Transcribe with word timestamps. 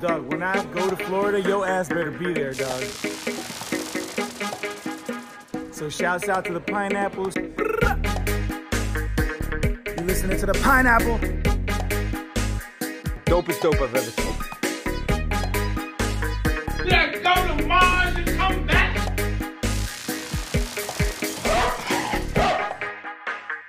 Dog, 0.00 0.32
when 0.32 0.42
I 0.42 0.64
go 0.74 0.90
to 0.90 0.96
Florida, 0.96 1.40
your 1.40 1.64
ass 1.64 1.88
better 1.88 2.10
be 2.10 2.32
there, 2.32 2.52
dog. 2.52 2.82
So 5.70 5.88
shouts 5.88 6.28
out 6.28 6.44
to 6.46 6.52
the 6.52 6.60
pineapples. 6.60 7.36
You 7.36 7.54
listening 10.04 10.38
to 10.40 10.46
the 10.46 10.58
pineapple? 10.60 11.18
Dopest 13.26 13.60
dope 13.60 13.80
I've 13.80 13.94
ever 13.94 14.10
seen. 14.10 14.34
Let's 16.84 17.20
go 17.20 17.34
to 17.56 17.66
Mars 17.66 18.16
and 18.16 18.28
come 18.36 18.66
back. 18.66 18.90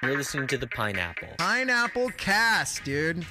You're 0.02 0.18
listening 0.18 0.48
to 0.48 0.58
the 0.58 0.68
Pineapple. 0.68 1.30
Pineapple 1.38 2.10
cast, 2.18 2.84
dude. 2.84 3.26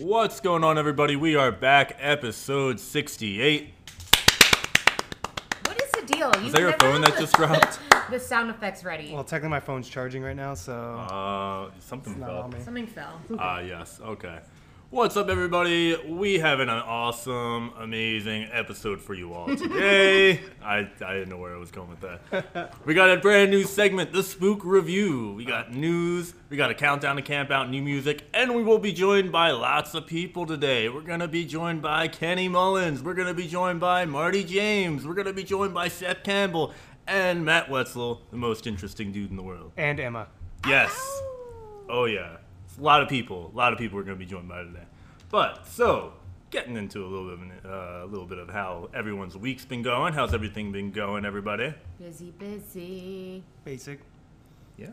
What's 0.00 0.40
going 0.40 0.64
on, 0.64 0.78
everybody? 0.78 1.16
We 1.16 1.34
are 1.34 1.50
back, 1.50 1.96
episode 1.98 2.78
68. 2.78 3.70
What 5.64 5.82
is 5.82 5.90
the 5.92 6.02
deal? 6.06 6.30
Is 6.44 6.52
that 6.52 6.60
your 6.60 6.72
phone 6.74 7.00
that 7.02 7.16
just 7.18 7.34
dropped? 7.34 7.80
The 8.10 8.18
sound 8.18 8.48
effects 8.48 8.84
ready. 8.84 9.12
Well, 9.12 9.22
technically 9.22 9.50
my 9.50 9.60
phone's 9.60 9.86
charging 9.86 10.22
right 10.22 10.34
now, 10.34 10.54
so 10.54 10.72
Uh, 10.72 11.70
something 11.78 12.18
not 12.18 12.26
fell. 12.28 12.48
me. 12.48 12.64
Something 12.64 12.86
fell. 12.86 13.20
Ah, 13.38 13.60
yes. 13.60 14.00
Okay. 14.02 14.38
What's 14.90 15.18
up, 15.18 15.28
everybody? 15.28 15.96
We 16.06 16.38
have 16.38 16.60
an 16.60 16.70
awesome, 16.70 17.72
amazing 17.78 18.48
episode 18.50 19.02
for 19.02 19.12
you 19.12 19.34
all 19.34 19.54
today. 19.54 20.40
I, 20.64 20.88
I 21.04 21.12
didn't 21.12 21.28
know 21.28 21.36
where 21.36 21.54
I 21.54 21.58
was 21.58 21.70
going 21.70 21.90
with 21.90 22.00
that. 22.00 22.72
We 22.86 22.94
got 22.94 23.10
a 23.10 23.18
brand 23.18 23.50
new 23.50 23.64
segment, 23.64 24.12
the 24.12 24.22
Spook 24.22 24.64
Review. 24.64 25.34
We 25.34 25.44
got 25.44 25.74
news, 25.74 26.32
we 26.48 26.56
got 26.56 26.70
a 26.70 26.74
countdown 26.74 27.16
to 27.16 27.22
camp 27.22 27.50
out, 27.50 27.68
new 27.68 27.82
music, 27.82 28.26
and 28.32 28.54
we 28.54 28.62
will 28.62 28.78
be 28.78 28.92
joined 28.94 29.30
by 29.30 29.50
lots 29.50 29.92
of 29.92 30.06
people 30.06 30.46
today. 30.46 30.88
We're 30.88 31.02
going 31.02 31.20
to 31.20 31.28
be 31.28 31.44
joined 31.44 31.82
by 31.82 32.08
Kenny 32.08 32.48
Mullins. 32.48 33.02
We're 33.02 33.12
going 33.14 33.28
to 33.28 33.34
be 33.34 33.46
joined 33.46 33.80
by 33.80 34.06
Marty 34.06 34.42
James. 34.42 35.06
We're 35.06 35.14
going 35.14 35.26
to 35.26 35.34
be 35.34 35.44
joined 35.44 35.74
by 35.74 35.88
Seth 35.88 36.22
Campbell 36.22 36.72
and 37.06 37.44
Matt 37.44 37.68
Wetzel, 37.68 38.22
the 38.30 38.38
most 38.38 38.66
interesting 38.66 39.12
dude 39.12 39.28
in 39.28 39.36
the 39.36 39.42
world. 39.42 39.70
and 39.76 40.00
Emma. 40.00 40.28
Yes. 40.66 40.92
Oh 41.90 42.06
yeah. 42.06 42.37
It's 42.78 42.82
a 42.82 42.84
lot 42.84 43.02
of 43.02 43.08
people. 43.08 43.50
A 43.52 43.56
lot 43.56 43.72
of 43.72 43.78
people 43.80 43.98
are 43.98 44.04
going 44.04 44.16
to 44.16 44.24
be 44.24 44.30
joined 44.30 44.48
by 44.48 44.62
today. 44.62 44.84
But 45.30 45.66
so 45.66 46.12
getting 46.50 46.76
into 46.76 47.04
a 47.04 47.08
little 47.08 47.24
bit, 47.24 47.34
of, 47.34 47.42
an- 47.42 47.52
uh, 47.70 48.04
a 48.04 48.06
little 48.06 48.24
bit 48.24 48.38
of 48.38 48.48
how 48.48 48.88
everyone's 48.94 49.36
week's 49.36 49.64
been 49.64 49.82
going. 49.82 50.12
How's 50.14 50.32
everything 50.32 50.70
been 50.70 50.92
going, 50.92 51.24
everybody? 51.24 51.74
Busy, 51.98 52.30
busy. 52.38 53.42
Basic. 53.64 53.98
Yeah. 54.76 54.90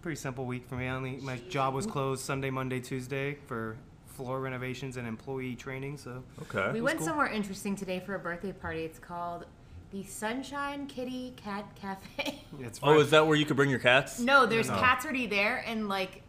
Pretty 0.00 0.14
simple 0.14 0.44
week 0.46 0.64
for 0.68 0.76
me. 0.76 0.86
I 0.86 0.90
only 0.94 1.16
my 1.16 1.38
job 1.48 1.74
was 1.74 1.86
closed 1.86 2.24
Sunday, 2.24 2.50
Monday, 2.50 2.78
Tuesday 2.78 3.36
for 3.48 3.76
floor 4.06 4.40
renovations 4.40 4.96
and 4.96 5.08
employee 5.08 5.56
training. 5.56 5.98
So 5.98 6.22
Okay. 6.42 6.70
We 6.72 6.80
went 6.80 6.98
cool. 6.98 7.08
somewhere 7.08 7.26
interesting 7.26 7.74
today 7.74 7.98
for 7.98 8.14
a 8.14 8.18
birthday 8.20 8.52
party. 8.52 8.84
It's 8.84 9.00
called 9.00 9.44
the 9.90 10.04
Sunshine 10.04 10.86
Kitty 10.86 11.34
Cat 11.36 11.66
Cafe. 11.74 12.44
it's 12.60 12.78
oh, 12.80 13.00
is 13.00 13.10
that 13.10 13.26
where 13.26 13.36
you 13.36 13.44
could 13.44 13.56
bring 13.56 13.70
your 13.70 13.80
cats? 13.80 14.20
no, 14.20 14.46
there's 14.46 14.68
No. 14.68 14.78
cats 14.78 15.04
already 15.04 15.26
there, 15.26 15.64
and 15.66 15.88
like, 15.88 16.22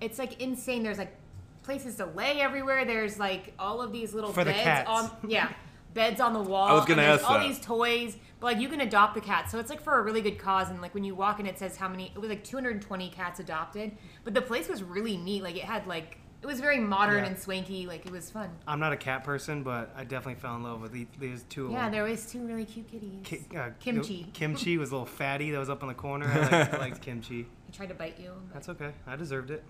it's 0.00 0.18
like 0.18 0.40
insane. 0.40 0.82
There's 0.82 0.98
like 0.98 1.14
places 1.62 1.96
to 1.96 2.06
lay 2.06 2.40
everywhere. 2.40 2.84
There's 2.84 3.18
like 3.18 3.54
all 3.58 3.80
of 3.80 3.92
these 3.92 4.14
little 4.14 4.32
For 4.32 4.44
the 4.44 4.50
beds 4.52 4.62
cats. 4.64 4.90
on, 4.90 5.10
yeah, 5.28 5.52
beds 5.94 6.20
on 6.20 6.32
the 6.32 6.42
wall. 6.42 6.68
I 6.68 6.72
was 6.74 6.84
gonna 6.84 7.02
and 7.02 7.10
there's 7.10 7.20
ask 7.20 7.30
all 7.30 7.38
that. 7.38 7.46
these 7.46 7.60
toys. 7.60 8.16
But 8.40 8.46
like, 8.54 8.60
you 8.60 8.68
can 8.68 8.80
adopt 8.82 9.14
the 9.14 9.20
cats, 9.22 9.50
so 9.50 9.58
it's 9.58 9.70
like 9.70 9.80
for 9.80 9.98
a 9.98 10.02
really 10.02 10.20
good 10.20 10.38
cause. 10.38 10.68
And 10.68 10.82
like 10.82 10.92
when 10.94 11.04
you 11.04 11.14
walk 11.14 11.40
in, 11.40 11.46
it 11.46 11.58
says 11.58 11.76
how 11.76 11.88
many. 11.88 12.12
It 12.14 12.18
was 12.20 12.28
like 12.28 12.44
220 12.44 13.08
cats 13.10 13.40
adopted, 13.40 13.92
but 14.24 14.34
the 14.34 14.42
place 14.42 14.68
was 14.68 14.82
really 14.82 15.16
neat. 15.16 15.42
Like 15.42 15.56
it 15.56 15.64
had 15.64 15.86
like. 15.86 16.18
It 16.42 16.46
was 16.46 16.60
very 16.60 16.78
modern 16.78 17.24
Yeah. 17.24 17.30
and 17.30 17.38
swanky. 17.38 17.86
Like 17.86 18.04
it 18.04 18.12
was 18.12 18.28
fun. 18.30 18.50
I'm 18.68 18.78
not 18.78 18.92
a 18.92 18.98
cat 18.98 19.24
person, 19.24 19.62
but 19.62 19.94
I 19.96 20.04
definitely 20.04 20.38
fell 20.42 20.56
in 20.56 20.62
love 20.62 20.82
with 20.82 20.92
the- 20.92 21.06
these 21.18 21.42
two. 21.48 21.66
of 21.66 21.72
Yeah, 21.72 21.84
them. 21.84 21.92
there 21.92 22.02
was 22.04 22.26
two 22.30 22.46
really 22.46 22.66
cute 22.66 22.86
kitties. 22.86 23.20
Ki- 23.22 23.56
uh, 23.56 23.70
Kimchi. 23.80 24.26
Kimchi 24.34 24.76
was 24.76 24.90
a 24.90 24.92
little 24.92 25.06
fatty 25.06 25.50
that 25.52 25.58
was 25.58 25.70
up 25.70 25.80
in 25.80 25.88
the 25.88 25.94
corner. 25.94 26.26
I 26.30 26.38
liked, 26.58 26.74
I 26.74 26.76
liked 26.76 27.00
kimchi. 27.00 27.46
He 27.64 27.72
tried 27.72 27.88
to 27.88 27.94
bite 27.94 28.20
you. 28.20 28.32
but- 28.48 28.52
That's 28.52 28.68
okay. 28.68 28.90
I 29.06 29.16
deserved 29.16 29.50
it. 29.52 29.64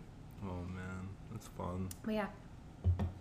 Oh 0.44 0.64
man, 0.74 1.08
that's 1.32 1.48
fun. 1.48 1.88
But 2.04 2.14
yeah. 2.14 2.26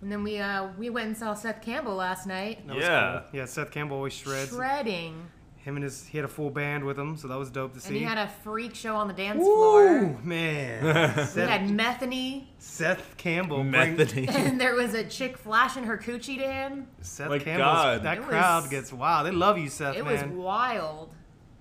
And 0.02 0.12
then 0.12 0.24
we 0.24 0.40
uh 0.40 0.68
we 0.78 0.90
went 0.90 1.08
and 1.08 1.18
saw 1.18 1.34
Seth 1.34 1.62
Campbell 1.62 1.96
last 1.96 2.28
night. 2.28 2.68
That 2.68 2.76
was 2.76 2.84
Yeah. 2.86 3.22
cool. 3.32 3.40
Yeah. 3.40 3.46
Seth 3.46 3.72
Campbell 3.72 3.98
always 3.98 4.14
shreds. 4.14 4.50
Shredding. 4.52 5.30
Him 5.58 5.78
and 5.78 5.84
his 5.86 6.06
he 6.06 6.18
had 6.18 6.26
a 6.26 6.28
full 6.30 6.50
band 6.50 6.84
with 6.84 7.00
him, 7.00 7.16
so 7.16 7.30
that 7.30 7.38
was 7.38 7.50
dope 7.50 7.74
to 7.76 7.80
see. 7.80 7.88
And 7.88 7.96
he 7.98 8.04
had 8.04 8.18
a 8.18 8.28
freak 8.44 8.76
show 8.76 8.98
on 8.98 9.08
the 9.08 9.14
dance 9.14 9.40
Ooh, 9.40 9.46
floor. 9.46 10.20
man. 10.22 10.84
We 10.84 10.90
had 10.92 11.26
Seth, 11.30 11.70
Methany, 11.70 12.54
Seth 12.60 13.16
Campbell. 13.16 13.60
bring- 13.64 13.96
Methody. 13.96 14.28
and 14.30 14.60
there 14.60 14.76
was 14.76 14.94
a 14.94 15.06
chick 15.06 15.38
flashing 15.38 15.86
her 15.86 15.98
coochie 15.98 16.38
to 16.38 16.44
him. 16.52 16.88
Seth 17.00 17.30
My 17.30 17.40
Campbell's 17.40 17.74
God. 17.78 18.04
that 18.04 18.18
It 18.18 18.24
crowd 18.26 18.64
was- 18.64 18.70
gets 18.72 18.92
wild. 18.92 19.26
They 19.26 19.32
love 19.32 19.58
you, 19.58 19.70
Seth, 19.70 19.96
It 19.96 20.04
was 20.04 20.20
man. 20.20 20.36
wild. 20.36 21.14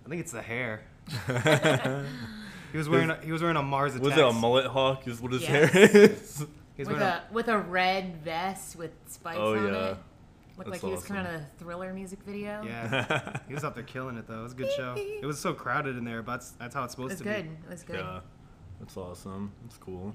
I 0.05 0.09
think 0.09 0.21
it's 0.21 0.33
the 0.33 0.43
hair. 0.43 0.83
he 2.73 2.79
was 2.79 2.89
wearing 2.89 3.11
a, 3.11 3.17
he 3.23 3.31
was 3.33 3.41
wearing 3.43 3.57
a 3.57 3.63
Mars 3.63 3.95
attack. 3.95 4.05
Was 4.05 4.17
it 4.19 4.25
a 4.25 4.33
mullet 4.33 4.67
hawk? 4.67 5.07
Is 5.07 5.21
what 5.21 5.33
his 5.33 5.43
Yes. 5.43 5.71
hair 5.73 5.83
is. 5.95 6.47
He 6.75 6.83
was 6.83 6.89
With 6.89 7.01
wearing 7.01 7.03
a 7.03 7.23
with 7.33 7.49
a 7.49 7.59
red 7.59 8.17
vest 8.25 8.77
with 8.77 8.93
spikes 9.07 9.39
Oh, 9.41 9.55
on 9.57 9.67
yeah. 9.73 9.91
it. 9.91 9.97
Looked 10.59 10.71
like 10.71 10.81
That's 10.81 10.83
he 10.83 10.91
was 10.91 11.05
coming 11.05 11.23
awesome. 11.23 11.35
out 11.37 11.41
of 11.41 11.47
a 11.47 11.59
thriller 11.59 11.93
music 11.95 12.19
video. 12.27 12.63
yeah. 12.65 13.39
he 13.49 13.55
was 13.55 13.65
up 13.65 13.75
there 13.75 13.85
killing 13.85 14.17
it 14.17 14.27
though. 14.27 14.41
It 14.41 14.43
was 14.43 14.53
a 14.53 14.57
good 14.57 14.71
show. 14.77 14.95
It 14.97 15.25
was 15.25 15.39
so 15.39 15.55
crowded 15.55 15.97
in 15.97 16.05
there, 16.05 16.23
but 16.23 16.33
that's, 16.33 16.51
that's 16.53 16.75
how 16.75 16.85
it's 16.85 16.93
It 16.95 16.97
supposed 16.97 17.11
was 17.13 17.19
to 17.19 17.25
good. 17.25 17.45
be. 17.45 17.51
It 17.67 17.71
was 17.71 17.83
good. 17.83 17.95
It 17.97 17.99
was 17.99 18.05
good. 18.05 18.15
Yeah, 18.15 18.21
that's 18.81 18.97
awesome. 18.97 19.53
That's 19.63 19.79
cool. 19.79 20.15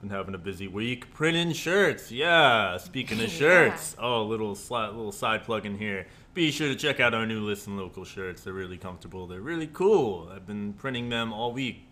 Been 0.00 0.10
having 0.10 0.34
a 0.34 0.38
busy 0.38 0.66
week 0.68 1.12
printing 1.14 1.52
shirts. 1.52 2.10
Yeah, 2.10 2.76
speaking 2.78 3.18
of 3.20 3.24
Yeah. 3.32 3.38
shirts, 3.38 3.94
oh, 4.00 4.24
little 4.24 4.54
sli- 4.56 4.88
little 4.94 5.12
side 5.12 5.44
plug 5.44 5.64
in 5.66 5.78
here. 5.78 6.06
Be 6.34 6.50
sure 6.50 6.68
to 6.68 6.74
check 6.74 6.98
out 6.98 7.12
our 7.14 7.26
new 7.26 7.40
Listen 7.40 7.76
Local 7.76 8.04
shirts. 8.04 8.42
They're 8.42 8.52
really 8.52 8.78
comfortable. 8.78 9.26
They're 9.26 9.40
really 9.40 9.68
cool. 9.68 10.30
I've 10.34 10.46
been 10.46 10.72
printing 10.72 11.08
them 11.08 11.32
all 11.32 11.52
week. 11.52 11.88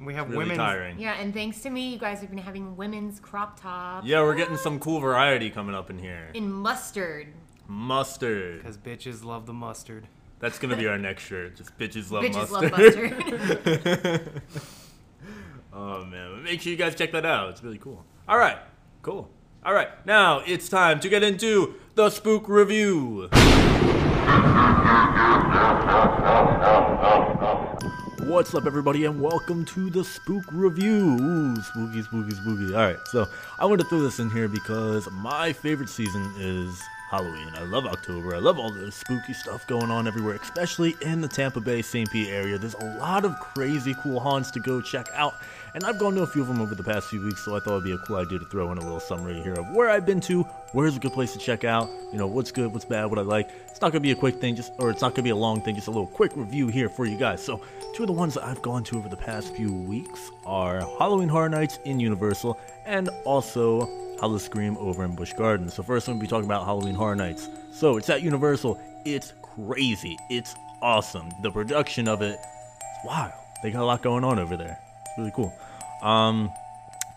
We 0.00 0.14
have 0.14 0.26
Really 0.28 0.38
women. 0.38 0.56
tiring. 0.58 0.98
Yeah, 0.98 1.14
and 1.14 1.32
thanks 1.32 1.60
to 1.62 1.70
me, 1.70 1.90
you 1.90 1.98
guys 1.98 2.20
have 2.20 2.28
been 2.30 2.38
having 2.38 2.76
women's 2.76 3.18
crop 3.18 3.58
tops 3.60 4.06
Yeah, 4.06 4.22
we're 4.22 4.34
getting 4.34 4.56
some 4.58 4.78
cool 4.78 5.00
variety 5.00 5.48
coming 5.50 5.74
up 5.74 5.88
in 5.90 5.98
here. 5.98 6.30
in 6.34 6.52
mustard. 6.52 7.28
Mustard. 7.66 8.58
Because 8.62 8.76
bitches 8.78 9.24
love 9.24 9.46
the 9.46 9.54
mustard. 9.54 10.06
That's 10.38 10.58
gonna 10.58 10.76
be 10.76 10.86
our 10.86 10.98
next 10.98 11.22
shirt. 11.24 11.56
Just 11.56 11.76
bitches 11.78 12.10
love 12.10 12.24
mustard. 12.30 12.72
Bitches 12.72 13.16
mustard. 13.16 13.86
love 13.86 14.04
mustard. 14.04 14.42
Oh 15.78 16.06
man, 16.06 16.30
but 16.32 16.42
make 16.42 16.62
sure 16.62 16.70
you 16.70 16.78
guys 16.78 16.94
check 16.94 17.12
that 17.12 17.26
out. 17.26 17.50
It's 17.50 17.62
really 17.62 17.76
cool. 17.76 18.02
All 18.26 18.38
right, 18.38 18.56
cool. 19.02 19.28
All 19.62 19.74
right, 19.74 19.88
now 20.06 20.38
it's 20.46 20.70
time 20.70 21.00
to 21.00 21.08
get 21.10 21.22
into 21.22 21.74
the 21.96 22.08
spook 22.08 22.48
review. 22.48 23.28
What's 28.26 28.52
up, 28.56 28.66
everybody, 28.66 29.04
and 29.04 29.20
welcome 29.20 29.64
to 29.66 29.88
the 29.88 30.02
spook 30.02 30.46
review. 30.50 31.16
Ooh, 31.20 31.62
spooky, 31.62 32.02
spooky, 32.02 32.34
spooky. 32.34 32.74
All 32.74 32.80
right, 32.80 32.98
so 33.06 33.28
I 33.56 33.66
want 33.66 33.80
to 33.80 33.86
throw 33.86 34.00
this 34.00 34.18
in 34.18 34.30
here 34.30 34.48
because 34.48 35.08
my 35.12 35.52
favorite 35.52 35.88
season 35.88 36.34
is 36.36 36.82
Halloween. 37.08 37.48
I 37.54 37.62
love 37.62 37.86
October. 37.86 38.34
I 38.34 38.38
love 38.38 38.58
all 38.58 38.72
the 38.72 38.90
spooky 38.90 39.32
stuff 39.32 39.64
going 39.68 39.92
on 39.92 40.08
everywhere, 40.08 40.34
especially 40.42 40.96
in 41.02 41.20
the 41.20 41.28
Tampa 41.28 41.60
Bay, 41.60 41.82
St. 41.82 42.10
Pete 42.10 42.28
area. 42.28 42.58
There's 42.58 42.74
a 42.74 42.98
lot 42.98 43.24
of 43.24 43.38
crazy, 43.38 43.94
cool 44.02 44.18
haunts 44.18 44.50
to 44.50 44.60
go 44.60 44.80
check 44.80 45.08
out, 45.14 45.36
and 45.76 45.84
I've 45.84 45.98
gone 45.98 46.14
to 46.14 46.22
a 46.22 46.26
few 46.26 46.40
of 46.40 46.48
them 46.48 46.62
over 46.62 46.74
the 46.74 46.82
past 46.82 47.08
few 47.08 47.22
weeks, 47.22 47.44
so 47.44 47.54
I 47.54 47.60
thought 47.60 47.72
it'd 47.72 47.84
be 47.84 47.92
a 47.92 47.98
cool 47.98 48.16
idea 48.16 48.38
to 48.38 48.46
throw 48.46 48.72
in 48.72 48.78
a 48.78 48.80
little 48.80 48.98
summary 48.98 49.42
here 49.42 49.52
of 49.52 49.68
where 49.74 49.90
I've 49.90 50.06
been 50.06 50.22
to, 50.22 50.42
where's 50.72 50.96
a 50.96 50.98
good 50.98 51.12
place 51.12 51.34
to 51.34 51.38
check 51.38 51.64
out, 51.64 51.90
you 52.10 52.18
know, 52.18 52.26
what's 52.26 52.50
good, 52.50 52.72
what's 52.72 52.86
bad, 52.86 53.04
what 53.10 53.18
I 53.18 53.22
like. 53.22 53.50
It's 53.68 53.82
not 53.82 53.92
gonna 53.92 54.00
be 54.00 54.12
a 54.12 54.16
quick 54.16 54.40
thing, 54.40 54.56
just 54.56 54.72
or 54.78 54.88
it's 54.88 55.02
not 55.02 55.14
gonna 55.14 55.24
be 55.24 55.30
a 55.30 55.36
long 55.36 55.60
thing, 55.60 55.74
just 55.74 55.88
a 55.88 55.90
little 55.90 56.06
quick 56.06 56.34
review 56.34 56.68
here 56.68 56.88
for 56.88 57.04
you 57.04 57.18
guys. 57.18 57.44
So, 57.44 57.60
two 57.94 58.04
of 58.04 58.06
the 58.06 58.14
ones 58.14 58.32
that 58.34 58.44
I've 58.44 58.62
gone 58.62 58.84
to 58.84 58.96
over 58.96 59.10
the 59.10 59.18
past 59.18 59.54
few 59.54 59.70
weeks 59.70 60.30
are 60.46 60.80
Halloween 60.98 61.28
Horror 61.28 61.50
Nights 61.50 61.78
in 61.84 62.00
Universal 62.00 62.58
and 62.86 63.10
also 63.26 63.86
Howl 64.18 64.38
Scream 64.38 64.78
over 64.78 65.04
in 65.04 65.14
Busch 65.14 65.34
Gardens. 65.34 65.74
So 65.74 65.82
first, 65.82 66.08
I'm 66.08 66.14
gonna 66.14 66.22
be 66.22 66.26
talking 66.26 66.46
about 66.46 66.64
Halloween 66.64 66.94
Horror 66.94 67.16
Nights. 67.16 67.50
So 67.70 67.98
it's 67.98 68.08
at 68.08 68.22
Universal. 68.22 68.80
It's 69.04 69.34
crazy. 69.42 70.16
It's 70.30 70.54
awesome. 70.80 71.28
The 71.42 71.50
production 71.50 72.08
of 72.08 72.22
it, 72.22 72.38
it's 72.40 73.04
wild. 73.04 73.32
They 73.62 73.70
got 73.72 73.82
a 73.82 73.84
lot 73.84 74.00
going 74.00 74.24
on 74.24 74.38
over 74.38 74.56
there. 74.56 74.78
It's 75.04 75.18
really 75.18 75.32
cool. 75.36 75.54
Um, 76.06 76.52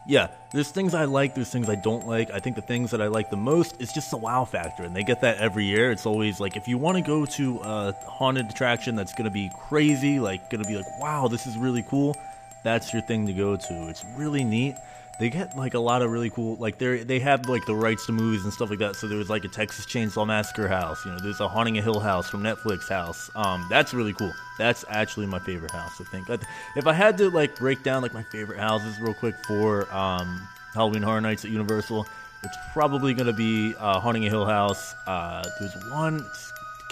yeah, 0.07 0.27
there's 0.51 0.71
things 0.71 0.95
I 0.95 1.06
like, 1.06 1.36
there's 1.36 1.51
things 1.51 1.69
I 1.69 1.75
don't 1.75 2.07
like. 2.07 2.31
I 2.31 2.39
think 2.39 2.56
the 2.56 2.63
things 2.63 2.89
that 2.91 3.01
I 3.01 3.07
like 3.07 3.30
the 3.30 3.38
most 3.38 3.80
is 3.80 3.94
just 3.94 4.09
the 4.09 4.18
wow 4.18 4.45
factor, 4.45 4.83
and 4.83 4.95
they 4.95 5.03
get 5.03 5.21
that 5.21 5.38
every 5.38 5.65
year. 5.65 5.91
It's 5.91 6.07
always 6.07 6.39
like 6.39 6.57
if 6.57 6.68
you 6.68 6.80
want 6.80 6.97
to 6.97 7.03
go 7.03 7.25
to 7.25 7.59
a 7.63 7.94
haunted 8.07 8.50
attraction 8.50 8.95
that's 8.95 9.13
gonna 9.13 9.30
be 9.30 9.51
crazy, 9.53 10.19
like 10.19 10.50
gonna 10.50 10.63
be 10.63 10.75
like, 10.75 11.00
wow, 11.00 11.27
this 11.27 11.45
is 11.45 11.56
really 11.57 11.83
cool, 11.83 12.15
that's 12.63 12.91
your 12.91 13.03
thing 13.03 13.27
to 13.27 13.33
go 13.33 13.56
to. 13.56 13.88
It's 13.89 14.03
really 14.18 14.44
neat. 14.44 14.75
They 15.19 15.30
get 15.30 15.57
like 15.57 15.74
a 15.74 15.80
lot 15.80 16.01
of 16.01 16.12
really 16.12 16.30
cool, 16.30 16.56
like 16.56 16.77
they 16.77 17.04
they 17.04 17.19
have 17.19 17.50
like 17.50 17.66
the 17.66 17.75
rights 17.75 18.06
to 18.06 18.13
movies 18.13 18.45
and 18.45 18.54
stuff 18.54 18.69
like 18.69 18.80
that. 18.80 18.95
So 18.95 19.06
there 19.07 19.18
was 19.18 19.30
like 19.30 19.44
a 19.44 19.50
Texas 19.50 19.86
Chainsaw 19.86 20.25
Massacre 20.25 20.68
house, 20.68 21.06
you 21.06 21.12
know, 21.12 21.19
there's 21.21 21.42
a 21.42 21.48
Haunting 21.48 21.77
a 21.77 21.81
Hill 21.81 22.00
house 22.00 22.30
from 22.30 22.42
Netflix 22.42 22.88
house. 22.88 23.30
Um, 23.36 23.66
that's 23.69 23.94
really 23.94 24.13
cool. 24.13 24.31
That's 24.57 24.86
actually 24.89 25.25
my 25.25 25.39
favorite 25.39 25.71
house. 25.71 26.00
I 26.00 26.06
think. 26.06 26.30
If 26.75 26.88
I 26.88 26.94
had 26.94 27.18
to 27.18 27.30
like 27.30 27.57
break 27.57 27.83
down 27.83 28.01
like 28.01 28.13
my 28.13 28.24
favorite 28.24 28.60
houses 28.60 28.98
real 29.01 29.13
quick 29.13 29.36
for 29.45 29.92
um, 29.94 30.48
Halloween 30.74 31.01
Horror 31.01 31.22
Nights 31.22 31.44
at 31.44 31.51
Universal, 31.51 32.07
it's 32.44 32.57
probably 32.72 33.13
going 33.13 33.27
to 33.27 33.33
be 33.33 33.75
uh, 33.77 34.00
Haunting 34.00 34.25
a 34.25 34.30
Hill 34.30 34.45
House. 34.45 34.95
Uh, 35.06 35.44
there's 35.60 35.75
one 35.92 36.25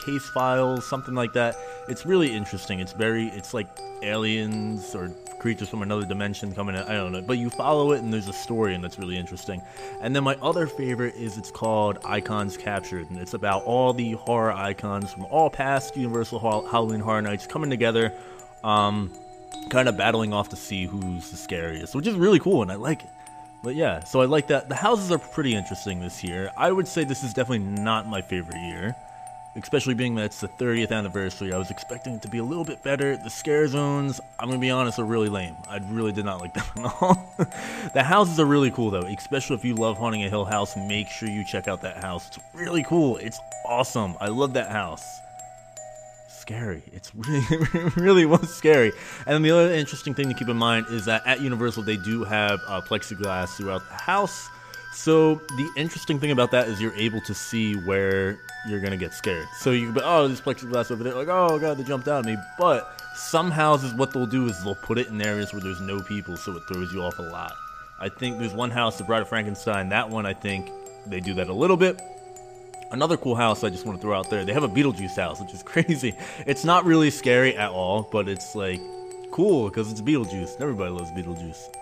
case 0.07 0.27
files, 0.29 0.85
something 0.85 1.13
like 1.13 1.33
that. 1.33 1.55
It's 1.87 2.05
really 2.05 2.33
interesting. 2.33 2.79
It's 2.79 2.93
very, 2.93 3.27
it's 3.27 3.53
like 3.53 3.67
aliens 4.01 4.95
or 4.95 5.09
creatures 5.39 5.69
from 5.69 5.81
another 5.81 6.05
dimension 6.05 6.55
coming 6.55 6.75
in. 6.75 6.81
I 6.81 6.93
don't 6.93 7.11
know, 7.11 7.21
but 7.21 7.37
you 7.37 7.49
follow 7.49 7.91
it 7.91 8.01
and 8.01 8.11
there's 8.11 8.29
a 8.29 8.33
story 8.33 8.73
and 8.73 8.83
that's 8.83 8.97
really 8.97 9.17
interesting. 9.17 9.61
And 10.01 10.15
then 10.15 10.23
my 10.23 10.35
other 10.41 10.65
favorite 10.65 11.15
is 11.15 11.37
it's 11.37 11.51
called 11.51 11.99
Icons 12.05 12.57
Captured, 12.57 13.09
and 13.09 13.19
it's 13.19 13.33
about 13.33 13.63
all 13.65 13.93
the 13.93 14.13
horror 14.13 14.51
icons 14.51 15.11
from 15.11 15.25
all 15.25 15.49
past 15.49 15.97
Universal 15.97 16.39
Halloween 16.39 17.01
Horror 17.01 17.21
Nights 17.21 17.45
coming 17.45 17.69
together. 17.69 18.13
Um, 18.63 19.11
kind 19.69 19.89
of 19.89 19.97
battling 19.97 20.33
off 20.33 20.49
to 20.49 20.55
see 20.55 20.85
who's 20.85 21.29
the 21.29 21.37
scariest, 21.37 21.95
which 21.95 22.07
is 22.07 22.15
really 22.15 22.39
cool, 22.39 22.61
and 22.61 22.71
I 22.71 22.75
like 22.75 23.01
it. 23.01 23.09
But 23.63 23.75
yeah, 23.75 24.03
so 24.03 24.21
I 24.21 24.25
like 24.25 24.47
that. 24.47 24.69
The 24.69 24.75
houses 24.75 25.11
are 25.11 25.17
pretty 25.17 25.53
interesting 25.53 25.99
this 25.99 26.23
year. 26.23 26.51
I 26.57 26.71
would 26.71 26.87
say 26.87 27.03
this 27.03 27.23
is 27.23 27.33
definitely 27.33 27.65
not 27.65 28.07
my 28.07 28.21
favorite 28.21 28.59
year, 28.59 28.95
especially 29.57 29.93
being 29.93 30.15
that 30.15 30.25
it's 30.25 30.41
the 30.41 30.47
30th 30.47 30.91
anniversary. 30.91 31.53
I 31.53 31.57
was 31.57 31.71
expecting 31.71 32.13
it 32.13 32.21
to 32.21 32.29
be 32.29 32.37
a 32.37 32.43
little 32.43 32.63
bit 32.63 32.83
better. 32.83 33.17
The 33.17 33.29
scare 33.29 33.67
zones, 33.67 34.19
I'm 34.39 34.47
gonna 34.47 34.59
be 34.59 34.71
honest, 34.71 34.99
are 34.99 35.05
really 35.05 35.29
lame. 35.29 35.55
I 35.67 35.77
really 35.91 36.11
did 36.11 36.25
not 36.25 36.41
like 36.41 36.53
them 36.53 36.65
at 36.77 36.93
all. 37.01 37.35
the 37.93 38.03
houses 38.03 38.39
are 38.39 38.45
really 38.45 38.71
cool 38.71 38.91
though, 38.91 39.01
especially 39.01 39.55
if 39.55 39.65
you 39.65 39.75
love 39.75 39.97
haunting 39.97 40.23
a 40.23 40.29
hill 40.29 40.45
house. 40.45 40.75
Make 40.77 41.07
sure 41.09 41.29
you 41.29 41.43
check 41.45 41.67
out 41.67 41.81
that 41.81 41.97
house. 41.97 42.27
It's 42.27 42.39
really 42.53 42.83
cool. 42.83 43.17
It's 43.17 43.39
awesome. 43.65 44.15
I 44.19 44.27
love 44.27 44.53
that 44.53 44.71
house 44.71 45.03
scary. 46.47 46.81
It's 46.93 47.13
really, 47.15 47.91
really 47.97 48.25
was 48.25 48.55
scary. 48.55 48.93
And 49.25 49.43
the 49.43 49.51
other 49.51 49.73
interesting 49.73 50.13
thing 50.13 50.29
to 50.29 50.33
keep 50.33 50.47
in 50.47 50.55
mind 50.55 50.85
is 50.89 51.03
that 51.05 51.27
at 51.27 51.41
Universal 51.41 51.83
they 51.83 51.97
do 51.97 52.23
have 52.23 52.61
uh, 52.67 52.79
plexiglass 52.81 53.49
throughout 53.57 53.87
the 53.89 53.95
house. 53.95 54.47
So 54.93 55.35
the 55.35 55.69
interesting 55.75 56.19
thing 56.19 56.31
about 56.31 56.51
that 56.51 56.69
is 56.69 56.81
you're 56.81 56.95
able 56.95 57.19
to 57.21 57.33
see 57.33 57.73
where 57.73 58.39
you're 58.67 58.79
gonna 58.79 58.97
get 58.97 59.13
scared. 59.13 59.47
So 59.59 59.71
you 59.71 59.91
be, 59.91 60.01
oh, 60.03 60.27
this 60.27 60.41
plexiglass 60.41 60.91
over 60.91 61.03
there. 61.03 61.13
Like, 61.13 61.27
oh 61.29 61.57
god, 61.59 61.77
they 61.77 61.83
jumped 61.83 62.07
out 62.07 62.19
at 62.19 62.25
me. 62.25 62.37
But 62.57 63.01
some 63.15 63.49
houses, 63.49 63.93
what 63.93 64.13
they'll 64.13 64.25
do 64.25 64.45
is 64.47 64.63
they'll 64.63 64.75
put 64.75 64.97
it 64.97 65.07
in 65.07 65.21
areas 65.21 65.53
where 65.53 65.61
there's 65.61 65.81
no 65.81 65.99
people, 66.01 66.37
so 66.37 66.55
it 66.55 66.63
throws 66.67 66.91
you 66.93 67.01
off 67.01 67.19
a 67.19 67.23
lot. 67.23 67.53
I 67.99 68.09
think 68.09 68.37
there's 68.37 68.53
one 68.53 68.69
house, 68.69 68.97
the 68.97 69.03
Bride 69.03 69.23
of 69.23 69.29
Frankenstein. 69.29 69.89
That 69.89 70.09
one, 70.09 70.25
I 70.25 70.33
think 70.33 70.69
they 71.07 71.19
do 71.19 71.33
that 71.35 71.47
a 71.47 71.53
little 71.53 71.77
bit. 71.77 71.99
Another 72.91 73.17
cool 73.17 73.35
house 73.35 73.63
I 73.63 73.69
just 73.69 73.85
want 73.85 73.97
to 73.97 74.01
throw 74.01 74.17
out 74.17 74.29
there. 74.29 74.45
They 74.45 74.53
have 74.53 74.63
a 74.63 74.69
Beetlejuice 74.69 75.15
house, 75.15 75.41
which 75.41 75.53
is 75.53 75.63
crazy. 75.65 76.15
It's 76.45 76.63
not 76.63 76.85
really 76.85 77.09
scary 77.09 77.57
at 77.57 77.71
all, 77.71 78.07
but 78.11 78.27
it's 78.27 78.55
like 78.55 78.79
cool 79.31 79.69
because 79.69 79.91
it's 79.91 80.01
Beetlejuice. 80.01 80.61
Everybody 80.61 80.91
loves 80.91 81.11
Beetlejuice. 81.11 81.73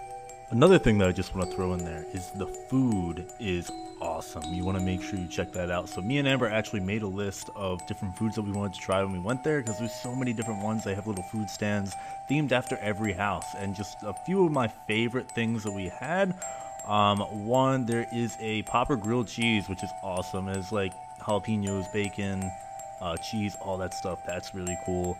Another 0.51 0.77
thing 0.77 0.97
that 0.99 1.07
I 1.07 1.11
just 1.11 1.35
want 1.35 1.49
to 1.49 1.55
throw 1.55 1.73
in 1.73 1.83
there 1.83 2.05
is 2.13 2.29
the 2.31 2.45
food 2.45 3.25
is 3.39 3.71
awesome. 4.01 4.43
You 4.53 4.63
want 4.63 4.77
to 4.77 4.83
make 4.83 5.01
sure 5.01 5.17
you 5.17 5.27
check 5.27 5.51
that 5.53 5.71
out. 5.71 5.89
So 5.89 6.01
me 6.01 6.17
and 6.19 6.27
Amber 6.27 6.47
actually 6.47 6.81
made 6.81 7.01
a 7.01 7.07
list 7.07 7.49
of 7.55 7.85
different 7.87 8.15
foods 8.15 8.35
that 8.35 8.43
we 8.43 8.51
wanted 8.51 8.75
to 8.75 8.79
try 8.79 9.03
when 9.03 9.13
we 9.13 9.19
went 9.19 9.43
there 9.43 9.61
because 9.61 9.79
there's 9.79 9.95
so 10.03 10.15
many 10.15 10.33
different 10.33 10.63
ones. 10.63 10.83
They 10.83 10.93
have 10.93 11.07
little 11.07 11.23
food 11.23 11.49
stands 11.49 11.93
themed 12.29 12.51
after 12.51 12.77
every 12.77 13.13
house, 13.13 13.45
and 13.57 13.75
just 13.75 13.97
a 14.03 14.13
few 14.25 14.45
of 14.45 14.51
my 14.51 14.67
favorite 14.87 15.29
things 15.31 15.63
that 15.63 15.71
we 15.71 15.85
had 15.87 16.35
um, 16.87 17.19
one, 17.45 17.85
there 17.85 18.07
is 18.13 18.37
a 18.39 18.61
popper 18.63 18.95
grilled 18.95 19.27
cheese, 19.27 19.67
which 19.67 19.83
is 19.83 19.89
awesome. 20.03 20.47
It's 20.49 20.71
like 20.71 20.93
jalapenos, 21.19 21.91
bacon, 21.91 22.51
uh, 23.01 23.17
cheese, 23.17 23.55
all 23.61 23.77
that 23.79 23.93
stuff. 23.93 24.19
That's 24.25 24.53
really 24.53 24.77
cool. 24.85 25.17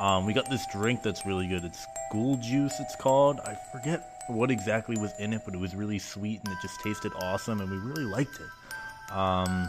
Um, 0.00 0.26
we 0.26 0.32
got 0.32 0.50
this 0.50 0.66
drink 0.72 1.02
that's 1.02 1.24
really 1.24 1.46
good. 1.46 1.64
It's 1.64 1.86
Ghoul 2.10 2.36
Juice, 2.36 2.80
it's 2.80 2.96
called. 2.96 3.40
I 3.40 3.54
forget 3.72 4.22
what 4.26 4.50
exactly 4.50 4.96
was 4.98 5.12
in 5.18 5.32
it, 5.32 5.42
but 5.44 5.54
it 5.54 5.60
was 5.60 5.74
really 5.74 5.98
sweet 5.98 6.40
and 6.44 6.52
it 6.52 6.58
just 6.62 6.80
tasted 6.80 7.12
awesome, 7.20 7.60
and 7.60 7.70
we 7.70 7.76
really 7.76 8.04
liked 8.04 8.40
it. 8.40 9.12
Um, 9.14 9.68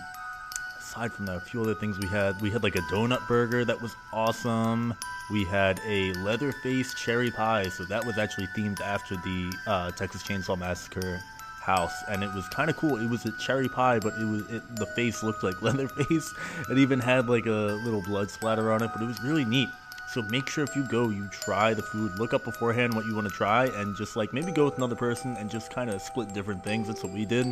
aside 0.80 1.12
from 1.12 1.25
that, 1.27 1.38
a 1.38 1.42
few 1.42 1.62
other 1.62 1.75
things 1.75 2.00
we 2.00 2.07
had. 2.07 2.42
We 2.42 2.50
had 2.50 2.63
like 2.63 2.75
a 2.75 2.81
donut 2.81 3.27
burger 3.27 3.66
that 3.66 3.81
was 3.81 3.95
awesome. 4.13 4.94
We 5.31 5.44
had 5.44 5.80
a 5.86 6.13
Leatherface 6.13 6.94
cherry 6.94 7.31
pie, 7.31 7.69
so 7.69 7.83
that 7.86 8.06
was 8.06 8.18
actually 8.18 8.48
themed 8.56 8.80
after 8.81 9.16
the 9.16 9.54
uh, 9.68 9.92
Texas 9.92 10.24
Chainsaw 10.24 10.57
Massacre 10.57 11.19
house, 11.62 12.04
and 12.10 12.24
it 12.24 12.31
was 12.33 12.48
kind 12.50 12.69
of 12.69 12.77
cool. 12.77 12.98
It 12.98 13.10
was 13.10 13.25
a 13.25 13.31
cherry 13.39 13.68
pie, 13.68 14.00
but 14.00 14.13
it 14.13 14.25
was 14.25 14.42
it, 14.51 14.75
the 14.75 14.86
face 14.88 15.24
looked 15.24 15.44
like 15.44 15.62
Leatherface. 15.62 16.33
It 16.69 16.77
even 16.77 17.00
had 17.00 17.27
like 17.27 17.48
a 17.48 17.80
little 17.83 18.01
blood 18.04 18.30
splatter 18.30 18.72
on 18.72 18.83
it, 18.83 18.92
but 18.94 19.01
it 19.01 19.06
was 19.06 19.22
really 19.24 19.45
neat. 19.45 19.69
So 20.13 20.22
make 20.22 20.48
sure 20.48 20.63
if 20.63 20.75
you 20.75 20.88
go, 20.88 21.10
you 21.10 21.28
try 21.30 21.74
the 21.74 21.81
food. 21.81 22.18
Look 22.18 22.34
up 22.34 22.46
beforehand 22.46 22.94
what 22.94 23.06
you 23.06 23.16
want 23.16 23.28
to 23.28 23.34
try, 23.34 23.66
and 23.66 23.96
just 23.98 24.16
like 24.16 24.31
maybe 24.34 24.52
go 24.52 24.66
with 24.66 24.78
another 24.78 24.96
person 24.96 25.36
and 25.38 25.50
just 25.50 25.72
kind 25.72 25.90
of 25.90 26.02
split 26.02 26.34
different 26.34 26.63
things. 26.63 26.88
That's 26.88 27.04
what 27.04 27.12
we 27.12 27.25
did, 27.25 27.48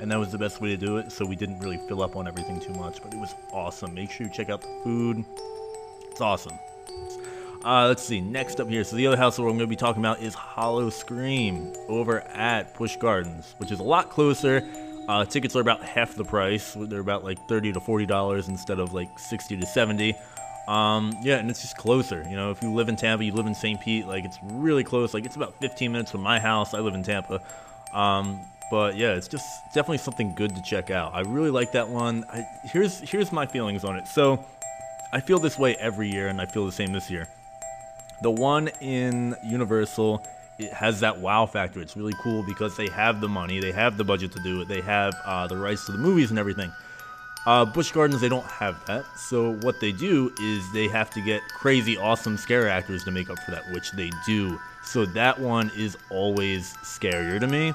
and 0.00 0.10
that 0.10 0.18
was 0.18 0.32
the 0.32 0.38
best 0.38 0.60
way 0.60 0.70
to 0.70 0.76
do 0.76 0.96
it. 0.96 1.12
So 1.12 1.24
we 1.24 1.36
didn't 1.36 1.60
really 1.60 1.78
fill 1.88 2.02
up 2.02 2.16
on 2.16 2.26
everything 2.26 2.58
too 2.58 2.72
much, 2.72 3.02
but 3.02 3.14
it 3.14 3.18
was 3.18 3.34
awesome. 3.52 3.94
Make 3.94 4.10
sure 4.10 4.26
you 4.26 4.32
check 4.32 4.50
out 4.50 4.62
the 4.62 4.80
food. 4.82 5.24
It's 6.10 6.20
awesome. 6.20 6.58
Uh, 7.62 7.86
let's 7.88 8.02
see. 8.02 8.20
Next 8.20 8.58
up 8.58 8.68
here, 8.68 8.82
so 8.82 8.96
the 8.96 9.06
other 9.06 9.18
house 9.18 9.36
that 9.36 9.42
we're 9.42 9.50
going 9.50 9.60
to 9.60 9.66
be 9.66 9.76
talking 9.76 10.00
about 10.00 10.20
is 10.20 10.34
Howl-O-Scream 10.34 11.74
over 11.88 12.22
at 12.22 12.74
Busch 12.74 12.96
Gardens, 12.96 13.54
which 13.58 13.70
is 13.70 13.78
a 13.80 13.84
lot 13.84 14.08
closer. 14.08 14.66
Uh, 15.06 15.26
tickets 15.26 15.54
are 15.54 15.60
about 15.60 15.82
half 15.84 16.14
the 16.14 16.24
price. 16.24 16.74
They're 16.78 17.00
about 17.00 17.22
like 17.22 17.38
thirty 17.48 17.72
to 17.72 17.80
forty 17.80 18.06
dollars 18.06 18.48
instead 18.48 18.78
of 18.78 18.94
like 18.94 19.18
sixty 19.18 19.56
to 19.58 19.66
seventy. 19.66 20.14
Um, 20.70 21.16
yeah, 21.20 21.38
and 21.38 21.50
it's 21.50 21.62
just 21.62 21.76
closer. 21.76 22.24
You 22.30 22.36
know, 22.36 22.52
if 22.52 22.62
you 22.62 22.72
live 22.72 22.88
in 22.88 22.94
Tampa, 22.94 23.24
you 23.24 23.32
live 23.32 23.46
in 23.46 23.54
St. 23.56 23.80
Pete, 23.80 24.06
like 24.06 24.24
it's 24.24 24.38
really 24.44 24.84
close. 24.84 25.12
Like 25.12 25.26
it's 25.26 25.34
about 25.34 25.58
15 25.60 25.90
minutes 25.90 26.12
from 26.12 26.20
my 26.20 26.38
house. 26.38 26.74
I 26.74 26.78
live 26.78 26.94
in 26.94 27.02
Tampa. 27.02 27.42
Um, 27.92 28.40
but 28.70 28.96
yeah, 28.96 29.14
it's 29.14 29.26
just 29.26 29.46
definitely 29.74 29.98
something 29.98 30.32
good 30.36 30.54
to 30.54 30.62
check 30.62 30.90
out. 30.90 31.12
I 31.12 31.22
really 31.22 31.50
like 31.50 31.72
that 31.72 31.88
one. 31.88 32.24
I, 32.32 32.46
here's 32.72 33.00
here's 33.00 33.32
my 33.32 33.46
feelings 33.46 33.82
on 33.84 33.96
it. 33.96 34.06
So 34.06 34.44
I 35.12 35.18
feel 35.18 35.40
this 35.40 35.58
way 35.58 35.74
every 35.74 36.08
year, 36.08 36.28
and 36.28 36.40
I 36.40 36.46
feel 36.46 36.66
the 36.66 36.72
same 36.72 36.92
this 36.92 37.10
year. 37.10 37.26
The 38.22 38.30
one 38.30 38.68
in 38.80 39.34
Universal 39.44 40.24
it 40.60 40.72
has 40.72 41.00
that 41.00 41.18
wow 41.18 41.46
factor. 41.46 41.80
It's 41.80 41.96
really 41.96 42.14
cool 42.22 42.44
because 42.44 42.76
they 42.76 42.88
have 42.88 43.20
the 43.20 43.28
money, 43.28 43.60
they 43.60 43.72
have 43.72 43.96
the 43.96 44.04
budget 44.04 44.32
to 44.32 44.42
do 44.42 44.60
it, 44.60 44.68
they 44.68 44.82
have 44.82 45.14
uh, 45.24 45.46
the 45.46 45.56
rights 45.56 45.86
to 45.86 45.92
the 45.92 45.98
movies 45.98 46.30
and 46.30 46.38
everything. 46.38 46.70
Uh, 47.46 47.64
Busch 47.64 47.90
Gardens, 47.90 48.20
they 48.20 48.28
don't 48.28 48.46
have 48.46 48.84
that. 48.86 49.04
So 49.18 49.52
what 49.56 49.80
they 49.80 49.92
do 49.92 50.32
is 50.40 50.70
they 50.72 50.88
have 50.88 51.10
to 51.10 51.22
get 51.22 51.40
crazy, 51.48 51.96
awesome 51.96 52.36
scare 52.36 52.68
actors 52.68 53.02
to 53.04 53.10
make 53.10 53.30
up 53.30 53.38
for 53.38 53.50
that, 53.52 53.70
which 53.72 53.92
they 53.92 54.10
do. 54.26 54.58
So 54.84 55.06
that 55.06 55.38
one 55.38 55.70
is 55.74 55.96
always 56.10 56.74
scarier 56.82 57.40
to 57.40 57.46
me. 57.46 57.72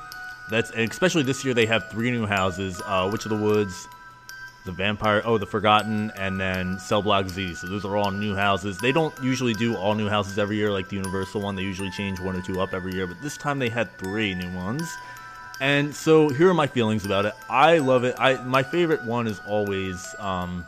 That's 0.51 0.69
especially 0.71 1.23
this 1.23 1.43
year. 1.43 1.55
They 1.55 1.65
have 1.65 1.89
three 1.89 2.11
new 2.11 2.27
houses: 2.27 2.79
uh, 2.85 3.09
Witch 3.11 3.25
of 3.25 3.31
the 3.31 3.37
Woods, 3.37 3.87
the 4.65 4.71
Vampire, 4.71 5.23
oh, 5.25 5.39
the 5.39 5.45
Forgotten, 5.45 6.11
and 6.17 6.39
then 6.39 6.77
Cell 6.79 7.01
Block 7.01 7.27
Z. 7.29 7.55
So 7.55 7.67
those 7.67 7.85
are 7.85 7.95
all 7.95 8.11
new 8.11 8.35
houses. 8.35 8.77
They 8.77 8.91
don't 8.91 9.13
usually 9.23 9.53
do 9.53 9.75
all 9.75 9.95
new 9.95 10.09
houses 10.09 10.37
every 10.37 10.57
year 10.57 10.71
like 10.71 10.89
the 10.89 10.97
Universal 10.97 11.41
one. 11.41 11.55
They 11.55 11.63
usually 11.63 11.89
change 11.91 12.19
one 12.19 12.35
or 12.35 12.41
two 12.41 12.61
up 12.61 12.73
every 12.73 12.93
year, 12.93 13.07
but 13.07 13.19
this 13.21 13.37
time 13.37 13.57
they 13.57 13.69
had 13.69 13.95
three 13.97 14.35
new 14.35 14.55
ones. 14.55 14.83
And 15.61 15.95
so 15.95 16.29
here 16.29 16.49
are 16.49 16.53
my 16.53 16.67
feelings 16.67 17.05
about 17.05 17.25
it. 17.25 17.33
I 17.49 17.77
love 17.77 18.03
it. 18.03 18.15
I 18.19 18.35
my 18.43 18.63
favorite 18.63 19.03
one 19.05 19.27
is 19.27 19.39
always 19.47 20.13
um, 20.19 20.65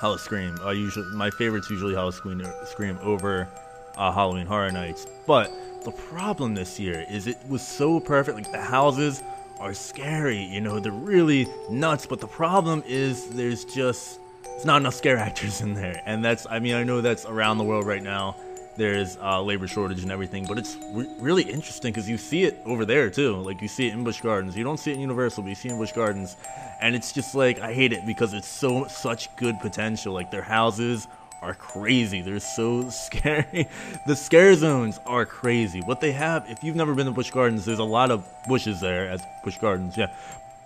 Howl-O-Scream. 0.00 0.58
I 0.62 0.72
usually 0.72 1.06
my 1.16 1.30
favorite's 1.30 1.70
usually 1.70 1.94
Howl-O-Scream 1.94 2.46
Scream 2.66 2.98
over 3.02 3.48
uh, 3.96 4.12
Halloween 4.12 4.46
Horror 4.46 4.72
Nights. 4.72 5.06
But 5.26 5.50
the 5.84 5.92
problem 5.92 6.54
this 6.54 6.78
year 6.78 7.06
is 7.08 7.26
it 7.26 7.38
was 7.48 7.66
so 7.66 7.98
perfect. 7.98 8.36
Like 8.36 8.52
the 8.52 8.60
houses 8.60 9.22
are 9.58 9.72
scary. 9.72 10.42
You 10.42 10.60
know, 10.60 10.80
they're 10.80 10.92
really 10.92 11.46
nuts. 11.70 12.06
But 12.06 12.20
the 12.20 12.26
problem 12.26 12.82
is 12.86 13.26
there's 13.28 13.64
just 13.64 14.20
it's 14.44 14.64
not 14.66 14.80
enough 14.80 14.94
scare 14.94 15.16
actors 15.28 15.62
in 15.62 15.74
there, 15.74 16.02
and 16.04 16.22
that's 16.22 16.46
I 16.50 16.58
mean 16.58 16.74
I 16.74 16.84
know 16.84 17.00
that's 17.00 17.24
around 17.24 17.58
the 17.58 17.64
world 17.64 17.86
right 17.86 18.02
now. 18.02 18.36
There's 18.76 19.18
labor 19.18 19.66
shortage 19.68 20.02
and 20.02 20.12
everything, 20.12 20.46
but 20.46 20.58
it's 20.58 20.76
re- 20.92 21.08
really 21.18 21.42
interesting 21.42 21.92
because 21.92 22.08
you 22.08 22.16
see 22.16 22.44
it 22.44 22.62
over 22.64 22.84
there 22.84 23.10
too. 23.10 23.36
Like 23.36 23.60
you 23.60 23.68
see 23.68 23.88
it 23.88 23.92
in 23.94 24.04
Busch 24.04 24.20
Gardens. 24.20 24.56
You 24.56 24.64
don't 24.64 24.78
see 24.78 24.90
it 24.90 24.94
in 24.94 25.00
Universal, 25.00 25.42
but 25.42 25.48
you 25.50 25.54
see 25.54 25.68
it 25.68 25.72
in 25.72 25.78
Busch 25.78 25.92
Gardens, 25.92 26.36
and 26.80 26.94
it's 26.94 27.12
just 27.12 27.34
like 27.34 27.60
I 27.60 27.72
hate 27.74 27.92
it 27.92 28.06
because 28.06 28.32
it's 28.32 28.48
so 28.48 28.86
such 28.86 29.34
good 29.36 29.58
potential. 29.60 30.14
Like 30.14 30.30
their 30.30 30.42
houses 30.42 31.06
are 31.42 31.54
crazy. 31.54 32.22
They're 32.22 32.40
so 32.40 32.88
scary. 32.90 33.68
the 34.06 34.16
scare 34.16 34.54
zones 34.54 35.00
are 35.06 35.26
crazy. 35.26 35.80
What 35.80 36.00
they 36.00 36.12
have, 36.12 36.48
if 36.48 36.62
you've 36.62 36.76
never 36.76 36.94
been 36.94 37.06
to 37.06 37.12
Busch 37.12 37.30
Gardens, 37.30 37.64
there's 37.64 37.78
a 37.78 37.84
lot 37.84 38.10
of 38.10 38.26
bushes 38.48 38.80
there 38.80 39.08
at 39.08 39.42
Busch 39.44 39.58
Gardens, 39.58 39.96
yeah. 39.96 40.14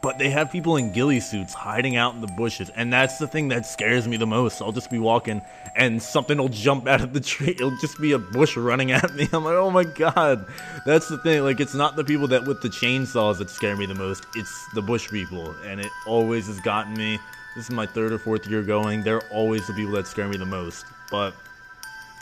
But 0.04 0.18
they 0.18 0.28
have 0.28 0.52
people 0.52 0.76
in 0.76 0.92
ghillie 0.92 1.18
suits 1.18 1.54
hiding 1.54 1.96
out 1.96 2.14
in 2.14 2.20
the 2.20 2.26
bushes, 2.26 2.68
and 2.68 2.92
that's 2.92 3.16
the 3.16 3.26
thing 3.26 3.48
that 3.48 3.64
scares 3.64 4.06
me 4.06 4.18
the 4.18 4.26
most. 4.26 4.60
I'll 4.60 4.70
just 4.70 4.90
be 4.90 4.98
walking, 4.98 5.40
and 5.74 6.02
something 6.02 6.36
will 6.36 6.50
jump 6.50 6.86
out 6.86 7.00
of 7.00 7.14
the 7.14 7.20
tree. 7.20 7.48
It'll 7.58 7.78
just 7.78 7.98
be 7.98 8.12
a 8.12 8.18
bush 8.18 8.54
running 8.58 8.92
at 8.92 9.14
me. 9.14 9.26
I'm 9.32 9.44
like, 9.44 9.54
oh 9.54 9.70
my 9.70 9.84
god. 9.84 10.44
That's 10.84 11.08
the 11.08 11.16
thing. 11.16 11.42
Like, 11.42 11.58
it's 11.58 11.72
not 11.72 11.96
the 11.96 12.04
people 12.04 12.28
that 12.28 12.44
with 12.44 12.60
the 12.60 12.68
chainsaws 12.68 13.38
that 13.38 13.48
scare 13.48 13.78
me 13.78 13.86
the 13.86 13.94
most. 13.94 14.26
It's 14.34 14.66
the 14.74 14.82
bush 14.82 15.08
people, 15.08 15.56
and 15.64 15.80
it 15.80 15.90
always 16.06 16.48
has 16.48 16.60
gotten 16.60 16.92
me. 16.92 17.18
This 17.56 17.64
is 17.64 17.70
my 17.70 17.86
third 17.86 18.12
or 18.12 18.18
fourth 18.18 18.46
year 18.46 18.60
going. 18.60 19.04
They're 19.04 19.26
always 19.32 19.66
the 19.66 19.72
people 19.72 19.92
that 19.92 20.06
scare 20.06 20.28
me 20.28 20.36
the 20.36 20.44
most. 20.44 20.84
But 21.10 21.32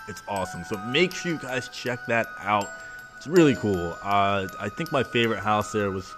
it's 0.06 0.22
awesome. 0.28 0.62
So 0.62 0.78
make 0.86 1.12
sure 1.12 1.32
you 1.32 1.38
guys 1.38 1.68
check 1.70 1.98
that 2.06 2.28
out. 2.38 2.70
It's 3.16 3.26
really 3.26 3.56
cool. 3.56 3.98
Uh, 4.04 4.46
I 4.60 4.68
think 4.68 4.92
my 4.92 5.02
favorite 5.02 5.40
house 5.40 5.72
there 5.72 5.90
was 5.90 6.14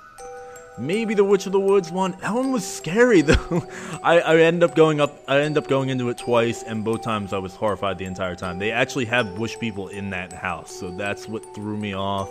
Maybe 0.76 1.14
the 1.14 1.22
Witch 1.22 1.46
of 1.46 1.52
the 1.52 1.60
Woods 1.60 1.92
one. 1.92 2.16
That 2.20 2.34
one 2.34 2.50
was 2.50 2.66
scary 2.66 3.20
though. 3.22 3.66
I, 4.02 4.20
I 4.20 4.36
end 4.38 4.62
up 4.62 4.74
going 4.74 5.00
up. 5.00 5.16
I 5.28 5.40
end 5.40 5.56
up 5.56 5.68
going 5.68 5.88
into 5.88 6.08
it 6.08 6.18
twice, 6.18 6.62
and 6.62 6.84
both 6.84 7.02
times 7.02 7.32
I 7.32 7.38
was 7.38 7.54
horrified 7.54 7.98
the 7.98 8.06
entire 8.06 8.34
time. 8.34 8.58
They 8.58 8.72
actually 8.72 9.04
have 9.06 9.36
bush 9.36 9.56
people 9.58 9.88
in 9.88 10.10
that 10.10 10.32
house, 10.32 10.74
so 10.74 10.90
that's 10.90 11.28
what 11.28 11.42
threw 11.54 11.76
me 11.76 11.94
off. 11.94 12.30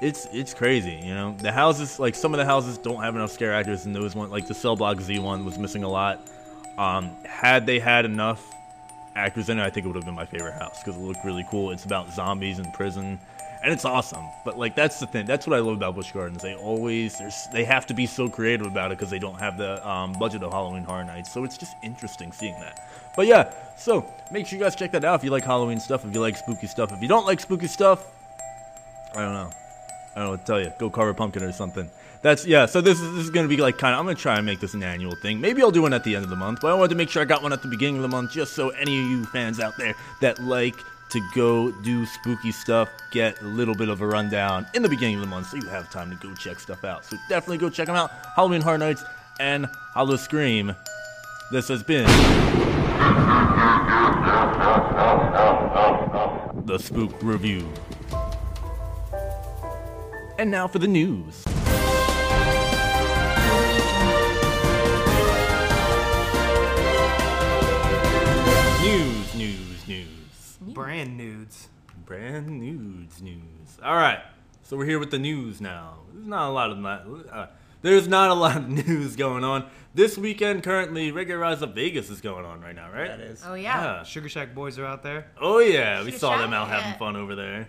It's 0.00 0.26
it's 0.32 0.52
crazy, 0.52 1.00
you 1.02 1.14
know. 1.14 1.36
The 1.38 1.52
houses, 1.52 2.00
like 2.00 2.14
some 2.14 2.34
of 2.34 2.38
the 2.38 2.44
houses, 2.44 2.76
don't 2.78 3.02
have 3.02 3.14
enough 3.14 3.30
scare 3.30 3.54
actors, 3.54 3.86
and 3.86 3.94
those 3.94 4.16
one, 4.16 4.30
like 4.30 4.48
the 4.48 4.54
Cell 4.54 4.74
Block 4.74 5.00
Z 5.00 5.18
one, 5.20 5.44
was 5.44 5.58
missing 5.58 5.84
a 5.84 5.88
lot. 5.88 6.18
Um, 6.76 7.10
had 7.24 7.66
they 7.66 7.78
had 7.78 8.04
enough 8.04 8.44
actors 9.14 9.48
in 9.48 9.58
it, 9.58 9.62
I 9.62 9.70
think 9.70 9.84
it 9.84 9.88
would 9.88 9.96
have 9.96 10.06
been 10.06 10.14
my 10.14 10.26
favorite 10.26 10.54
house 10.54 10.82
because 10.82 11.00
it 11.00 11.04
looked 11.04 11.24
really 11.24 11.46
cool. 11.50 11.70
It's 11.70 11.84
about 11.84 12.12
zombies 12.12 12.58
in 12.58 12.70
prison, 12.72 13.20
and 13.62 13.72
it's 13.72 13.84
awesome. 13.84 14.24
But 14.44 14.58
like 14.58 14.74
that's 14.74 15.00
the 15.00 15.06
thing. 15.06 15.26
That's 15.26 15.46
what 15.46 15.56
I 15.56 15.60
love 15.60 15.76
about 15.76 15.94
Busch 15.94 16.12
Gardens. 16.12 16.42
They 16.42 16.54
always 16.54 17.20
they 17.52 17.64
have 17.64 17.86
to 17.86 17.94
be 17.94 18.06
so 18.06 18.28
creative 18.28 18.66
about 18.66 18.90
it 18.90 18.98
because 18.98 19.10
they 19.10 19.18
don't 19.18 19.38
have 19.38 19.58
the 19.58 19.86
um, 19.88 20.12
budget 20.14 20.42
of 20.42 20.52
Halloween 20.52 20.84
Horror 20.84 21.04
Nights. 21.04 21.32
So 21.32 21.44
it's 21.44 21.58
just 21.58 21.74
interesting 21.82 22.32
seeing 22.32 22.58
that. 22.60 22.80
But 23.16 23.26
yeah, 23.26 23.52
so 23.76 24.06
make 24.30 24.46
sure 24.46 24.58
you 24.58 24.64
guys 24.64 24.76
check 24.76 24.92
that 24.92 25.04
out 25.04 25.16
if 25.16 25.24
you 25.24 25.30
like 25.30 25.44
Halloween 25.44 25.80
stuff. 25.80 26.04
If 26.04 26.14
you 26.14 26.20
like 26.20 26.36
spooky 26.36 26.66
stuff. 26.66 26.92
If 26.92 27.02
you 27.02 27.08
don't 27.08 27.26
like 27.26 27.40
spooky 27.40 27.66
stuff, 27.66 28.06
I 29.14 29.22
don't 29.22 29.34
know. 29.34 29.50
I 30.14 30.14
don't 30.16 30.24
know 30.24 30.30
what 30.30 30.40
to 30.40 30.46
tell 30.46 30.60
you. 30.60 30.72
Go 30.78 30.90
carve 30.90 31.08
a 31.08 31.14
pumpkin 31.14 31.42
or 31.42 31.52
something. 31.52 31.88
That's 32.22 32.46
yeah. 32.46 32.66
So 32.66 32.80
this 32.80 33.00
is 33.00 33.14
this 33.14 33.24
is 33.24 33.30
gonna 33.30 33.48
be 33.48 33.56
like 33.56 33.78
kind 33.78 33.94
of. 33.94 34.00
I'm 34.00 34.06
gonna 34.06 34.16
try 34.16 34.36
and 34.36 34.46
make 34.46 34.60
this 34.60 34.74
an 34.74 34.82
annual 34.82 35.14
thing. 35.16 35.40
Maybe 35.40 35.62
I'll 35.62 35.70
do 35.70 35.82
one 35.82 35.92
at 35.92 36.04
the 36.04 36.14
end 36.14 36.24
of 36.24 36.30
the 36.30 36.36
month. 36.36 36.60
But 36.62 36.68
I 36.68 36.74
wanted 36.74 36.90
to 36.90 36.94
make 36.96 37.10
sure 37.10 37.22
I 37.22 37.24
got 37.24 37.42
one 37.42 37.52
at 37.52 37.62
the 37.62 37.68
beginning 37.68 37.96
of 37.96 38.02
the 38.02 38.08
month, 38.08 38.32
just 38.32 38.54
so 38.54 38.70
any 38.70 38.98
of 38.98 39.06
you 39.06 39.24
fans 39.26 39.60
out 39.60 39.74
there 39.78 39.94
that 40.20 40.38
like 40.38 40.74
to 41.10 41.20
go 41.34 41.70
do 41.82 42.06
spooky 42.06 42.52
stuff 42.52 42.88
get 43.10 43.40
a 43.42 43.44
little 43.44 43.74
bit 43.74 43.88
of 43.88 44.00
a 44.00 44.06
rundown 44.06 44.66
in 44.74 44.82
the 44.82 44.88
beginning 44.88 45.16
of 45.16 45.20
the 45.20 45.26
month, 45.26 45.48
so 45.48 45.56
you 45.56 45.66
have 45.68 45.90
time 45.90 46.10
to 46.10 46.16
go 46.16 46.34
check 46.34 46.60
stuff 46.60 46.84
out. 46.84 47.04
So 47.04 47.16
definitely 47.28 47.58
go 47.58 47.68
check 47.68 47.86
them 47.86 47.96
out. 47.96 48.10
Halloween 48.36 48.60
Horror 48.60 48.78
Nights 48.78 49.04
and 49.40 49.66
Howl-O-Scream. 49.94 50.74
This 51.50 51.68
has 51.68 51.82
been 51.82 52.06
the 56.66 56.78
Spook 56.78 57.20
Review. 57.22 57.68
And 60.38 60.50
now 60.50 60.68
for 60.68 60.78
the 60.78 60.86
news. 60.86 61.44
News, 68.80 69.00
news, 69.00 69.19
news. 70.70 70.74
Brand 70.74 71.16
nudes. 71.16 71.68
Brand 72.06 72.48
nudes 72.60 73.22
news. 73.22 73.78
All 73.84 73.94
right, 73.94 74.20
so 74.62 74.76
we're 74.76 74.86
here 74.86 74.98
with 74.98 75.10
the 75.10 75.18
news 75.18 75.60
now. 75.60 75.98
There's 76.12 76.26
not 76.26 76.48
a 76.48 76.52
lot 76.52 76.70
of. 76.70 76.84
Uh, 76.84 77.46
there's 77.82 78.08
not 78.08 78.30
a 78.30 78.34
lot 78.34 78.56
of 78.56 78.68
news 78.86 79.16
going 79.16 79.44
on 79.44 79.66
this 79.94 80.18
weekend. 80.18 80.62
Currently, 80.62 81.12
Reggae 81.12 81.38
Rise 81.38 81.62
Up 81.62 81.74
Vegas 81.74 82.10
is 82.10 82.20
going 82.20 82.44
on 82.44 82.60
right 82.60 82.74
now, 82.74 82.90
right? 82.90 83.08
That 83.08 83.20
is. 83.20 83.42
Oh 83.46 83.54
yeah. 83.54 84.02
Sugar 84.02 84.28
Shack 84.28 84.54
boys 84.54 84.78
are 84.78 84.84
out 84.86 85.02
there. 85.02 85.26
Oh 85.40 85.58
yeah, 85.58 86.00
we 86.00 86.06
Sugar 86.06 86.18
saw 86.18 86.38
them 86.38 86.50
Shack, 86.50 86.58
out 86.60 86.68
having 86.68 86.98
fun 86.98 87.16
over 87.16 87.34
there. 87.34 87.68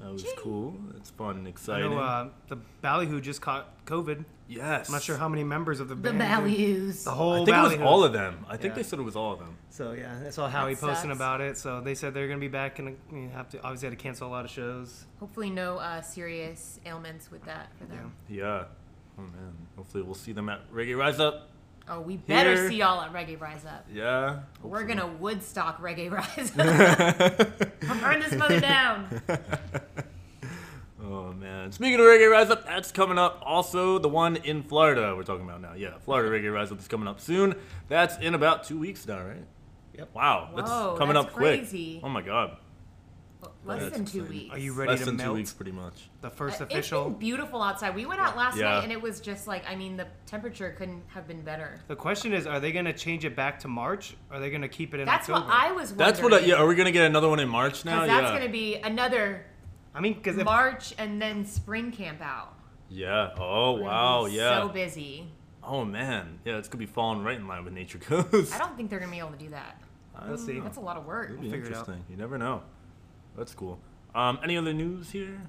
That 0.00 0.12
was 0.12 0.24
cool. 0.38 0.74
It's 0.96 1.10
fun 1.10 1.36
and 1.36 1.46
I 1.46 1.50
exciting. 1.50 1.90
know 1.90 1.98
uh, 1.98 2.28
the 2.48 2.56
Ballyhoo 2.56 3.20
just 3.20 3.42
caught 3.42 3.84
COVID. 3.84 4.24
Yes. 4.50 4.88
I'm 4.88 4.92
not 4.92 5.02
sure 5.02 5.16
how 5.16 5.28
many 5.28 5.44
members 5.44 5.80
of 5.80 5.88
the 5.88 5.94
band. 5.94 6.16
The 6.16 6.18
band. 6.24 6.42
values. 6.42 7.04
The 7.04 7.10
whole 7.12 7.32
I 7.32 7.36
think 7.44 7.48
it 7.48 7.52
was 7.52 7.68
Ballyhoo. 7.72 7.84
all 7.84 8.04
of 8.04 8.12
them. 8.12 8.44
I 8.48 8.56
think 8.56 8.72
Yeah. 8.72 8.76
they 8.76 8.82
said 8.82 8.98
it 8.98 9.02
was 9.02 9.16
all 9.16 9.32
of 9.32 9.38
them. 9.38 9.56
So 9.70 9.92
yeah, 9.92 10.14
I 10.26 10.30
saw 10.30 10.48
Howie 10.48 10.74
That 10.74 10.80
posting 10.80 11.10
sucks. 11.10 11.16
about 11.18 11.40
it. 11.40 11.56
So 11.56 11.80
they 11.80 11.94
said 11.94 12.12
they're 12.12 12.28
gonna 12.28 12.40
be 12.40 12.48
back 12.48 12.78
and 12.80 12.96
you 13.12 13.28
have 13.30 13.48
to 13.50 13.62
obviously 13.62 13.88
had 13.88 13.96
to 13.98 14.02
cancel 14.02 14.28
a 14.28 14.30
lot 14.30 14.44
of 14.44 14.50
shows. 14.50 15.06
Hopefully 15.20 15.48
no 15.50 15.78
uh, 15.78 16.02
serious 16.02 16.80
ailments 16.84 17.30
with 17.30 17.44
that 17.46 17.68
for 17.78 17.84
them. 17.86 18.12
Yeah. 18.28 18.64
Oh 19.18 19.22
man. 19.22 19.54
Hopefully 19.76 20.02
we'll 20.02 20.14
see 20.14 20.32
them 20.32 20.48
at 20.48 20.70
Reggae 20.72 20.96
Rise 20.98 21.20
Up. 21.20 21.46
Oh, 21.88 22.00
we 22.00 22.18
better 22.18 22.54
Here. 22.54 22.68
see 22.68 22.76
y'all 22.76 23.00
at 23.00 23.12
Reggae 23.12 23.40
Rise 23.40 23.64
Up. 23.64 23.84
Yeah. 23.92 24.40
We're 24.62 24.84
gonna 24.84 25.06
Woodstock 25.08 25.80
Reggae 25.82 26.10
Rise 26.10 26.52
Up. 26.58 27.80
Burn 28.00 28.20
this 28.20 28.34
mother 28.34 28.60
down. 28.60 29.20
Oh 31.10 31.32
man. 31.32 31.72
Speaking 31.72 31.94
of 31.94 32.00
Reggae 32.06 32.30
Rise 32.30 32.50
Up, 32.50 32.64
that's 32.64 32.92
coming 32.92 33.18
up. 33.18 33.42
Also, 33.44 33.98
the 33.98 34.08
one 34.08 34.36
in 34.36 34.62
Florida 34.62 35.14
we're 35.16 35.24
talking 35.24 35.44
about 35.44 35.60
now. 35.60 35.72
Yeah, 35.74 35.98
Florida 35.98 36.30
Reggae 36.30 36.52
Rise 36.52 36.70
Up 36.70 36.78
is 36.78 36.86
coming 36.88 37.08
up 37.08 37.20
soon. 37.20 37.56
That's 37.88 38.16
in 38.18 38.34
about 38.34 38.64
two 38.64 38.78
weeks 38.78 39.06
now, 39.08 39.22
right? 39.22 39.44
Yep. 39.96 40.10
Wow, 40.14 40.50
that's 40.54 40.70
Whoa, 40.70 40.94
coming 40.96 41.14
that's 41.14 41.26
up 41.26 41.32
crazy. 41.32 41.94
quick. 41.94 42.04
Oh 42.04 42.08
my 42.08 42.22
god. 42.22 42.56
Less 43.64 43.80
That's 43.80 43.96
than 43.96 44.04
two 44.04 44.18
exciting. 44.20 44.38
weeks. 44.42 44.54
Are 44.54 44.58
you 44.58 44.72
ready 44.74 44.90
Less 44.90 44.98
to 45.00 45.06
than 45.06 45.16
melt? 45.16 45.28
two 45.28 45.34
weeks, 45.34 45.52
pretty 45.54 45.72
much. 45.72 46.10
The 46.20 46.28
first 46.30 46.60
Uh, 46.60 46.64
official. 46.64 47.02
It's 47.06 47.10
been 47.12 47.18
beautiful 47.20 47.62
outside. 47.62 47.94
We 47.94 48.04
went 48.04 48.20
out 48.20 48.36
last 48.36 48.56
Yeah. 48.58 48.64
night 48.70 48.82
and 48.84 48.92
it 48.92 49.00
was 49.00 49.18
just 49.20 49.46
like 49.46 49.64
I 49.68 49.76
mean 49.76 49.96
the 49.96 50.06
temperature 50.26 50.74
couldn't 50.76 51.02
have 51.08 51.26
been 51.26 51.40
better. 51.42 51.80
The 51.88 51.96
question 51.96 52.34
is, 52.34 52.46
are 52.46 52.60
they 52.60 52.70
gonna 52.70 52.92
change 52.92 53.24
it 53.24 53.34
back 53.34 53.58
to 53.60 53.68
March? 53.68 54.14
Are 54.30 54.38
they 54.40 54.50
gonna 54.50 54.68
keep 54.68 54.92
it 54.92 55.00
in 55.00 55.06
That's 55.06 55.28
October? 55.28 55.46
what 55.46 55.54
I 55.54 55.72
was 55.72 55.88
wondering. 55.90 55.96
That's 55.98 56.22
what. 56.22 56.34
I, 56.34 56.38
yeah. 56.40 56.54
Are 56.56 56.66
we 56.66 56.74
gonna 56.74 56.92
get 56.92 57.06
another 57.06 57.28
one 57.30 57.40
in 57.40 57.48
March 57.48 57.84
now? 57.86 58.04
That's 58.06 58.30
yeah. 58.30 58.38
gonna 58.38 58.50
be 58.52 58.76
another 58.76 59.46
I 59.94 60.00
mean, 60.00 60.14
because 60.14 60.38
if 60.38 60.44
March 60.44 60.94
and 60.98 61.20
then 61.20 61.44
spring 61.44 61.90
camp 61.92 62.20
out. 62.20 62.54
Yeah. 62.88 63.30
Oh 63.38 63.72
wow. 63.72 64.26
Yeah. 64.26 64.62
So 64.62 64.68
busy. 64.68 65.26
Oh 65.62 65.84
man. 65.84 66.38
Yeah. 66.44 66.58
It's 66.58 66.68
gonna 66.68 66.78
be 66.80 66.86
falling 66.86 67.22
right 67.22 67.36
in 67.36 67.46
line 67.46 67.64
with 67.64 67.72
Nature 67.72 67.98
Coast. 68.00 68.54
I 68.54 68.58
don't 68.58 68.76
think 68.76 68.90
they're 68.90 69.00
gonna 69.00 69.12
be 69.12 69.18
able 69.18 69.30
to 69.30 69.38
do 69.38 69.50
that. 69.50 69.80
let's 70.28 70.44
see. 70.44 70.60
That's 70.60 70.76
a 70.76 70.80
lot 70.80 70.96
of 70.96 71.06
work. 71.06 71.30
It'll 71.30 71.42
be 71.42 71.50
figure 71.50 71.66
it 71.66 71.74
out. 71.74 71.88
interesting. 71.88 72.04
You 72.08 72.16
never 72.16 72.38
know. 72.38 72.62
That's 73.36 73.54
cool. 73.54 73.78
Um, 74.14 74.38
any 74.42 74.56
other 74.56 74.72
news 74.72 75.10
here? 75.10 75.40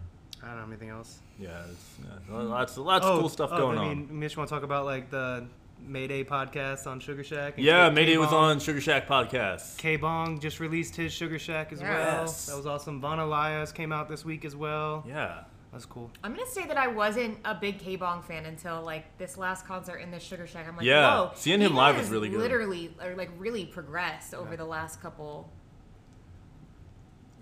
I 0.43 0.47
don't 0.47 0.57
know 0.57 0.67
anything 0.67 0.89
else. 0.89 1.19
Yeah, 1.37 1.63
it's, 1.69 1.97
yeah 2.29 2.35
lots, 2.35 2.77
lots 2.77 3.05
of 3.05 3.19
cool 3.19 3.29
stuff 3.29 3.49
oh, 3.53 3.57
going 3.57 3.77
I 3.77 3.81
on. 3.81 3.89
mean, 3.89 4.19
Mitch, 4.19 4.37
want 4.37 4.49
to 4.49 4.55
talk 4.55 4.63
about 4.63 4.85
like 4.85 5.09
the 5.11 5.47
Mayday 5.85 6.23
podcast 6.23 6.87
on 6.87 6.99
Sugar 6.99 7.23
Shack? 7.23 7.55
and 7.57 7.65
Yeah, 7.65 7.89
K- 7.89 7.95
Mayday 7.95 8.17
was 8.17 8.27
K-Bong- 8.29 8.43
on 8.51 8.59
Sugar 8.59 8.81
Shack 8.81 9.07
podcast. 9.07 9.77
Kbong 9.77 10.39
just 10.39 10.59
released 10.59 10.95
his 10.95 11.11
Sugar 11.11 11.39
Shack 11.39 11.71
as 11.73 11.81
well. 11.81 12.25
That 12.25 12.55
was 12.55 12.65
awesome. 12.65 13.01
Von 13.01 13.19
Elias 13.19 13.71
came 13.71 13.91
out 13.91 14.07
this 14.09 14.23
week 14.23 14.45
as 14.45 14.55
well. 14.55 15.03
Yeah. 15.07 15.43
That's 15.71 15.85
cool. 15.85 16.11
I'm 16.21 16.33
gonna 16.35 16.45
say 16.47 16.67
that 16.67 16.75
I 16.75 16.87
wasn't 16.87 17.37
a 17.45 17.55
big 17.55 17.79
Kbong 17.79 18.21
fan 18.25 18.45
until 18.45 18.81
like 18.81 19.17
this 19.17 19.37
last 19.37 19.65
concert 19.65 19.99
in 19.99 20.11
the 20.11 20.19
Sugar 20.19 20.45
Shack. 20.45 20.67
I'm 20.67 20.75
like, 20.75 20.85
Yeah, 20.85 21.17
whoa, 21.17 21.31
seeing 21.35 21.61
him 21.61 21.73
live 21.75 21.97
was 21.97 22.09
really 22.09 22.27
good. 22.27 22.39
Literally, 22.41 22.93
or 23.01 23.15
like 23.15 23.29
really 23.37 23.65
progressed 23.65 24.33
over 24.33 24.57
the 24.57 24.65
last 24.65 25.01
couple 25.01 25.49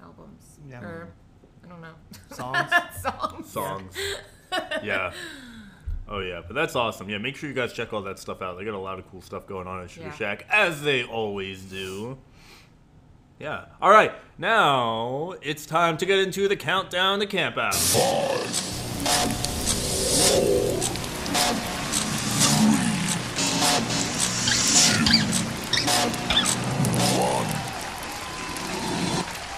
albums. 0.01 0.60
Yeah. 0.69 0.81
Or 0.81 1.10
I 1.65 1.67
don't 1.69 1.81
know. 1.81 1.96
Songs? 2.36 2.69
Songs. 3.01 3.50
Songs. 3.51 3.98
yeah. 4.84 5.12
Oh 6.12 6.20
yeah, 6.20 6.42
but 6.46 6.56
that's 6.56 6.75
awesome. 6.75 7.08
Yeah, 7.08 7.20
make 7.20 7.36
sure 7.36 7.48
you 7.48 7.56
guys 7.56 7.72
check 7.72 7.94
all 7.94 8.01
that 8.01 8.18
stuff 8.18 8.42
out. 8.42 8.58
They 8.58 8.66
got 8.66 8.74
a 8.74 8.80
lot 8.80 8.98
of 8.98 9.10
cool 9.12 9.22
stuff 9.22 9.46
going 9.46 9.68
on 9.68 9.84
at 9.84 9.92
Sugar 9.92 10.08
Yeah. 10.08 10.16
Shack, 10.16 10.46
as 10.50 10.82
they 10.82 11.04
always 11.04 11.62
do. 11.62 12.18
Yeah. 13.39 13.66
All 13.80 13.92
right, 13.92 14.12
now 14.39 15.36
it's 15.42 15.68
time 15.68 15.98
to 15.98 16.06
get 16.08 16.18
into 16.20 16.48
the 16.48 16.56
countdown 16.56 17.20
to 17.20 17.28
camp 17.28 17.58
out. 17.58 17.75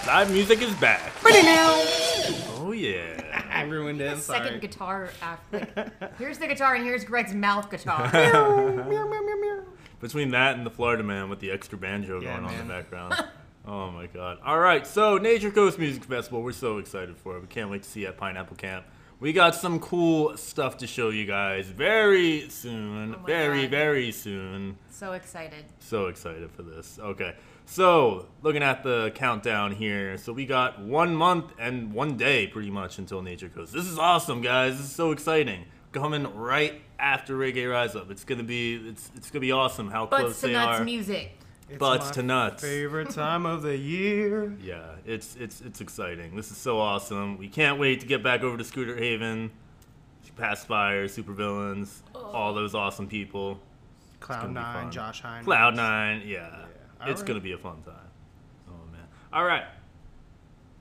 Live 0.06 0.30
music 0.30 0.60
is 0.60 0.74
back. 0.74 1.12
Oh 1.24 2.72
yeah. 2.76 3.21
I 3.52 3.62
ruined 3.62 4.00
it. 4.00 4.10
I'm 4.10 4.18
Second 4.18 4.46
sorry. 4.46 4.60
guitar 4.60 5.10
after. 5.20 5.68
Like, 5.76 6.16
here's 6.18 6.38
the 6.38 6.46
guitar, 6.46 6.74
and 6.74 6.84
here's 6.84 7.04
Greg's 7.04 7.34
mouth 7.34 7.70
guitar. 7.70 8.08
Between 10.00 10.30
that 10.30 10.56
and 10.56 10.66
the 10.66 10.70
Florida 10.70 11.02
Man 11.02 11.28
with 11.28 11.38
the 11.38 11.50
extra 11.50 11.78
banjo 11.78 12.20
Yeah, 12.20 12.34
going 12.34 12.46
on 12.46 12.54
in 12.54 12.66
the 12.66 12.72
background. 12.74 13.14
oh 13.66 13.90
my 13.92 14.06
god. 14.06 14.38
All 14.44 14.58
right, 14.58 14.84
so 14.86 15.16
Nature 15.18 15.50
Coast 15.52 15.78
Music 15.78 16.04
Festival, 16.04 16.42
we're 16.42 16.52
so 16.52 16.78
excited 16.78 17.16
for 17.16 17.36
it. 17.36 17.40
We 17.40 17.46
can't 17.46 17.70
wait 17.70 17.84
to 17.84 17.88
see 17.88 18.00
you 18.00 18.08
at 18.08 18.16
Pineapple 18.16 18.56
Camp. 18.56 18.84
We 19.20 19.32
got 19.32 19.54
some 19.54 19.78
cool 19.78 20.36
stuff 20.36 20.78
to 20.78 20.88
show 20.88 21.10
you 21.10 21.26
guys 21.26 21.68
very 21.68 22.48
soon. 22.48 23.14
Oh 23.14 23.24
very, 23.24 23.62
God. 23.62 23.70
very 23.70 24.10
soon. 24.10 24.76
so 24.90 25.12
excited. 25.12 25.64
So 25.78 26.06
excited 26.06 26.50
for 26.50 26.64
this. 26.64 26.98
Okay. 27.00 27.36
So, 27.64 28.26
looking 28.42 28.62
at 28.62 28.82
the 28.82 29.12
countdown 29.14 29.72
here. 29.72 30.18
So, 30.18 30.32
we 30.32 30.46
got 30.46 30.80
one 30.80 31.14
month 31.14 31.52
and 31.58 31.92
one 31.92 32.16
day 32.16 32.46
pretty 32.46 32.70
much 32.70 32.98
until 32.98 33.22
Nature 33.22 33.48
Coast. 33.48 33.72
This 33.72 33.86
is 33.86 33.98
awesome, 33.98 34.42
guys. 34.42 34.76
This 34.76 34.86
is 34.86 34.94
so 34.94 35.12
exciting. 35.12 35.64
Coming 35.92 36.34
right 36.34 36.80
after 36.98 37.36
Reggae 37.36 37.70
Rise 37.70 37.94
Up. 37.94 38.10
It's 38.10 38.24
going 38.24 38.38
to 38.38 38.44
be 38.44 38.76
it's 38.76 39.10
it's 39.14 39.30
going 39.30 39.40
to 39.40 39.46
be 39.46 39.52
awesome 39.52 39.90
how 39.90 40.06
Butts 40.06 40.22
close 40.22 40.40
to 40.40 40.46
they 40.46 40.52
nuts 40.54 40.80
are. 40.80 40.84
music. 40.84 41.32
It's 41.68 41.78
Butts 41.78 42.06
my 42.06 42.12
to 42.12 42.22
nuts. 42.22 42.62
Favorite 42.62 43.10
time 43.14 43.44
of 43.44 43.62
the 43.62 43.76
year. 43.76 44.54
Yeah, 44.62 44.94
it's 45.04 45.36
it's 45.36 45.60
it's 45.60 45.82
exciting. 45.82 46.34
This 46.34 46.50
is 46.50 46.56
so 46.56 46.78
awesome. 46.78 47.36
We 47.36 47.48
can't 47.48 47.78
wait 47.78 48.00
to 48.00 48.06
get 48.06 48.22
back 48.22 48.42
over 48.42 48.56
to 48.56 48.64
Scooter 48.64 48.96
Haven. 48.96 49.50
Passafire, 50.36 51.08
Super 51.10 51.32
Villains, 51.32 52.02
all 52.14 52.52
oh. 52.52 52.54
those 52.54 52.74
awesome 52.74 53.06
people. 53.06 53.60
Cloud 54.20 54.52
Nine. 54.52 54.90
Josh 54.90 55.20
Hines. 55.20 55.44
Cloud 55.44 55.76
Nine, 55.76 56.22
yeah. 56.24 56.64
All 57.02 57.10
It's 57.10 57.20
right. 57.20 57.28
gonna 57.28 57.40
be 57.40 57.52
a 57.52 57.58
fun 57.58 57.82
time. 57.82 57.94
Oh 58.68 58.72
man. 58.92 59.02
All 59.32 59.44
right. 59.44 59.64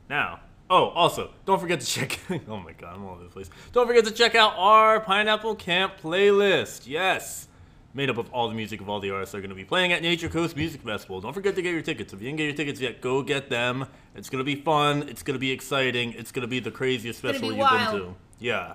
Now, 0.10 0.40
Oh, 0.74 0.88
also, 0.92 1.32
don't 1.46 1.60
forget 1.60 1.82
to 1.82 1.86
check. 1.86 2.18
oh 2.48 2.56
my 2.58 2.72
god, 2.72 2.96
I'm 2.96 3.04
all 3.04 3.16
over 3.16 3.24
the 3.26 3.30
place. 3.30 3.50
Don't 3.74 3.88
forget 3.88 4.06
to 4.06 4.12
check 4.12 4.36
out 4.36 4.54
our 4.56 5.02
Pineapple 5.02 5.56
Camp 5.56 5.96
playlist. 6.02 6.88
Yes, 6.88 7.50
made 7.94 8.10
up 8.10 8.18
of 8.18 8.32
all 8.32 8.48
the 8.48 8.56
music 8.56 8.80
of 8.80 8.88
all 8.88 9.02
the 9.02 9.12
artists 9.12 9.34
that 9.34 9.40
are 9.40 9.42
going 9.42 9.50
to 9.50 9.56
be 9.56 9.66
playing 9.66 9.92
at 9.92 10.02
Nature 10.02 10.30
Coast 10.30 10.56
Music 10.56 10.82
Festival. 10.82 11.20
Don't 11.20 11.34
forget 11.34 11.56
to 11.56 11.62
get 11.62 11.74
your 11.74 11.82
tickets. 11.82 12.14
If 12.14 12.22
you 12.22 12.28
didn't 12.28 12.38
get 12.38 12.46
your 12.46 12.54
tickets 12.54 12.80
yet, 12.80 13.02
go 13.02 13.22
get 13.22 13.50
them. 13.50 13.86
It's 14.16 14.30
going 14.30 14.40
to 14.40 14.46
be 14.46 14.56
fun. 14.56 15.10
It's 15.10 15.24
going 15.24 15.36
to 15.36 15.40
be 15.40 15.52
exciting. 15.52 16.14
It's 16.14 16.32
going 16.32 16.44
to 16.44 16.48
be 16.48 16.62
the 16.62 16.72
craziest 16.72 17.20
festival 17.20 17.50
be 17.50 17.56
you've 17.56 17.60
wild. 17.64 17.92
been 17.92 18.02
to. 18.10 18.16
Yeah. 18.40 18.74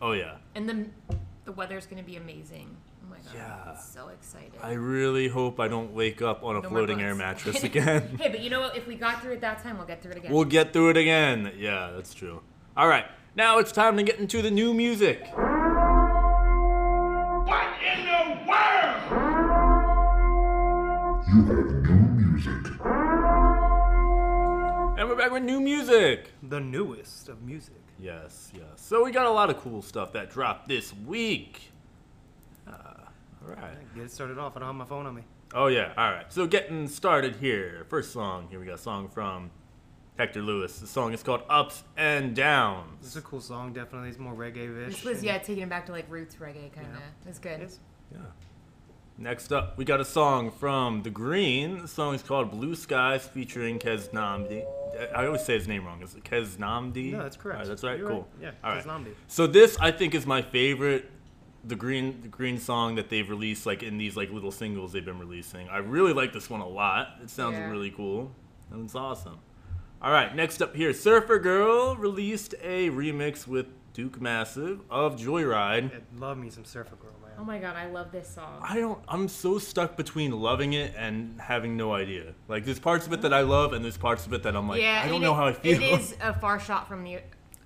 Oh 0.00 0.12
yeah. 0.12 0.36
And 0.54 0.68
the 0.68 0.86
the 1.44 1.50
weather's 1.52 1.86
gonna 1.86 2.02
be 2.04 2.16
amazing. 2.16 2.76
Oh 3.12 3.14
my 3.14 3.20
god, 3.24 3.34
Yeah. 3.34 3.72
I'm 3.72 3.76
so 3.76 4.08
excited. 4.08 4.52
I 4.62 4.72
really 4.72 5.28
hope 5.28 5.60
I 5.60 5.68
don't 5.68 5.92
wake 5.92 6.22
up 6.22 6.42
on 6.44 6.56
a 6.56 6.60
No 6.62 6.68
floating 6.70 7.02
air 7.02 7.14
mattress 7.14 7.62
again. 7.70 8.16
hey, 8.18 8.28
but 8.30 8.40
you 8.40 8.48
know 8.50 8.60
what? 8.60 8.76
If 8.76 8.86
we 8.86 8.94
got 8.94 9.20
through 9.22 9.32
it 9.32 9.40
that 9.42 9.62
time, 9.62 9.76
we'll 9.76 9.86
get 9.86 10.02
through 10.02 10.12
it 10.12 10.18
again. 10.18 10.32
We'll 10.32 10.44
get 10.44 10.72
through 10.72 10.90
it 10.90 10.96
again. 10.96 11.52
Yeah, 11.58 11.90
that's 11.94 12.14
true. 12.14 12.40
All 12.76 12.88
right, 12.88 13.04
now 13.36 13.58
it's 13.58 13.70
time 13.72 13.96
to 13.98 14.02
get 14.02 14.18
into 14.18 14.40
the 14.40 14.50
new 14.50 14.72
music. 14.72 15.28
What 15.34 15.42
in 17.82 18.06
the 18.06 18.38
world? 18.48 18.96
You 21.28 21.44
have 21.44 21.84
new 21.84 22.00
music. 22.30 22.72
And 24.98 25.08
we're 25.08 25.16
back 25.16 25.32
with 25.32 25.42
new 25.42 25.60
music. 25.60 26.30
The 26.42 26.60
newest 26.60 27.28
of 27.28 27.42
music. 27.42 27.74
Yes, 27.98 28.50
yes. 28.54 28.64
So 28.76 29.04
we 29.04 29.10
got 29.10 29.26
a 29.26 29.30
lot 29.30 29.50
of 29.50 29.58
cool 29.58 29.82
stuff 29.82 30.12
that 30.12 30.30
dropped 30.30 30.68
this 30.68 30.94
week. 31.06 31.72
Uh, 32.66 32.72
all 33.44 33.54
right. 33.54 33.94
Get 33.94 34.04
it 34.04 34.10
started 34.10 34.38
off. 34.38 34.56
I 34.56 34.60
don't 34.60 34.68
have 34.68 34.76
my 34.76 34.84
phone 34.84 35.06
on 35.06 35.14
me. 35.14 35.22
Oh 35.54 35.66
yeah. 35.66 35.92
All 35.96 36.10
right. 36.12 36.32
So 36.32 36.46
getting 36.46 36.88
started 36.88 37.36
here. 37.36 37.86
First 37.88 38.12
song. 38.12 38.46
Here 38.50 38.58
we 38.58 38.66
got 38.66 38.76
a 38.76 38.78
song 38.78 39.08
from 39.08 39.50
Hector 40.18 40.40
Lewis. 40.42 40.78
The 40.78 40.86
song 40.86 41.12
is 41.12 41.22
called 41.22 41.42
"Ups 41.48 41.82
and 41.96 42.34
Downs." 42.34 43.06
It's 43.06 43.16
a 43.16 43.22
cool 43.22 43.40
song. 43.40 43.72
Definitely, 43.72 44.10
it's 44.10 44.18
more 44.18 44.34
reggae-ish. 44.34 44.94
this 44.94 45.04
was 45.04 45.22
yeah, 45.22 45.38
taking 45.38 45.64
it 45.64 45.68
back 45.68 45.86
to 45.86 45.92
like 45.92 46.10
roots 46.10 46.36
reggae 46.36 46.72
kind 46.72 46.86
of. 46.86 46.94
Yeah. 46.94 47.28
It's 47.28 47.38
good. 47.38 47.60
Yes. 47.60 47.80
Yeah. 48.12 48.18
Next 49.18 49.52
up, 49.52 49.76
we 49.76 49.84
got 49.84 50.00
a 50.00 50.04
song 50.04 50.50
from 50.50 51.02
The 51.02 51.10
Green. 51.10 51.78
The 51.82 51.88
song 51.88 52.14
is 52.14 52.22
called 52.22 52.50
Blue 52.50 52.74
Skies 52.74 53.26
featuring 53.26 53.78
Keznamdi. 53.78 54.64
I 55.14 55.26
always 55.26 55.44
say 55.44 55.54
his 55.54 55.68
name 55.68 55.84
wrong. 55.84 56.02
Is 56.02 56.14
it 56.14 56.24
Keznamdi? 56.24 57.12
No, 57.12 57.22
that's 57.22 57.36
correct. 57.36 57.56
All 57.56 57.60
right, 57.60 57.68
that's 57.68 57.84
right. 57.84 57.98
You're 57.98 58.08
cool. 58.08 58.28
right. 58.40 58.52
Yeah, 58.64 58.68
All 58.68 58.74
Keznamdi. 58.76 59.12
So 59.28 59.46
this, 59.46 59.76
I 59.80 59.90
think, 59.92 60.14
is 60.14 60.26
my 60.26 60.40
favorite. 60.42 61.10
The 61.64 61.76
green, 61.76 62.20
the 62.22 62.28
green 62.28 62.58
song 62.58 62.96
that 62.96 63.08
they've 63.08 63.28
released, 63.28 63.66
like 63.66 63.82
in 63.84 63.96
these 63.98 64.16
like 64.16 64.30
little 64.32 64.50
singles 64.50 64.92
they've 64.92 65.04
been 65.04 65.18
releasing. 65.20 65.68
I 65.68 65.78
really 65.78 66.12
like 66.12 66.32
this 66.32 66.50
one 66.50 66.60
a 66.60 66.68
lot. 66.68 67.18
It 67.22 67.30
sounds 67.30 67.54
Yeah. 67.56 67.70
really 67.70 67.90
cool, 67.90 68.32
and 68.72 68.84
it's 68.84 68.94
awesome. 68.96 69.38
All 70.00 70.10
right, 70.10 70.34
next 70.34 70.60
up 70.60 70.74
here, 70.74 70.92
Surfer 70.92 71.38
Girl 71.38 71.94
released 71.94 72.56
a 72.60 72.90
remix 72.90 73.46
with 73.46 73.66
Duke 73.92 74.20
Massive 74.20 74.80
of 74.90 75.14
Joyride. 75.16 75.92
Yeah, 75.92 75.98
love 76.18 76.36
me 76.38 76.50
some 76.50 76.64
Surfer 76.64 76.96
Girl, 76.96 77.12
man. 77.22 77.30
Oh 77.38 77.44
my 77.44 77.58
god, 77.60 77.76
I 77.76 77.86
love 77.88 78.10
this 78.10 78.28
song. 78.28 78.60
I 78.60 78.78
don't. 78.80 78.98
I'm 79.06 79.28
so 79.28 79.58
stuck 79.58 79.96
between 79.96 80.32
loving 80.32 80.72
it 80.72 80.92
and 80.96 81.40
having 81.40 81.76
no 81.76 81.94
idea. 81.94 82.34
Like 82.48 82.64
there's 82.64 82.80
parts 82.80 83.06
of 83.06 83.12
it 83.12 83.22
that 83.22 83.32
I 83.32 83.42
love, 83.42 83.72
and 83.72 83.84
there's 83.84 83.96
parts 83.96 84.26
of 84.26 84.32
it 84.32 84.42
that 84.42 84.56
I'm 84.56 84.68
like, 84.68 84.82
yeah, 84.82 85.00
I 85.04 85.08
don't 85.08 85.20
know 85.20 85.32
it- 85.32 85.36
how 85.36 85.46
I 85.46 85.52
feel. 85.52 85.80
It 85.80 86.00
is 86.00 86.16
a 86.20 86.34
far 86.34 86.58
shot 86.58 86.88
from 86.88 87.04
the. 87.04 87.20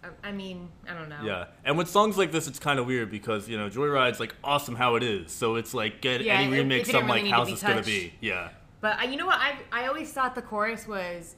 Uh, 0.06 0.26
I 0.26 0.32
mean, 0.32 0.68
I 0.88 0.94
don't 0.94 1.08
know. 1.08 1.20
yeah, 1.24 1.46
and 1.64 1.76
with 1.78 1.88
songs 1.88 2.16
like 2.18 2.32
this, 2.32 2.46
it's 2.48 2.58
kind 2.58 2.78
of 2.78 2.86
weird 2.86 3.10
because 3.10 3.48
you 3.48 3.56
know 3.58 3.68
Joyride's 3.68 4.20
like 4.20 4.34
awesome 4.44 4.74
how 4.76 4.96
it 4.96 5.02
is, 5.02 5.32
so 5.32 5.56
it's 5.56 5.74
like 5.74 6.00
get 6.00 6.20
Yeah, 6.22 6.34
any 6.40 6.54
it- 6.56 6.58
it 6.60 6.66
remix. 6.66 6.84
didn't 6.86 6.96
I'm 7.02 7.06
really 7.06 7.12
like, 7.18 7.22
need 7.24 7.30
to 7.30 7.36
how's 7.36 7.46
be 7.48 7.52
this 7.54 7.62
gonna 7.62 7.82
be? 7.82 8.14
Yeah, 8.20 8.48
But 8.80 8.98
I, 8.98 9.04
you 9.04 9.16
know 9.16 9.26
what? 9.26 9.38
I 9.38 9.58
I 9.72 9.86
always 9.88 10.12
thought 10.12 10.34
the 10.34 10.42
chorus 10.42 10.86
was, 10.86 11.36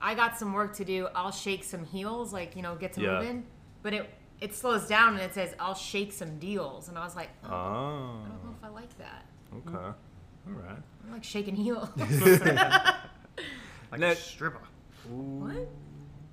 I 0.00 0.14
got 0.14 0.38
some 0.38 0.52
work 0.52 0.74
to 0.76 0.84
do. 0.84 1.08
I'll 1.14 1.30
shake 1.32 1.64
some 1.64 1.84
heels, 1.84 2.32
like 2.32 2.56
you 2.56 2.62
know, 2.62 2.74
get 2.76 2.92
to 2.94 3.00
Yeah. 3.00 3.18
moving. 3.20 3.46
But 3.82 3.94
it 3.94 4.10
it 4.40 4.54
slows 4.54 4.86
down 4.88 5.14
and 5.14 5.22
it 5.22 5.34
says, 5.34 5.54
I'll 5.60 5.74
shake 5.74 6.12
some 6.12 6.38
deals, 6.38 6.88
and 6.88 6.96
I 6.96 7.04
was 7.04 7.14
like, 7.16 7.28
oh, 7.44 7.48
oh, 7.48 8.22
I 8.24 8.28
don't 8.28 8.44
know 8.44 8.54
if 8.58 8.64
I 8.64 8.68
like 8.68 8.96
that. 8.98 9.24
okay, 9.54 9.76
all 9.76 9.94
right. 10.46 10.78
I'm 11.04 11.12
like 11.12 11.24
shaking 11.24 11.56
heels. 11.56 11.88
Like 13.90 14.00
Next- 14.00 14.20
a 14.20 14.22
stripper. 14.30 14.60
what? 15.08 15.68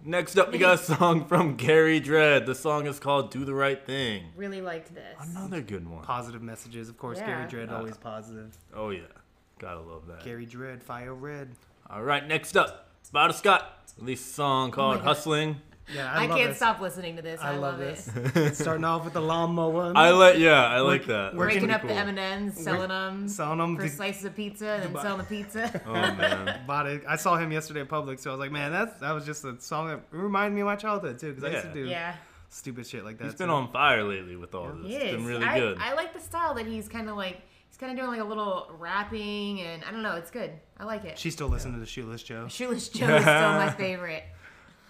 Next 0.08 0.40
up, 0.40 0.54
we 0.54 0.58
got 0.58 0.76
a 0.76 0.78
song 0.78 1.26
from 1.26 1.58
Gary 1.58 2.00
Dredd. 2.00 2.46
The 2.46 2.56
song 2.56 2.88
is 2.88 2.98
called 2.98 3.30
"Do 3.30 3.44
the 3.44 3.54
Right 3.54 3.86
Thing." 3.86 4.28
Really 4.38 4.62
liked 4.62 4.96
this. 4.96 5.18
Another 5.20 5.60
good 5.60 5.86
one. 5.86 6.02
Positive 6.02 6.42
messages, 6.42 6.88
of 6.88 6.98
course. 6.98 7.18
Yeah. 7.18 7.46
Gary 7.46 7.68
Dredd 7.68 7.74
always 7.74 7.96
ah. 7.96 8.04
positive. 8.04 8.58
Oh 8.74 8.92
yeah, 8.92 9.02
gotta 9.60 9.82
love 9.82 10.08
that. 10.08 10.24
Gary 10.24 10.46
Dredd, 10.48 10.82
Fire 10.82 11.14
Red. 11.14 11.50
All 11.90 12.04
right, 12.04 12.26
next 12.26 12.56
up, 12.56 12.90
Spider 13.04 13.34
Scott 13.34 13.80
released 14.00 14.30
a 14.30 14.34
song 14.34 14.70
oh 14.70 14.72
called 14.72 14.98
God. 15.00 15.04
"Hustling." 15.04 15.58
Yeah, 15.94 16.12
I, 16.12 16.24
I, 16.24 16.28
love 16.28 16.38
can't 16.38 16.50
this. 16.50 16.58
stop 16.58 16.82
listening 16.82 17.16
to 17.16 17.22
this. 17.22 17.40
I, 17.42 17.54
I 17.54 17.58
love, 17.58 17.80
love 17.80 17.82
it. 17.82 18.34
this. 18.34 18.58
Starting 18.60 18.84
off 18.84 19.06
with 19.06 19.14
the 19.14 19.22
lawnmower. 19.22 19.94
I 19.96 20.10
like, 20.12 20.38
yeah, 20.38 20.66
I 20.66 20.82
like 20.82 21.02
Work- 21.02 21.08
that. 21.08 21.36
working 21.36 21.38
Breaking 21.38 21.68
That's 21.70 21.84
up 21.84 21.88
the 21.88 21.94
M 21.96 22.10
and 22.10 22.20
M's, 22.20 22.60
selling 22.62 22.90
them, 22.90 23.28
selling 23.30 23.62
'em 23.62 23.76
for 23.78 23.84
to- 23.84 23.90
slices 23.90 24.26
of 24.26 24.36
pizza, 24.36 24.68
and 24.68 24.84
then 24.84 24.92
buy- 24.94 25.02
selling 25.04 25.20
the 25.20 25.24
pizza. 25.24 25.82
Oh 25.88 25.94
man. 25.94 26.62
Bought 26.68 26.88
it. 26.88 27.04
I 27.08 27.16
saw 27.16 27.38
him 27.38 27.52
yesterday 27.54 27.80
in 27.82 27.88
public, 27.88 28.20
so 28.20 28.32
I 28.32 28.34
was 28.34 28.40
like, 28.42 28.52
man, 28.52 28.72
that's 28.74 29.00
that 29.00 29.12
was 29.14 29.26
just 29.26 29.46
a 29.46 29.60
song 29.62 29.88
that 29.88 30.02
reminded 30.12 30.56
me 30.56 30.62
of 30.62 30.66
my 30.68 30.76
childhood 30.76 31.20
too, 31.20 31.30
because 31.34 31.44
I 31.46 31.52
used 31.54 31.64
to 31.68 31.74
do 31.74 31.86
yeah, 31.88 32.16
stupid 32.50 32.86
shit 32.86 33.06
like 33.06 33.18
that. 33.20 33.24
He's 33.24 33.36
been 33.36 33.48
too. 33.48 33.54
on 33.54 33.72
fire 33.72 34.04
lately 34.04 34.36
with 34.36 34.54
all 34.56 34.68
this. 34.74 34.88
he 34.88 34.96
It's 34.96 35.06
is. 35.06 35.12
been 35.16 35.26
really 35.26 35.46
I, 35.46 35.60
good. 35.60 35.78
I 35.80 35.94
like 35.94 36.14
the 36.14 36.20
style 36.20 36.54
that 36.56 36.66
he's 36.66 36.88
kind 36.90 37.10
of 37.10 37.16
like. 37.16 37.42
He's 37.70 37.78
kind 37.78 37.92
of 37.92 37.98
doing 37.98 38.10
like 38.10 38.26
a 38.26 38.28
little 38.28 38.72
rapping, 38.80 39.62
and 39.62 39.84
I 39.84 39.92
don't 39.92 40.02
know. 40.02 40.16
It's 40.16 40.32
good. 40.32 40.52
I 40.78 40.84
like 40.86 41.06
it. 41.06 41.18
She's 41.20 41.34
still 41.34 41.48
listening 41.50 41.76
to 41.76 41.80
the 41.80 41.86
Shoeless 41.86 42.24
Joe. 42.24 42.48
Shoeless 42.50 42.90
Joe 42.90 43.08
is 43.16 43.22
still 43.22 43.34
my 43.54 43.70
favorite. 43.70 44.24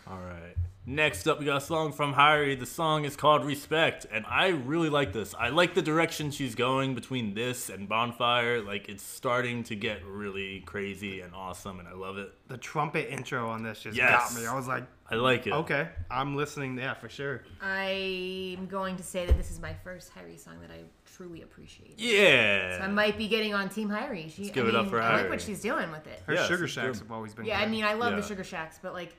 all 0.08 0.18
right. 0.20 0.56
Next 0.90 1.28
up, 1.28 1.38
we 1.40 1.46
got 1.46 1.58
a 1.58 1.62
song 1.66 1.92
from 1.92 2.14
Hirie. 2.14 2.58
The 2.58 2.66
song 2.66 3.04
is 3.04 3.18
called 3.18 3.44
Respect, 3.44 4.06
and 4.10 4.26
I 4.26 4.48
really 4.48 4.88
like 4.88 5.12
this. 5.12 5.36
I 5.38 5.50
like 5.50 5.74
the 5.74 5.82
direction 5.82 6.32
she's 6.32 6.56
going 6.56 6.96
between 6.96 7.34
this 7.34 7.70
and 7.70 7.90
Bonfire. 7.90 8.62
Like, 8.62 8.88
it's 8.88 9.04
starting 9.04 9.64
to 9.66 9.76
get 9.76 10.06
really 10.06 10.62
crazy 10.62 11.20
and 11.20 11.36
awesome, 11.36 11.80
and 11.80 11.90
I 11.90 11.92
love 11.92 12.18
it. 12.18 12.32
The 12.48 12.56
trumpet 12.58 13.12
intro 13.12 13.50
on 13.50 13.64
this 13.64 13.82
just 13.82 13.98
Yes. 13.98 14.34
got 14.34 14.40
me. 14.42 14.48
I 14.48 14.56
was 14.56 14.66
like, 14.66 14.86
I 15.12 15.16
like 15.16 15.46
it. 15.46 15.52
okay, 15.52 15.90
I'm 16.10 16.38
listening. 16.38 16.78
Yeah, 16.78 16.94
for 16.94 17.10
sure. 17.10 17.44
I'm 17.62 18.68
going 18.68 18.96
to 18.96 19.04
say 19.04 19.26
that 19.26 19.36
this 19.38 19.52
is 19.52 19.60
my 19.60 19.74
first 19.84 20.16
Hirie 20.16 20.40
song 20.40 20.62
that 20.62 20.72
I 20.72 20.84
truly 21.18 21.42
appreciate. 21.42 21.96
Yeah. 22.00 22.78
So 22.78 22.84
I 22.86 22.88
might 22.88 23.18
be 23.18 23.28
getting 23.28 23.54
on 23.54 23.68
Team 23.68 23.90
Hirie. 23.90 24.32
She, 24.34 24.44
Let's 24.44 24.56
give 24.56 24.68
I 24.68 24.70
it 24.70 24.76
up 24.76 24.84
mean, 24.84 24.92
for 24.92 25.02
I 25.02 25.18
like 25.24 25.30
what 25.30 25.42
she's 25.42 25.62
doing 25.62 25.92
with 25.92 26.08
it. 26.08 26.24
Her 26.28 26.36
Yes, 26.36 26.48
Sugar 26.48 26.66
Shacks 26.66 27.00
have 27.00 27.12
always 27.12 27.34
been. 27.34 27.44
Yeah, 27.44 27.60
I 27.60 27.66
mean, 27.68 27.84
I 27.84 27.92
love 27.96 28.14
Yeah. 28.14 28.22
the 28.22 28.26
Sugar 28.26 28.46
Shacks, 28.46 28.80
but 28.82 28.94
like 28.94 29.14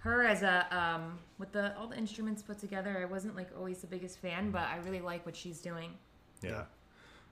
her 0.00 0.22
as 0.26 0.42
a 0.42 0.66
um 0.76 1.18
with 1.38 1.52
the 1.52 1.76
all 1.78 1.86
the 1.88 1.96
instruments 1.96 2.42
put 2.42 2.58
together, 2.58 2.98
I 3.00 3.04
wasn't 3.10 3.36
like 3.36 3.48
always 3.56 3.78
the 3.78 3.86
biggest 3.86 4.18
fan, 4.20 4.50
but 4.50 4.62
I 4.62 4.76
really 4.84 5.00
like 5.00 5.24
what 5.26 5.36
she's 5.36 5.60
doing. 5.60 5.90
Yeah. 6.42 6.64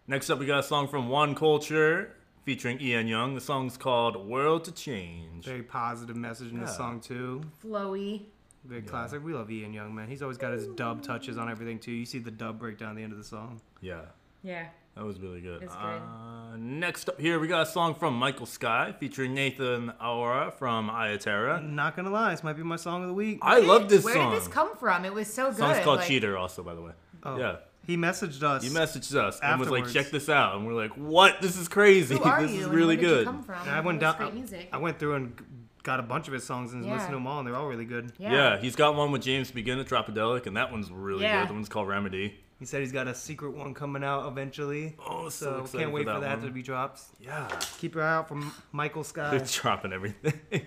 Next 0.06 0.30
up, 0.30 0.38
we 0.38 0.46
got 0.46 0.60
a 0.60 0.62
song 0.62 0.88
from 0.88 1.08
One 1.08 1.34
Culture 1.34 2.14
featuring 2.44 2.80
Ian 2.80 3.06
Young. 3.06 3.34
The 3.34 3.40
song's 3.42 3.76
called 3.76 4.16
World 4.16 4.64
to 4.64 4.72
Change. 4.72 5.44
very 5.44 5.62
positive 5.62 6.16
message 6.16 6.50
in 6.52 6.60
this 6.60 6.70
Yeah. 6.70 6.76
song 6.76 7.00
too. 7.00 7.42
Flowy. 7.62 8.26
Very 8.64 8.82
classic. 8.82 9.22
We 9.24 9.32
love 9.34 9.50
Ian 9.50 9.72
Young, 9.72 9.94
man. 9.94 10.08
He's 10.08 10.20
always 10.22 10.36
got 10.38 10.52
his 10.52 10.66
dub 10.68 11.02
touches 11.02 11.38
on 11.38 11.48
everything 11.50 11.78
too. 11.78 11.92
You 11.92 12.04
see 12.04 12.18
the 12.18 12.30
dub 12.30 12.58
breakdown 12.58 12.90
at 12.90 12.96
the 12.96 13.02
end 13.02 13.12
of 13.12 13.18
the 13.18 13.24
song. 13.24 13.60
Yeah. 13.80 14.00
Yeah. 14.42 14.68
That 14.98 15.04
was 15.04 15.20
really 15.20 15.40
good. 15.40 15.62
It's 15.62 15.74
good. 15.76 15.80
Uh, 15.80 16.56
next 16.56 17.08
up 17.08 17.20
here, 17.20 17.38
we 17.38 17.46
got 17.46 17.62
a 17.62 17.70
song 17.70 17.94
from 17.94 18.14
Michael 18.14 18.46
Sky 18.46 18.92
featuring 18.98 19.32
Nathan 19.32 19.92
Aura 20.04 20.50
from 20.50 20.90
Ayaterra. 20.90 21.62
Not 21.64 21.94
gonna 21.94 22.10
lie, 22.10 22.32
this 22.32 22.42
might 22.42 22.54
be 22.54 22.64
my 22.64 22.74
song 22.74 23.02
of 23.02 23.08
the 23.08 23.14
week. 23.14 23.38
I 23.42 23.60
love 23.60 23.88
this 23.88 24.02
song. 24.02 24.12
Where 24.12 24.14
song. 24.22 24.32
did 24.32 24.40
this 24.40 24.48
come 24.48 24.76
from? 24.76 25.04
It 25.04 25.14
was 25.14 25.32
so 25.32 25.50
good. 25.50 25.58
song's 25.58 25.78
called 25.84 25.98
like, 26.00 26.08
Cheater, 26.08 26.36
also, 26.36 26.64
by 26.64 26.74
the 26.74 26.82
way. 26.82 26.92
Oh. 27.22 27.38
Yeah. 27.38 27.56
He 27.86 27.96
messaged 27.96 28.42
us. 28.42 28.64
He 28.64 28.70
messaged 28.70 29.14
us 29.14 29.38
and 29.40 29.60
was 29.60 29.70
like, 29.70 29.84
Afterwards. 29.84 29.92
check 29.94 30.10
this 30.10 30.28
out. 30.28 30.56
And 30.56 30.66
we're 30.66 30.74
like, 30.74 30.90
what? 30.94 31.40
This 31.40 31.56
is 31.56 31.68
crazy. 31.68 32.16
Who 32.16 32.24
are 32.24 32.42
this 32.42 32.50
you? 32.50 32.58
is 32.58 32.64
and 32.66 32.74
really 32.74 32.96
where 32.96 33.04
did 33.04 33.08
good. 33.08 33.18
You 33.20 33.24
come 33.32 33.42
from? 33.44 33.62
And 33.62 33.70
I 33.70 33.80
went 33.80 34.00
That's 34.00 34.18
down. 34.18 34.30
Great 34.32 34.34
music. 34.40 34.68
I 34.72 34.78
went 34.78 34.98
through 34.98 35.14
and 35.14 35.42
got 35.84 36.00
a 36.00 36.02
bunch 36.02 36.26
of 36.26 36.34
his 36.34 36.42
songs 36.44 36.72
and 36.74 36.84
Yeah. 36.84 36.94
listened 36.94 37.10
to 37.12 37.16
them 37.16 37.26
all, 37.28 37.38
and 37.38 37.46
they're 37.48 37.56
all 37.56 37.68
really 37.68 37.86
good. 37.86 38.12
yeah. 38.18 38.32
Yeah. 38.32 38.58
he's 38.58 38.74
got 38.76 38.94
one 38.96 39.10
with 39.12 39.22
James 39.22 39.50
Begin 39.52 39.78
at 39.78 39.86
Tropidelic, 39.86 40.46
and 40.46 40.56
that 40.56 40.70
one's 40.72 40.90
really 40.90 41.22
Yeah. 41.22 41.42
good. 41.42 41.50
The 41.50 41.54
one's 41.54 41.68
called 41.68 41.86
Remedy. 41.88 42.34
He 42.58 42.64
said 42.66 42.80
he's 42.80 42.90
got 42.92 43.06
a 43.06 43.14
secret 43.14 43.50
one 43.50 43.72
coming 43.72 44.02
out 44.02 44.26
eventually. 44.26 44.96
Oh, 45.06 45.28
so, 45.28 45.44
So 45.46 45.58
excited 45.60 45.78
can't 45.80 45.92
wait 45.92 46.06
for, 46.06 46.14
for 46.14 46.20
that, 46.20 46.42
to 46.42 46.50
be 46.50 46.62
dropped. 46.62 47.00
Yeah. 47.20 47.48
Keep 47.78 47.94
your 47.94 48.02
eye 48.04 48.14
out 48.16 48.28
for 48.28 48.40
Michael 48.72 49.04
Sky. 49.04 49.36
It's 49.36 49.54
dropping 49.54 49.92
everything. 49.92 50.40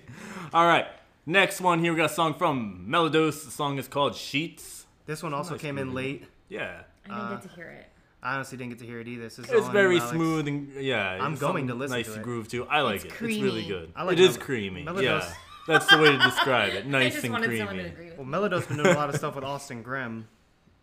All 0.54 0.66
right. 0.66 0.86
Next 1.26 1.60
one 1.62 1.80
here, 1.80 1.92
we 1.92 1.98
got 1.98 2.10
a 2.10 2.14
song 2.14 2.34
from 2.36 2.86
Melodose. 2.90 3.44
The 3.44 3.52
song 3.52 3.78
is 3.78 3.88
called 3.90 4.16
Sheets. 4.16 4.86
This 5.06 5.22
one 5.22 5.34
also 5.34 5.52
Nice 5.52 5.62
came 5.62 5.78
in 5.78 5.94
late. 5.94 6.26
Yeah. 6.50 6.84
I 7.06 7.08
didn't 7.10 7.22
Uh, 7.22 7.30
get 7.36 7.42
to 7.44 7.50
hear 7.56 7.68
it. 7.70 7.86
I 8.24 8.36
honestly 8.36 8.58
didn't 8.58 8.70
get 8.72 8.80
to 8.80 8.86
hear 8.86 9.00
it 9.02 9.08
either. 9.08 9.24
This 9.24 9.40
is 9.40 9.50
It's 9.50 9.68
very 9.70 9.98
Alex. 9.98 10.12
smooth 10.12 10.48
and 10.48 10.72
yeah. 10.76 11.18
I'm 11.20 11.36
going 11.36 11.68
to 11.68 11.74
listen 11.74 11.98
nice 11.98 12.06
to 12.08 12.14
to 12.14 12.20
it. 12.20 12.24
groove 12.24 12.48
too. 12.48 12.66
I 12.68 12.82
like 12.82 12.98
It's 12.98 13.06
it. 13.06 13.12
It's 13.12 13.20
really 13.42 13.66
good. 13.66 13.92
I 13.96 14.04
like 14.04 14.14
it 14.18 14.20
is 14.22 14.38
Mel- 14.38 14.46
creamy. 14.46 14.84
Melodose. 14.84 15.24
Yeah. 15.26 15.34
That's 15.68 15.88
the 15.88 15.98
way 15.98 16.12
to 16.12 16.18
describe 16.20 16.74
it. 16.74 16.86
I 16.86 16.88
Nice 16.88 17.14
just 17.14 17.24
and 17.26 17.34
wanted 17.34 17.48
to 17.58 17.66
creamy. 17.66 17.84
agree 17.86 18.06
with. 18.10 18.18
Well, 18.18 18.26
me. 18.26 18.32
Melodo's 18.32 18.66
been 18.66 18.78
doing 18.78 18.90
a 18.96 18.98
lot 18.98 19.10
of 19.10 19.16
stuff 19.16 19.36
with 19.36 19.44
Austin 19.44 19.82
Grimm, 19.84 20.28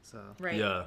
so 0.03 0.21
Right. 0.41 0.57
Yeah. 0.57 0.85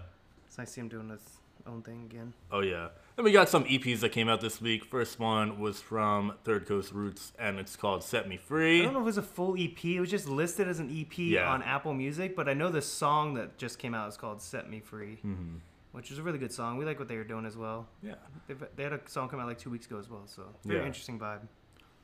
It's 0.51 0.57
nice 0.57 0.67
to 0.67 0.73
see 0.73 0.81
him 0.81 0.89
doing 0.89 1.07
his 1.07 1.21
own 1.65 1.81
thing 1.81 2.03
again. 2.03 2.33
Oh 2.51 2.59
yeah. 2.59 2.89
Then 3.15 3.23
we 3.23 3.31
got 3.31 3.47
some 3.47 3.63
EPs 3.63 4.01
that 4.01 4.09
came 4.11 4.27
out 4.27 4.41
this 4.41 4.59
week. 4.59 4.83
First 4.83 5.17
one 5.17 5.61
was 5.61 5.79
from 5.79 6.33
Third 6.43 6.65
Coast 6.67 6.91
Roots, 6.91 7.31
and 7.39 7.57
it's 7.57 7.77
called 7.77 8.03
"Set 8.03 8.27
Me 8.27 8.35
Free." 8.35 8.81
I 8.81 8.83
don't 8.83 8.93
know 8.93 8.99
if 8.99 9.03
it 9.03 9.05
was 9.05 9.17
a 9.17 9.21
full 9.23 9.55
EP. 9.57 9.81
It 9.85 10.01
was 10.01 10.09
just 10.09 10.27
listed 10.27 10.67
as 10.67 10.79
an 10.79 10.89
EP 10.91 11.17
Yeah. 11.17 11.49
on 11.49 11.63
Apple 11.63 11.93
Music, 11.93 12.35
but 12.35 12.49
I 12.49 12.53
know 12.53 12.67
the 12.69 12.81
song 12.81 13.35
that 13.35 13.57
just 13.57 13.79
came 13.79 13.93
out 13.93 14.09
is 14.09 14.17
called 14.17 14.41
"Set 14.41 14.69
Me 14.69 14.81
Free," 14.81 15.19
Mm-hmm. 15.25 15.55
which 15.93 16.11
is 16.11 16.17
a 16.17 16.23
really 16.23 16.37
good 16.39 16.51
song. 16.51 16.77
We 16.77 16.83
like 16.83 16.99
what 16.99 17.07
they 17.07 17.15
were 17.17 17.23
doing 17.23 17.45
as 17.45 17.55
well. 17.55 17.87
Yeah. 18.03 18.15
They've, 18.47 18.61
they 18.75 18.83
had 18.83 18.91
a 18.93 18.99
song 19.07 19.29
come 19.29 19.39
out 19.39 19.47
like 19.47 19.57
two 19.59 19.69
weeks 19.69 19.85
ago 19.85 19.99
as 19.99 20.09
well, 20.09 20.23
so 20.25 20.43
very 20.65 20.79
Yeah. 20.81 20.85
interesting 20.87 21.17
vibe. 21.17 21.47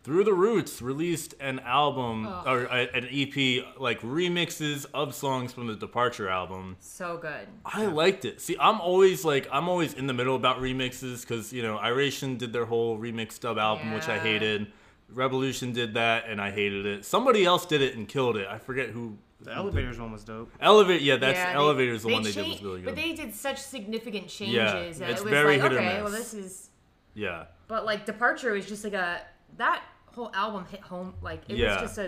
Through 0.03 0.23
the 0.23 0.33
Roots 0.33 0.81
released 0.81 1.33
an 1.41 1.59
album 1.59 2.25
Oh. 2.27 2.43
or 2.45 2.63
a, 2.65 2.87
an 2.95 3.07
EP 3.11 3.65
like 3.77 3.99
remixes 4.01 4.85
of 4.93 5.13
songs 5.13 5.51
from 5.51 5.67
the 5.67 5.75
Departure 5.75 6.29
album. 6.29 6.77
So 6.79 7.17
good. 7.17 7.47
I 7.65 7.87
liked 7.87 8.23
it. 8.23 8.39
See, 8.39 8.55
I'm 8.59 8.79
always 8.79 9.25
like 9.25 9.49
I'm 9.51 9.67
always 9.67 9.93
in 9.93 10.07
the 10.07 10.13
middle 10.13 10.35
about 10.37 10.59
remixes 10.59 11.21
because 11.21 11.51
you 11.51 11.61
know 11.61 11.77
Iration 11.77 12.37
did 12.37 12.53
their 12.53 12.65
whole 12.65 12.97
remix 12.97 13.37
dub 13.39 13.57
album, 13.57 13.91
which 13.93 14.07
I 14.07 14.17
hated. 14.17 14.67
Rebelution 15.13 15.73
did 15.73 15.93
that, 15.95 16.25
and 16.27 16.39
I 16.41 16.51
hated 16.51 16.85
it. 16.85 17.05
Somebody 17.05 17.45
else 17.45 17.65
did 17.65 17.81
it 17.81 17.95
and 17.95 18.07
killed 18.07 18.37
it. 18.37 18.47
I 18.49 18.57
forget 18.59 18.89
who. 18.89 19.17
The 19.39 19.51
Elovaters 19.51 19.99
one 19.99 20.11
was 20.11 20.23
dope. 20.23 20.51
Elevate, 20.59 21.01
yeah, 21.03 21.15
that's 21.17 21.37
yeah, 21.37 21.53
they- 21.53 21.59
Elovater's 21.59 22.01
the 22.01 22.07
one 22.11 22.23
they 22.23 22.31
did 22.31 22.47
was 22.47 22.63
really 22.63 22.77
good. 22.81 22.85
But 22.85 22.95
they 22.95 23.13
did 23.13 23.35
such 23.35 23.59
significant 23.61 24.29
changes 24.29 24.55
Yeah, 24.55 24.77
it's 24.77 24.99
it 24.99 25.09
was 25.09 25.21
very 25.31 25.59
like, 25.59 25.61
hit 25.61 25.73
or 25.73 25.77
okay, 25.79 26.01
well, 26.01 26.11
this 26.11 26.33
is. 26.33 26.71
yeah, 27.13 27.43
But 27.67 27.85
like 27.85 28.07
Departure 28.07 28.53
was 28.53 28.65
just 28.65 28.83
like 28.83 28.95
a 28.95 29.21
that 29.57 29.83
whole 30.07 30.31
album 30.33 30.65
hit 30.65 30.81
home. 30.81 31.13
Like 31.21 31.43
it 31.47 31.57
Yeah. 31.57 31.73
was 31.81 31.89
just 31.89 31.97
a 31.99 32.03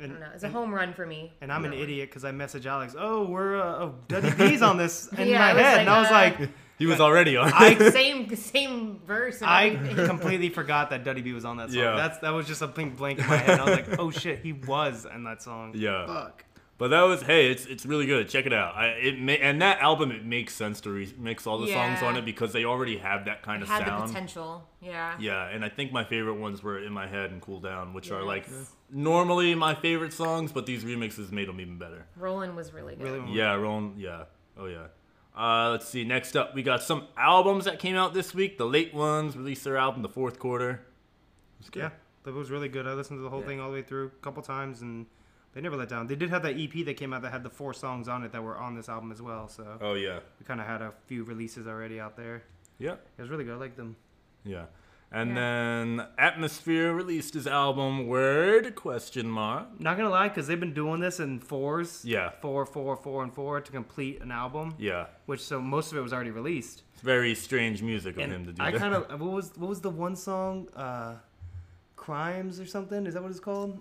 I 0.00 0.04
And, 0.04 0.12
don't 0.12 0.20
know, 0.20 0.26
it's 0.32 0.44
a 0.44 0.46
and, 0.46 0.54
home 0.54 0.72
run 0.72 0.94
for 0.94 1.04
me. 1.04 1.32
and 1.40 1.52
I'm 1.52 1.64
an 1.64 1.72
one. 1.72 1.80
idiot 1.80 2.08
because 2.08 2.24
I 2.24 2.30
message 2.30 2.66
Alex. 2.66 2.94
Oh, 2.96 3.24
we're 3.24 3.60
uh, 3.60 3.64
oh, 3.84 3.94
Duddy 4.06 4.30
B's 4.30 4.62
on 4.62 4.76
this 4.76 5.08
in 5.18 5.26
Yeah, 5.28 5.38
my 5.38 5.60
head, 5.60 5.72
like, 5.72 5.80
and 5.80 5.90
I 5.90 5.98
was 6.00 6.08
uh, 6.08 6.12
like, 6.12 6.50
he 6.78 6.86
was 6.86 7.00
already 7.00 7.36
on. 7.36 7.50
I 7.52 7.74
same 7.90 8.32
same 8.36 9.00
verse. 9.04 9.42
I 9.42 9.70
completely 10.06 10.50
forgot 10.50 10.90
that 10.90 11.02
Duddy 11.02 11.22
B 11.22 11.32
was 11.32 11.44
on 11.44 11.56
that 11.56 11.70
song. 11.70 11.80
Yeah. 11.80 11.96
That's 11.96 12.18
that 12.18 12.30
was 12.30 12.46
just 12.46 12.60
something 12.60 12.90
blank 12.90 13.18
in 13.18 13.26
my 13.26 13.36
head. 13.38 13.58
I 13.58 13.64
was 13.64 13.74
like, 13.74 13.98
oh 13.98 14.12
shit, 14.12 14.38
he 14.40 14.52
was 14.52 15.04
in 15.12 15.24
that 15.24 15.42
song. 15.42 15.72
yeah. 15.74 16.06
Fuck. 16.06 16.44
But 16.78 16.88
that 16.88 17.02
was 17.02 17.22
hey, 17.22 17.50
it's 17.50 17.66
it's 17.66 17.84
really 17.84 18.06
good. 18.06 18.28
Check 18.28 18.46
it 18.46 18.52
out. 18.52 18.76
I 18.76 18.86
it 18.90 19.18
ma- 19.20 19.32
and 19.32 19.60
that 19.62 19.80
album 19.80 20.12
it 20.12 20.24
makes 20.24 20.54
sense 20.54 20.80
to 20.82 20.90
remix 20.90 21.44
all 21.44 21.58
the 21.58 21.72
songs 21.72 22.02
on 22.02 22.16
it 22.16 22.24
because 22.24 22.52
they 22.52 22.64
already 22.64 22.98
have 22.98 23.24
that 23.24 23.42
kind 23.42 23.62
of 23.64 23.68
had 23.68 23.82
the 23.82 23.86
sound. 23.86 24.08
potential. 24.12 24.68
Yeah. 24.80 25.16
Yeah, 25.18 25.48
and 25.48 25.64
I 25.64 25.68
think 25.70 25.90
my 25.90 26.04
favorite 26.04 26.36
ones 26.36 26.62
were 26.62 26.78
"In 26.78 26.92
My 26.92 27.08
Head" 27.08 27.32
and 27.32 27.42
"Cool 27.42 27.58
Down," 27.60 27.94
which 27.94 28.12
are 28.12 28.22
like 28.22 28.46
normally 28.90 29.54
my 29.56 29.74
favorite 29.74 30.12
songs, 30.12 30.52
but 30.52 30.66
these 30.66 30.84
remixes 30.84 31.32
made 31.32 31.48
them 31.48 31.60
even 31.60 31.78
better. 31.78 32.06
Roland 32.16 32.54
was 32.54 32.72
really 32.72 32.94
good. 32.94 33.02
Really? 33.22 33.32
Yeah, 33.32 33.54
Roland. 33.54 34.00
Yeah. 34.00 34.24
Oh 34.56 34.66
yeah. 34.66 34.86
Uh, 35.36 35.70
let's 35.70 35.88
see. 35.88 36.04
Next 36.04 36.36
up, 36.36 36.54
we 36.54 36.62
got 36.62 36.82
some 36.82 37.06
albums 37.16 37.64
that 37.64 37.78
came 37.78 37.96
out 37.96 38.14
this 38.14 38.34
week. 38.34 38.56
The 38.58 38.66
late 38.66 38.94
ones 38.94 39.36
released 39.36 39.64
their 39.64 39.76
album 39.76 40.02
the 40.02 40.08
fourth 40.08 40.38
quarter. 40.38 40.84
It's 41.60 41.70
good. 41.70 41.80
Yeah, 41.80 41.90
that 42.24 42.34
was 42.34 42.50
really 42.50 42.68
good. 42.68 42.86
I 42.86 42.92
listened 42.92 43.18
to 43.18 43.22
the 43.22 43.30
whole 43.30 43.40
Yeah. 43.40 43.46
thing 43.46 43.60
all 43.60 43.68
the 43.68 43.74
way 43.74 43.82
through 43.82 44.06
a 44.06 44.22
couple 44.22 44.42
times, 44.42 44.80
and 44.82 45.06
they 45.54 45.60
never 45.60 45.76
let 45.76 45.88
down. 45.88 46.06
They 46.06 46.14
did 46.16 46.30
have 46.30 46.42
that 46.42 46.56
EP 46.58 46.84
that 46.84 46.96
came 46.96 47.12
out 47.12 47.22
that 47.22 47.32
had 47.32 47.42
the 47.42 47.50
four 47.50 47.72
songs 47.74 48.06
on 48.08 48.22
it 48.24 48.32
that 48.32 48.42
were 48.42 48.56
on 48.56 48.74
this 48.74 48.88
album 48.88 49.10
as 49.10 49.20
well. 49.22 49.48
So 49.48 49.78
Oh 49.80 49.94
yeah. 49.94 50.20
we 50.38 50.44
kind 50.46 50.60
of 50.60 50.66
had 50.66 50.82
a 50.82 50.92
few 51.06 51.24
releases 51.24 51.66
already 51.66 51.98
out 52.00 52.16
there. 52.16 52.42
Yeah. 52.78 52.92
It 53.16 53.20
was 53.22 53.30
really 53.30 53.44
good. 53.44 53.54
I 53.54 53.58
liked 53.58 53.76
them. 53.76 53.96
Yeah. 54.44 54.66
And 55.10 55.30
Yeah. 55.30 55.34
then 55.36 56.06
Atmosphere 56.18 56.92
released 56.92 57.32
his 57.32 57.46
album 57.46 58.06
Word 58.08 58.74
question 58.74 59.26
mark. 59.30 59.80
Not 59.80 59.96
gonna 59.96 60.10
lie, 60.10 60.28
because 60.28 60.46
they've 60.46 60.60
been 60.60 60.74
doing 60.74 61.00
this 61.00 61.18
in 61.18 61.40
fours. 61.40 62.04
Yeah. 62.04 62.28
Four, 62.42 62.66
four, 62.66 62.94
four, 62.94 63.22
and 63.22 63.32
four 63.32 63.60
to 63.62 63.72
complete 63.72 64.20
an 64.20 64.30
album. 64.30 64.74
Yeah. 64.78 65.06
Which 65.24 65.40
so 65.42 65.62
most 65.62 65.92
of 65.92 65.98
it 65.98 66.02
was 66.02 66.12
already 66.12 66.30
released. 66.30 66.82
It's 66.92 67.00
very 67.02 67.34
strange 67.34 67.82
music 67.82 68.16
of 68.16 68.22
And 68.24 68.32
him 68.32 68.44
to 68.44 68.52
do 68.52 68.62
I 68.62 68.70
kind 68.72 68.94
of 68.94 69.08
what 69.20 69.32
was 69.32 69.52
what 69.56 69.70
was 69.70 69.80
the 69.80 69.90
one 69.90 70.14
song? 70.14 70.68
Uh, 70.76 71.14
Crimes 71.96 72.60
or 72.60 72.66
something? 72.66 73.06
Is 73.06 73.14
that 73.14 73.22
what 73.22 73.30
it's 73.30 73.40
called? 73.40 73.80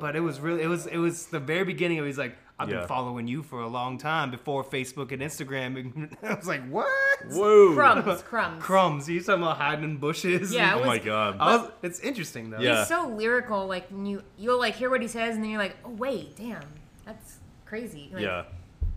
But 0.00 0.16
it 0.16 0.20
was 0.20 0.40
really 0.40 0.62
it 0.62 0.66
was 0.68 0.86
it 0.86 0.98
was 0.98 1.26
the 1.26 1.40
very 1.40 1.64
beginning. 1.64 1.98
It 1.98 2.02
was 2.02 2.18
like 2.18 2.36
I've 2.58 2.68
Yeah. 2.68 2.80
been 2.80 2.88
following 2.88 3.26
you 3.26 3.42
for 3.42 3.60
a 3.62 3.68
long 3.68 3.98
time 3.98 4.30
before 4.30 4.62
Facebook 4.62 5.10
and 5.12 5.20
Instagram. 5.22 6.14
I 6.22 6.34
was 6.34 6.46
like, 6.46 6.64
what? 6.68 6.86
Whoa. 7.30 7.74
Crumbs, 7.74 8.22
crumbs. 8.28 8.62
Crumbs. 8.62 9.08
You 9.08 9.20
talking 9.22 9.42
about 9.42 9.56
hiding 9.56 9.84
in 9.84 9.96
bushes? 9.96 10.52
Yeah, 10.52 10.74
Oh 10.74 10.78
was, 10.78 10.86
my 10.86 10.98
god. 10.98 11.38
Was, 11.38 11.70
it's 11.82 12.00
interesting 12.00 12.50
though. 12.50 12.60
Yeah. 12.60 12.80
He's 12.80 12.88
so 12.88 13.08
lyrical. 13.08 13.66
Like 13.66 13.88
when 13.90 14.04
you 14.06 14.22
you'll 14.36 14.58
like 14.58 14.74
hear 14.74 14.90
what 14.90 15.00
he 15.02 15.08
says, 15.08 15.34
and 15.36 15.42
then 15.44 15.50
you're 15.50 15.60
like, 15.60 15.76
oh 15.84 15.90
wait, 15.90 16.36
damn, 16.36 16.62
that's 17.06 17.38
crazy. 17.64 18.10
Like, 18.12 18.22
yeah. 18.22 18.44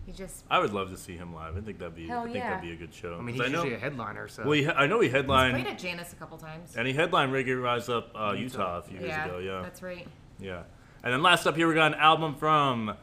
He 0.08 0.14
just 0.14 0.42
I 0.50 0.58
would 0.58 0.72
love 0.72 0.88
to 0.90 0.96
see 0.96 1.18
him 1.18 1.34
live. 1.34 1.54
I 1.54 1.60
think 1.60 1.78
that'd 1.78 1.94
be. 1.94 2.06
Hell 2.08 2.20
I 2.20 2.24
think 2.24 2.36
yeah. 2.36 2.54
that'd 2.54 2.62
be 2.66 2.72
a 2.72 2.76
good 2.76 2.94
show. 2.94 3.18
I 3.18 3.20
mean, 3.20 3.36
'Cause 3.36 3.44
he's 3.48 3.52
know, 3.52 3.62
usually 3.64 3.74
a 3.74 3.78
headliner, 3.78 4.26
so 4.26 4.42
well, 4.44 4.52
he, 4.52 4.66
I 4.66 4.86
know 4.86 5.00
he 5.00 5.10
headlined 5.10 5.52
played 5.54 5.66
at 5.66 5.78
Janice 5.78 6.14
a 6.14 6.16
couple 6.16 6.38
times. 6.38 6.74
and 6.78 6.88
he 6.88 6.94
headlined 6.94 7.30
Reggae 7.30 7.62
Rise 7.62 7.90
Up 7.90 8.10
uh, 8.14 8.32
Utah 8.32 8.78
a 8.78 8.82
few 8.82 8.98
years 9.00 9.12
ago. 9.26 9.36
Yeah, 9.36 9.60
that's 9.60 9.82
right. 9.82 10.08
yeah. 10.40 10.62
And 11.02 11.12
then 11.12 11.22
last 11.22 11.46
up 11.46 11.56
here, 11.56 11.68
we 11.68 11.74
got 11.74 11.92
an 11.92 11.98
album 12.00 12.36
from 12.36 12.96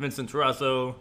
Vincent 0.00 0.32
Terrazzo. 0.32 0.96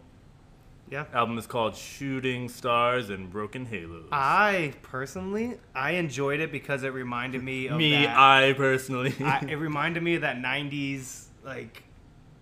yeah. 0.91 1.05
Album 1.11 1.39
is 1.39 1.47
called 1.47 1.75
Shooting 1.75 2.47
Stars 2.47 3.09
and 3.09 3.31
Broken 3.31 3.65
Halos. 3.65 4.09
I 4.11 4.73
personally, 4.83 5.57
I 5.73 5.93
enjoyed 5.93 6.39
it 6.39 6.51
because 6.51 6.83
it 6.83 6.93
reminded 6.93 7.41
me 7.41 7.65
of 7.65 7.77
Me, 7.77 7.93
that. 8.05 8.15
I 8.15 8.53
personally. 8.53 9.15
I, 9.19 9.39
it 9.49 9.55
reminded 9.57 10.03
me 10.03 10.13
of 10.13 10.21
that 10.21 10.37
'90s 10.37 11.29
like 11.43 11.81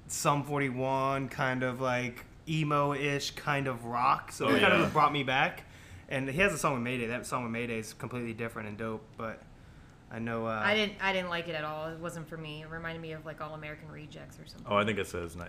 Sum 0.07 0.43
41 0.43 1.29
kind 1.29 1.63
of 1.63 1.79
like 1.79 2.25
emo-ish 2.49 3.31
kind 3.31 3.67
of 3.67 3.85
rock. 3.85 4.31
So 4.31 4.47
Oh, 4.47 4.55
it 4.55 4.59
kind 4.61 4.73
of 4.73 4.91
brought 4.93 5.11
me 5.13 5.23
back. 5.23 5.63
And 6.09 6.27
he 6.29 6.39
has 6.41 6.53
a 6.53 6.57
song 6.57 6.73
with 6.73 6.81
Mayday. 6.83 7.07
That 7.07 7.25
song 7.25 7.43
with 7.43 7.51
Mayday 7.51 7.77
is 7.79 7.93
completely 7.93 8.33
different 8.33 8.67
and 8.69 8.77
dope. 8.77 9.05
But 9.17 9.41
I 10.11 10.17
know. 10.19 10.47
Uh, 10.47 10.59
I 10.63 10.73
didn't 10.75 10.93
I 11.01 11.13
didn't 11.13 11.29
like 11.29 11.47
it 11.47 11.53
at 11.55 11.63
all. 11.63 11.87
It 11.89 11.99
wasn't 11.99 12.27
for 12.27 12.37
me. 12.37 12.63
It 12.63 12.69
reminded 12.69 12.99
me 13.01 13.11
of 13.11 13.25
like 13.25 13.41
All 13.41 13.53
American 13.53 13.91
Rejects 13.91 14.39
or 14.39 14.47
something. 14.47 14.65
oh, 14.69 14.75
I 14.77 14.85
think 14.85 14.97
it 14.97 15.05
says 15.07 15.35
ni- 15.35 15.43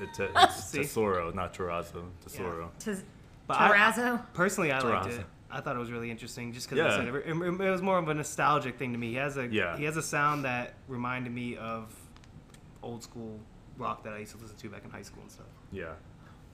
it's, 0.00 0.20
it's, 0.20 0.74
it's 0.74 0.94
Tesoro, 0.94 1.32
not 1.34 1.52
Terrazzo. 1.52 2.04
Tesoro. 2.22 2.70
Tis- 2.78 3.02
But 3.48 3.56
Terrazzo. 3.56 4.22
Personally, 4.34 4.70
I 4.70 4.78
liked 4.78 5.12
it. 5.12 5.24
I 5.50 5.60
thought 5.60 5.74
it 5.76 5.80
was 5.80 5.90
really 5.92 6.10
interesting, 6.10 6.52
just 6.52 6.68
because 6.68 6.84
Yeah. 6.84 6.96
said 6.96 7.08
it, 7.08 7.14
it, 7.26 7.30
it 7.60 7.70
was 7.70 7.82
more 7.82 7.98
of 7.98 8.08
a 8.08 8.14
nostalgic 8.14 8.76
thing 8.76 8.92
to 8.92 8.98
me. 8.98 9.08
He 9.10 9.14
has 9.16 9.36
a 9.36 9.46
Yeah. 9.48 9.76
he 9.76 9.82
has 9.84 9.96
a 9.96 10.02
sound 10.02 10.44
that 10.44 10.74
reminded 10.88 11.32
me 11.32 11.56
of 11.56 11.92
old 12.84 13.02
school 13.02 13.38
rock 13.78 14.04
that 14.04 14.12
I 14.12 14.18
used 14.18 14.32
to 14.36 14.38
listen 14.38 14.56
to 14.56 14.68
back 14.68 14.84
in 14.84 14.90
high 14.90 15.02
school 15.02 15.22
and 15.22 15.30
stuff. 15.32 15.46
Yeah. 15.72 15.92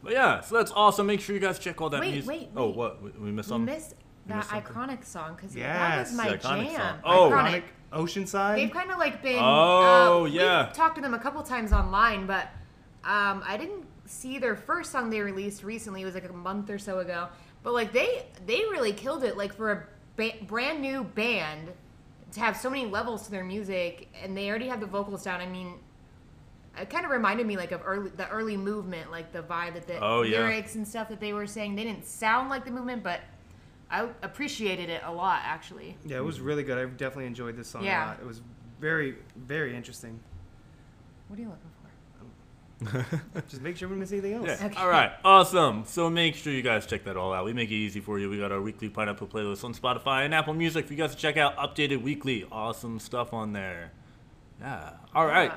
But 0.02 0.12
yeah, 0.12 0.40
so 0.40 0.56
that's 0.56 0.72
awesome. 0.72 1.06
Make 1.06 1.20
sure 1.20 1.34
you 1.34 1.40
guys 1.40 1.58
check 1.58 1.80
all 1.80 1.90
that 1.90 2.00
Wait, 2.00 2.12
music. 2.12 2.28
wait, 2.28 2.48
Oh, 2.56 2.68
wait. 2.68 2.76
what? 2.76 3.02
We, 3.02 3.10
we 3.10 3.30
missed 3.30 3.48
We 3.48 3.52
something? 3.54 3.74
missed 3.74 3.94
that 4.26 4.36
missed 4.36 4.50
something? 4.50 4.72
iconic 4.72 5.04
song 5.04 5.34
because 5.34 5.52
that 5.54 5.58
Yes, 5.60 6.08
was 6.08 6.16
my 6.16 6.28
the 6.30 6.38
iconic 6.38 6.64
jam. 6.70 6.76
song. 6.80 6.98
Oh. 7.04 7.30
Iconic. 7.30 7.62
Iconic 7.62 7.62
Oceanside. 7.92 8.54
They've 8.56 8.70
kind 8.70 8.90
of 8.92 8.98
like 8.98 9.22
been. 9.22 9.38
Oh, 9.40 10.22
uh, 10.22 10.24
yeah. 10.26 10.66
We've 10.66 10.74
talked 10.74 10.94
to 10.96 11.02
them 11.02 11.12
a 11.14 11.18
couple 11.18 11.42
times 11.42 11.72
online, 11.72 12.26
but 12.26 12.44
um, 13.04 13.42
I 13.46 13.56
didn't 13.58 13.84
see 14.06 14.38
their 14.38 14.54
first 14.56 14.92
song 14.92 15.10
they 15.10 15.20
released 15.20 15.64
recently. 15.64 16.02
It 16.02 16.04
was 16.04 16.14
like 16.14 16.28
a 16.28 16.32
month 16.32 16.70
or 16.70 16.78
so 16.78 17.00
ago. 17.00 17.28
But 17.62 17.74
like 17.74 17.92
they 17.92 18.26
they 18.46 18.60
really 18.70 18.92
killed 18.92 19.24
it. 19.24 19.36
Like 19.36 19.52
for 19.54 19.72
a 19.72 19.84
ba- 20.16 20.36
brand 20.46 20.80
new 20.80 21.02
band 21.04 21.72
to 22.32 22.40
have 22.40 22.56
so 22.56 22.70
many 22.70 22.86
levels 22.86 23.24
to 23.24 23.30
their 23.32 23.42
music, 23.44 24.08
and 24.22 24.36
they 24.36 24.48
already 24.48 24.68
had 24.68 24.80
the 24.80 24.86
vocals 24.86 25.24
down. 25.24 25.40
I 25.40 25.46
mean. 25.46 25.74
It 26.78 26.88
kind 26.88 27.04
of 27.04 27.10
reminded 27.10 27.46
me 27.46 27.56
like 27.56 27.72
of 27.72 27.82
early 27.84 28.10
the 28.10 28.28
early 28.28 28.56
movement, 28.56 29.10
like 29.10 29.32
the 29.32 29.42
vibe 29.42 29.74
that 29.74 29.86
the 29.86 29.98
Oh, 30.02 30.22
yeah. 30.22 30.38
lyrics 30.38 30.74
and 30.76 30.86
stuff 30.86 31.08
that 31.08 31.20
they 31.20 31.32
were 31.32 31.46
saying. 31.46 31.74
They 31.74 31.84
didn't 31.84 32.06
sound 32.06 32.48
like 32.48 32.64
the 32.64 32.70
movement, 32.70 33.02
but 33.02 33.20
I 33.90 34.08
appreciated 34.22 34.88
it 34.88 35.02
a 35.04 35.12
lot 35.12 35.40
actually. 35.44 35.96
Yeah, 36.06 36.18
it 36.18 36.24
was 36.24 36.40
really 36.40 36.62
good. 36.62 36.78
I 36.78 36.84
definitely 36.84 37.26
enjoyed 37.26 37.56
this 37.56 37.68
song 37.68 37.84
Yeah. 37.84 38.04
a 38.04 38.08
lot. 38.08 38.18
It 38.20 38.26
was 38.26 38.40
very, 38.80 39.16
very 39.36 39.74
interesting. 39.76 40.20
What 41.28 41.38
are 41.38 41.42
you 41.42 41.48
looking 41.48 41.64
for? 41.64 41.70
Just 43.48 43.60
make 43.60 43.76
sure 43.76 43.88
we 43.88 43.92
don't 43.94 44.00
miss 44.00 44.12
anything 44.12 44.32
else. 44.34 44.46
Yeah. 44.46 44.66
Okay. 44.66 44.76
All 44.80 44.88
right. 44.88 45.12
Awesome. 45.22 45.84
So 45.86 46.08
make 46.08 46.34
sure 46.34 46.50
you 46.52 46.62
guys 46.62 46.86
check 46.86 47.04
that 47.04 47.16
all 47.16 47.32
out. 47.34 47.44
We 47.44 47.52
make 47.52 47.70
it 47.70 47.74
easy 47.74 48.00
for 48.00 48.18
you. 48.18 48.30
We 48.30 48.38
got 48.38 48.52
our 48.52 48.60
weekly 48.62 48.88
Pineapple 48.88 49.26
playlist 49.26 49.64
on 49.64 49.74
Spotify 49.74 50.24
and 50.24 50.34
Apple 50.34 50.54
Music 50.54 50.86
for 50.86 50.94
you 50.94 50.98
guys 50.98 51.10
to 51.14 51.20
check 51.20 51.36
out. 51.36 51.56
Updated 51.58 52.00
weekly. 52.02 52.46
Awesome 52.50 52.98
stuff 52.98 53.34
on 53.34 53.52
there. 53.52 53.92
Yeah. 54.60 54.92
All 55.14 55.26
right. 55.26 55.52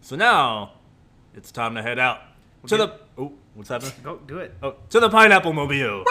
So 0.00 0.16
now 0.16 0.72
it's 1.34 1.50
time 1.50 1.74
to 1.74 1.82
head 1.82 1.98
out 1.98 2.20
to 2.66 2.76
the. 2.76 2.92
Oh, 3.18 3.32
what's 3.54 3.68
happening? 3.68 3.92
Go 4.02 4.18
do 4.26 4.38
it. 4.38 4.54
Oh, 4.62 4.76
to 4.90 5.00
the 5.00 5.10
Pineapple 5.10 5.52
Mobile. 5.52 6.04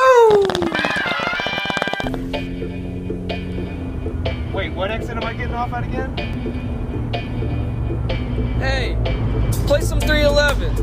Wait, 4.53 4.69
what 4.73 4.91
exit 4.91 5.17
am 5.17 5.23
I 5.23 5.33
getting 5.33 5.53
off 5.53 5.73
at 5.73 5.83
again? 5.83 6.15
Hey, 8.59 8.97
play 9.67 9.81
some 9.81 9.99
311. 9.99 10.73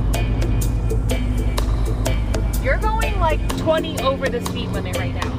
You're 2.62 2.78
going 2.78 3.18
like 3.18 3.40
20 3.58 4.00
over 4.02 4.28
the 4.28 4.44
speed 4.46 4.68
limit 4.70 4.96
right 4.96 5.14
now. 5.14 5.30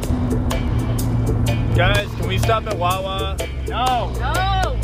Guys, 1.76 2.08
can 2.16 2.28
we 2.28 2.38
stop 2.38 2.68
at 2.68 2.78
Wawa? 2.78 3.38
No. 3.68 4.12
No! 4.20 4.80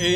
All 0.00 0.06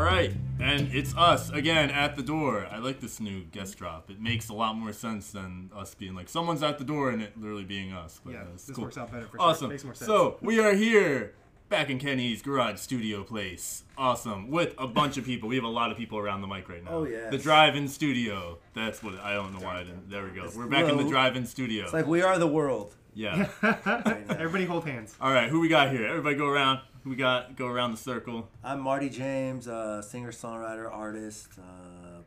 right, 0.00 0.32
and 0.60 0.92
it's 0.92 1.14
us 1.16 1.50
again 1.50 1.88
at 1.92 2.16
the 2.16 2.22
door. 2.22 2.66
I 2.68 2.78
like 2.78 2.98
this 3.00 3.20
new 3.20 3.44
guest 3.44 3.78
drop. 3.78 4.10
It 4.10 4.20
makes 4.20 4.48
a 4.48 4.54
lot 4.54 4.74
more 4.74 4.92
sense 4.92 5.30
than 5.30 5.70
us 5.72 5.94
being 5.94 6.16
like 6.16 6.28
someone's 6.28 6.64
at 6.64 6.78
the 6.78 6.84
door 6.84 7.10
and 7.10 7.22
it 7.22 7.38
literally 7.40 7.62
being 7.62 7.92
us. 7.92 8.20
But 8.24 8.32
Yeah, 8.32 8.40
uh, 8.40 8.44
this 8.54 8.70
cool. 8.74 8.86
works 8.86 8.98
out 8.98 9.12
better 9.12 9.26
for 9.26 9.38
sure. 9.38 9.40
Awesome. 9.46 9.68
Makes 9.68 9.84
more 9.84 9.94
sense. 9.94 10.08
So 10.08 10.38
we 10.42 10.58
are 10.58 10.72
here 10.72 11.34
back 11.68 11.90
in 11.90 12.00
Kenny's 12.00 12.42
garage 12.42 12.80
studio 12.80 13.22
place. 13.22 13.84
Awesome. 13.96 14.50
With 14.50 14.74
a 14.76 14.88
bunch 14.88 15.16
of 15.16 15.24
people. 15.24 15.48
We 15.48 15.54
have 15.54 15.64
a 15.64 15.68
lot 15.68 15.92
of 15.92 15.96
people 15.96 16.18
around 16.18 16.40
the 16.40 16.48
mic 16.48 16.68
right 16.68 16.82
now. 16.82 16.90
Oh, 16.90 17.04
yes. 17.04 17.30
The 17.30 17.38
drive-in 17.38 17.86
studio. 17.86 18.58
That's 18.74 19.00
what 19.00 19.14
I 19.20 19.34
don't 19.34 19.52
know 19.52 19.64
why 19.64 19.76
I 19.78 19.84
didn't. 19.84 20.10
There 20.10 20.24
we 20.24 20.30
go. 20.30 20.50
We're 20.56 20.66
back 20.66 20.88
in 20.88 20.96
the 20.96 21.08
drive-in 21.08 21.46
studio. 21.46 21.84
It's 21.84 21.92
like 21.92 22.08
we 22.08 22.20
are 22.22 22.36
the 22.36 22.48
world. 22.48 22.96
yeah. 23.14 23.48
Everybody 24.28 24.64
hold 24.64 24.84
hands. 24.88 25.14
All 25.20 25.32
right. 25.32 25.48
Who 25.48 25.60
we 25.60 25.68
got 25.68 25.92
here? 25.92 26.04
Everybody 26.08 26.34
go 26.34 26.48
around. 26.48 26.80
Who 27.02 27.10
we 27.10 27.16
got? 27.16 27.56
Go 27.56 27.66
around 27.66 27.92
the 27.92 27.96
circle. 27.96 28.48
I'm 28.62 28.80
Marty 28.80 29.08
James, 29.08 29.66
uh, 29.66 30.02
singer, 30.02 30.32
songwriter, 30.32 30.92
artist 30.92 31.48
uh, 31.58 32.20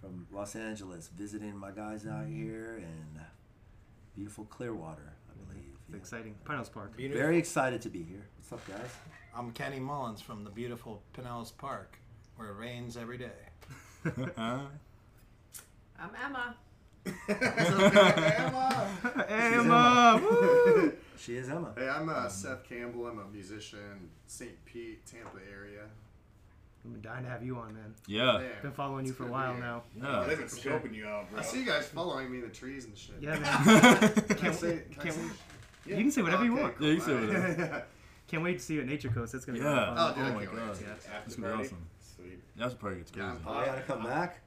from 0.00 0.26
Los 0.32 0.54
Angeles, 0.54 1.08
visiting 1.16 1.56
my 1.56 1.72
guys 1.72 2.06
out 2.06 2.26
here 2.26 2.76
in 2.78 3.20
beautiful 4.14 4.44
Clearwater, 4.44 5.12
I 5.28 5.32
believe. 5.44 5.64
It's 5.74 5.90
Yeah. 5.90 5.96
exciting. 5.96 6.34
Pinellas 6.44 6.72
Park. 6.72 6.92
Very 6.96 7.38
excited 7.38 7.82
to 7.82 7.88
be 7.88 8.02
here. 8.04 8.26
What's 8.38 8.52
up, 8.52 8.64
guys? 8.68 8.90
I'm 9.36 9.50
Kenny 9.52 9.80
Mullins 9.80 10.20
from 10.20 10.44
the 10.44 10.50
beautiful 10.50 11.02
Pinellas 11.12 11.50
Park, 11.56 11.98
where 12.36 12.50
it 12.50 12.54
rains 12.56 12.96
every 12.96 13.18
day. 13.18 13.50
Huh? 14.36 14.60
I'm 15.98 16.10
Emma. 16.24 16.54
Emma! 19.28 20.20
Woo! 20.22 20.92
She 21.18 21.36
is 21.36 21.48
Emma. 21.48 21.72
Hey, 21.76 21.88
I'm 21.88 22.08
uh, 22.08 22.28
Seth 22.28 22.64
Campbell. 22.68 23.06
I'm 23.06 23.18
a 23.18 23.26
musician, 23.26 24.10
St. 24.26 24.52
Pete, 24.64 25.04
Tampa 25.06 25.38
area. 25.50 25.82
I'm 26.84 27.00
dying 27.00 27.24
to 27.24 27.30
have 27.30 27.42
you 27.42 27.56
on, 27.56 27.74
man. 27.74 27.94
Yeah. 28.06 28.38
Man, 28.38 28.50
Been 28.62 28.72
following 28.72 29.06
you 29.06 29.10
it's 29.10 29.18
for 29.18 29.26
a 29.26 29.30
while 29.30 29.50
to 29.50 29.56
hear. 29.56 29.64
now. 29.64 29.82
Yeah. 30.00 30.24
They've 30.28 30.38
been 30.38 30.46
scoping 30.46 30.94
you 30.94 31.06
out, 31.06 31.28
bro. 31.30 31.40
I 31.40 31.42
see 31.42 31.60
you 31.60 31.66
guys 31.66 31.86
following 31.88 32.30
me 32.30 32.38
in 32.38 32.44
the 32.44 32.50
trees 32.54 32.84
and 32.84 32.96
shit. 32.96 33.16
Yeah, 33.20 33.38
man. 33.38 33.42
Can 33.64 34.30
I 34.30 34.34
Can't, 34.34 34.54
say, 34.54 34.82
can 34.92 35.02
can't 35.02 35.14
say- 35.14 35.20
wait. 35.22 35.30
Yeah. 35.86 35.96
You 35.96 36.02
can 36.04 36.10
say 36.12 36.22
whatever 36.22 36.44
you 36.44 36.52
Okay, 36.54 36.62
want. 36.62 36.74
Yeah, 36.80 36.88
you 36.90 37.00
say 37.00 37.14
whatever. 37.14 37.84
Can't 38.28 38.42
wait 38.42 38.58
to 38.58 38.64
see 38.64 38.74
you 38.74 38.80
at 38.80 38.86
Nature 38.86 39.08
Coast. 39.08 39.32
That's 39.32 39.44
gonna 39.44 39.58
be 39.58 39.64
Yeah. 39.64 39.70
a 39.70 39.94
lot 39.94 40.16
Oh, 40.16 40.20
dude, 40.20 40.32
Oh 40.32 40.34
my 40.34 40.44
god. 40.44 40.54
wait. 40.54 40.80
Yeah, 40.80 40.86
That's 41.12 41.36
gonna 41.36 41.56
be 41.58 41.64
awesome. 41.64 41.86
Sweet. 42.16 42.42
That's 42.56 42.74
probably 42.74 42.98
gets 42.98 43.10
crazy. 43.12 43.26
Yeah. 43.44 43.50
I 43.52 43.66
gotta 43.66 43.82
come 43.82 44.02
back. 44.04 44.40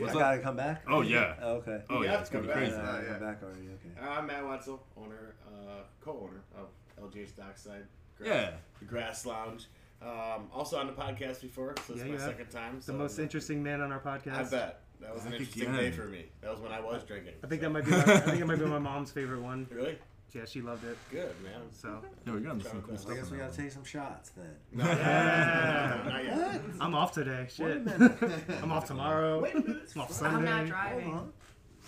What's 0.00 0.14
I 0.14 0.18
up? 0.18 0.20
gotta 0.22 0.38
come 0.40 0.56
back. 0.56 0.82
Oh 0.88 1.00
yeah. 1.02 1.34
Oh, 1.42 1.52
okay. 1.56 1.82
Oh 1.90 1.98
You 1.98 2.04
yeah. 2.04 2.10
have 2.12 2.20
It's 2.22 2.30
gonna 2.30 2.42
be 2.46 2.48
come 2.52 2.58
crazy. 2.58 2.76
Yeah, 2.76 2.90
I 2.90 3.02
yeah. 3.02 3.08
come 3.08 3.20
back 3.20 3.42
already. 3.42 3.60
Okay. 3.68 4.00
Uh, 4.06 4.10
I'm 4.10 4.26
Matt 4.26 4.48
Wetzel, 4.48 4.82
owner, 4.96 5.34
uh, 5.46 5.82
co-owner 6.00 6.42
of 6.56 6.68
LJ's 7.12 7.32
Dockside. 7.32 7.86
Grass, 8.18 8.28
Yeah. 8.28 8.50
The 8.78 8.84
Grass 8.84 9.26
Lounge. 9.26 9.66
Um, 10.02 10.48
also 10.52 10.78
on 10.78 10.86
the 10.86 10.92
podcast 10.94 11.42
before, 11.42 11.74
so 11.86 11.92
it's 11.92 11.98
Yeah, 12.02 12.04
my 12.08 12.12
you 12.14 12.18
have. 12.18 12.30
second 12.30 12.50
time. 12.50 12.76
The 12.78 12.82
So 12.82 12.92
most 12.94 13.18
interesting 13.18 13.62
man 13.62 13.80
on 13.82 13.92
our 13.92 14.00
podcast. 14.00 14.34
I 14.34 14.42
bet 14.44 14.80
that 15.00 15.14
was 15.14 15.26
an 15.26 15.32
interesting 15.34 15.62
again. 15.64 15.74
day 15.76 15.90
for 15.90 16.04
me. 16.06 16.26
That 16.40 16.50
was 16.52 16.60
when 16.60 16.72
I 16.72 16.80
was 16.80 17.02
drinking. 17.04 17.34
I 17.44 17.46
think 17.46 17.60
so- 17.60 17.68
that 17.68 17.70
might 17.72 17.84
be. 17.84 17.90
My, 17.90 17.98
I 17.98 18.18
think 18.20 18.40
it 18.40 18.46
might 18.46 18.58
be 18.58 18.64
my 18.66 18.78
mom's 18.78 19.10
favorite 19.10 19.42
one. 19.42 19.66
really 19.70 19.98
Yeah, 20.32 20.44
she 20.44 20.60
loved 20.60 20.84
it. 20.84 20.96
good, 21.10 21.34
man. 21.42 21.60
So 21.72 22.00
Yeah, 22.26 22.32
we're 22.32 22.40
gonna 22.40 22.62
some 22.62 22.82
cool 22.82 22.94
I 22.94 22.96
stuff. 22.98 23.14
guess 23.16 23.30
we 23.30 23.38
gotta 23.38 23.56
take 23.56 23.72
some 23.72 23.84
shots 23.84 24.30
then. 24.30 24.54
No, 24.72 24.84
Yeah. 24.84 26.02
not 26.06 26.24
yet. 26.24 26.60
I'm 26.80 26.94
off 26.94 27.12
today. 27.12 27.46
Shit. 27.50 27.82
I'm 28.62 28.70
off 28.72 28.86
tomorrow. 28.86 29.44
I'm 29.44 30.00
off 30.00 30.12
Sunday. 30.12 30.36
I'm 30.38 30.44
not 30.44 30.66
driving. 30.66 31.32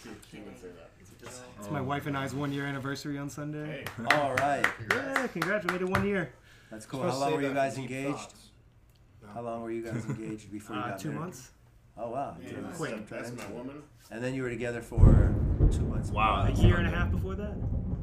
She, 0.02 0.08
she 0.30 0.36
would 0.42 0.58
say 0.60 0.68
that. 0.68 0.88
It's 1.60 1.70
my 1.70 1.80
wife 1.80 2.06
and 2.08 2.16
I's 2.18 2.34
one 2.34 2.52
year 2.52 2.66
anniversary 2.66 3.16
on 3.16 3.30
Sunday. 3.30 3.84
Hey, 3.96 4.04
All 4.16 4.34
right. 4.34 4.66
Yeah, 4.90 5.26
congratulated 5.28 5.88
one 5.88 6.04
year. 6.04 6.32
That's 6.68 6.84
cool. 6.84 7.02
How 7.02 7.16
long 7.16 7.34
were 7.34 7.42
you 7.42 7.54
guys 7.54 7.78
engaged? 7.78 8.34
How 9.32 9.42
long 9.42 9.62
were 9.62 9.70
you 9.70 9.82
guys 9.84 10.04
engaged 10.06 10.50
before 10.50 10.74
you 10.74 10.82
Uh, 10.82 10.88
got 10.88 10.98
two 10.98 11.08
married? 11.10 11.20
months. 11.20 11.50
Oh 11.96 12.10
wow. 12.10 12.36
yeah, 12.42 12.50
Two 12.50 12.60
months. 12.62 12.76
Quick. 12.78 13.08
That's 13.08 13.30
my 13.32 13.46
woman. 13.52 13.82
And 14.10 14.22
then 14.24 14.34
you 14.34 14.42
were 14.42 14.50
together 14.50 14.82
for 14.82 15.32
two 15.70 15.82
months. 15.82 16.10
Wow. 16.10 16.46
A 16.48 16.50
year 16.50 16.78
and 16.78 16.88
a 16.88 16.90
half 16.90 17.10
before 17.12 17.36
that. 17.36 17.54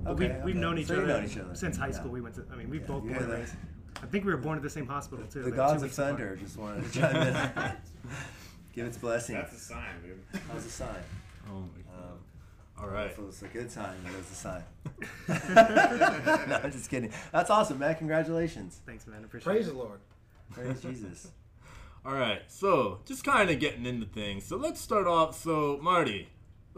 But 0.04 0.12
Okay, 0.12 0.28
we've, 0.28 0.44
we've 0.44 0.56
okay. 0.56 0.60
known 0.62 0.78
each 0.78 0.88
So 0.88 0.96
other 0.96 1.08
known 1.08 1.26
each 1.26 1.38
other. 1.38 1.56
since 1.56 1.78
high 1.78 1.88
Yeah. 1.88 1.94
school. 1.94 2.12
We 2.12 2.22
went 2.22 2.36
to. 2.36 2.46
I 2.52 2.56
mean, 2.56 2.70
we've 2.70 2.82
Yeah, 2.82 2.88
both 2.88 3.04
you 3.04 3.12
born 3.12 3.26
hear 3.28 3.36
raised. 3.38 3.56
I 4.02 4.06
think 4.06 4.26
we 4.26 4.32
were 4.32 4.38
born 4.38 4.58
at 4.58 4.64
the 4.64 4.70
same 4.70 4.88
hospital 4.88 5.26
too. 5.28 5.40
The 5.42 5.48
like 5.50 5.56
gods 5.58 5.74
two 5.74 5.76
of 5.78 5.82
weeks 5.84 5.98
apart. 5.98 6.10
thunder 6.18 6.36
just 6.38 6.58
wanted 6.58 6.92
to 6.92 7.00
chime 7.00 7.16
in. 7.18 7.72
Give 8.74 8.86
its 8.86 8.98
blessing. 8.98 9.36
That's 9.36 9.54
a 9.54 9.60
sign, 9.60 10.02
dude. 10.04 10.42
How's 10.52 10.66
a 10.66 10.70
sign? 10.70 10.90
Oh 11.50 11.60
my 11.60 11.82
god. 11.92 12.04
Um, 12.12 12.18
All 12.84 12.88
right. 12.90 13.08
If 13.08 13.18
it 13.20 13.26
was 13.26 13.42
a 13.44 13.48
good 13.48 13.70
sign, 13.70 13.96
it 14.06 14.16
was 14.16 14.32
a 14.32 14.36
sign. 14.36 14.64
no, 16.50 16.60
I'm 16.64 16.72
just 16.72 16.90
kidding. 16.90 17.12
That's 17.34 17.50
awesome, 17.50 17.80
man. 17.80 17.96
Congratulations. 17.96 18.80
Thanks, 18.86 19.06
man. 19.08 19.24
Appreciate 19.26 19.46
Praise 19.52 19.68
it. 19.68 19.72
Praise 19.72 19.74
the 19.74 19.84
Lord. 19.84 20.00
Praise 20.52 20.82
Jesus. 20.82 21.32
All 22.06 22.14
right. 22.14 22.42
So 22.48 23.00
just 23.06 23.26
kind 23.26 23.50
of 23.50 23.60
getting 23.60 23.86
into 23.86 24.06
things. 24.06 24.46
So 24.46 24.56
let's 24.56 24.80
start 24.80 25.08
off. 25.08 25.36
So 25.38 25.78
Marty, 25.82 26.30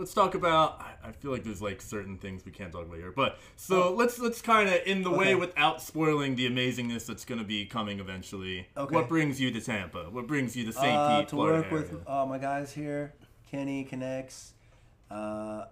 let's 0.02 0.14
talk 0.14 0.34
about. 0.34 0.82
I- 0.82 1.12
feel 1.12 1.32
like 1.32 1.44
there's 1.44 1.62
like 1.62 1.82
certain 1.82 2.18
things 2.18 2.44
we 2.44 2.52
can't 2.52 2.72
talk 2.72 2.86
about 2.88 2.98
here, 2.98 3.12
but 3.12 3.38
so 3.56 3.94
let's 3.94 4.18
let's 4.18 4.42
kind 4.42 4.68
of 4.68 4.82
in 4.88 5.04
the 5.04 5.12
way 5.12 5.36
without 5.36 5.82
spoiling 5.82 6.36
the 6.36 6.50
amazingness 6.50 7.06
that's 7.06 7.26
going 7.26 7.38
to 7.38 7.46
be 7.46 7.66
coming 7.66 8.00
eventually. 8.00 8.68
Okay. 8.76 8.96
What 8.96 9.08
brings 9.08 9.40
you 9.40 9.52
to 9.52 9.62
Tampa? 9.62 10.06
What 10.10 10.26
brings 10.26 10.56
you 10.56 10.66
to 10.66 10.74
St. 10.74 10.88
Uh, 10.88 11.20
Pete, 11.20 11.30
to 11.30 11.36
Florida 11.36 11.68
work 11.70 11.92
with 11.92 12.10
uh, 12.10 12.26
my 12.26 12.40
guys 12.40 12.74
here, 12.74 13.14
Kenny 13.52 13.84
connects. 13.84 14.54
Uh, 15.12 15.66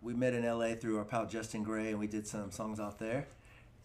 we 0.00 0.14
met 0.14 0.32
in 0.32 0.44
LA 0.44 0.74
through 0.74 0.96
our 0.98 1.04
pal 1.04 1.26
Justin 1.26 1.62
Gray, 1.62 1.88
and 1.90 1.98
we 1.98 2.06
did 2.06 2.26
some 2.26 2.50
songs 2.50 2.80
out 2.80 2.98
there. 2.98 3.26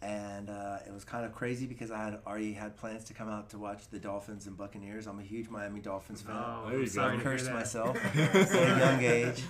And 0.02 0.50
uh, 0.50 0.78
it 0.86 0.92
was 0.92 1.02
kind 1.04 1.24
of 1.24 1.32
crazy 1.32 1.66
because 1.66 1.90
I 1.90 2.04
had 2.04 2.18
already 2.26 2.52
had 2.52 2.76
plans 2.76 3.04
to 3.04 3.14
come 3.14 3.28
out 3.30 3.48
to 3.50 3.58
watch 3.58 3.88
the 3.90 3.98
Dolphins 3.98 4.46
and 4.46 4.54
Buccaneers. 4.56 5.06
I'm 5.06 5.18
a 5.18 5.22
huge 5.22 5.48
Miami 5.48 5.80
Dolphins 5.80 6.20
fan. 6.20 6.36
Oh, 6.36 6.68
There 6.68 6.78
you 6.80 7.00
I'm 7.00 7.14
go. 7.14 7.20
I 7.20 7.22
cursed 7.22 7.50
myself 7.50 7.96
at 8.16 8.50
a 8.52 8.78
young 8.78 9.02
age. 9.02 9.42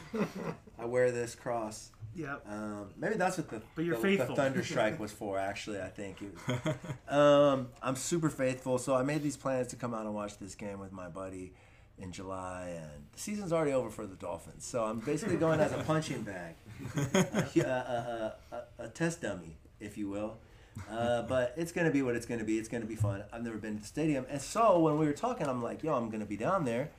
I 0.79 0.85
wear 0.85 1.11
this 1.11 1.35
cross. 1.35 1.91
Yep. 2.15 2.45
Um, 2.49 2.91
maybe 2.97 3.17
that's 3.17 3.37
what 3.39 3.49
the, 3.49 3.61
But 3.75 3.85
you're 3.85 3.97
the, 3.97 4.03
faithful. 4.03 4.37
the 4.37 4.43
thunder 4.43 4.63
strike 4.63 5.01
was 5.01 5.11
for. 5.11 5.39
Actually, 5.41 5.81
I 5.81 5.89
think. 5.89 6.19
It 6.23 6.33
was. 6.47 6.75
um, 7.09 7.69
I'm 7.83 7.97
super 7.97 8.31
faithful, 8.31 8.79
so 8.79 8.95
I 8.95 9.03
made 9.03 9.25
these 9.25 9.37
plans 9.37 9.67
to 9.69 9.77
come 9.77 9.93
out 9.93 10.07
and 10.07 10.15
watch 10.15 10.39
this 10.39 10.55
game 10.55 10.79
with 10.79 10.93
my 10.93 11.09
buddy 11.09 11.53
in 11.99 12.13
July, 12.13 12.75
and 12.77 13.05
the 13.13 13.19
season's 13.19 13.53
already 13.53 13.73
over 13.73 13.91
for 13.91 14.07
the 14.07 14.15
Dolphins. 14.15 14.65
So 14.65 14.85
I'm 14.85 15.01
basically 15.01 15.37
going 15.37 15.59
as 15.59 15.73
a 15.73 15.79
punching 15.79 16.23
bag, 16.23 16.55
a, 16.97 17.19
a, 17.61 18.35
a, 18.53 18.57
a, 18.57 18.85
a 18.85 18.89
test 18.89 19.23
dummy, 19.23 19.57
if 19.85 19.99
you 19.99 20.09
will. 20.09 20.39
Uh, 20.91 21.23
but 21.29 21.55
it's 21.57 21.73
gonna 21.73 21.91
be 21.91 22.03
what 22.03 22.17
it's 22.17 22.27
gonna 22.27 22.45
be. 22.45 22.59
It's 22.59 22.69
gonna 22.69 22.85
be 22.85 22.97
fun. 22.97 23.25
I've 23.33 23.43
never 23.43 23.59
been 23.59 23.77
to 23.77 23.83
the 23.83 23.87
stadium, 23.87 24.27
and 24.29 24.41
so 24.41 24.79
when 24.81 24.99
we 24.99 25.07
were 25.07 25.13
talking, 25.13 25.47
I'm 25.47 25.63
like, 25.63 25.83
"Yo, 25.83 25.95
I'm 25.95 26.11
gonna 26.11 26.27
be 26.27 26.37
down 26.37 26.65
there," 26.65 26.91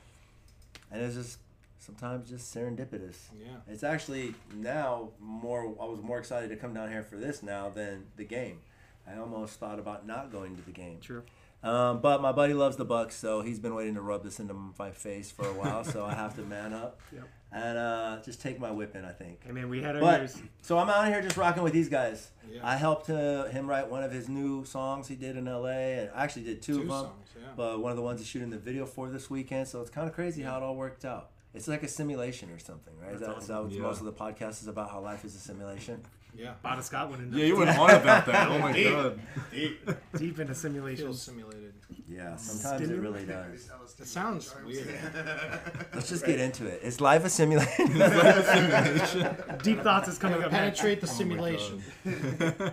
and 0.90 1.02
it's 1.02 1.14
just 1.14 1.38
sometimes 1.78 2.28
just 2.28 2.54
serendipitous. 2.54 3.16
Yeah. 3.38 3.56
It's 3.68 3.84
actually 3.84 4.34
now 4.54 5.10
more. 5.20 5.74
I 5.80 5.84
was 5.84 6.00
more 6.02 6.18
excited 6.18 6.48
to 6.50 6.56
come 6.56 6.74
down 6.74 6.90
here 6.90 7.02
for 7.02 7.16
this 7.16 7.42
now 7.42 7.68
than 7.68 8.06
the 8.16 8.24
game. 8.24 8.60
I 9.08 9.18
almost 9.18 9.60
thought 9.60 9.78
about 9.78 10.06
not 10.06 10.32
going 10.32 10.56
to 10.56 10.62
the 10.62 10.72
game. 10.72 10.98
True. 11.00 11.22
Um, 11.62 12.00
but 12.00 12.22
my 12.22 12.30
buddy 12.32 12.54
loves 12.54 12.76
the 12.76 12.84
Bucks, 12.84 13.16
so 13.16 13.40
he's 13.40 13.58
been 13.58 13.74
waiting 13.74 13.94
to 13.94 14.00
rub 14.00 14.22
this 14.22 14.38
into 14.38 14.54
my 14.78 14.90
face 14.92 15.30
for 15.32 15.46
a 15.48 15.52
while. 15.52 15.82
so 15.84 16.04
I 16.04 16.14
have 16.14 16.36
to 16.36 16.42
man 16.54 16.72
up 16.72 17.00
Yep. 17.12 17.28
and 17.50 17.78
uh, 17.78 18.18
just 18.24 18.40
take 18.40 18.60
my 18.60 18.70
whipping. 18.70 19.04
I 19.04 19.10
think. 19.12 19.42
Hey 19.44 19.50
man, 19.52 19.68
we 19.68 19.82
had 19.82 19.96
our 19.96 20.00
But 20.00 20.20
years. 20.20 20.38
so 20.62 20.78
I'm 20.78 20.88
out 20.88 21.08
here 21.08 21.20
just 21.22 21.36
rocking 21.36 21.62
with 21.64 21.72
these 21.72 21.88
guys. 21.88 22.30
Yeah. 22.48 22.60
I 22.62 22.76
helped 22.76 23.10
uh, 23.10 23.46
him 23.46 23.66
write 23.68 23.90
one 23.90 24.04
of 24.04 24.12
his 24.12 24.28
new 24.28 24.64
songs 24.64 25.08
he 25.08 25.16
did 25.16 25.36
in 25.36 25.46
LA, 25.46 25.66
and 25.68 26.10
I 26.14 26.22
actually 26.24 26.44
did 26.44 26.62
two, 26.62 26.74
Two 26.76 26.80
of 26.82 26.86
them. 26.88 26.96
songs, 27.06 27.28
yeah. 27.36 27.48
But 27.56 27.80
one 27.80 27.90
of 27.90 27.96
the 27.96 28.02
ones 28.02 28.20
he's 28.20 28.28
shooting 28.28 28.50
the 28.50 28.58
video 28.58 28.86
for 28.86 29.08
this 29.08 29.28
weekend, 29.28 29.66
so 29.66 29.80
it's 29.80 29.90
kind 29.90 30.06
of 30.08 30.14
crazy 30.14 30.42
how 30.42 30.58
it 30.58 30.62
all 30.62 30.76
worked 30.76 31.04
out. 31.04 31.30
It's 31.54 31.66
like 31.66 31.82
a 31.82 31.88
simulation 31.88 32.50
or 32.50 32.58
something, 32.58 32.92
right? 33.02 33.14
Is 33.14 33.20
That's 33.20 33.32
that, 33.34 33.40
is 33.42 33.48
that 33.48 33.62
what 33.62 33.72
Yeah. 33.72 33.80
most 33.82 34.00
of 34.00 34.04
the 34.06 34.12
podcast 34.12 34.60
is 34.62 34.66
about? 34.68 34.90
How 34.90 35.00
life 35.00 35.24
is 35.24 35.34
a 35.34 35.38
simulation. 35.38 36.02
Yeah. 36.36 36.52
Bada 36.64 36.82
Scott 36.82 37.10
went 37.10 37.22
into 37.22 37.38
Yeah, 37.38 37.46
you 37.46 37.56
went 37.56 37.78
on 37.78 37.90
about 38.02 38.26
that. 38.26 38.48
Oh 38.48 38.58
my 38.58 38.72
Deep. 38.72 38.90
god. 38.90 39.20
Deep. 39.50 39.88
deep 40.16 40.38
into 40.38 40.46
Feels 40.46 40.58
simulations. 40.58 41.22
simulated. 41.22 41.72
Yeah, 42.08 42.36
sometimes 42.36 42.88
it 42.90 42.94
really 43.00 43.24
does. 43.24 43.68
It 43.98 44.06
sounds 44.06 44.54
weird. 44.64 44.86
Let's 45.94 46.08
just 46.08 46.24
get 46.24 46.38
into 46.40 46.66
it. 46.66 46.82
Is 46.82 47.00
life 47.00 47.24
a 47.24 47.30
simulation? 47.30 47.86
Deep 49.62 49.82
thoughts 49.82 50.08
is 50.08 50.18
coming 50.18 50.42
up. 50.42 50.50
Penetrate 50.50 51.00
the 51.00 51.06
simulation. 51.06 51.82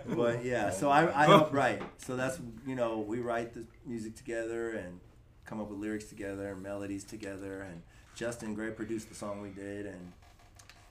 but 0.08 0.44
yeah, 0.44 0.70
so 0.70 0.90
I, 0.90 1.24
I 1.24 1.26
help 1.26 1.54
write. 1.54 1.82
So 1.98 2.16
that's 2.16 2.40
you 2.68 2.76
know 2.76 3.00
we 3.00 3.20
write 3.20 3.54
the 3.54 3.66
music 3.86 4.16
together 4.16 4.72
and 4.72 5.00
come 5.46 5.60
up 5.60 5.70
with 5.70 5.80
lyrics 5.80 6.06
together 6.06 6.50
and 6.52 6.62
melodies 6.62 7.04
together. 7.04 7.62
And 7.62 7.82
Justin 8.16 8.54
Gray 8.54 8.72
produced 8.72 9.10
the 9.10 9.16
song 9.16 9.42
we 9.42 9.50
did, 9.50 9.86
and 9.88 10.12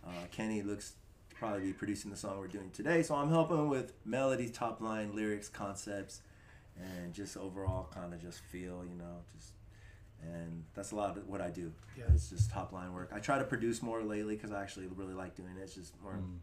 uh, 0.06 0.10
Kenny 0.30 0.62
looks 0.62 0.90
to 0.90 0.96
probably 1.42 1.60
be 1.62 1.72
producing 1.72 2.08
the 2.08 2.16
song 2.16 2.38
we're 2.38 2.46
doing 2.46 2.70
today. 2.70 3.02
So 3.02 3.16
I'm 3.16 3.28
helping 3.28 3.68
with 3.68 3.92
melodies, 4.04 4.52
top 4.52 4.80
line, 4.80 5.16
lyrics, 5.16 5.48
concepts, 5.48 6.20
and 6.80 7.12
just 7.12 7.36
overall 7.36 7.90
kind 7.92 8.14
of 8.14 8.22
just 8.22 8.38
feel, 8.38 8.84
you 8.88 8.94
know, 8.96 9.16
just. 9.34 9.50
And 10.22 10.62
that's 10.72 10.92
a 10.92 10.94
lot 10.94 11.16
of 11.16 11.26
what 11.26 11.40
I 11.40 11.50
do. 11.50 11.72
Yeah. 11.98 12.04
It's 12.14 12.30
just 12.30 12.48
top 12.52 12.72
line 12.72 12.92
work. 12.92 13.10
I 13.12 13.18
try 13.18 13.38
to 13.38 13.44
produce 13.44 13.82
more 13.82 14.04
lately 14.04 14.36
because 14.36 14.52
I 14.52 14.62
actually 14.62 14.86
really 14.94 15.14
like 15.14 15.34
doing 15.34 15.56
it. 15.58 15.62
It's 15.64 15.74
just 15.74 16.00
more 16.00 16.12
mm. 16.12 16.36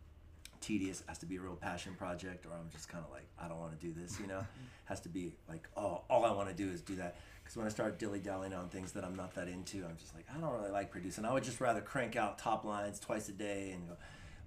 tedious. 0.59 0.99
It 0.99 1.05
has 1.07 1.17
to 1.19 1.25
be 1.25 1.38
a 1.38 1.39
real 1.39 1.55
passion 1.55 1.93
project, 1.93 2.45
or 2.45 2.49
I'm 2.51 2.69
just 2.69 2.89
kind 2.89 3.05
of 3.05 3.09
like, 3.09 3.25
I 3.41 3.47
don't 3.47 3.57
want 3.57 3.79
to 3.79 3.88
do 3.88 3.93
this, 3.93 4.19
you 4.19 4.27
know. 4.27 4.39
Mm. 4.49 4.89
has 4.89 4.99
to 5.01 5.09
be 5.09 5.33
like, 5.47 5.65
oh, 5.77 6.01
all 6.09 6.25
I 6.25 6.31
want 6.31 6.49
to 6.49 6.55
do 6.55 6.69
is 6.69 6.81
do 6.81 6.95
that. 6.95 7.15
Because 7.41 7.55
when 7.55 7.65
I 7.65 7.69
start 7.69 7.99
dilly 7.99 8.19
dallying 8.19 8.53
on 8.53 8.67
things 8.67 8.91
that 8.91 9.05
I'm 9.05 9.15
not 9.15 9.33
that 9.35 9.47
into, 9.47 9.77
I'm 9.85 9.95
just 9.97 10.13
like, 10.13 10.25
I 10.35 10.41
don't 10.41 10.51
really 10.51 10.71
like 10.71 10.91
producing. 10.91 11.23
I 11.23 11.31
would 11.31 11.43
just 11.45 11.62
rather 11.62 11.79
crank 11.79 12.17
out 12.17 12.38
top 12.38 12.65
lines 12.65 12.99
twice 12.99 13.29
a 13.29 13.31
day 13.31 13.71
and 13.71 13.88
go. 13.88 13.95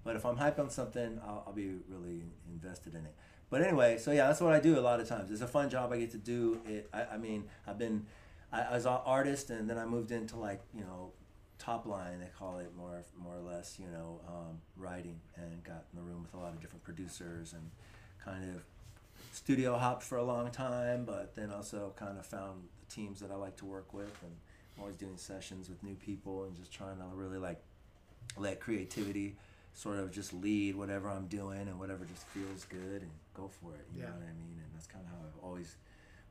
But 0.03 0.15
if 0.15 0.25
I'm 0.25 0.37
hyped 0.37 0.59
on 0.59 0.69
something, 0.69 1.19
I'll, 1.25 1.43
I'll 1.47 1.53
be 1.53 1.71
really 1.87 2.23
invested 2.51 2.93
in 2.93 3.05
it. 3.05 3.15
But 3.49 3.61
anyway, 3.61 3.97
so 3.97 4.11
yeah, 4.11 4.27
that's 4.27 4.41
what 4.41 4.53
I 4.53 4.59
do 4.59 4.79
a 4.79 4.81
lot 4.81 4.99
of 4.99 5.07
times. 5.07 5.31
It's 5.31 5.41
a 5.41 5.47
fun 5.47 5.69
job 5.69 5.91
I 5.91 5.99
get 5.99 6.11
to 6.11 6.17
do. 6.17 6.59
It. 6.67 6.89
I, 6.93 7.05
I 7.13 7.17
mean, 7.17 7.45
I've 7.67 7.77
been, 7.77 8.05
I, 8.51 8.61
I 8.61 8.73
was 8.73 8.85
an 8.85 8.97
artist, 9.05 9.49
and 9.49 9.69
then 9.69 9.77
I 9.77 9.85
moved 9.85 10.11
into 10.11 10.37
like 10.37 10.61
you 10.73 10.81
know, 10.81 11.11
top 11.59 11.85
line 11.85 12.19
they 12.19 12.29
call 12.37 12.57
it 12.57 12.75
more 12.75 13.03
more 13.17 13.35
or 13.35 13.41
less. 13.41 13.77
You 13.79 13.87
know, 13.87 14.21
um, 14.27 14.59
writing 14.75 15.19
and 15.35 15.63
got 15.63 15.85
in 15.93 15.99
the 15.99 16.01
room 16.01 16.23
with 16.23 16.33
a 16.33 16.37
lot 16.37 16.53
of 16.53 16.61
different 16.61 16.83
producers 16.83 17.53
and 17.53 17.69
kind 18.25 18.43
of 18.55 18.63
studio 19.31 19.77
hopped 19.77 20.03
for 20.03 20.17
a 20.17 20.23
long 20.23 20.49
time, 20.51 21.05
but 21.05 21.35
then 21.35 21.51
also 21.51 21.93
kind 21.95 22.17
of 22.17 22.25
found 22.25 22.63
the 22.79 22.93
teams 22.93 23.19
that 23.19 23.31
I 23.31 23.35
like 23.35 23.55
to 23.57 23.65
work 23.65 23.93
with, 23.93 24.17
and 24.23 24.31
I'm 24.75 24.81
always 24.81 24.95
doing 24.95 25.17
sessions 25.17 25.69
with 25.69 25.83
new 25.83 25.95
people 25.95 26.45
and 26.45 26.55
just 26.55 26.71
trying 26.71 26.97
to 26.97 27.03
really 27.13 27.37
like 27.37 27.61
let 28.37 28.59
creativity 28.59 29.35
sort 29.73 29.97
of 29.99 30.11
just 30.11 30.33
lead 30.33 30.75
whatever 30.75 31.09
I'm 31.09 31.27
doing 31.27 31.61
and 31.67 31.79
whatever 31.79 32.05
just 32.05 32.25
feels 32.27 32.65
good 32.65 33.01
and 33.01 33.11
go 33.33 33.49
for 33.61 33.73
it. 33.75 33.85
You 33.93 34.01
Yeah. 34.01 34.09
know 34.09 34.13
what 34.15 34.23
I 34.29 34.33
mean? 34.33 34.59
And 34.63 34.73
that's 34.73 34.87
kind 34.87 35.03
of 35.05 35.11
how 35.11 35.17
I've 35.25 35.43
always 35.43 35.75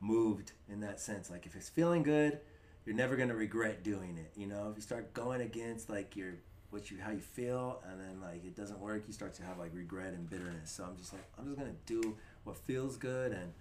moved 0.01 0.53
in 0.69 0.81
that 0.81 1.01
sense. 1.01 1.31
Like 1.31 1.47
if 1.47 1.55
it's 1.57 1.69
feeling 1.69 2.03
good, 2.03 2.41
you're 2.85 2.95
never 2.97 3.17
gonna 3.17 3.35
regret 3.35 3.83
doing 3.83 4.17
it. 4.19 4.33
You 4.37 4.47
know, 4.47 4.71
if 4.71 4.77
you 4.77 4.83
start 4.83 5.13
going 5.15 5.41
against 5.41 5.89
like 5.91 6.17
your 6.17 6.35
what 6.71 6.91
you 6.91 6.99
how 7.01 7.11
you 7.11 7.21
feel 7.21 7.83
and 7.89 8.01
then 8.01 8.21
like 8.21 8.45
it 8.45 8.57
doesn't 8.57 8.79
work, 8.81 9.05
you 9.07 9.13
start 9.13 9.35
to 9.35 9.43
have 9.43 9.59
like 9.59 9.71
regret 9.75 10.15
and 10.15 10.29
bitterness. 10.29 10.71
So 10.71 10.85
I'm 10.85 10.97
just 10.97 11.13
like 11.13 11.25
I'm 11.39 11.45
just 11.47 11.59
gonna 11.59 11.75
do 11.87 12.17
what 12.45 12.57
feels 12.57 12.97
good 12.97 13.33
and 13.33 13.53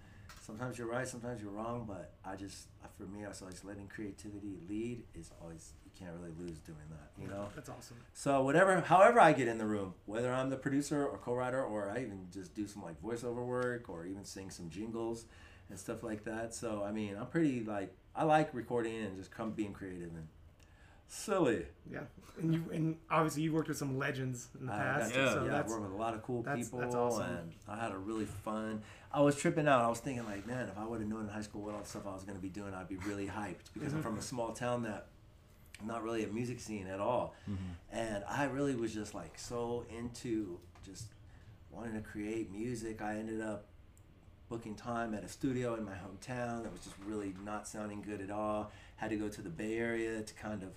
sometimes 0.42 0.76
you're 0.76 0.88
right, 0.88 1.08
sometimes 1.08 1.40
you're 1.40 1.52
wrong, 1.52 1.84
but 1.86 2.12
I 2.24 2.36
just 2.36 2.66
for 2.98 3.04
me 3.04 3.24
I 3.24 3.28
was 3.28 3.40
always 3.40 3.64
letting 3.64 3.88
creativity 3.88 4.58
lead 4.68 5.04
is 5.14 5.30
always 5.40 5.72
you 5.84 5.90
can't 5.98 6.12
really 6.18 6.32
lose 6.38 6.58
doing 6.60 6.78
that. 6.90 7.10
You 7.20 7.28
know? 7.28 7.48
That's 7.54 7.68
awesome. 7.68 7.96
So 8.12 8.42
whatever, 8.42 8.80
however 8.80 9.20
I 9.20 9.32
get 9.32 9.48
in 9.48 9.58
the 9.58 9.66
room, 9.66 9.94
whether 10.06 10.32
I'm 10.32 10.50
the 10.50 10.56
producer 10.56 11.06
or 11.06 11.18
co-writer, 11.18 11.62
or 11.62 11.90
I 11.90 12.00
even 12.00 12.26
just 12.32 12.54
do 12.54 12.66
some 12.66 12.82
like 12.82 13.00
voiceover 13.02 13.44
work, 13.44 13.88
or 13.88 14.04
even 14.04 14.24
sing 14.24 14.50
some 14.50 14.68
jingles 14.68 15.26
and 15.70 15.78
stuff 15.78 16.02
like 16.02 16.24
that. 16.24 16.54
So 16.54 16.84
I 16.86 16.92
mean, 16.92 17.16
I'm 17.16 17.26
pretty 17.26 17.62
like 17.64 17.94
I 18.14 18.24
like 18.24 18.52
recording 18.52 19.02
and 19.02 19.16
just 19.16 19.30
come 19.30 19.52
being 19.52 19.72
creative 19.72 20.10
and 20.14 20.28
silly. 21.16 21.66
Yeah, 21.90 22.00
and 22.40 22.54
you 22.54 22.64
and 22.72 22.96
obviously 23.10 23.42
you 23.42 23.52
worked 23.52 23.68
with 23.68 23.76
some 23.76 23.98
legends 23.98 24.48
in 24.58 24.66
the 24.66 24.72
I 24.72 24.76
got 24.78 25.00
past. 25.00 25.14
to- 25.14 25.32
so 25.32 25.44
yeah, 25.44 25.52
I 25.52 25.56
worked 25.68 25.82
with 25.82 25.92
a 25.92 25.96
lot 25.96 26.14
of 26.14 26.22
cool 26.22 26.42
that's- 26.42 26.64
people, 26.66 26.78
that's 26.80 26.94
awesome. 26.94 27.22
and 27.26 27.52
I 27.68 27.76
had 27.78 27.92
a 27.92 27.98
really 27.98 28.24
fun. 28.24 28.82
I 29.12 29.20
was 29.20 29.36
tripping 29.36 29.68
out. 29.68 29.82
I 29.84 29.88
was 29.88 30.00
thinking 30.00 30.24
like, 30.24 30.46
man, 30.46 30.68
if 30.68 30.78
I 30.78 30.86
would 30.86 31.00
have 31.00 31.08
known 31.08 31.22
in 31.22 31.28
high 31.28 31.42
school 31.42 31.62
what 31.62 31.74
all 31.74 31.80
the 31.82 31.86
stuff 31.88 32.06
I 32.06 32.14
was 32.14 32.24
going 32.24 32.36
to 32.36 32.42
be 32.42 32.48
doing, 32.48 32.72
I'd 32.72 32.88
be 32.88 32.96
really 32.96 33.26
hyped 33.26 33.72
because 33.74 33.92
I'm 33.92 34.00
Mhm. 34.00 34.04
from 34.04 34.18
a 34.18 34.22
small 34.22 34.52
town 34.54 34.84
that 34.84 35.08
not 35.84 36.02
really 36.02 36.24
a 36.24 36.28
music 36.28 36.60
scene 36.60 36.86
at 36.86 37.00
all, 37.00 37.34
and 37.90 38.24
I 38.24 38.44
really 38.44 38.74
was 38.74 38.94
just 38.94 39.14
like 39.14 39.38
so 39.38 39.84
into 39.90 40.58
just 40.84 41.08
wanting 41.70 41.94
to 41.94 42.00
create 42.00 42.50
music. 42.50 43.02
I 43.02 43.16
ended 43.18 43.40
up 43.42 43.66
booking 44.48 44.74
time 44.76 45.12
at 45.14 45.24
a 45.24 45.28
studio 45.28 45.74
in 45.74 45.84
my 45.84 45.94
hometown 45.94 46.62
that 46.62 46.70
was 46.72 46.82
just 46.82 46.94
really 47.04 47.34
not 47.44 47.66
sounding 47.66 48.00
good 48.02 48.20
at 48.20 48.30
all. 48.30 48.70
Had 48.96 49.10
to 49.10 49.16
go 49.16 49.28
to 49.28 49.42
the 49.42 49.48
Bay 49.50 49.76
Area 49.78 50.22
to 50.22 50.34
kind 50.34 50.62
of 50.62 50.70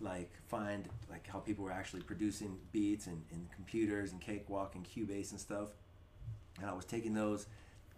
like 0.00 0.32
find 0.48 0.88
like 1.10 1.26
how 1.26 1.38
people 1.38 1.64
were 1.64 1.72
actually 1.72 2.02
producing 2.02 2.56
beats 2.72 3.06
and, 3.06 3.22
and 3.32 3.50
computers 3.52 4.12
and 4.12 4.20
Cakewalk 4.20 4.74
and 4.74 4.84
Cubase 4.84 5.30
and 5.30 5.40
stuff. 5.40 5.68
And 6.60 6.68
I 6.68 6.72
was 6.72 6.84
taking 6.84 7.14
those 7.14 7.46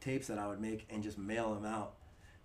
tapes 0.00 0.26
that 0.26 0.38
I 0.38 0.48
would 0.48 0.60
make 0.60 0.86
and 0.90 1.02
just 1.02 1.18
mail 1.18 1.54
them 1.54 1.64
out 1.64 1.94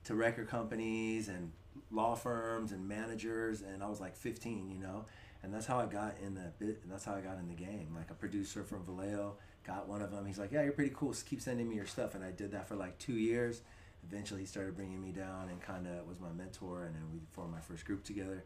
to 0.06 0.16
record 0.16 0.48
companies 0.48 1.28
and 1.28 1.52
law 1.92 2.16
firms 2.16 2.72
and 2.72 2.88
managers 2.88 3.62
and 3.62 3.84
I 3.84 3.88
was 3.88 4.00
like 4.00 4.16
15, 4.16 4.70
you 4.70 4.80
know. 4.80 5.06
And 5.44 5.54
that's 5.54 5.66
how 5.66 5.80
I 5.80 5.86
got 5.86 6.16
in 6.24 6.34
the 6.36 6.52
bit 6.60 6.90
that's 6.90 7.06
how 7.06 7.14
I 7.14 7.22
got 7.22 7.38
in 7.38 7.48
the 7.48 7.54
game. 7.54 7.94
Like 7.96 8.10
a 8.10 8.16
producer 8.16 8.64
from 8.64 8.84
Vallejo 8.84 9.36
got 9.66 9.88
one 9.88 10.02
of 10.02 10.12
them. 10.12 10.26
He's 10.26 10.40
like, 10.40 10.52
"Yeah, 10.52 10.64
you're 10.64 10.72
pretty 10.72 10.94
cool. 10.96 11.14
Keep 11.26 11.42
sending 11.42 11.70
me 11.70 11.76
your 11.76 11.86
stuff." 11.86 12.16
And 12.16 12.24
I 12.24 12.32
did 12.32 12.52
that 12.52 12.68
for 12.68 12.76
like 12.76 12.98
2 12.98 13.14
years. 13.14 13.62
Eventually 14.04 14.42
he 14.42 14.46
started 14.48 14.76
bringing 14.76 15.02
me 15.02 15.12
down 15.12 15.50
and 15.50 15.62
kind 15.62 15.86
of 15.88 16.08
was 16.08 16.20
my 16.20 16.32
mentor 16.32 16.86
and 16.86 16.96
then 16.96 17.04
we 17.12 17.20
formed 17.32 17.54
my 17.54 17.60
first 17.60 17.86
group 17.86 18.04
together. 18.04 18.46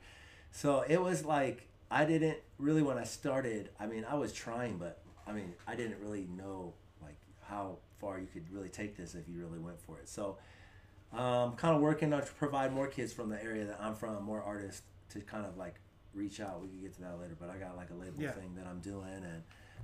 So 0.51 0.83
it 0.87 1.01
was 1.01 1.25
like 1.25 1.67
I 1.89 2.05
didn't 2.05 2.37
really 2.57 2.81
when 2.81 2.97
I 2.97 3.03
started. 3.03 3.69
I 3.79 3.85
mean, 3.87 4.05
I 4.09 4.15
was 4.15 4.31
trying, 4.33 4.77
but 4.77 4.99
I 5.27 5.31
mean, 5.33 5.53
I 5.67 5.75
didn't 5.75 5.99
really 6.01 6.27
know 6.37 6.73
like 7.01 7.17
how 7.43 7.77
far 7.99 8.19
you 8.19 8.27
could 8.31 8.49
really 8.51 8.69
take 8.69 8.95
this 8.97 9.15
if 9.15 9.27
you 9.27 9.39
really 9.39 9.59
went 9.59 9.79
for 9.79 9.97
it. 9.97 10.07
So, 10.09 10.37
um, 11.13 11.55
kind 11.55 11.75
of 11.75 11.81
working 11.81 12.13
on 12.13 12.21
to 12.21 12.31
provide 12.33 12.73
more 12.73 12.87
kids 12.87 13.11
from 13.13 13.29
the 13.29 13.41
area 13.43 13.65
that 13.65 13.79
I'm 13.81 13.95
from, 13.95 14.23
more 14.23 14.41
artists 14.41 14.81
to 15.09 15.19
kind 15.21 15.45
of 15.45 15.57
like 15.57 15.75
reach 16.13 16.39
out. 16.39 16.61
We 16.61 16.67
can 16.69 16.79
get 16.81 16.93
to 16.95 17.01
that 17.01 17.19
later, 17.19 17.35
but 17.39 17.49
I 17.49 17.57
got 17.57 17.75
like 17.75 17.89
a 17.89 17.93
label 17.93 18.21
Yeah. 18.21 18.31
thing 18.31 18.55
that 18.55 18.65
I'm 18.67 18.79
doing, 18.79 19.07
and 19.13 19.43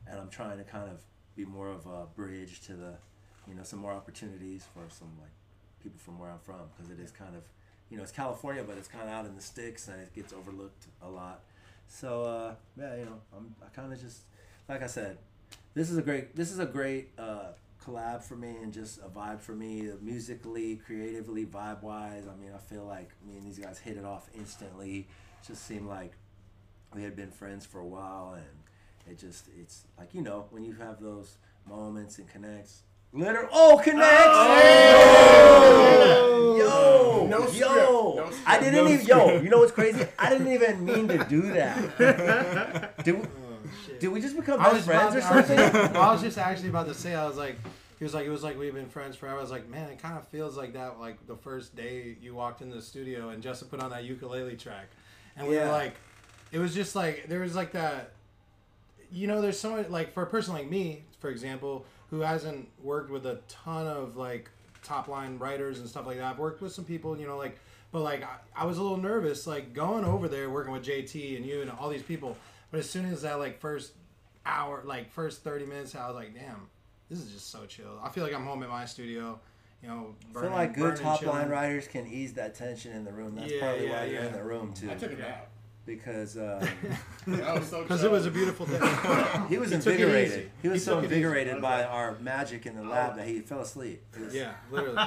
and 0.10 0.20
I'm 0.20 0.30
trying 0.30 0.58
to 0.58 0.64
kind 0.64 0.90
of 0.90 1.02
be 1.36 1.44
more 1.46 1.70
of 1.70 1.86
a 1.86 2.06
bridge 2.16 2.62
to 2.62 2.74
the, 2.74 2.94
you 3.48 3.54
know, 3.54 3.64
some 3.64 3.80
more 3.80 3.92
opportunities 3.92 4.66
for 4.74 4.84
some 4.90 5.10
like 5.22 5.32
people 5.84 6.00
from 6.00 6.18
where 6.18 6.32
I'm 6.32 6.40
from 6.40 6.62
because 6.76 6.90
it 6.92 7.00
is 7.00 7.12
kind 7.12 7.36
of, 7.36 7.44
you 7.90 7.98
know, 7.98 8.04
it's 8.04 8.12
California, 8.12 8.64
but 8.68 8.78
it's 8.78 8.88
kind 8.88 9.04
of 9.04 9.10
out 9.10 9.26
in 9.26 9.36
the 9.36 9.42
sticks 9.42 9.88
and 9.88 10.02
it 10.02 10.14
gets 10.14 10.34
overlooked 10.34 10.86
a 11.02 11.10
lot. 11.10 11.42
So 11.88 12.24
uh, 12.24 12.56
yeah, 12.78 12.96
you 12.96 13.06
know, 13.06 13.20
I'm 13.36 13.56
I 13.64 13.70
kind 13.76 13.92
of 13.92 14.02
just 14.02 14.22
like 14.68 14.84
I 14.84 14.88
said, 14.88 15.18
this 15.74 15.90
is 15.90 15.98
a 15.98 16.02
great 16.02 16.36
this 16.36 16.52
is 16.52 16.60
a 16.60 16.66
great 16.66 17.10
uh, 17.18 17.52
collab 17.84 18.24
for 18.24 18.36
me 18.36 18.56
and 18.62 18.74
just 18.74 19.00
a 19.00 19.10
vibe 19.10 19.40
for 19.40 19.54
me 19.54 19.90
uh, 19.90 19.94
musically, 20.02 20.78
creatively, 20.86 21.46
vibe 21.46 21.82
wise. 21.82 22.24
I 22.28 22.36
mean, 22.42 22.52
I 22.54 22.60
feel 22.60 22.86
like 22.86 23.10
me 23.26 23.38
and 23.38 23.46
these 23.46 23.60
guys 23.60 23.80
hit 23.80 23.98
it 23.98 24.06
off 24.06 24.30
instantly. 24.36 25.08
It 25.42 25.48
just 25.48 25.66
seemed 25.66 25.88
like 25.88 26.14
we 26.94 27.04
had 27.04 27.16
been 27.16 27.32
friends 27.32 27.66
for 27.66 27.80
a 27.80 27.86
while 27.86 28.34
and 28.36 28.46
it 29.10 29.20
just 29.20 29.48
it's 29.60 29.84
like 29.98 30.14
you 30.14 30.22
know 30.22 30.46
when 30.50 30.64
you 30.64 30.74
have 30.74 31.02
those 31.02 31.38
moments 31.68 32.18
and 32.18 32.28
connects. 32.28 32.82
Liter 33.14 33.48
oh 33.52 33.80
connects. 33.84 34.97
Yo, 36.38 37.28
No 37.30 37.48
yo, 37.52 38.14
no 38.16 38.30
script. 38.32 38.44
I 38.48 38.60
didn't 38.60 38.86
No 38.86 38.90
even. 38.92 39.06
Yo, 39.06 39.40
you 39.42 39.50
know 39.50 39.60
what's 39.60 39.72
crazy? 39.72 40.06
I 40.20 40.30
didn't 40.30 40.52
even 40.52 40.84
mean 40.86 41.08
to 41.10 41.24
do 41.26 41.42
that. 41.54 42.98
Did 43.04 43.16
we, 43.16 43.22
oh, 43.24 43.28
did 44.00 44.08
we 44.10 44.22
just 44.22 44.36
become 44.36 44.60
best 44.60 44.86
friends 44.86 45.16
about, 45.16 45.32
or 45.32 45.34
I, 45.34 45.36
was 45.38 45.48
something? 45.48 45.58
just, 45.58 45.96
I 45.96 46.12
was 46.14 46.22
just 46.22 46.38
actually 46.38 46.70
about 46.70 46.88
to 46.88 46.94
say, 46.94 47.16
I 47.16 47.26
was 47.28 47.36
like, 47.38 47.58
he 47.98 48.04
was 48.04 48.14
like, 48.14 48.26
it 48.26 48.30
was 48.30 48.44
like 48.44 48.58
we've 48.60 48.74
been 48.74 48.90
friends 48.90 49.16
forever. 49.16 49.38
I 49.40 49.42
was 49.42 49.50
like, 49.52 49.68
man, 49.70 49.90
it 49.90 50.00
kind 50.00 50.18
of 50.18 50.28
feels 50.28 50.56
like 50.56 50.74
that, 50.74 51.00
like 51.00 51.26
the 51.28 51.36
first 51.36 51.76
day 51.76 52.16
you 52.22 52.36
walked 52.36 52.62
into 52.62 52.76
the 52.76 52.82
studio 52.82 53.30
and 53.30 53.42
Justin 53.42 53.70
put 53.70 53.80
on 53.80 53.90
that 53.90 54.04
ukulele 54.04 54.56
track, 54.56 54.90
and 55.36 55.48
we 55.48 55.56
Yeah. 55.56 55.66
were 55.66 55.72
like, 55.72 55.96
it 56.52 56.60
was 56.60 56.74
just 56.76 56.96
like 56.96 57.26
there 57.28 57.40
was 57.40 57.56
like 57.56 57.72
that, 57.72 58.12
you 59.12 59.26
know, 59.28 59.42
there's 59.42 59.60
someone 59.60 59.86
like 59.90 60.14
for 60.14 60.24
a 60.24 60.28
person 60.28 60.54
like 60.54 60.70
me, 60.70 61.04
for 61.20 61.30
example, 61.30 61.86
who 62.12 62.20
hasn't 62.22 62.70
worked 62.84 63.10
with 63.10 63.26
a 63.26 63.40
ton 63.48 63.88
of 63.88 64.16
like 64.16 64.50
top 64.88 65.08
line 65.08 65.38
writers 65.38 65.80
and 65.80 65.88
stuff 65.90 66.06
like 66.08 66.18
that. 66.18 66.26
I've 66.26 66.40
worked 66.40 66.62
with 66.62 66.72
some 66.72 66.86
people, 66.86 67.18
you 67.20 67.28
know, 67.28 67.38
like, 67.38 67.60
but 67.92 68.02
like 68.02 68.24
I, 68.24 68.38
I 68.56 68.66
was 68.66 68.78
a 68.78 68.82
little 68.82 68.98
nervous, 68.98 69.46
like 69.46 69.74
going 69.74 70.06
over 70.06 70.28
there 70.28 70.50
working 70.50 70.72
with 70.74 70.86
JT 70.86 71.36
and 71.36 71.46
you 71.46 71.62
and 71.62 71.70
all 71.72 71.90
these 71.90 72.04
people. 72.04 72.38
But 72.72 72.80
as 72.80 72.90
soon 72.90 73.06
as 73.06 73.22
that 73.22 73.40
like 73.40 73.60
first 73.60 73.94
hour, 74.46 74.82
like 74.86 75.12
first 75.12 75.44
thirty 75.44 75.66
minutes, 75.66 75.96
I 75.96 76.08
was 76.08 76.16
like, 76.16 76.34
damn, 76.34 76.68
this 77.10 77.20
is 77.20 77.32
just 77.32 77.52
so 77.52 77.66
chill. 77.66 78.00
I 78.04 78.10
feel 78.10 78.24
like 78.24 78.34
I'm 78.34 78.46
home 78.46 78.64
in 78.64 78.70
my 78.70 78.86
studio, 78.86 79.40
you 79.82 79.90
know. 79.90 80.16
I 80.36 80.42
feel 80.42 80.50
like 80.52 80.74
good 80.74 80.82
burning, 80.96 81.02
top 81.02 81.22
line 81.24 81.50
writers 81.50 81.88
can 81.88 82.08
ease 82.08 82.34
that 82.34 82.56
tension 82.56 82.94
in 82.94 83.04
the 83.04 83.12
room. 83.12 83.36
That's 83.36 83.52
Yeah, 83.52 83.60
probably 83.60 83.88
yeah, 83.88 84.00
why 84.00 84.06
you're 84.06 84.24
in 84.24 84.34
the 84.34 84.44
room 84.44 84.74
too. 84.74 84.90
I 84.92 84.96
took 84.96 85.12
it 85.12 85.20
nap. 85.20 85.50
Because 85.88 86.38
uh, 86.38 86.68
I 87.26 87.60
so 87.62 87.82
Because 87.82 88.04
it 88.04 88.12
was 88.12 88.26
a 88.28 88.32
beautiful 88.32 88.66
day. 88.68 88.78
he 89.50 89.58
was 89.58 89.70
He 89.70 89.76
invigorated. 89.76 90.52
He 90.62 90.68
was 90.68 90.82
He 90.82 90.86
so 90.86 90.96
took 90.96 91.06
it 91.06 91.08
easy. 91.08 91.16
invigorated 91.16 91.62
by 91.62 91.84
our 91.86 92.18
magic 92.20 92.66
in 92.68 92.76
the 92.76 92.84
lab 92.84 93.16
that 93.16 93.26
he 93.28 93.40
fell 93.40 93.62
asleep. 93.62 94.04
Was- 94.20 94.36
Yeah, 94.36 94.54
literally. 94.72 95.02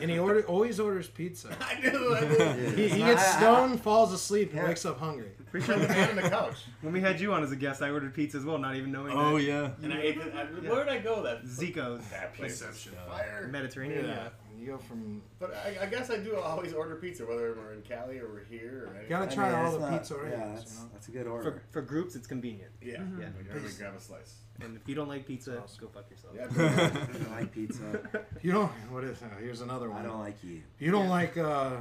and 0.00 0.10
he 0.10 0.18
order, 0.18 0.42
always 0.42 0.78
orders 0.78 1.08
pizza. 1.08 1.48
I 1.60 1.80
knew. 1.80 2.14
I 2.14 2.20
knew. 2.20 2.70
He, 2.76 2.88
he 2.88 2.98
gets 2.98 3.24
I- 3.34 3.38
stoned, 3.38 3.80
falls 3.80 4.12
asleep, 4.12 4.50
and 4.52 4.58
Yeah. 4.60 4.68
wakes 4.68 4.84
up 4.84 5.00
hungry. 5.00 5.30
Pretty 5.50 5.66
sure 5.66 5.78
Man 5.78 6.10
on 6.10 6.16
the 6.16 6.22
couch. 6.30 6.58
when 6.82 6.92
we 6.92 7.00
had 7.00 7.18
you 7.20 7.32
on 7.32 7.42
as 7.42 7.50
a 7.50 7.56
guest, 7.56 7.82
I 7.82 7.90
ordered 7.90 8.14
pizza 8.14 8.36
as 8.38 8.44
well, 8.44 8.58
not 8.58 8.76
even 8.76 8.92
knowing. 8.92 9.12
Oh 9.16 9.36
that. 9.36 9.42
yeah. 9.42 9.70
And 9.82 9.92
I 9.92 10.00
ate 10.00 10.18
it. 10.18 10.32
I, 10.32 10.44
Where 10.44 10.84
did 10.84 10.92
I 10.92 10.98
go? 10.98 11.22
That 11.24 11.42
Zico's 11.44 12.04
that 12.10 12.34
place. 12.34 12.60
Perception. 12.60 12.92
Fire. 13.08 13.48
Mediterranean. 13.50 14.04
Yeah. 14.06 14.28
You 14.60 14.66
go 14.72 14.78
from. 14.78 15.22
But 15.38 15.54
I, 15.54 15.84
I 15.84 15.86
guess 15.86 16.10
I 16.10 16.18
do 16.18 16.36
always 16.36 16.74
order 16.74 16.96
pizza, 16.96 17.24
whether 17.24 17.54
we're 17.54 17.72
in 17.72 17.80
Cali 17.82 18.18
or 18.18 18.28
we're 18.28 18.44
here 18.44 18.84
or 18.88 18.90
anything. 18.94 19.08
Gotta 19.08 19.30
I 19.30 19.34
try 19.34 19.48
mean, 19.50 19.58
all 19.64 19.72
the 19.72 19.78
not- 19.78 19.92
pizza 19.98 20.14
Yeah, 20.14 20.20
rings, 20.44 20.58
that's, 20.58 20.74
you 20.74 20.80
know? 20.80 20.88
that's 20.92 21.08
a 21.08 21.10
good 21.12 21.26
order. 21.26 21.42
For, 21.50 21.62
for 21.70 21.82
groups, 21.82 22.14
it's 22.14 22.26
convenient. 22.26 22.70
Yeah. 22.82 22.98
Yeah. 23.18 23.26
Like, 23.36 23.46
everybody 23.48 23.74
grab 23.78 23.94
a 23.96 24.00
slice. 24.00 24.34
And 24.62 24.76
if 24.76 24.86
you 24.86 24.94
don't 24.94 25.08
like 25.08 25.26
pizza, 25.26 25.62
go 25.80 25.88
fuck 25.88 26.10
yourself. 26.10 26.34
Yeah. 26.36 26.48
I 26.92 27.12
don't 27.12 27.30
like 27.30 27.52
pizza. 27.52 28.00
You 28.42 28.52
don't. 28.52 28.70
What 28.90 29.04
is? 29.04 29.22
Uh, 29.22 29.26
here's 29.40 29.62
another 29.62 29.88
one. 29.88 30.02
I 30.02 30.04
don't 30.04 30.20
like 30.20 30.44
you. 30.44 30.60
You 30.78 30.90
don't 30.90 31.08
like 31.08 31.38
uh, 31.38 31.76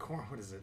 corn. 0.00 0.24
What 0.28 0.40
is 0.40 0.50
it? 0.52 0.62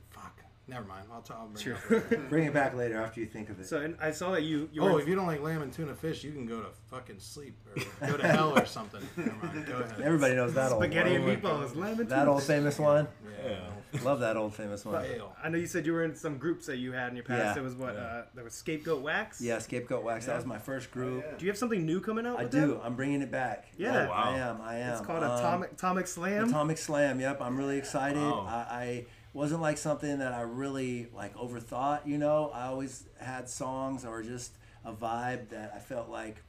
Fuck. 0.67 0.75
Never 0.75 0.87
mind. 0.87 1.05
I'll, 1.13 1.21
t- 1.21 1.33
I'll 1.37 1.47
bring 1.47 1.63
True. 1.63 1.73
it 1.73 1.77
up 2.03 2.11
later. 2.11 2.25
Bring 2.29 2.45
it 2.45 2.53
back 2.53 2.73
later 2.75 2.99
after 3.01 3.19
you 3.19 3.25
think 3.27 3.49
of 3.49 3.59
it. 3.59 3.67
So 3.67 3.81
and 3.81 3.95
I 4.01 4.11
saw 4.11 4.31
that 4.31 4.43
you. 4.43 4.69
you 4.73 4.81
oh, 4.81 4.93
were- 4.93 5.01
if 5.01 5.07
you 5.07 5.15
don't 5.15 5.27
like 5.27 5.41
lamb 5.41 5.61
and 5.61 5.71
tuna 5.71 5.95
fish, 5.95 6.23
you 6.23 6.31
can 6.31 6.45
go 6.45 6.59
to 6.61 6.67
fucking 6.89 7.19
sleep 7.19 7.55
or 8.01 8.07
go 8.07 8.17
to 8.17 8.27
hell 8.27 8.57
or 8.57 8.65
something. 8.65 9.01
Never 9.17 9.31
mind. 9.45 9.65
Go 9.67 9.73
ahead. 9.77 10.01
Everybody 10.01 10.35
knows 10.35 10.53
that 10.55 10.71
old 10.71 10.81
Spaghetti 10.83 11.19
one. 11.19 11.29
and 11.29 11.41
meatballs, 11.43 11.75
lamb 11.75 11.89
and 11.89 11.97
tuna. 11.97 12.09
That 12.09 12.27
old 12.27 12.43
famous 12.43 12.79
one. 12.79 13.07
Yeah. 13.45 13.59
Love 14.03 14.19
that 14.19 14.35
old 14.35 14.53
famous 14.53 14.83
one. 14.83 15.01
Fail. 15.03 15.33
I 15.41 15.47
know 15.49 15.57
you 15.57 15.67
said 15.67 15.85
you 15.85 15.93
were 15.93 16.03
in 16.03 16.15
some 16.15 16.37
groups 16.37 16.65
that 16.65 16.77
you 16.77 16.91
had 16.91 17.09
in 17.09 17.15
your 17.15 17.23
past. 17.23 17.39
Yeah. 17.43 17.53
There 17.53 17.63
was 17.63 17.75
what? 17.75 17.93
Yeah. 17.93 18.01
Uh, 18.01 18.23
there 18.33 18.43
was 18.43 18.53
Scapegoat 18.53 19.01
Wax. 19.01 19.39
Yeah, 19.39 19.59
Scapegoat 19.59 20.03
Wax. 20.03 20.25
That 20.25 20.35
was 20.35 20.45
my 20.45 20.57
first 20.57 20.91
group. 20.91 21.23
Do 21.37 21.45
you 21.45 21.51
have 21.51 21.57
something 21.57 21.85
new 21.85 22.01
coming 22.01 22.25
out? 22.25 22.39
I 22.39 22.43
with 22.43 22.51
do. 22.51 22.59
them? 22.67 22.79
I'm 22.83 22.95
bringing 22.95 23.21
it 23.21 23.31
back. 23.31 23.67
Yeah. 23.77 24.07
Oh, 24.09 24.11
I 24.11 24.37
am. 24.37 24.59
I 24.61 24.77
am. 24.79 24.93
It's 24.97 25.05
called 25.05 25.23
Um, 25.23 25.31
Atomic 25.31 25.71
Atomic 25.73 26.07
Slam. 26.07 26.49
Atomic 26.49 26.77
Slam. 26.77 27.19
Yep, 27.21 27.41
I'm 27.41 27.55
really 27.55 27.77
excited. 27.77 28.17
Wow. 28.21 28.45
I, 28.49 28.75
I 28.75 29.05
wasn't 29.35 29.61
like 29.61 29.77
something 29.77 30.19
that 30.19 30.31
I 30.31 30.41
really 30.41 31.09
like 31.13 31.35
overthought. 31.35 32.07
You 32.07 32.17
know, 32.17 32.51
I 32.53 32.67
always 32.67 33.03
had 33.19 33.49
songs 33.49 34.05
or 34.05 34.23
just 34.23 34.53
a 34.85 34.93
vibe 34.93 35.49
that 35.49 35.73
I 35.75 35.79
felt 35.79 36.09
like 36.09 36.41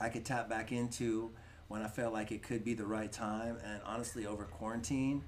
I 0.00 0.08
could 0.08 0.24
tap 0.24 0.48
back 0.48 0.72
into 0.72 1.30
when 1.68 1.82
I 1.82 1.88
felt 1.88 2.14
like 2.14 2.32
it 2.32 2.42
could 2.42 2.64
be 2.64 2.72
the 2.72 2.86
right 2.86 3.12
time. 3.12 3.58
And 3.62 3.82
honestly, 3.84 4.26
over 4.26 4.44
quarantine, 4.44 5.24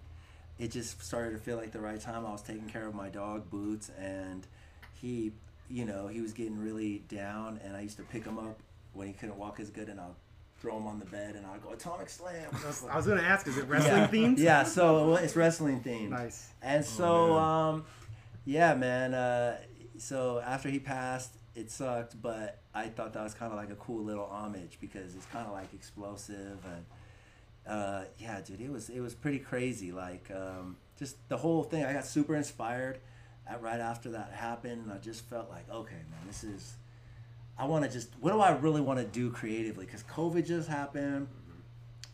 it 0.58 0.70
just 0.70 1.02
started 1.04 1.32
to 1.32 1.38
feel 1.38 1.58
like 1.58 1.72
the 1.72 1.80
right 1.80 2.00
time. 2.00 2.24
I 2.24 2.32
was 2.32 2.40
taking 2.40 2.70
care 2.70 2.86
of 2.86 2.94
my 2.94 3.10
dog 3.10 3.50
Boots, 3.50 3.90
and 4.00 4.46
he, 4.94 5.32
you 5.68 5.84
know, 5.84 6.06
he 6.08 6.22
was 6.22 6.32
getting 6.32 6.58
really 6.58 7.02
down, 7.08 7.60
and 7.62 7.76
I 7.76 7.82
used 7.82 7.98
to 7.98 8.02
pick 8.02 8.24
him 8.24 8.38
up 8.38 8.58
when 8.94 9.08
he 9.08 9.12
couldn't 9.12 9.36
walk 9.36 9.60
as 9.60 9.68
good, 9.68 9.90
and 9.90 10.00
I'll 10.00 10.16
throw 10.60 10.76
him 10.76 10.86
on 10.86 10.98
the 10.98 11.04
bed, 11.06 11.36
and 11.36 11.46
I'll 11.46 11.58
go 11.58 11.70
Atomic 11.70 12.08
Slam. 12.08 12.48
I 12.90 12.96
was 12.96 13.06
gonna 13.06 13.22
ask, 13.22 13.46
is 13.46 13.58
it 13.58 13.66
wrestling 13.68 13.94
yeah. 14.02 14.08
themed? 14.08 14.38
Yeah, 14.38 14.62
so 14.64 15.08
well, 15.08 15.16
it's 15.16 15.36
wrestling 15.36 15.80
themed. 15.80 16.10
Nice. 16.10 16.48
And 16.62 16.84
Oh, 16.84 16.86
so, 16.86 17.28
man. 17.28 17.42
um, 17.74 17.84
yeah, 18.44 18.74
man. 18.74 19.14
Uh, 19.14 19.58
so 19.98 20.40
after 20.44 20.68
he 20.68 20.78
passed, 20.78 21.34
it 21.54 21.70
sucked, 21.70 22.20
but 22.20 22.58
I 22.74 22.86
thought 22.88 23.12
that 23.14 23.22
was 23.22 23.34
kind 23.34 23.52
of 23.52 23.58
like 23.58 23.70
a 23.70 23.76
cool 23.76 24.02
little 24.04 24.26
homage 24.26 24.78
because 24.80 25.14
it's 25.14 25.26
kind 25.26 25.46
of 25.46 25.52
like 25.52 25.72
explosive 25.74 26.58
and 26.64 26.84
uh, 27.68 28.04
yeah, 28.18 28.40
dude, 28.40 28.60
it 28.60 28.72
was 28.72 28.88
it 28.88 29.00
was 29.00 29.14
pretty 29.14 29.38
crazy. 29.38 29.92
Like 29.92 30.30
um, 30.34 30.76
just 30.98 31.16
the 31.28 31.36
whole 31.36 31.62
thing. 31.62 31.84
I 31.84 31.92
got 31.92 32.06
super 32.06 32.34
inspired 32.34 32.98
at, 33.46 33.60
right 33.62 33.78
after 33.80 34.10
that 34.12 34.32
happened, 34.32 34.84
and 34.84 34.92
I 34.92 34.96
just 34.98 35.24
felt 35.28 35.50
like, 35.50 35.68
okay, 35.70 35.94
man, 36.10 36.20
this 36.26 36.44
is. 36.44 36.74
I 37.58 37.64
want 37.64 37.84
to 37.84 37.90
just. 37.90 38.10
What 38.20 38.32
do 38.32 38.40
I 38.40 38.52
really 38.52 38.80
want 38.80 39.00
to 39.00 39.04
do 39.04 39.30
creatively? 39.30 39.84
Because 39.84 40.04
COVID 40.04 40.46
just 40.46 40.68
happened, 40.68 41.28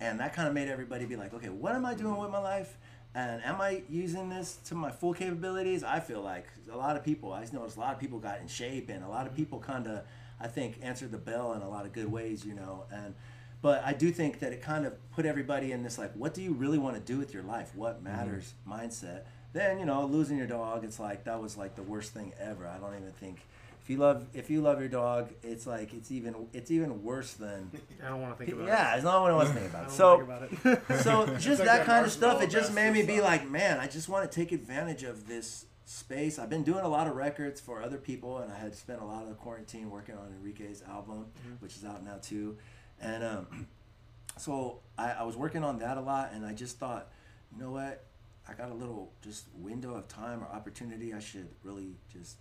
and 0.00 0.18
that 0.20 0.32
kind 0.32 0.48
of 0.48 0.54
made 0.54 0.68
everybody 0.68 1.04
be 1.04 1.16
like, 1.16 1.34
okay, 1.34 1.50
what 1.50 1.74
am 1.74 1.84
I 1.84 1.94
doing 1.94 2.16
with 2.16 2.30
my 2.30 2.38
life? 2.38 2.76
And 3.14 3.44
am 3.44 3.60
I 3.60 3.82
using 3.88 4.28
this 4.28 4.58
to 4.66 4.74
my 4.74 4.90
full 4.90 5.14
capabilities? 5.14 5.84
I 5.84 6.00
feel 6.00 6.20
like 6.20 6.48
a 6.72 6.76
lot 6.76 6.96
of 6.96 7.04
people. 7.04 7.32
I 7.32 7.42
just 7.42 7.52
noticed 7.52 7.76
a 7.76 7.80
lot 7.80 7.94
of 7.94 8.00
people 8.00 8.18
got 8.18 8.40
in 8.40 8.48
shape, 8.48 8.88
and 8.88 9.04
a 9.04 9.08
lot 9.08 9.26
of 9.26 9.32
mm-hmm. 9.32 9.42
people 9.42 9.58
kind 9.60 9.86
of, 9.86 10.00
I 10.40 10.48
think, 10.48 10.78
answered 10.82 11.12
the 11.12 11.18
bell 11.18 11.52
in 11.52 11.62
a 11.62 11.68
lot 11.68 11.84
of 11.84 11.92
good 11.92 12.10
ways, 12.10 12.44
you 12.44 12.54
know. 12.54 12.84
And 12.90 13.14
but 13.60 13.84
I 13.84 13.92
do 13.92 14.10
think 14.10 14.40
that 14.40 14.52
it 14.52 14.62
kind 14.62 14.84
of 14.84 14.94
put 15.12 15.26
everybody 15.26 15.72
in 15.72 15.82
this 15.82 15.96
like, 15.96 16.12
what 16.14 16.34
do 16.34 16.42
you 16.42 16.52
really 16.52 16.78
want 16.78 16.96
to 16.96 17.00
do 17.00 17.18
with 17.18 17.32
your 17.32 17.42
life? 17.42 17.72
What 17.74 17.96
mm-hmm. 17.96 18.04
matters 18.04 18.54
mindset. 18.68 19.22
Then 19.52 19.78
you 19.78 19.86
know, 19.86 20.04
losing 20.06 20.36
your 20.36 20.48
dog, 20.48 20.84
it's 20.84 20.98
like 20.98 21.24
that 21.24 21.40
was 21.40 21.56
like 21.56 21.76
the 21.76 21.82
worst 21.82 22.12
thing 22.12 22.32
ever. 22.40 22.66
I 22.66 22.78
don't 22.78 22.94
even 22.94 23.12
think 23.12 23.40
if 23.84 23.90
you 23.90 23.98
love 23.98 24.26
if 24.32 24.48
you 24.48 24.62
love 24.62 24.80
your 24.80 24.88
dog, 24.88 25.28
it's 25.42 25.66
like 25.66 25.92
it's 25.92 26.10
even 26.10 26.48
it's 26.54 26.70
even 26.70 27.02
worse 27.02 27.34
than. 27.34 27.70
I 28.02 28.08
don't 28.08 28.22
want 28.22 28.38
to 28.38 28.42
think 28.42 28.56
about 28.56 28.66
yeah, 28.66 28.72
it. 28.72 28.88
Yeah, 28.88 28.94
it's 28.94 29.04
not 29.04 29.20
what 29.20 29.30
I 29.30 29.34
want 29.34 29.48
to 29.48 29.54
think 29.54 29.66
about. 29.68 29.82
I 29.82 29.86
don't 29.86 29.94
so, 29.94 30.16
think 30.16 30.80
about 30.80 30.90
it. 30.90 31.02
so 31.02 31.26
just 31.38 31.60
like 31.60 31.68
that 31.68 31.84
kind 31.84 32.06
of 32.06 32.10
stuff, 32.10 32.40
it 32.40 32.48
just 32.48 32.72
made 32.72 32.94
me 32.94 33.02
be 33.02 33.18
basket 33.18 33.24
like, 33.24 33.50
man, 33.50 33.80
I 33.80 33.86
just 33.86 34.08
want 34.08 34.30
to 34.30 34.34
take 34.34 34.52
advantage 34.52 35.02
of 35.02 35.28
this 35.28 35.66
space. 35.84 36.38
I've 36.38 36.48
been 36.48 36.62
doing 36.62 36.82
a 36.82 36.88
lot 36.88 37.06
of 37.08 37.14
records 37.14 37.60
for 37.60 37.82
other 37.82 37.98
people, 37.98 38.38
and 38.38 38.50
I 38.50 38.56
had 38.56 38.74
spent 38.74 39.02
a 39.02 39.04
lot 39.04 39.28
of 39.28 39.38
quarantine 39.38 39.90
working 39.90 40.14
on 40.14 40.32
Enrique's 40.32 40.82
album, 40.88 41.26
Mhm. 41.46 41.60
which 41.60 41.76
is 41.76 41.84
out 41.84 42.02
now 42.02 42.16
too. 42.22 42.56
And 43.02 43.22
um, 43.22 43.66
so 44.38 44.80
I, 44.96 45.10
I 45.12 45.22
was 45.24 45.36
working 45.36 45.62
on 45.62 45.78
that 45.80 45.98
a 45.98 46.00
lot, 46.00 46.30
and 46.32 46.46
I 46.46 46.54
just 46.54 46.78
thought, 46.78 47.08
you 47.54 47.62
know 47.62 47.70
what? 47.70 48.02
I 48.48 48.54
got 48.54 48.70
a 48.70 48.74
little 48.74 49.12
just 49.22 49.44
window 49.54 49.94
of 49.94 50.08
time 50.08 50.42
or 50.42 50.46
opportunity. 50.46 51.12
I 51.12 51.18
should 51.18 51.48
really 51.62 51.96
just 52.10 52.36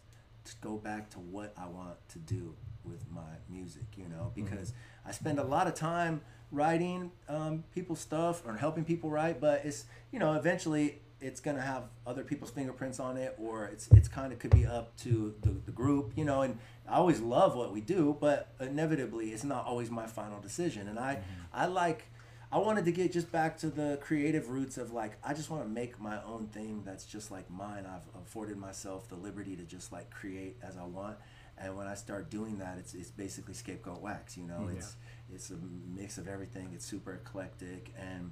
to 0.45 0.53
go 0.61 0.77
back 0.77 1.09
to 1.11 1.19
what 1.19 1.53
I 1.57 1.67
want 1.67 1.95
to 2.09 2.19
do 2.19 2.55
with 2.83 3.09
my 3.11 3.21
music, 3.49 3.85
you 3.95 4.07
know, 4.09 4.31
because 4.35 4.73
I 5.05 5.11
spend 5.11 5.39
a 5.39 5.43
lot 5.43 5.67
of 5.67 5.75
time 5.75 6.21
writing 6.51 7.11
um, 7.27 7.63
people's 7.73 7.99
stuff 7.99 8.43
or 8.45 8.55
helping 8.57 8.85
people 8.85 9.09
write, 9.09 9.41
but 9.41 9.61
it's 9.65 9.85
you 10.11 10.19
know 10.19 10.33
eventually 10.33 10.99
it's 11.19 11.39
gonna 11.39 11.61
have 11.61 11.83
other 12.05 12.23
people's 12.23 12.51
fingerprints 12.51 12.99
on 12.99 13.17
it, 13.17 13.35
or 13.37 13.65
it's 13.65 13.87
it's 13.91 14.07
kind 14.07 14.33
of 14.33 14.39
could 14.39 14.51
be 14.51 14.65
up 14.65 14.95
to 14.97 15.33
the, 15.41 15.49
the 15.65 15.71
group, 15.71 16.11
you 16.15 16.25
know. 16.25 16.41
And 16.41 16.59
I 16.87 16.95
always 16.95 17.21
love 17.21 17.55
what 17.55 17.71
we 17.71 17.81
do, 17.81 18.17
but 18.19 18.53
inevitably 18.59 19.29
it's 19.29 19.43
not 19.43 19.65
always 19.65 19.89
my 19.89 20.05
final 20.05 20.39
decision. 20.39 20.87
And 20.87 20.99
I 20.99 21.19
I 21.53 21.65
like 21.67 22.05
I 22.53 22.59
wanted 22.59 22.85
to 22.85 22.91
get 22.91 23.11
just 23.11 23.31
back 23.31 23.57
to 23.59 23.69
the 23.69 23.97
creative 24.01 24.49
roots 24.49 24.77
of 24.77 24.93
like 24.93 25.13
I 25.23 25.33
just 25.33 25.49
want 25.49 25.63
to 25.63 25.69
make 25.69 25.99
my 25.99 26.21
own 26.23 26.47
thing 26.47 26.83
that's 26.85 27.05
just 27.05 27.31
like 27.31 27.49
mine. 27.49 27.85
I've 27.87 28.07
afforded 28.21 28.57
myself 28.57 29.09
the 29.09 29.15
liberty 29.15 29.55
to 29.55 29.63
just 29.63 29.91
like 29.91 30.11
create 30.11 30.57
as 30.61 30.77
I 30.77 30.83
want. 30.83 31.17
And 31.57 31.75
when 31.75 31.87
I 31.87 31.95
start 31.95 32.29
doing 32.29 32.59
that, 32.59 32.77
it's 32.77 32.93
it's 32.93 33.09
basically 33.09 33.55
scapegoat 33.55 34.01
wax. 34.01 34.37
You 34.37 34.45
know, 34.45 34.67
Mhm. 34.69 34.77
it's 34.77 34.95
it's 35.33 35.49
a 35.49 35.55
mix 35.95 36.19
of 36.19 36.27
everything. 36.27 36.69
It's 36.75 36.85
super 36.85 37.13
eclectic. 37.13 37.91
And 37.97 38.29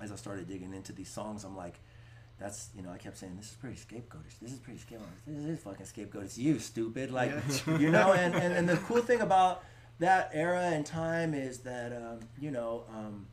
as 0.00 0.10
I 0.10 0.16
started 0.16 0.48
digging 0.48 0.74
into 0.74 0.92
these 0.92 1.08
songs, 1.08 1.44
I'm 1.44 1.56
like, 1.56 1.78
that's 2.40 2.70
you 2.74 2.82
know, 2.82 2.90
I 2.90 2.98
kept 2.98 3.16
saying 3.18 3.36
this 3.36 3.50
is 3.52 3.56
pretty 3.56 3.76
scapegoatish. 3.76 4.38
This 4.42 4.52
is 4.52 4.58
pretty 4.58 4.80
scapegoatish. 4.80 5.24
This 5.28 5.44
is 5.44 5.58
fucking 5.60 5.86
scapegoat. 5.86 6.24
It's 6.24 6.38
you, 6.38 6.58
stupid. 6.58 7.12
Like 7.12 7.30
Yeah. 7.30 7.78
you 7.78 7.90
know. 7.92 8.12
And, 8.12 8.34
and 8.34 8.52
and 8.52 8.68
the 8.68 8.78
cool 8.78 9.00
thing 9.02 9.20
about 9.20 9.62
that 10.00 10.30
era 10.32 10.62
and 10.74 10.84
time 10.84 11.34
is 11.34 11.58
that 11.60 11.92
um, 11.92 12.18
you 12.36 12.50
know. 12.50 12.82
Um, 12.92 13.26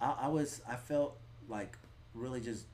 I, 0.00 0.16
I 0.22 0.28
was 0.28 0.62
I 0.68 0.76
felt 0.76 1.16
like 1.48 1.76
really 2.14 2.40
just 2.40 2.64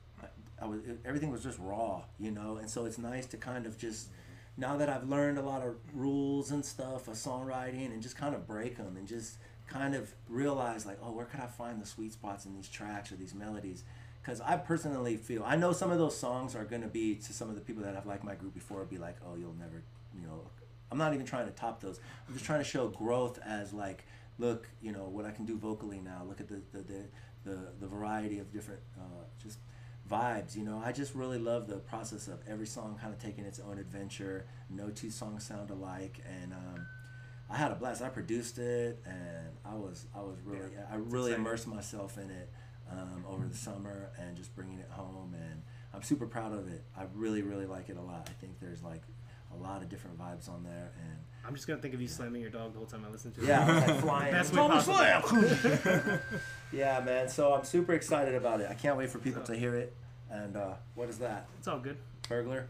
I 0.61 0.65
was 0.65 0.81
everything 1.05 1.31
was 1.31 1.43
just 1.43 1.59
raw, 1.59 2.03
you 2.19 2.31
know, 2.31 2.57
and 2.57 2.69
so 2.69 2.85
it's 2.85 2.97
nice 2.97 3.25
to 3.27 3.37
kind 3.37 3.65
of 3.65 3.77
just 3.77 4.07
mm-hmm. 4.07 4.61
now 4.61 4.77
that 4.77 4.89
I've 4.89 5.07
learned 5.07 5.37
a 5.37 5.41
lot 5.41 5.61
of 5.61 5.75
rules 5.93 6.51
and 6.51 6.65
stuff 6.65 7.07
of 7.07 7.15
songwriting 7.15 7.87
and 7.87 8.01
just 8.01 8.17
kind 8.17 8.33
of 8.33 8.47
break 8.47 8.77
them 8.77 8.97
and 8.97 9.07
just 9.07 9.37
kind 9.67 9.95
of 9.95 10.13
realize 10.29 10.85
like 10.85 10.97
oh 11.03 11.11
where 11.11 11.25
could 11.25 11.41
I 11.41 11.47
find 11.47 11.81
the 11.81 11.85
sweet 11.85 12.13
spots 12.13 12.45
in 12.45 12.55
these 12.55 12.69
tracks 12.69 13.11
or 13.11 13.15
these 13.15 13.35
melodies? 13.35 13.83
Because 14.21 14.41
I 14.41 14.57
personally 14.57 15.17
feel 15.17 15.43
I 15.45 15.55
know 15.55 15.73
some 15.73 15.91
of 15.91 15.97
those 15.99 16.17
songs 16.17 16.55
are 16.55 16.65
going 16.65 16.81
to 16.81 16.87
be 16.87 17.15
to 17.15 17.33
some 17.33 17.49
of 17.49 17.55
the 17.55 17.61
people 17.61 17.83
that 17.83 17.95
have 17.95 18.05
liked 18.05 18.23
my 18.23 18.35
group 18.35 18.53
before 18.53 18.83
be 18.85 18.97
like 18.97 19.17
oh 19.25 19.35
you'll 19.35 19.55
never 19.59 19.83
you 20.15 20.21
know 20.25 20.41
I'm 20.91 20.97
not 20.97 21.13
even 21.13 21.25
trying 21.25 21.47
to 21.47 21.51
top 21.51 21.81
those. 21.81 21.99
I'm 22.27 22.33
just 22.33 22.45
trying 22.45 22.59
to 22.59 22.65
show 22.65 22.87
growth 22.87 23.39
as 23.45 23.73
like 23.73 24.05
look 24.37 24.67
you 24.81 24.91
know 24.91 25.05
what 25.05 25.25
I 25.25 25.31
can 25.31 25.45
do 25.45 25.57
vocally 25.57 25.99
now 25.99 26.23
look 26.27 26.39
at 26.39 26.47
the 26.47 26.61
the 26.71 26.79
the, 26.79 27.03
the, 27.45 27.57
the 27.79 27.87
variety 27.87 28.39
of 28.39 28.51
different 28.51 28.81
uh, 28.99 29.23
just 29.41 29.59
vibes 30.09 30.55
you 30.55 30.63
know? 30.63 30.81
I 30.83 30.91
just 30.91 31.15
really 31.15 31.37
love 31.39 31.67
the 31.67 31.77
process 31.77 32.27
of 32.27 32.39
every 32.47 32.67
song 32.67 32.97
kind 33.01 33.13
of 33.13 33.19
taking 33.21 33.43
its 33.45 33.59
own 33.59 33.77
adventure. 33.77 34.45
No 34.69 34.89
two 34.89 35.09
songs 35.09 35.45
sound 35.45 35.69
alike 35.69 36.23
and 36.41 36.53
um, 36.53 36.85
I 37.49 37.57
had 37.57 37.71
a 37.71 37.75
blast. 37.75 38.01
I 38.01 38.09
produced 38.09 38.57
it 38.57 38.99
and 39.05 39.49
I 39.65 39.75
was 39.75 40.05
I 40.15 40.19
was 40.19 40.37
really 40.45 40.69
I 40.91 40.95
really 40.95 41.31
exciting. 41.31 41.45
immersed 41.45 41.67
myself 41.67 42.17
in 42.17 42.29
it 42.29 42.49
um, 42.89 43.25
over 43.27 43.45
the 43.45 43.55
summer 43.57 44.09
and 44.19 44.35
just 44.37 44.55
bringing 44.55 44.79
it 44.79 44.89
home 44.89 45.33
and 45.33 45.61
I'm 45.93 46.03
super 46.03 46.25
proud 46.25 46.53
of 46.53 46.67
it. 46.71 46.83
I 46.97 47.03
really 47.13 47.41
really 47.41 47.65
like 47.65 47.89
it 47.89 47.97
a 47.97 48.01
lot. 48.01 48.27
I 48.29 48.33
think 48.41 48.59
there's 48.59 48.83
like 48.83 49.01
a 49.53 49.57
lot 49.61 49.81
of 49.81 49.89
different 49.89 50.17
vibes 50.19 50.49
on 50.49 50.63
there 50.63 50.91
and 51.03 51.17
I'm 51.47 51.55
just 51.55 51.65
gonna 51.67 51.79
think 51.81 51.93
of 51.93 52.01
you 52.01 52.07
slamming 52.07 52.41
your 52.41 52.49
dog 52.49 52.73
the 52.73 52.77
whole 52.79 52.87
time 52.87 53.05
I 53.07 53.11
listen 53.11 53.31
to 53.33 53.41
it. 53.41 53.47
yeah, 53.47 53.65
I 53.65 53.87
like 53.87 53.99
flying. 54.01 54.31
Best 54.33 54.51
way 54.51 54.57
Thomas 54.57 54.85
possible. 54.85 55.43
Slam! 55.77 56.19
yeah, 56.73 56.99
man. 56.99 57.29
So 57.29 57.53
I'm 57.53 57.63
super 57.63 57.93
excited 57.93 58.35
about 58.35 58.59
it. 58.61 58.67
I 58.69 58.73
can't 58.73 58.97
wait 58.97 59.09
for 59.09 59.19
people 59.19 59.41
to 59.43 59.55
hear 59.55 59.73
it. 59.75 59.95
And 60.29 60.57
uh, 60.57 60.73
what 60.95 61.09
is 61.09 61.17
that? 61.19 61.47
It's 61.59 61.67
all 61.67 61.79
good. 61.79 61.97
Burglar. 62.27 62.67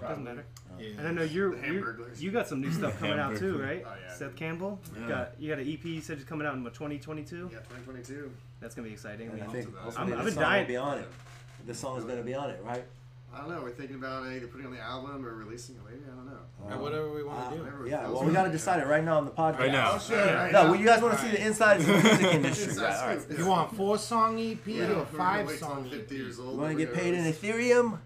Doesn't 0.00 0.24
matter. 0.24 0.44
Yeah. 0.80 0.88
And 0.98 1.08
I 1.08 1.10
know 1.12 1.22
you're, 1.22 1.56
you're 1.64 1.96
you 2.18 2.32
got 2.32 2.48
some 2.48 2.60
new 2.60 2.72
stuff 2.72 2.98
coming 2.98 3.18
out 3.20 3.36
too, 3.36 3.56
right? 3.58 3.84
Oh, 3.86 3.92
yeah. 4.04 4.12
Seth 4.14 4.34
Campbell. 4.34 4.80
You 4.96 5.02
Yeah. 5.02 5.08
got 5.08 5.32
you 5.40 5.48
got 5.48 5.58
an 5.60 5.72
EP. 5.72 5.84
You 5.84 6.00
said 6.00 6.18
it's 6.18 6.28
coming 6.28 6.46
out 6.46 6.54
in 6.54 6.64
2022. 6.64 7.50
Yeah, 7.52 7.58
2022. 7.58 8.30
That's 8.60 8.74
gonna 8.74 8.88
be 8.88 8.92
exciting. 8.94 9.28
I 9.30 9.32
And 9.34 9.42
I 9.42 9.46
mean, 9.46 9.54
think 9.54 9.66
I'm- 9.74 9.84
hopefully 9.84 10.12
I've 10.14 10.18
the 10.24 10.30
been 10.30 10.40
dying- 10.40 10.62
will 10.64 10.68
be 10.68 10.76
on 10.76 10.98
it. 10.98 11.08
The 11.66 11.74
song 11.74 11.98
is 11.98 12.04
going 12.04 12.16
to 12.16 12.24
be 12.24 12.34
on 12.34 12.50
it, 12.50 12.60
right? 12.64 12.82
I 13.34 13.38
don't 13.38 13.48
know. 13.50 13.62
We're 13.62 13.70
thinking 13.70 13.96
about 13.96 14.26
either 14.26 14.46
putting 14.46 14.64
it 14.66 14.68
on 14.68 14.74
the 14.74 14.80
album 14.80 15.24
or 15.24 15.34
releasing 15.34 15.76
it 15.76 15.84
later. 15.86 16.02
I 16.12 16.14
don't 16.16 16.26
know. 16.26 16.38
Yeah, 16.68 16.76
whatever 16.76 17.10
we 17.12 17.22
want 17.22 17.46
Uh, 17.46 17.50
to 17.50 17.56
do. 17.56 17.88
Yeah, 17.88 18.08
well, 18.08 18.24
we 18.24 18.32
got 18.32 18.44
to 18.44 18.50
decide 18.52 18.80
it 18.80 18.86
right 18.86 19.02
now 19.02 19.16
on 19.16 19.24
the 19.24 19.30
podcast. 19.30 19.58
Right 19.58 19.72
now. 19.72 19.92
Oh, 19.94 19.98
shit, 19.98 20.16
right 20.18 20.52
No, 20.52 20.64
now. 20.64 20.70
well, 20.70 20.78
you 20.80 20.84
guys 20.86 21.00
want 21.02 21.14
to 21.18 21.20
see 21.24 21.30
the 21.30 21.46
inside 21.46 21.80
of 21.80 21.86
the 21.86 21.92
music 21.94 22.22
industry, 22.34 22.64
Inside 22.72 22.82
right? 22.84 23.00
All 23.00 23.16
right. 23.28 23.38
You 23.38 23.46
want 23.46 23.74
four 23.76 23.96
song 23.98 24.38
EP 24.38 24.58
Yeah, 24.66 24.84
or 24.84 24.86
we're 24.86 24.92
a 24.92 24.94
gonna 24.96 25.06
five 25.06 25.50
song 25.52 25.84
50 25.84 25.96
EP? 25.98 26.10
years 26.10 26.38
old. 26.38 26.54
You 26.54 26.60
want 26.60 26.78
to 26.78 26.84
get 26.84 26.94
paid 26.94 27.14
in? 27.14 27.24
Ethereum? 27.24 27.98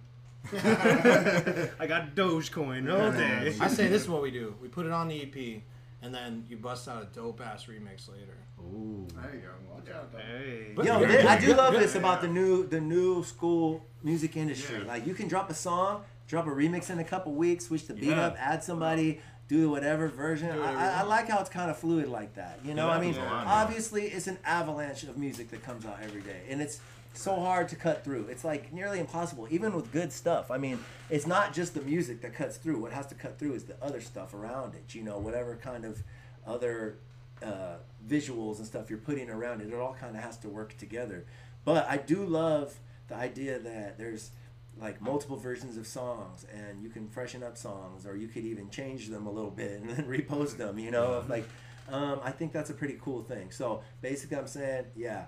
I 0.55 1.87
got 1.89 2.15
Dogecoin 2.15 2.93
all 2.93 3.11
day. 3.13 3.57
I 3.61 3.69
say 3.69 3.89
this 3.89 4.03
is 4.03 4.09
what 4.09 4.23
we 4.23 4.31
do. 4.31 4.55
We 4.63 4.69
put 4.69 4.87
it 4.87 4.93
on 4.93 5.09
the 5.09 5.23
EP, 5.23 5.63
and 6.03 6.15
then 6.15 6.45
you 6.49 6.57
bust 6.57 6.87
out 6.89 7.03
a 7.03 7.07
dope 7.07 7.41
ass 7.41 7.67
remix 7.67 8.09
later. 8.09 8.37
Ooh. 8.75 9.07
There 9.15 9.35
you 9.35 9.41
go. 9.41 9.49
Watch 9.75 9.89
out, 9.91 10.13
though. 10.13 10.19
Hey. 10.19 10.73
Yo, 10.77 10.99
Good, 10.99 11.27
I 11.27 11.39
do 11.41 11.55
love 11.55 11.75
this 11.75 11.95
about 11.95 12.21
the 12.21 12.29
new 12.29 12.67
the 12.67 12.81
new 12.81 13.23
school 13.25 13.85
music 14.03 14.37
industry. 14.37 14.79
Yeah. 14.81 14.87
Like 14.87 15.07
you 15.07 15.15
can 15.15 15.29
drop 15.29 15.51
a 15.51 15.55
song, 15.55 16.03
drop 16.29 16.47
a 16.47 16.51
remix 16.51 16.91
in 16.91 16.99
a 16.99 17.05
couple 17.05 17.33
weeks, 17.35 17.67
switch 17.67 17.87
the 17.87 17.95
beat 17.95 18.11
Yeah. 18.11 18.27
up, 18.27 18.37
add 18.39 18.63
somebody, 18.65 19.21
do 19.49 19.71
whatever 19.71 20.09
version. 20.09 20.49
Do 20.49 20.55
I, 20.55 20.59
whatever 20.59 20.79
I, 20.79 20.85
you 20.85 20.91
I 20.91 21.03
like 21.03 21.29
how 21.29 21.41
it's 21.41 21.51
kind 21.51 21.71
of 21.71 21.79
fluid 21.79 22.09
like 22.09 22.35
that. 22.35 22.59
You 22.65 22.75
know, 22.75 22.89
Yeah, 22.89 22.95
I 22.95 23.01
mean, 23.01 23.13
there's 23.13 23.25
a 23.25 23.29
lot, 23.29 23.45
man. 23.47 23.55
obviously 23.55 24.03
it's 24.05 24.27
an 24.27 24.39
avalanche 24.45 25.03
of 25.05 25.17
music 25.17 25.51
that 25.51 25.63
comes 25.63 25.87
out 25.87 25.99
every 26.03 26.21
day, 26.23 26.43
and 26.49 26.61
it's 26.61 26.81
so 27.15 27.37
hard 27.37 27.67
to 27.71 27.77
cut 27.77 28.05
through. 28.05 28.27
It's 28.29 28.45
like 28.45 28.73
nearly 28.75 29.01
impossible, 29.01 29.47
even 29.51 29.73
with 29.75 29.91
good 29.93 30.13
stuff. 30.13 30.51
I 30.51 30.59
mean, 30.59 30.79
it's 31.09 31.27
not 31.27 31.55
just 31.55 31.73
the 31.75 31.81
music 31.81 32.21
that 32.23 32.35
cuts 32.35 32.59
through. 32.59 32.79
What 32.79 32.93
has 32.93 33.07
to 33.07 33.15
cut 33.15 33.39
through 33.39 33.55
is 33.55 33.65
the 33.65 33.77
other 33.83 34.01
stuff 34.03 34.35
around 34.35 34.75
it. 34.75 34.95
You 34.95 35.03
know, 35.03 35.17
whatever 35.19 35.57
kind 35.57 35.85
of 35.87 36.03
other 36.47 36.99
uh, 37.43 37.77
visuals 38.09 38.59
and 38.59 38.67
stuff 38.67 38.89
you're 38.91 38.99
putting 38.99 39.29
around 39.31 39.61
it. 39.61 39.69
It 39.69 39.75
all 39.75 39.97
kind 39.99 40.17
of 40.17 40.23
has 40.23 40.37
to 40.39 40.49
work 40.49 40.77
together. 40.79 41.25
But 41.65 41.87
I 41.89 41.97
do 41.97 42.25
love 42.25 42.79
the 43.09 43.17
idea 43.17 43.59
that 43.59 43.99
there's 43.99 44.31
like 44.79 45.01
multiple 45.01 45.37
versions 45.37 45.77
of 45.79 45.87
songs 45.87 46.45
and 46.53 46.83
you 46.83 46.91
can 46.91 47.09
freshen 47.09 47.43
up 47.43 47.57
songs 47.57 48.05
or 48.07 48.15
you 48.17 48.29
could 48.29 48.45
even 48.45 48.69
change 48.69 49.09
them 49.09 49.27
a 49.27 49.31
little 49.31 49.51
bit 49.51 49.81
and 49.81 49.89
then 49.89 50.05
repost 50.09 50.59
them 50.59 50.79
you 50.79 50.91
know 50.91 51.25
like 51.31 51.49
um, 51.89 52.21
i 52.23 52.31
think 52.31 52.53
that's 52.53 52.69
a 52.69 52.75
pretty 52.75 52.99
cool 53.01 53.23
thing 53.23 53.51
so 53.51 53.81
basically 54.03 54.37
i'm 54.37 54.47
saying 54.47 54.85
yeah 54.95 55.25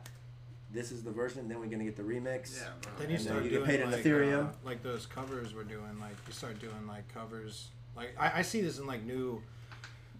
this 0.70 0.92
is 0.92 1.02
the 1.02 1.10
version 1.10 1.48
then 1.48 1.58
we're 1.60 1.66
gonna 1.66 1.82
get 1.84 1.96
the 1.96 2.02
remix 2.02 2.58
Yeah, 2.60 2.68
bro. 2.82 2.92
Then 2.98 3.08
you 3.08 3.16
And 3.16 3.24
then 3.24 3.32
start 3.32 3.44
you 3.44 3.48
get 3.50 3.56
doing 3.56 3.66
paid 3.66 3.80
in 3.80 3.90
like, 3.90 4.04
Ethereum. 4.04 4.48
uh, 4.48 4.52
like 4.64 4.82
those 4.82 5.06
covers 5.06 5.54
we're 5.54 5.64
doing. 5.64 5.98
Like 5.98 6.16
you 6.26 6.32
start 6.34 6.58
doing 6.60 6.86
like 6.86 7.08
covers. 7.08 7.68
Like 7.96 8.14
I, 8.20 8.40
I 8.40 8.42
see 8.42 8.60
this 8.60 8.78
in 8.78 8.86
like 8.86 9.02
new, 9.02 9.42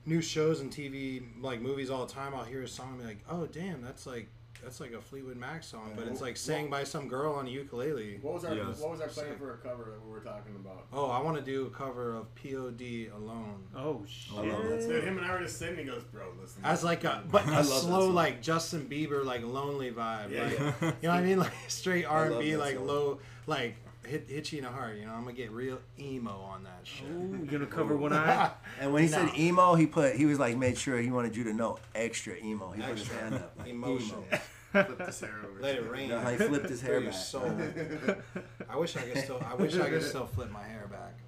new 0.09 0.23
shows 0.23 0.61
and 0.61 0.73
TV, 0.73 1.23
like 1.41 1.61
movies 1.61 1.91
all 1.91 2.07
the 2.07 2.13
time. 2.13 2.35
I'll 2.35 2.45
hear 2.45 2.63
a 2.63 2.69
song 2.69 2.89
and 2.93 2.99
be 3.01 3.05
like, 3.07 3.19
oh 3.31 3.47
damn, 3.47 3.83
that's 3.83 4.07
like 4.07 4.29
that's 4.63 4.81
like 4.81 4.93
a 4.93 5.01
Fleetwood 5.01 5.37
Mac 5.37 5.63
song, 5.63 5.93
but 5.97 6.09
it's 6.09 6.21
like 6.21 6.37
sang 6.37 6.69
by 6.69 6.83
some 6.83 7.07
girl 7.07 7.35
on 7.35 7.47
a 7.47 7.51
ukulele. 7.51 8.19
What 8.23 8.35
was 8.35 8.45
our 8.45 8.55
Yes. 8.55 8.81
What 8.81 8.91
was 8.91 9.01
our 9.01 9.07
plan 9.09 9.37
for 9.39 9.55
a 9.55 9.59
cover 9.59 9.93
that 9.93 10.05
we 10.05 10.11
were 10.11 10.21
talking 10.21 10.57
about? 10.57 10.87
Oh, 10.93 11.07
I 11.07 11.23
want 11.23 11.37
to 11.37 11.43
do 11.43 11.67
a 11.67 11.71
cover 11.71 12.17
of 12.17 12.35
POD 12.35 13.13
alone. 13.15 13.63
Oh, 13.77 13.81
oh 13.81 14.05
shit. 14.09 14.37
I 14.37 14.43
love 14.43 14.69
that 14.69 14.81
Dude, 14.89 15.05
him 15.05 15.19
and 15.19 15.27
I 15.27 15.33
were 15.33 15.41
just 15.41 15.59
sitting. 15.59 15.79
He 15.79 15.85
goes, 15.85 16.03
"Bro, 16.05 16.33
listen." 16.41 16.63
As 16.65 16.83
like 16.83 17.05
a 17.05 17.23
but 17.31 17.47
I 17.47 17.51
a 17.51 17.57
love 17.57 17.57
that 17.57 17.65
slow 17.65 18.07
song. 18.07 18.15
like 18.15 18.43
Justin 18.43 18.89
Bieber 18.91 19.25
like 19.25 19.45
lonely 19.45 19.93
vibe. 19.93 20.33
Yeah, 20.33 20.45
like, 20.45 20.59
yeah. 20.59 20.73
You 20.81 21.09
know 21.09 21.09
what 21.11 21.11
I 21.11 21.23
mean? 21.23 21.39
Like 21.49 21.53
straight 21.69 22.05
R 22.05 22.27
and 22.27 22.41
B, 22.41 22.53
that 22.53 22.59
like 22.59 22.77
song. 22.77 22.87
low 22.87 23.19
like 23.47 23.77
hit 24.09 24.27
hit 24.29 24.51
you 24.53 24.59
in 24.59 24.65
the 24.65 24.71
heart. 24.71 24.97
You 24.97 25.07
know 25.07 25.13
I'm 25.13 25.23
gonna 25.23 25.35
get 25.35 25.51
real 25.53 25.79
emo 25.99 26.31
on 26.31 26.65
that 26.65 26.81
shit. 26.85 27.07
Ooh, 27.11 27.39
you 27.43 27.47
gonna 27.51 27.67
cover 27.79 27.97
one 27.97 28.13
eye? 28.13 28.51
and 28.81 28.93
when 28.93 29.03
he 29.05 29.09
No. 29.11 29.27
said 29.27 29.39
emo 29.39 29.75
he 29.75 29.87
put 29.87 30.17
he 30.17 30.27
was 30.27 30.39
like 30.39 30.57
made 30.57 30.77
sure 30.79 30.99
he 30.99 31.11
wanted 31.11 31.37
you 31.37 31.45
to 31.45 31.53
know 31.53 31.79
extra 31.95 32.35
emo 32.37 32.71
he 32.73 32.81
put 32.83 32.91
his 32.93 33.01
Extra. 33.03 33.19
hand 33.21 33.35
up 33.37 33.53
like, 33.59 33.69
Emotion. 33.69 34.17
emo. 34.31 34.39
Flip 34.73 35.07
his 35.07 35.21
hair 35.21 35.31
over. 35.51 35.63
Let 35.63 35.77
it 35.77 35.91
rain. 35.91 36.09
You 36.11 36.15
know 36.17 36.21
how 36.21 36.31
he 36.31 36.37
flipped 36.37 36.69
his 36.69 36.83
hair 36.83 36.97
through 36.97 37.03
your 37.05 37.11
back. 37.11 37.21
soul. 37.21 37.59
I 38.69 38.77
wish 38.77 38.97
I 38.99 39.01
could 39.01 39.25
still. 39.25 39.43
I 39.51 39.55
wish 39.55 39.75
I 39.77 39.89
could 39.89 40.03
still 40.03 40.27
flip 40.27 40.51
my 40.51 40.63
hair 40.63 40.87
back, 40.91 41.15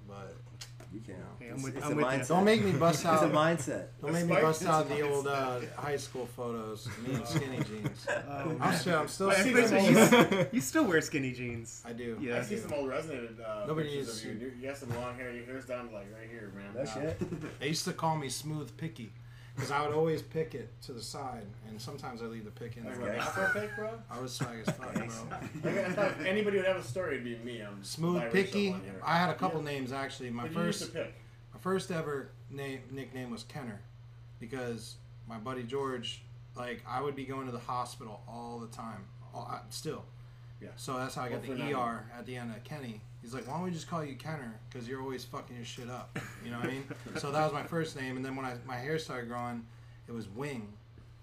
you 0.93 0.99
can 1.01 1.15
Hey, 1.39 1.47
I'm 1.49 1.55
it's, 1.55 1.63
with- 1.63 1.77
it's 1.77 1.85
I'm 1.85 1.91
a 1.93 1.95
with 1.95 2.05
ya. 2.05 2.11
mindset 2.11 2.27
don't 2.27 2.43
make 2.45 2.63
me 2.63 2.71
bust 2.73 2.95
it's 3.05 3.05
a 3.05 3.09
out. 3.25 3.31
mindset 3.31 3.85
Don't 4.01 4.13
make 4.13 4.25
me 4.25 4.31
Spike- 4.33 4.41
bust 4.43 4.65
out 4.65 4.89
the 4.89 5.01
old 5.01 5.27
uh, 5.27 5.59
high 5.77 5.97
school 5.97 6.25
photos. 6.35 6.87
Me 7.07 7.13
in 7.15 7.25
skinny 7.33 7.57
jeans. 7.63 8.07
Um, 8.27 8.57
I'm 8.59 8.75
still. 8.77 8.99
I'm 8.99 9.07
still. 9.07 9.27
But 9.29 9.37
I 9.37 9.41
see 9.43 9.49
see 9.49 9.53
this 9.55 9.69
this 9.71 10.13
old- 10.13 10.33
old- 10.33 10.47
you 10.51 10.61
still 10.61 10.83
wear 10.85 11.01
skinny 11.01 11.31
jeans. 11.31 11.81
I 11.85 11.93
do. 11.93 12.17
Yeah. 12.21 12.37
I 12.39 12.41
see 12.43 12.57
some 12.57 12.73
old 12.73 12.89
resonated 12.89 13.39
uh, 13.39 13.65
Nobody 13.67 13.89
pictures 13.89 14.07
needs 14.07 14.19
of 14.25 14.25
you. 14.25 14.33
to- 14.39 14.45
You- 14.45 14.61
You 14.61 14.67
got 14.67 14.77
some 14.77 14.89
long 14.95 15.15
hair. 15.15 15.31
Your 15.31 15.45
hair's 15.45 15.65
down 15.65 15.87
to 15.89 15.93
like 15.95 16.07
right 16.17 16.29
here, 16.29 16.51
man. 16.55 16.73
no 16.75 16.81
Uh, 16.81 16.85
shit 16.93 17.59
They 17.59 17.67
used 17.69 17.85
to 17.85 17.93
call 17.93 18.17
me 18.17 18.29
smooth 18.29 18.75
picky 18.77 19.13
because 19.55 19.71
I 19.71 19.85
would 19.85 19.93
always 19.95 20.21
pick 20.21 20.55
it 20.55 20.69
to 20.83 20.93
the 20.93 21.01
side, 21.01 21.45
and 21.67 21.79
sometimes 21.79 22.21
I 22.21 22.25
leave 22.25 22.45
the 22.45 22.51
pick 22.51 22.77
in 22.77 22.85
Like 22.85 22.99
there. 22.99 23.17
afro 23.17 23.49
pick, 23.61 23.75
bro. 23.75 23.89
I 24.09 24.19
was 24.19 24.31
swag 24.33 24.59
as 24.65 24.73
fuck, 24.75 24.93
bro. 24.93 25.03
Like, 25.63 25.77
I 25.85 25.91
thought 25.91 26.11
if 26.11 26.25
anybody 26.25 26.57
would 26.57 26.65
have 26.65 26.77
a 26.77 26.83
story, 26.83 27.15
it'd 27.15 27.25
be 27.25 27.37
me. 27.37 27.61
I'm 27.61 27.83
Smooth 27.83 28.31
picky. 28.31 28.75
I 29.03 29.17
had 29.17 29.29
a 29.29 29.35
couple 29.35 29.59
Yeah. 29.63 29.71
names 29.71 29.91
actually. 29.91 30.29
My 30.29 30.43
But 30.43 30.53
you 30.53 30.61
used 30.63 30.79
first. 30.79 30.91
to 30.93 30.97
pick. 30.99 31.13
My 31.53 31.59
first 31.59 31.91
ever 31.91 32.29
name 32.49 32.81
nickname 32.91 33.29
was 33.29 33.43
Kenner 33.43 33.81
because 34.39 34.95
my 35.27 35.37
buddy 35.37 35.63
George, 35.63 36.21
like 36.55 36.83
I 36.87 37.01
would 37.01 37.15
be 37.15 37.25
going 37.25 37.45
to 37.45 37.51
the 37.51 37.59
hospital 37.59 38.21
all 38.27 38.59
the 38.59 38.67
time, 38.75 39.05
all, 39.33 39.47
I, 39.51 39.59
still. 39.69 40.05
Yeah. 40.61 40.69
So 40.75 40.97
that's 40.97 41.15
how 41.15 41.23
I 41.23 41.29
got 41.29 41.47
Well, 41.47 41.57
the 41.57 41.63
now. 41.63 41.81
ER 41.81 42.05
at 42.17 42.25
the 42.25 42.35
end 42.37 42.51
of 42.51 42.63
Kenny. 42.63 43.01
He's 43.21 43.33
like, 43.33 43.47
why 43.47 43.53
don't 43.55 43.63
we 43.63 43.71
just 43.71 43.87
call 43.89 44.03
you 44.03 44.15
Kenner? 44.15 44.59
Because 44.69 44.87
you're 44.87 45.01
always 45.01 45.23
fucking 45.23 45.55
your 45.55 45.65
shit 45.65 45.89
up. 45.89 46.17
You 46.43 46.51
know 46.51 46.57
what 46.57 46.67
I 46.67 46.71
mean? 46.71 46.83
So 47.17 47.31
that 47.31 47.43
was 47.43 47.53
my 47.53 47.63
first 47.63 47.95
name, 47.95 48.15
and 48.17 48.25
then 48.25 48.35
when 48.35 48.45
I 48.45 48.55
my 48.65 48.77
hair 48.77 48.97
started 48.97 49.29
growing, 49.29 49.65
it 50.07 50.11
was 50.11 50.27
Wing. 50.29 50.73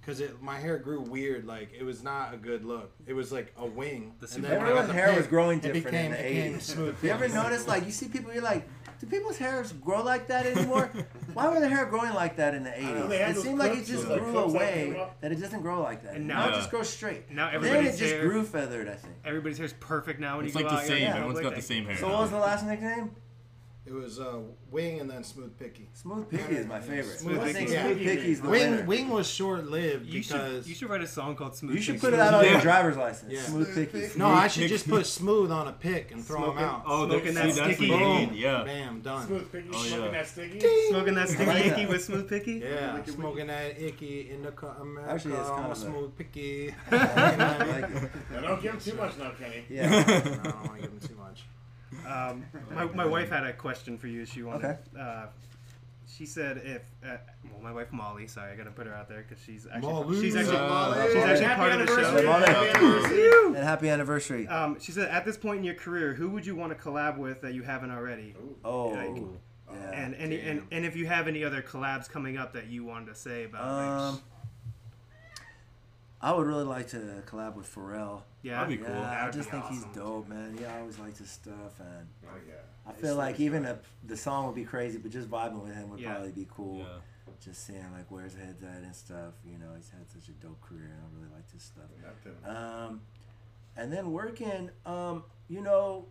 Cause 0.07 0.21
it, 0.21 0.41
my 0.41 0.59
hair 0.59 0.79
grew 0.79 1.03
weird, 1.03 1.45
like 1.47 1.69
it 1.79 1.83
was 1.85 2.03
not 2.03 2.33
a 2.33 2.39
good 2.39 2.65
look. 2.65 2.93
It 3.07 3.13
was 3.13 3.31
like 3.31 3.53
a 3.59 3.67
wing. 3.67 4.15
The 4.21 4.37
and 4.37 4.43
then 4.45 4.53
when 4.53 4.61
I 4.61 4.63
got 4.63 4.67
Everyone's 4.69 4.89
the 4.89 4.95
hair 4.95 5.09
was 5.11 5.19
pick, 5.25 5.29
growing 5.31 5.59
it 5.59 5.63
different 5.65 5.85
became, 5.85 6.05
in 6.07 6.11
the 6.13 6.19
it 6.19 6.29
became 6.31 6.55
80s. 6.55 6.61
smooth. 6.63 6.97
You 7.03 7.11
ever 7.11 7.29
notice, 7.29 7.69
like, 7.69 7.85
you 7.85 7.91
see 7.93 8.09
people, 8.09 8.33
you're 8.33 8.43
like, 8.43 8.67
do 9.01 9.07
people's 9.07 9.39
hairs 9.39 9.73
grow 9.73 10.03
like 10.03 10.27
that 10.29 10.47
anymore? 10.47 10.91
Why 11.35 11.49
were 11.49 11.61
the 11.61 11.69
hair 11.69 11.87
growing 11.87 12.15
like 12.15 12.37
that 12.37 12.55
in 12.55 12.65
the 12.65 12.71
80s? 12.71 13.11
It 13.11 13.35
those 13.35 13.45
seemed 13.45 13.59
like 13.59 13.73
it 13.79 13.85
just 13.87 14.09
those 14.09 14.19
grew 14.21 14.33
clips 14.33 14.53
that 14.55 14.75
came 14.75 14.93
away, 14.93 15.01
up. 15.01 15.21
that 15.21 15.33
it 15.33 15.37
doesn't 15.41 15.61
grow 15.63 15.81
like 15.83 16.03
that. 16.05 16.15
And 16.17 16.27
now, 16.27 16.47
now- 16.47 16.53
it 16.53 16.57
just 16.57 16.71
grows 16.71 16.89
straight. 16.89 17.31
Now 17.31 17.49
everybody's 17.49 17.63
then 17.63 17.73
it 17.73 17.77
everybody's 17.79 17.99
just 18.01 18.13
hair- 18.15 18.29
grew 18.29 18.45
feathered, 18.45 18.89
I 18.89 18.95
think. 18.95 19.15
Everybody's 19.25 19.59
hair's 19.59 19.73
perfect 19.75 20.19
now 20.21 20.37
when 20.39 20.47
It's 20.47 20.55
you 20.55 20.63
like 20.63 20.71
go 20.71 20.77
the 20.77 20.83
out. 20.83 20.87
same. 20.89 20.99
you're 20.99 21.07
like, 21.09 21.15
Everyone's 21.17 21.37
like 21.37 21.45
got 21.45 21.55
the 21.57 21.63
same 21.63 21.85
hair. 21.85 21.97
So 21.99 22.09
what 22.09 22.21
was 22.23 22.31
the 22.31 22.39
last 22.39 22.67
nickname? 22.67 23.11
It 23.89 23.95
was 23.95 24.21
uh, 24.21 24.41
Wing 24.71 25.01
and 25.01 25.09
then 25.11 25.25
Smooth 25.25 25.59
Picky. 25.59 25.89
Smooth 25.95 26.29
Picky 26.29 26.57
is 26.57 26.67
my 26.67 26.79
favorite. 26.79 27.19
Smooth 27.19 27.39
I 27.39 27.53
think 27.55 27.71
Picky. 27.71 27.81
Smooth 27.81 27.99
Yeah. 28.03 28.15
Picky's 28.15 28.41
the 28.43 28.49
Wing 28.51 28.71
winner. 28.73 28.85
Wing 28.85 29.09
was 29.09 29.27
short 29.27 29.65
lived 29.67 30.05
You 30.07 30.21
because 30.21 30.65
should 30.65 30.67
you 30.67 30.75
should 30.75 30.91
write 30.91 31.01
a 31.01 31.07
song 31.07 31.35
called 31.37 31.57
Smooth. 31.57 31.75
You 31.77 31.81
should 31.81 31.95
Pick 31.95 32.01
put 32.03 32.09
Smooth. 32.09 32.19
that 32.21 32.35
on 32.35 32.45
Yeah. 32.45 32.51
your 32.53 32.61
driver's 32.61 32.99
license. 32.99 33.33
Yeah. 33.33 33.41
Smooth 33.43 33.75
Picky. 33.75 34.19
no, 34.19 34.27
I 34.27 34.47
should 34.49 34.69
just 34.69 34.87
put 34.87 35.07
smooth 35.07 35.51
on 35.51 35.69
a 35.69 35.73
pick 35.73 36.13
and 36.13 36.23
throw 36.23 36.51
them 36.53 36.59
out. 36.59 36.83
Oh, 36.87 37.09
Smoking 37.09 37.33
that, 37.35 37.45
that 37.47 37.55
see, 37.55 37.61
that's 37.61 37.77
sticky 37.77 37.89
Boom. 37.91 38.31
Yeah. 38.35 38.65
Bam, 38.65 39.01
done. 39.01 39.27
Smooth 39.27 39.51
picky, 39.53 39.69
Oh, 39.73 39.83
smoking 39.83 40.05
yeah. 40.05 40.11
that 40.11 40.27
sticky. 40.29 40.89
Smoking 40.91 41.15
that 41.15 41.29
sticky 41.31 41.47
like 41.47 41.65
icky 41.67 41.71
that. 41.83 41.89
with 41.89 42.05
Smooth 42.05 42.29
Picky. 42.29 42.53
Yeah, 42.59 42.95
Wicked, 42.95 43.15
smoking 43.15 43.47
that 43.47 43.81
icky 43.81 44.31
in 44.31 44.43
the 44.43 44.51
car, 44.53 44.77
America. 44.83 45.13
Actually, 45.15 45.35
it's 45.35 45.49
kind 45.49 45.73
of 45.73 45.79
smooth 45.79 46.15
picky. 46.17 46.75
I 46.91 47.65
like 47.65 47.91
it. 47.91 48.11
Now, 48.33 48.41
don't 48.43 48.63
give 48.63 48.75
him 48.75 48.81
too 48.81 48.95
much 48.97 49.17
now, 49.19 49.31
Kenny. 49.31 49.65
Yeah. 49.71 49.89
No, 49.89 50.05
I 50.05 50.29
don't 50.29 50.45
want 50.67 50.75
to 50.77 50.83
give 50.83 50.91
him 50.93 51.01
too 51.01 51.17
much. 51.17 51.45
Um, 52.09 52.45
my, 52.75 52.85
my 52.87 53.07
wife 53.07 53.29
had 53.31 53.45
a 53.45 53.53
question 53.53 53.99
for 53.99 54.07
you. 54.07 54.25
She 54.25 54.43
wanted. 54.43 54.65
Okay. 54.67 54.79
Uh, 54.99 55.27
she 56.07 56.25
said 56.27 56.63
if 56.65 56.83
uh, 57.05 57.17
well, 57.53 57.63
my 57.63 57.73
wife 57.73 57.93
Molly. 57.93 58.27
Sorry, 58.27 58.51
I 58.53 58.57
gotta 58.57 58.71
put 58.71 58.87
her 58.87 58.95
out 58.95 59.09
there 59.09 59.25
because 59.29 59.43
she's 59.45 59.67
actually 59.67 59.93
Molly. 59.93 60.21
she's 60.21 60.35
actually 60.37 60.57
Uh, 60.57 61.07
she's 61.07 61.17
actually 61.17 61.45
Happy 61.45 61.61
part 61.61 61.73
of 61.73 61.79
the 61.81 61.87
show. 61.87 62.23
Molly. 62.25 62.47
Happy 62.47 62.69
anniversary. 62.71 63.31
And 63.47 63.57
happy 63.57 63.89
anniversary. 63.91 64.49
Um, 64.49 64.81
she 64.81 64.91
said 64.93 65.09
at 65.11 65.25
this 65.25 65.37
point 65.37 65.59
in 65.59 65.65
your 65.65 65.75
career, 65.75 66.15
who 66.15 66.31
would 66.31 66.45
you 66.47 66.57
want 66.57 66.77
to 66.77 66.83
collab 66.83 67.19
with 67.19 67.43
that 67.43 67.53
you 67.55 67.63
haven't 67.63 67.91
already? 67.91 68.35
Oh. 68.65 68.89
Like, 68.89 69.23
Yeah. 69.71 69.91
and 69.93 70.15
any 70.15 70.41
and, 70.41 70.63
and 70.73 70.87
if 70.87 70.97
you 70.97 71.07
have 71.07 71.29
any 71.29 71.45
other 71.45 71.61
collabs 71.63 72.09
coming 72.09 72.39
up 72.39 72.55
that 72.55 72.69
you 72.69 72.85
wanted 72.85 73.07
to 73.09 73.15
say 73.15 73.45
about, 73.45 73.65
Um, 73.69 74.15
like, 74.15 74.23
I 76.21 76.33
would 76.33 76.47
really 76.47 76.65
like 76.65 76.89
to 76.89 77.23
collab 77.27 77.55
with 77.55 77.73
Pharrell. 77.73 78.23
Yeah, 78.43 78.61
that'd 78.65 78.79
be 78.79 78.85
cool. 78.85 78.95
Yeah, 78.95 79.01
I 79.11 79.15
That'd 79.27 79.35
just 79.35 79.51
be 79.51 79.57
think 79.59 79.67
he's 79.71 79.81
awesome. 79.85 79.93
dope, 79.95 80.29
man. 80.29 80.59
Yeah, 80.61 80.75
I 80.77 80.81
always 80.81 80.99
liked 80.99 81.19
his 81.19 81.31
stuff, 81.31 81.81
and 81.81 82.07
Oh 82.25 82.37
yeah. 82.49 82.55
I 82.87 82.93
feel 82.93 83.17
like 83.17 83.41
even 83.41 83.65
a, 83.65 83.79
the 84.07 84.17
song 84.17 84.47
would 84.47 84.55
be 84.55 84.65
crazy, 84.65 84.99
but 84.99 85.11
just 85.11 85.29
vibing 85.29 85.63
with 85.63 85.75
him 85.75 85.91
would 85.91 85.99
Yeah. 86.01 86.13
probably 86.15 86.31
be 86.33 86.47
cool. 86.51 86.79
Yeah. 86.79 86.85
Just 87.45 87.67
seeing 87.67 87.85
like 87.93 88.11
where 88.11 88.25
his 88.25 88.35
head's 88.35 88.63
at 88.63 88.83
and 88.83 88.95
stuff. 88.95 89.35
You 89.45 89.59
know, 89.59 89.75
he's 89.77 89.91
had 89.91 90.09
such 90.11 90.29
a 90.29 90.33
dope 90.33 90.61
career, 90.61 90.85
and 90.85 90.95
I 91.03 91.21
really 91.21 91.33
liked 91.35 91.51
his 91.53 91.63
stuff. 91.63 91.85
Um, 92.47 93.01
and 93.77 93.93
then 93.93 94.13
working, 94.13 94.71
um, 94.87 95.25
you 95.49 95.61
know, 95.61 96.07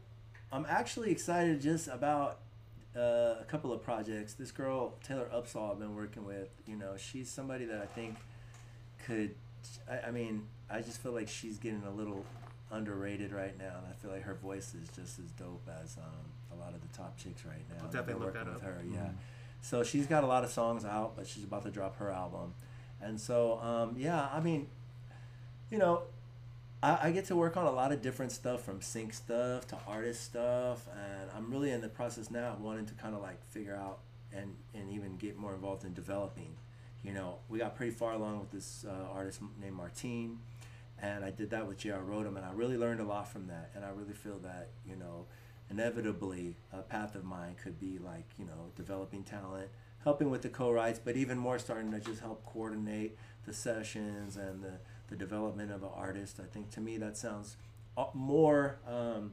I'm 0.52 0.66
actually 0.70 1.12
excited 1.12 1.62
just 1.62 1.88
about 1.88 2.40
uh, 2.96 3.36
a 3.42 3.46
couple 3.48 3.72
of 3.74 3.82
projects. 3.84 4.34
This 4.34 4.52
girl 4.52 4.94
Taylor 5.04 5.30
Upsahl 5.34 5.72
I've 5.72 5.80
been 5.80 5.96
working 5.96 6.26
with. 6.26 6.50
You 6.66 6.76
know, 6.78 6.96
she's 6.98 7.30
somebody 7.30 7.66
that 7.66 7.82
I 7.82 7.86
think 7.86 8.16
could. 9.06 9.36
I, 9.90 10.08
I 10.08 10.12
mean, 10.12 10.44
I 10.70 10.82
just 10.82 11.02
feel 11.02 11.12
like 11.12 11.28
she's 11.28 11.58
getting 11.58 11.84
a 11.84 11.92
little 11.92 12.26
underrated 12.72 13.32
right 13.32 13.58
now, 13.58 13.76
and 13.78 13.88
I 13.90 13.94
feel 14.02 14.12
like 14.12 14.24
her 14.24 14.36
voice 14.36 14.74
is 14.74 14.88
just 14.90 15.20
as 15.20 15.32
dope 15.32 15.68
as 15.82 15.98
um, 15.98 16.58
a 16.58 16.62
lot 16.62 16.74
of 16.74 16.82
the 16.82 16.98
top 16.98 17.18
chicks 17.18 17.46
right 17.46 17.64
now. 17.70 17.86
I'll 17.86 17.92
definitely 17.92 18.26
look 18.26 18.34
that 18.34 18.46
with 18.46 18.56
up. 18.56 18.64
her. 18.64 18.82
Yeah. 18.92 19.10
So 19.62 19.84
she's 19.84 20.06
got 20.06 20.24
a 20.24 20.28
lot 20.28 20.44
of 20.44 20.52
songs 20.52 20.86
out, 20.86 21.16
but 21.16 21.28
she's 21.28 21.44
about 21.44 21.64
to 21.64 21.72
drop 21.72 21.98
her 21.98 22.12
album, 22.12 22.54
and 23.02 23.20
so 23.20 23.60
um, 23.60 23.96
yeah, 23.98 24.30
I 24.32 24.40
mean, 24.40 24.68
you 25.72 25.78
know, 25.78 26.04
I, 26.84 27.00
I 27.04 27.12
get 27.12 27.26
to 27.26 27.36
work 27.36 27.58
on 27.58 27.66
a 27.66 27.72
lot 27.72 27.92
of 27.92 28.02
different 28.02 28.32
stuff 28.32 28.64
from 28.64 28.82
sync 28.82 29.14
stuff 29.14 29.68
to 29.68 29.78
artist 29.88 30.24
stuff, 30.24 30.88
and 30.94 31.30
I'm 31.36 31.52
really 31.52 31.72
in 31.72 31.82
the 31.82 31.90
process 31.90 32.30
now 32.30 32.54
of 32.54 32.62
wanting 32.62 32.86
to 32.88 32.94
kind 32.94 33.16
of 33.16 33.22
like 33.22 33.44
figure 33.50 33.76
out 33.76 34.00
and 34.32 34.56
and 34.74 34.90
even 34.92 35.18
get 35.18 35.38
more 35.38 35.54
involved 35.54 35.84
in 35.84 35.94
developing. 35.94 36.56
You 37.08 37.14
know, 37.14 37.38
we 37.48 37.60
got 37.60 37.74
pretty 37.74 37.94
far 37.94 38.12
along 38.12 38.42
with 38.42 38.52
this 38.52 38.86
uh, 38.86 39.14
artist 39.14 39.40
named 39.62 39.78
Martine, 39.78 40.40
and 41.02 41.24
I 41.24 41.32
did 41.32 41.52
that 41.52 41.66
with 41.66 41.78
J.R. 41.78 42.02
Rotem, 42.02 42.36
and 42.36 42.46
I 42.46 42.52
really 42.52 42.76
learned 42.76 43.00
a 43.00 43.06
lot 43.06 43.30
from 43.32 43.48
that, 43.48 43.72
and 43.74 43.86
I 43.86 43.90
really 43.92 44.14
feel 44.14 44.40
that 44.40 44.72
you 44.86 44.98
know, 44.98 45.26
inevitably 45.72 46.58
a 46.74 46.82
path 46.82 47.16
of 47.16 47.24
mine 47.24 47.56
could 47.64 47.80
be 47.80 47.98
like 47.98 48.26
you 48.38 48.44
know 48.44 48.72
developing 48.76 49.24
talent, 49.24 49.70
helping 50.04 50.30
with 50.30 50.42
the 50.42 50.50
co-writes, 50.50 51.00
but 51.02 51.16
even 51.16 51.38
more 51.38 51.58
starting 51.58 51.92
to 51.92 52.02
just 52.02 52.20
help 52.20 52.46
coordinate 52.46 53.18
the 53.46 53.54
sessions 53.54 54.36
and 54.36 54.62
the, 54.62 54.74
the 55.08 55.16
development 55.16 55.72
of 55.72 55.84
an 55.84 55.90
artist. 55.96 56.42
I 56.44 56.54
think 56.54 56.72
to 56.72 56.82
me 56.82 56.98
that 56.98 57.16
sounds 57.16 57.56
uh, 57.98 58.08
more 58.14 58.80
um, 58.86 59.32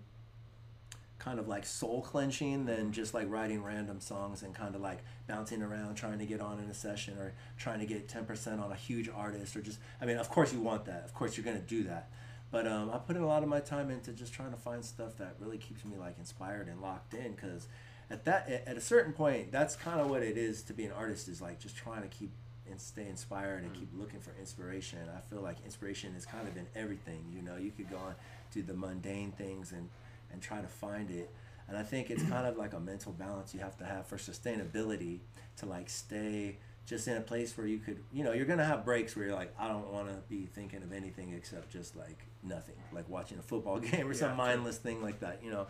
kind 1.24 1.38
of 1.38 1.48
like 1.48 1.64
soul 1.64 2.02
clenching 2.02 2.66
than 2.66 2.92
just 2.92 3.14
like 3.14 3.30
writing 3.30 3.62
random 3.62 3.98
songs 3.98 4.42
and 4.42 4.54
kind 4.54 4.74
of 4.74 4.80
like 4.82 4.98
bouncing 5.26 5.62
around 5.62 5.94
trying 5.94 6.18
to 6.18 6.26
get 6.26 6.40
on 6.40 6.58
in 6.58 6.68
a 6.68 6.74
session 6.74 7.16
or 7.18 7.32
trying 7.56 7.78
to 7.78 7.86
get 7.86 8.08
10% 8.08 8.62
on 8.62 8.70
a 8.70 8.74
huge 8.74 9.08
artist 9.08 9.56
or 9.56 9.62
just 9.62 9.78
i 10.02 10.04
mean 10.04 10.18
of 10.18 10.28
course 10.28 10.52
you 10.52 10.60
want 10.60 10.84
that. 10.84 11.02
Of 11.04 11.14
course 11.14 11.36
you're 11.36 11.44
going 11.44 11.60
to 11.60 11.66
do 11.66 11.84
that. 11.84 12.10
But 12.50 12.66
um, 12.68 12.90
i 12.90 12.98
put 12.98 13.16
a 13.16 13.26
lot 13.26 13.42
of 13.42 13.48
my 13.48 13.60
time 13.60 13.90
into 13.90 14.12
just 14.12 14.34
trying 14.34 14.50
to 14.50 14.58
find 14.58 14.84
stuff 14.84 15.16
that 15.16 15.36
really 15.40 15.58
keeps 15.58 15.84
me 15.84 15.96
like 15.96 16.18
inspired 16.18 16.68
and 16.68 16.82
locked 16.82 17.14
in 17.14 17.32
because 17.32 17.68
at 18.10 18.24
that 18.26 18.64
at 18.66 18.76
a 18.76 18.80
certain 18.80 19.14
point 19.14 19.50
that's 19.50 19.76
kind 19.76 20.00
of 20.00 20.10
what 20.10 20.22
it 20.22 20.36
is 20.36 20.62
to 20.64 20.74
be 20.74 20.84
an 20.84 20.92
artist 20.92 21.28
is 21.28 21.40
like 21.40 21.58
just 21.58 21.76
trying 21.76 22.02
to 22.02 22.08
keep 22.08 22.30
and 22.70 22.80
stay 22.80 23.06
inspired 23.06 23.62
and 23.62 23.74
keep 23.74 23.90
looking 23.94 24.20
for 24.20 24.32
inspiration. 24.40 24.98
I 25.14 25.20
feel 25.20 25.42
like 25.42 25.56
inspiration 25.64 26.14
is 26.16 26.24
kind 26.24 26.48
of 26.48 26.56
in 26.56 26.66
everything 26.74 27.24
you 27.30 27.42
know? 27.42 27.56
You 27.56 27.70
could 27.70 27.90
go 27.90 27.98
on 27.98 28.14
to 28.52 28.62
the 28.62 28.74
mundane 28.74 29.32
things 29.32 29.72
and 29.72 29.88
and 30.34 30.42
try 30.42 30.60
to 30.60 30.66
find 30.68 31.10
it. 31.10 31.30
And 31.68 31.78
I 31.78 31.82
think 31.82 32.10
it's 32.10 32.22
kind 32.34 32.46
of 32.46 32.58
like 32.58 32.74
a 32.74 32.80
mental 32.80 33.12
balance 33.12 33.54
you 33.54 33.60
have 33.60 33.78
to 33.78 33.84
have 33.86 34.06
for 34.06 34.18
sustainability 34.18 35.20
to 35.58 35.66
like 35.66 35.88
stay 35.88 36.58
just 36.84 37.08
in 37.08 37.16
a 37.16 37.20
place 37.22 37.56
where 37.56 37.66
you 37.66 37.78
could, 37.78 37.98
you 38.12 38.22
know, 38.24 38.32
you're 38.32 38.44
gonna 38.44 38.64
have 38.64 38.84
breaks 38.84 39.16
where 39.16 39.24
you're 39.24 39.34
like, 39.34 39.54
I 39.58 39.68
don't 39.68 39.90
want 39.90 40.08
to 40.08 40.16
be 40.28 40.44
thinking 40.44 40.82
of 40.82 40.92
anything 40.92 41.32
except 41.32 41.70
just 41.70 41.96
like 41.96 42.26
nothing, 42.42 42.74
like 42.92 43.08
watching 43.08 43.38
a 43.38 43.42
football 43.42 43.78
game 43.90 44.06
or 44.10 44.12
some 44.12 44.30
Yeah. 44.32 44.36
mindless 44.36 44.76
thing 44.76 45.00
like 45.02 45.20
that, 45.20 45.40
you 45.42 45.50
know. 45.50 45.66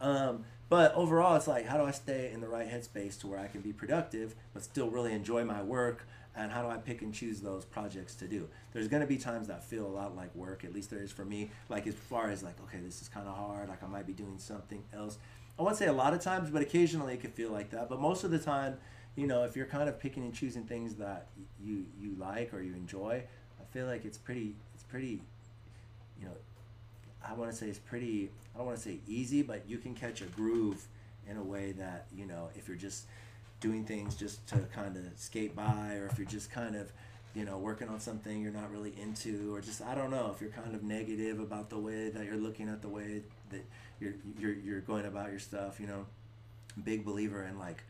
Um, 0.00 0.44
but 0.68 0.92
overall, 0.94 1.36
it's 1.36 1.46
like, 1.46 1.66
how 1.66 1.76
do 1.76 1.84
I 1.84 1.92
stay 1.92 2.30
in 2.32 2.40
the 2.40 2.48
right 2.48 2.68
headspace 2.68 3.18
to 3.20 3.28
where 3.28 3.38
I 3.38 3.46
can 3.46 3.60
be 3.60 3.72
productive 3.72 4.34
but 4.52 4.64
still 4.64 4.90
really 4.90 5.12
enjoy 5.12 5.44
my 5.44 5.62
work? 5.62 6.06
And 6.36 6.52
how 6.52 6.62
do 6.62 6.68
I 6.68 6.76
pick 6.76 7.00
and 7.00 7.14
choose 7.14 7.40
those 7.40 7.64
projects 7.64 8.14
to 8.16 8.28
do? 8.28 8.48
There's 8.72 8.88
gonna 8.88 9.06
be 9.06 9.16
times 9.16 9.48
that 9.48 9.64
feel 9.64 9.86
a 9.86 9.88
lot 9.88 10.14
like 10.14 10.34
work, 10.34 10.64
at 10.64 10.74
least 10.74 10.90
there 10.90 11.02
is 11.02 11.10
for 11.10 11.24
me. 11.24 11.50
Like 11.68 11.86
as 11.86 11.94
far 11.94 12.30
as 12.30 12.42
like, 12.42 12.60
okay, 12.64 12.78
this 12.78 13.00
is 13.00 13.08
kind 13.08 13.26
of 13.26 13.34
hard. 13.34 13.68
Like 13.68 13.82
I 13.82 13.86
might 13.86 14.06
be 14.06 14.12
doing 14.12 14.38
something 14.38 14.84
else. 14.92 15.18
I 15.58 15.62
won't 15.62 15.76
say 15.76 15.86
a 15.86 15.92
lot 15.92 16.12
of 16.12 16.20
times, 16.20 16.50
but 16.50 16.60
occasionally 16.60 17.14
it 17.14 17.20
can 17.20 17.30
feel 17.30 17.50
like 17.50 17.70
that. 17.70 17.88
But 17.88 18.00
most 18.00 18.24
of 18.24 18.30
the 18.30 18.38
time, 18.38 18.76
you 19.16 19.26
know, 19.26 19.44
if 19.44 19.56
you're 19.56 19.66
kind 19.66 19.88
of 19.88 19.98
picking 19.98 20.22
and 20.24 20.34
choosing 20.34 20.64
things 20.64 20.96
that 20.96 21.28
you 21.58 21.86
you 21.98 22.14
like 22.18 22.52
or 22.52 22.60
you 22.60 22.74
enjoy, 22.74 23.22
I 23.58 23.64
feel 23.72 23.86
like 23.86 24.04
it's 24.04 24.18
pretty 24.18 24.54
it's 24.74 24.84
pretty, 24.84 25.22
you 26.20 26.26
know, 26.26 26.32
I 27.26 27.32
want 27.32 27.50
to 27.50 27.56
say 27.56 27.66
it's 27.68 27.78
pretty. 27.78 28.30
I 28.54 28.58
don't 28.58 28.66
want 28.66 28.76
to 28.76 28.84
say 28.84 28.98
easy, 29.06 29.42
but 29.42 29.62
you 29.66 29.78
can 29.78 29.94
catch 29.94 30.20
a 30.20 30.26
groove 30.26 30.86
in 31.28 31.38
a 31.38 31.42
way 31.42 31.72
that 31.72 32.06
you 32.14 32.26
know 32.26 32.50
if 32.54 32.68
you're 32.68 32.76
just 32.76 33.06
doing 33.60 33.84
things 33.84 34.14
just 34.14 34.46
to 34.48 34.58
kind 34.74 34.96
of 34.96 35.04
skate 35.16 35.54
by, 35.56 35.94
or 35.94 36.06
if 36.06 36.18
you're 36.18 36.26
just 36.26 36.50
kind 36.50 36.76
of 36.76 36.92
you 37.34 37.44
know 37.44 37.58
working 37.58 37.88
on 37.88 38.00
something 38.00 38.40
you're 38.40 38.52
not 38.52 38.70
really 38.70 38.94
into, 39.00 39.54
or 39.54 39.60
just 39.60 39.82
I 39.82 39.94
don't 39.94 40.10
know 40.10 40.30
if 40.34 40.40
you're 40.40 40.50
kind 40.50 40.74
of 40.74 40.82
negative 40.82 41.40
about 41.40 41.70
the 41.70 41.78
way 41.78 42.10
that 42.10 42.24
you're 42.24 42.36
looking 42.36 42.68
at 42.68 42.82
the 42.82 42.88
way 42.88 43.22
that 43.50 43.64
you're 44.00 44.14
you're 44.38 44.54
you're 44.54 44.80
going 44.80 45.06
about 45.06 45.30
your 45.30 45.40
stuff. 45.40 45.80
You 45.80 45.86
know, 45.86 46.06
big 46.82 47.04
believer 47.04 47.44
in 47.44 47.58
like 47.58 47.82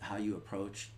how 0.00 0.16
you 0.16 0.34
approach 0.34 0.90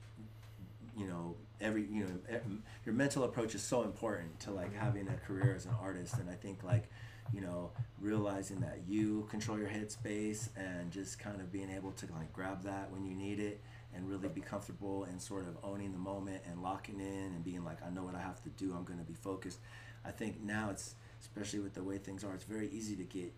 you 0.96 1.06
know 1.06 1.34
every 1.60 1.86
you 1.90 2.04
know 2.04 2.40
your 2.84 2.94
mental 2.94 3.24
approach 3.24 3.54
is 3.54 3.62
so 3.62 3.82
important 3.82 4.38
to 4.40 4.50
like 4.50 4.74
having 4.74 5.08
a 5.08 5.14
career 5.26 5.54
as 5.56 5.64
an 5.64 5.72
artist 5.80 6.14
and 6.18 6.28
i 6.28 6.34
think 6.34 6.62
like 6.62 6.88
you 7.32 7.40
know 7.40 7.70
realizing 8.00 8.60
that 8.60 8.80
you 8.86 9.26
control 9.30 9.58
your 9.58 9.68
headspace 9.68 10.48
and 10.56 10.90
just 10.90 11.18
kind 11.18 11.40
of 11.40 11.50
being 11.52 11.70
able 11.70 11.92
to 11.92 12.06
like 12.12 12.32
grab 12.32 12.62
that 12.64 12.90
when 12.92 13.04
you 13.04 13.14
need 13.14 13.38
it 13.38 13.60
and 13.94 14.08
really 14.08 14.28
be 14.28 14.40
comfortable 14.40 15.04
and 15.04 15.20
sort 15.20 15.46
of 15.46 15.56
owning 15.62 15.92
the 15.92 15.98
moment 15.98 16.42
and 16.48 16.62
locking 16.62 17.00
in 17.00 17.32
and 17.34 17.44
being 17.44 17.64
like 17.64 17.78
i 17.86 17.90
know 17.90 18.02
what 18.02 18.14
i 18.14 18.20
have 18.20 18.42
to 18.42 18.48
do. 18.50 18.74
I'm 18.76 18.84
going 18.84 18.98
to 18.98 19.04
be 19.04 19.14
focused. 19.14 19.58
I 20.04 20.10
think 20.10 20.42
now 20.42 20.70
it's 20.70 20.94
especially 21.20 21.60
with 21.60 21.74
the 21.74 21.82
way 21.82 21.98
things 21.98 22.24
are 22.24 22.34
it's 22.34 22.44
very 22.44 22.68
easy 22.70 22.96
to 22.96 23.04
get 23.04 23.32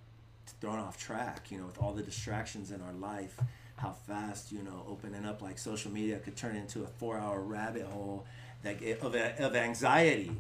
thrown 0.61 0.79
off 0.79 0.99
track 0.99 1.51
you 1.51 1.59
know 1.59 1.67
with 1.67 1.79
all 1.79 1.93
the 1.93 2.03
distractions 2.03 2.71
in 2.71 2.81
our 2.83 2.93
life 2.93 3.39
how 3.77 3.93
fast 4.07 4.53
you 4.53 4.63
know 4.63 4.85
opening 4.89 5.25
up 5.25 5.43
like 5.43 5.59
social 5.59 5.91
media 5.91 6.19
could 6.19 6.37
turn 6.37 6.57
into 6.57 6.83
a 6.85 6.87
four 6.87 7.19
hour 7.19 7.41
rabbit 7.41 7.85
hole 7.85 8.25
that 8.65 8.83
of, 9.03 9.15
of 9.15 9.57
anxiety. 9.57 10.33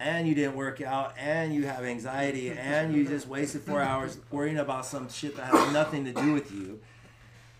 And 0.00 0.26
you 0.26 0.34
didn't 0.34 0.56
work 0.56 0.80
out 0.80 1.14
and 1.18 1.54
you 1.54 1.66
have 1.66 1.84
anxiety 1.84 2.50
and 2.50 2.94
you 2.94 3.06
just 3.06 3.28
wasted 3.28 3.60
four 3.60 3.82
hours 3.82 4.16
worrying 4.30 4.56
about 4.56 4.86
some 4.86 5.10
shit 5.10 5.36
that 5.36 5.52
has 5.52 5.72
nothing 5.74 6.06
to 6.06 6.12
do 6.12 6.32
with 6.32 6.50
you 6.50 6.80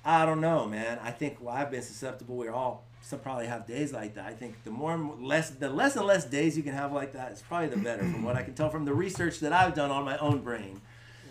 i 0.05 0.25
don't 0.25 0.41
know 0.41 0.67
man 0.67 0.99
i 1.03 1.11
think 1.11 1.37
well, 1.41 1.55
i've 1.55 1.71
been 1.71 1.83
susceptible 1.83 2.37
we're 2.37 2.53
all 2.53 2.85
some 3.03 3.19
probably 3.19 3.47
have 3.47 3.67
days 3.67 3.93
like 3.93 4.15
that 4.15 4.27
i 4.27 4.33
think 4.33 4.63
the 4.65 4.71
more 4.71 4.97
less 5.19 5.51
the 5.51 5.69
less 5.69 5.97
and 5.97 6.07
less 6.07 6.25
days 6.25 6.57
you 6.57 6.63
can 6.63 6.75
have 6.75 6.93
like 6.93 7.13
that 7.13 7.33
is 7.33 7.43
probably 7.43 7.69
the 7.69 7.77
better 7.77 8.03
from 8.03 8.23
what 8.23 8.37
i 8.37 8.43
can 8.43 8.55
tell 8.55 8.71
from 8.71 8.85
the 8.85 8.93
research 8.95 9.41
that 9.41 9.53
i've 9.53 9.75
done 9.75 9.91
on 9.91 10.05
my 10.05 10.19
own 10.19 10.41
brain 10.41 10.81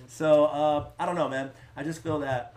so 0.09 0.45
uh, 0.45 0.87
I 0.99 1.05
don't 1.05 1.15
know, 1.15 1.29
man. 1.29 1.51
I 1.77 1.83
just 1.83 2.01
feel 2.01 2.19
that 2.19 2.55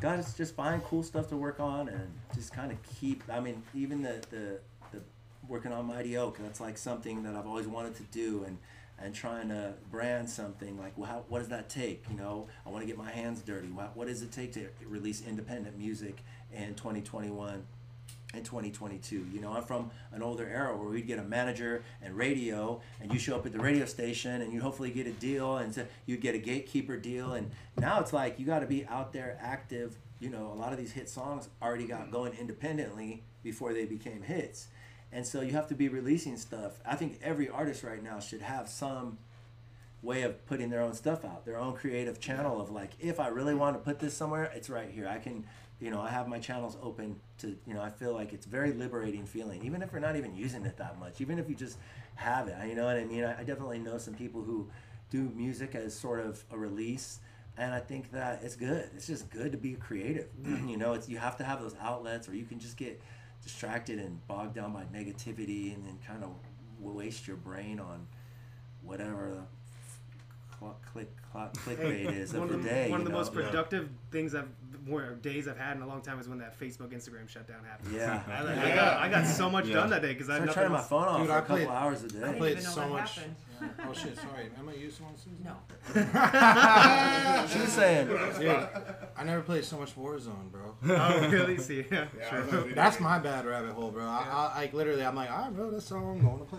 God 0.00 0.20
is 0.20 0.34
just 0.34 0.54
find 0.54 0.82
cool 0.84 1.02
stuff 1.02 1.28
to 1.28 1.36
work 1.36 1.58
on 1.60 1.88
and 1.88 2.08
just 2.34 2.54
kind 2.54 2.70
of 2.70 2.78
keep. 3.00 3.24
I 3.30 3.40
mean, 3.40 3.62
even 3.74 4.02
the 4.02 4.22
the, 4.30 4.60
the 4.92 5.02
working 5.48 5.72
on 5.72 5.84
Mighty 5.86 6.16
Oak. 6.16 6.38
That's 6.38 6.60
like 6.60 6.78
something 6.78 7.24
that 7.24 7.34
I've 7.34 7.46
always 7.46 7.66
wanted 7.66 7.96
to 7.96 8.04
do 8.04 8.44
and 8.46 8.56
and 9.02 9.14
trying 9.14 9.48
to 9.48 9.74
brand 9.90 10.28
something 10.28 10.78
like 10.78 10.96
well, 10.96 11.10
how, 11.10 11.24
what 11.28 11.40
does 11.40 11.48
that 11.48 11.68
take? 11.68 12.04
You 12.10 12.16
know, 12.16 12.46
I 12.64 12.70
want 12.70 12.82
to 12.82 12.86
get 12.86 12.96
my 12.96 13.10
hands 13.10 13.42
dirty. 13.42 13.68
What, 13.68 13.96
what 13.96 14.06
does 14.06 14.22
it 14.22 14.32
take 14.32 14.52
to 14.52 14.68
release 14.86 15.22
independent 15.26 15.78
music 15.78 16.18
in 16.52 16.74
2021? 16.74 17.64
in 18.34 18.42
2022. 18.42 19.26
You 19.32 19.40
know, 19.40 19.52
I'm 19.52 19.64
from 19.64 19.90
an 20.12 20.22
older 20.22 20.48
era 20.48 20.76
where 20.76 20.88
we'd 20.88 21.06
get 21.06 21.18
a 21.18 21.22
manager 21.22 21.84
and 22.00 22.16
radio, 22.16 22.80
and 23.00 23.12
you 23.12 23.18
show 23.18 23.36
up 23.36 23.46
at 23.46 23.52
the 23.52 23.58
radio 23.58 23.84
station, 23.84 24.40
and 24.40 24.52
you 24.52 24.60
hopefully 24.60 24.90
get 24.90 25.06
a 25.06 25.12
deal, 25.12 25.58
and 25.58 25.74
so 25.74 25.84
you'd 26.06 26.20
get 26.20 26.34
a 26.34 26.38
gatekeeper 26.38 26.96
deal. 26.96 27.34
And 27.34 27.50
now 27.78 28.00
it's 28.00 28.12
like 28.12 28.38
you 28.38 28.46
got 28.46 28.60
to 28.60 28.66
be 28.66 28.86
out 28.86 29.12
there 29.12 29.38
active. 29.40 29.96
You 30.18 30.30
know, 30.30 30.52
a 30.52 30.58
lot 30.58 30.72
of 30.72 30.78
these 30.78 30.92
hit 30.92 31.08
songs 31.08 31.48
already 31.60 31.86
got 31.86 32.10
going 32.10 32.32
independently 32.34 33.22
before 33.42 33.74
they 33.74 33.84
became 33.84 34.22
hits, 34.22 34.68
and 35.12 35.26
so 35.26 35.40
you 35.40 35.52
have 35.52 35.68
to 35.68 35.74
be 35.74 35.88
releasing 35.88 36.36
stuff. 36.36 36.80
I 36.86 36.96
think 36.96 37.20
every 37.22 37.48
artist 37.48 37.82
right 37.82 38.02
now 38.02 38.20
should 38.20 38.42
have 38.42 38.68
some 38.68 39.18
way 40.02 40.22
of 40.22 40.44
putting 40.46 40.70
their 40.70 40.80
own 40.80 40.94
stuff 40.94 41.24
out, 41.24 41.44
their 41.44 41.58
own 41.58 41.74
creative 41.74 42.18
channel 42.18 42.60
of 42.60 42.70
like, 42.70 42.90
if 42.98 43.20
I 43.20 43.28
really 43.28 43.54
want 43.54 43.76
to 43.76 43.78
put 43.78 44.00
this 44.00 44.14
somewhere, 44.14 44.50
it's 44.54 44.68
right 44.68 44.90
here. 44.90 45.06
I 45.06 45.18
can 45.18 45.44
you 45.82 45.90
know, 45.90 46.00
I 46.00 46.10
have 46.10 46.28
my 46.28 46.38
channels 46.38 46.76
open 46.80 47.18
to, 47.38 47.56
you 47.66 47.74
know, 47.74 47.82
I 47.82 47.90
feel 47.90 48.14
like 48.14 48.32
it's 48.32 48.46
very 48.46 48.72
liberating 48.72 49.26
feeling, 49.26 49.64
even 49.64 49.82
if 49.82 49.92
we're 49.92 49.98
not 49.98 50.14
even 50.14 50.36
using 50.36 50.64
it 50.64 50.76
that 50.76 50.96
much, 51.00 51.20
even 51.20 51.40
if 51.40 51.48
you 51.48 51.56
just 51.56 51.76
have 52.14 52.46
it. 52.46 52.54
You 52.68 52.76
know 52.76 52.84
what 52.84 52.96
I 52.96 53.04
mean? 53.04 53.24
I, 53.24 53.40
I 53.40 53.42
definitely 53.42 53.80
know 53.80 53.98
some 53.98 54.14
people 54.14 54.42
who 54.42 54.70
do 55.10 55.32
music 55.34 55.74
as 55.74 55.92
sort 55.92 56.20
of 56.20 56.44
a 56.52 56.56
release, 56.56 57.18
and 57.58 57.74
I 57.74 57.80
think 57.80 58.12
that 58.12 58.44
it's 58.44 58.54
good. 58.54 58.90
It's 58.94 59.08
just 59.08 59.28
good 59.28 59.50
to 59.50 59.58
be 59.58 59.72
creative. 59.72 60.28
you 60.44 60.76
know, 60.76 60.92
it's 60.92 61.08
you 61.08 61.18
have 61.18 61.36
to 61.38 61.44
have 61.44 61.60
those 61.60 61.74
outlets, 61.80 62.28
or 62.28 62.36
you 62.36 62.44
can 62.44 62.60
just 62.60 62.76
get 62.76 63.02
distracted 63.42 63.98
and 63.98 64.26
bogged 64.26 64.54
down 64.54 64.72
by 64.72 64.84
negativity, 64.84 65.74
and 65.74 65.84
then 65.86 65.98
kind 66.06 66.22
of 66.24 66.30
waste 66.80 67.26
your 67.26 67.36
brain 67.36 67.78
on 67.78 68.06
whatever 68.82 69.30
the 69.30 70.56
cl- 70.58 70.78
click 70.92 71.08
clock 71.30 71.54
clickbait 71.54 72.12
is 72.12 72.32
one 72.34 72.44
of 72.44 72.50
the 72.50 72.56
the, 72.58 72.68
day. 72.68 72.90
One 72.90 73.00
of 73.00 73.04
the 73.06 73.12
know? 73.12 73.18
most 73.18 73.32
productive 73.32 73.88
things 74.10 74.34
I've, 74.34 74.48
more 74.86 75.14
days 75.22 75.46
I've 75.48 75.58
had 75.58 75.76
in 75.76 75.82
a 75.82 75.86
long 75.86 76.00
time 76.02 76.18
is 76.20 76.28
when 76.28 76.38
that 76.38 76.58
Facebook, 76.58 76.92
Instagram 76.92 77.28
shutdown 77.28 77.64
happened. 77.64 77.94
Yeah. 77.94 78.22
I, 78.28 78.70
I 78.72 78.74
got, 78.74 78.96
I 78.98 79.08
got 79.08 79.26
so 79.26 79.48
much 79.50 79.66
Yeah. 79.66 79.74
done 79.74 79.90
that 79.90 80.02
day 80.02 80.12
because 80.12 80.28
I 80.30 80.40
had 80.40 80.50
Started 80.50 80.70
nothing 80.70 80.72
my 80.72 80.82
phone 80.82 81.08
off 81.08 81.18
Dude, 81.18 81.26
for 81.28 81.32
I 81.32 81.38
a 81.38 81.40
couple 81.42 81.56
played- 81.56 81.68
hours 81.68 82.02
a 82.04 82.08
day. 82.08 82.24
I 82.24 82.32
played 82.32 82.62
so 82.62 82.88
much. 82.88 83.16
happened. 83.16 83.36
oh 83.88 83.92
shit! 83.92 84.16
Sorry, 84.16 84.50
am 84.58 84.68
I 84.68 84.72
used 84.74 84.96
to 84.96 85.04
one 85.04 85.14
Susan? 85.16 85.38
No. 85.44 85.56
She 87.52 87.58
was 87.60 87.72
saying, 87.72 88.08
Dude, 88.08 88.48
I 89.16 89.22
never 89.24 89.40
played 89.42 89.64
so 89.64 89.78
much 89.78 89.94
Warzone, 89.96 90.50
bro. 90.50 90.74
Oh, 90.88 91.28
really? 91.28 91.58
See, 91.58 91.84
yeah, 91.90 92.06
Yeah, 92.18 92.28
sure. 92.30 92.38
I 92.38 92.46
love 92.56 92.68
it. 92.70 92.74
That's 92.74 92.98
my 92.98 93.18
bad 93.20 93.46
rabbit 93.46 93.72
hole, 93.72 93.90
bro. 93.92 94.04
I, 94.04 94.50
I 94.54 94.58
like 94.62 94.72
literally, 94.72 95.04
I'm 95.04 95.14
like, 95.14 95.30
I 95.30 95.48
wrote 95.50 95.74
a 95.74 95.80
song, 95.80 96.18
I'm 96.18 96.24
going 96.26 96.38
to 96.38 96.44
play 96.44 96.58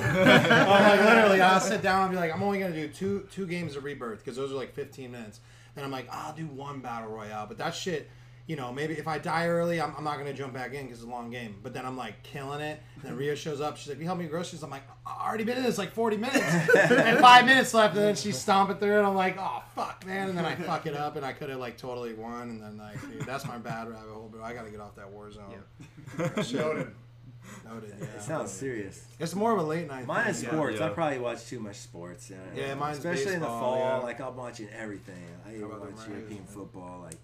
Warzone. 0.00 0.50
I'm 0.50 0.68
like, 0.68 1.00
literally, 1.00 1.40
I'll 1.40 1.60
sit 1.60 1.82
down 1.82 2.02
and 2.04 2.10
be 2.10 2.16
like, 2.16 2.34
I'm 2.34 2.42
only 2.42 2.58
gonna 2.58 2.74
do 2.74 2.88
two 2.88 3.28
two 3.30 3.46
games 3.46 3.76
of 3.76 3.84
Rebirth 3.84 4.18
because 4.18 4.36
those 4.36 4.50
are 4.50 4.56
like 4.56 4.74
15 4.74 5.12
minutes. 5.12 5.38
Then 5.80 5.86
I'm 5.86 5.90
like, 5.90 6.08
ah, 6.12 6.28
I'll 6.28 6.34
do 6.34 6.46
one 6.46 6.80
battle 6.80 7.08
royale, 7.10 7.46
but 7.46 7.56
that 7.58 7.74
shit. 7.74 8.10
You 8.46 8.56
know, 8.56 8.72
maybe 8.72 8.94
if 8.94 9.06
I 9.06 9.18
die 9.18 9.46
early, 9.46 9.80
I'm, 9.80 9.94
I'm 9.96 10.02
not 10.02 10.18
gonna 10.18 10.32
jump 10.32 10.52
back 10.52 10.74
in 10.74 10.82
because 10.86 10.98
it's 10.98 11.06
a 11.06 11.10
long 11.10 11.30
game. 11.30 11.54
But 11.62 11.72
then 11.72 11.86
I'm 11.86 11.96
like 11.96 12.20
killing 12.24 12.60
it. 12.60 12.80
And 12.96 13.04
then 13.04 13.16
Ria 13.16 13.36
shows 13.36 13.60
up. 13.60 13.76
She's 13.76 13.88
like, 13.90 13.98
"You 14.00 14.06
help 14.06 14.18
me 14.18 14.24
with 14.24 14.32
groceries." 14.32 14.64
I'm 14.64 14.70
like, 14.70 14.82
"I 15.06 15.24
already 15.28 15.44
been 15.44 15.56
in 15.56 15.62
this 15.62 15.78
like 15.78 15.92
40 15.92 16.16
minutes, 16.16 16.42
and 16.76 17.18
five 17.20 17.44
minutes 17.46 17.72
left." 17.74 17.94
And 17.94 18.04
then 18.04 18.16
she's 18.16 18.36
stomping 18.36 18.78
through, 18.78 18.98
and 18.98 19.06
I'm 19.06 19.14
like, 19.14 19.36
"Oh 19.38 19.62
fuck, 19.76 20.04
man!" 20.04 20.30
And 20.30 20.36
then 20.36 20.44
I 20.44 20.56
fuck 20.56 20.86
it 20.86 20.96
up, 20.96 21.14
and 21.14 21.24
I 21.24 21.32
could 21.32 21.48
have 21.48 21.60
like 21.60 21.76
totally 21.78 22.12
won. 22.12 22.50
And 22.50 22.60
then 22.60 22.76
like, 22.76 23.00
dude, 23.02 23.20
that's 23.24 23.46
my 23.46 23.56
bad 23.58 23.88
rabbit 23.88 24.10
hole, 24.10 24.28
bro. 24.28 24.42
I 24.42 24.52
gotta 24.52 24.70
get 24.70 24.80
off 24.80 24.96
that 24.96 25.08
war 25.10 25.30
zone. 25.30 25.62
That 26.16 26.44
shit- 26.44 26.58
Noted. 26.60 26.92
Noted. 27.64 27.94
Yeah. 28.00 28.06
it 28.16 28.22
sounds 28.22 28.50
serious. 28.50 29.04
It's 29.18 29.34
more 29.34 29.52
of 29.52 29.58
a 29.58 29.62
late 29.62 29.86
night. 29.88 30.06
Mine 30.06 30.24
thing. 30.24 30.30
is 30.34 30.42
Yeah. 30.42 30.50
sports. 30.50 30.80
I 30.80 30.88
probably 30.90 31.18
watch 31.18 31.46
too 31.46 31.60
much 31.60 31.76
sports. 31.76 32.30
Yeah, 32.30 32.36
Yeah, 32.54 32.74
mine's 32.74 32.98
especially 32.98 33.34
in 33.34 33.40
the 33.40 33.46
fall. 33.46 33.78
yeah. 33.78 33.96
Like 33.98 34.20
I'm 34.20 34.36
watching 34.36 34.68
everything. 34.76 35.22
I 35.46 35.54
even 35.56 35.68
watch 35.68 35.80
the 36.04 36.10
European 36.12 36.38
Braves? 36.42 36.54
football. 36.54 37.00
Like 37.02 37.16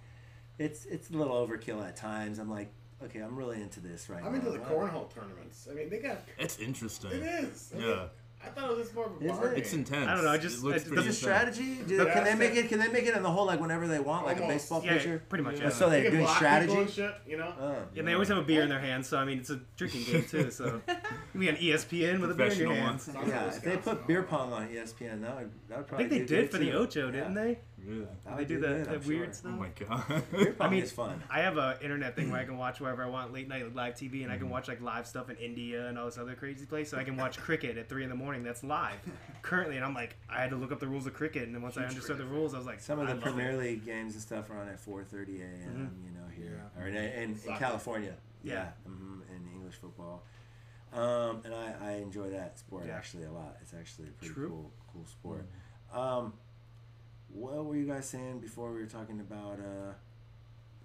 it's 0.59 0.85
it's 0.87 1.11
a 1.11 1.13
little 1.15 1.35
overkill 1.47 1.87
at 1.87 1.97
times. 1.97 2.39
I'm 2.39 2.51
like 2.51 2.73
okay, 3.05 3.21
I'm 3.21 3.37
really 3.37 3.61
into 3.61 3.79
this 3.81 4.09
right 4.09 4.23
I'm 4.25 4.33
now. 4.33 4.39
into 4.39 4.51
the 4.51 4.59
cornhole 4.59 5.13
tournaments. 5.13 5.69
I 5.71 5.75
mean, 5.75 5.91
they 5.91 5.99
got. 5.99 6.19
It's 6.39 6.59
interesting. 6.59 7.11
It 7.11 7.23
is. 7.23 7.73
I 7.75 7.79
mean, 7.79 7.89
Yeah. 7.89 8.07
I 8.47 8.51
thought 8.51 8.71
it 8.71 8.77
was 8.77 8.95
more 8.95 9.07
of 9.07 9.21
a 9.21 9.25
Is 9.25 9.33
bar 9.33 9.53
it? 9.53 9.59
It's 9.59 9.73
intense. 9.73 10.09
I 10.09 10.15
don't 10.15 10.25
know, 10.25 10.31
I 10.31 10.39
just- 10.39 10.59
it 10.59 10.65
looks 10.65 10.85
I- 10.85 10.89
pretty 10.89 11.01
Is 11.01 11.07
it 11.07 11.09
intense. 11.09 11.19
strategy? 11.19 11.75
Do, 11.87 11.95
Yeah. 11.97 12.13
can 12.13 12.25
they 12.25 12.35
make 12.35 12.55
it? 12.55 12.69
Can 12.69 12.79
they 12.79 12.89
make 12.89 13.05
it 13.07 13.15
in 13.17 13.23
the 13.23 13.31
hole 13.31 13.47
like 13.47 13.61
whenever 13.61 13.87
they 13.89 13.99
want, 14.01 14.25
like 14.27 14.39
a 14.39 14.43
Almost. 14.43 14.55
baseball 14.65 14.83
Yeah, 14.85 14.93
pitcher? 14.95 15.23
pretty 15.29 15.45
much. 15.45 15.57
Yeah. 15.59 15.65
Yeah. 15.65 15.69
So 15.71 15.87
You 15.87 15.91
they're 15.93 16.03
can 16.03 16.11
doing 16.13 16.25
block 16.25 16.37
people 16.39 16.49
strategy. 16.49 16.77
and 16.81 16.91
shit, 16.91 17.15
you 17.27 17.37
know. 17.39 17.55
Oh, 17.61 17.77
And 17.97 18.07
they 18.09 18.13
always 18.15 18.29
have 18.29 18.39
a 18.39 18.43
beer 18.43 18.63
in 18.63 18.69
their 18.69 18.81
hands, 18.81 19.09
so 19.09 19.19
I 19.19 19.25
mean 19.25 19.39
it's 19.39 19.51
a 19.51 19.61
drinking 19.77 20.05
game 20.05 20.25
too. 20.25 20.51
So 20.51 20.65
you 20.89 20.95
can 21.33 21.41
be 21.41 21.49
on 21.49 21.57
E 21.57 21.71
ESPN 21.73 22.21
with 22.21 22.31
a 22.31 22.35
beer 22.35 22.47
in 22.47 22.59
your 22.59 22.69
Professional 22.69 22.75
hands. 22.75 23.09
one. 23.09 23.29
Yeah, 23.29 23.47
if 23.49 23.63
they 23.63 23.77
put 23.77 24.07
beer 24.07 24.23
pong 24.23 24.53
on 24.53 24.69
ESPN, 24.69 25.23
that 25.23 25.37
would 25.37 25.51
that 25.69 25.79
would 25.79 25.85
I 25.87 25.89
probably. 25.89 26.09
think 26.09 26.11
they 26.11 26.19
do 26.19 26.27
did 26.27 26.41
good, 26.43 26.51
for 26.53 26.59
the 26.59 26.71
too. 26.71 26.77
Ocho, 26.79 27.11
didn't 27.11 27.35
Yeah. 27.37 27.43
they? 27.43 27.59
Really? 27.87 28.01
That 28.25 28.31
They 28.31 28.35
would 28.35 28.49
do 28.49 28.55
do 28.57 28.61
that, 28.63 28.67
good, 28.69 28.87
that 28.87 28.95
I'm 29.03 29.07
weird 29.07 29.25
sure. 29.27 29.33
stuff. 29.35 29.53
Oh 29.55 29.57
my 29.57 29.69
god. 30.49 30.55
I 30.61 30.69
mean, 30.69 30.83
it's 30.83 30.91
fun. 30.93 31.23
I 31.31 31.41
have 31.41 31.57
a 31.57 31.79
internet 31.81 32.17
thing 32.17 32.31
where 32.31 32.41
I 32.41 32.45
can 32.45 32.59
watch 32.59 32.81
wherever 32.81 33.05
I 33.05 33.09
want, 33.09 33.33
late 33.33 33.49
night 33.49 33.75
live 33.75 33.95
TV, 33.95 34.23
and 34.23 34.31
I 34.31 34.35
Mm-hmm. 34.35 34.45
can 34.45 34.51
watch 34.51 34.67
like 34.69 34.81
live 34.81 35.07
stuff 35.07 35.31
in 35.31 35.37
India 35.37 35.87
and 35.87 35.97
all 35.99 36.07
this 36.07 36.19
other 36.19 36.35
crazy 36.35 36.67
place. 36.67 36.91
So 36.91 36.99
I 36.99 37.05
can 37.05 37.17
watch 37.17 37.39
cricket 37.39 37.79
at 37.79 37.89
three 37.89 38.03
in 38.03 38.09
the 38.09 38.17
morning. 38.17 38.43
That's 38.43 38.65
live 38.65 38.97
currently, 39.43 39.77
and 39.77 39.85
I'm 39.85 39.95
like, 39.95 40.17
I 40.29 40.41
had 40.41 40.51
to 40.51 40.57
look 40.57 40.73
up 40.73 40.81
the 40.81 40.89
rules 40.89 41.07
of 41.07 41.15
cricket, 41.15 41.45
and 41.45 41.55
then 41.55 41.63
once 41.63 41.77
I 41.77 41.85
understood 41.85 42.19
the 42.19 42.25
rules, 42.27 42.55
I 42.55 42.59
was 42.59 42.67
like, 42.67 42.81
Some 42.81 42.99
of 42.99 43.07
I 43.07 43.11
the 43.11 43.15
love 43.15 43.23
Premier 43.23 43.51
it. 43.53 43.59
League 43.59 43.85
games 43.85 44.15
and 44.15 44.23
stuff 44.23 44.51
are 44.51 44.59
on 44.59 44.69
at 44.69 44.85
4:30 44.85 45.41
a.m. 45.43 45.93
You 46.05 46.11
know 46.11 46.27
here 46.35 46.63
Yeah. 46.77 46.83
or 46.83 46.89
in, 46.89 46.97
in, 46.97 47.39
in 47.47 47.57
California. 47.57 48.15
Yeah. 48.43 48.53
Yeah, 48.55 48.69
hmm 48.85 49.21
in 49.35 49.49
English 49.55 49.75
football. 49.77 50.23
Um, 50.93 51.43
and 51.45 51.53
I, 51.55 51.75
I 51.83 51.91
enjoy 51.97 52.31
that 52.31 52.59
sport 52.59 52.85
Yeah. 52.87 52.95
actually 52.97 53.25
a 53.25 53.33
lot. 53.33 53.57
It's 53.61 53.75
actually 53.75 54.09
a 54.09 54.11
pretty 54.13 54.35
True. 54.35 54.49
cool 54.49 54.73
cool 54.93 55.07
sport. 55.07 55.47
Um, 55.93 56.33
what 57.33 57.65
were 57.65 57.77
you 57.77 57.87
guys 57.87 58.09
saying 58.09 58.41
before 58.41 58.73
we 58.73 58.81
were 58.81 58.87
talking 58.87 59.21
about? 59.21 59.59
Uh, 59.59 59.93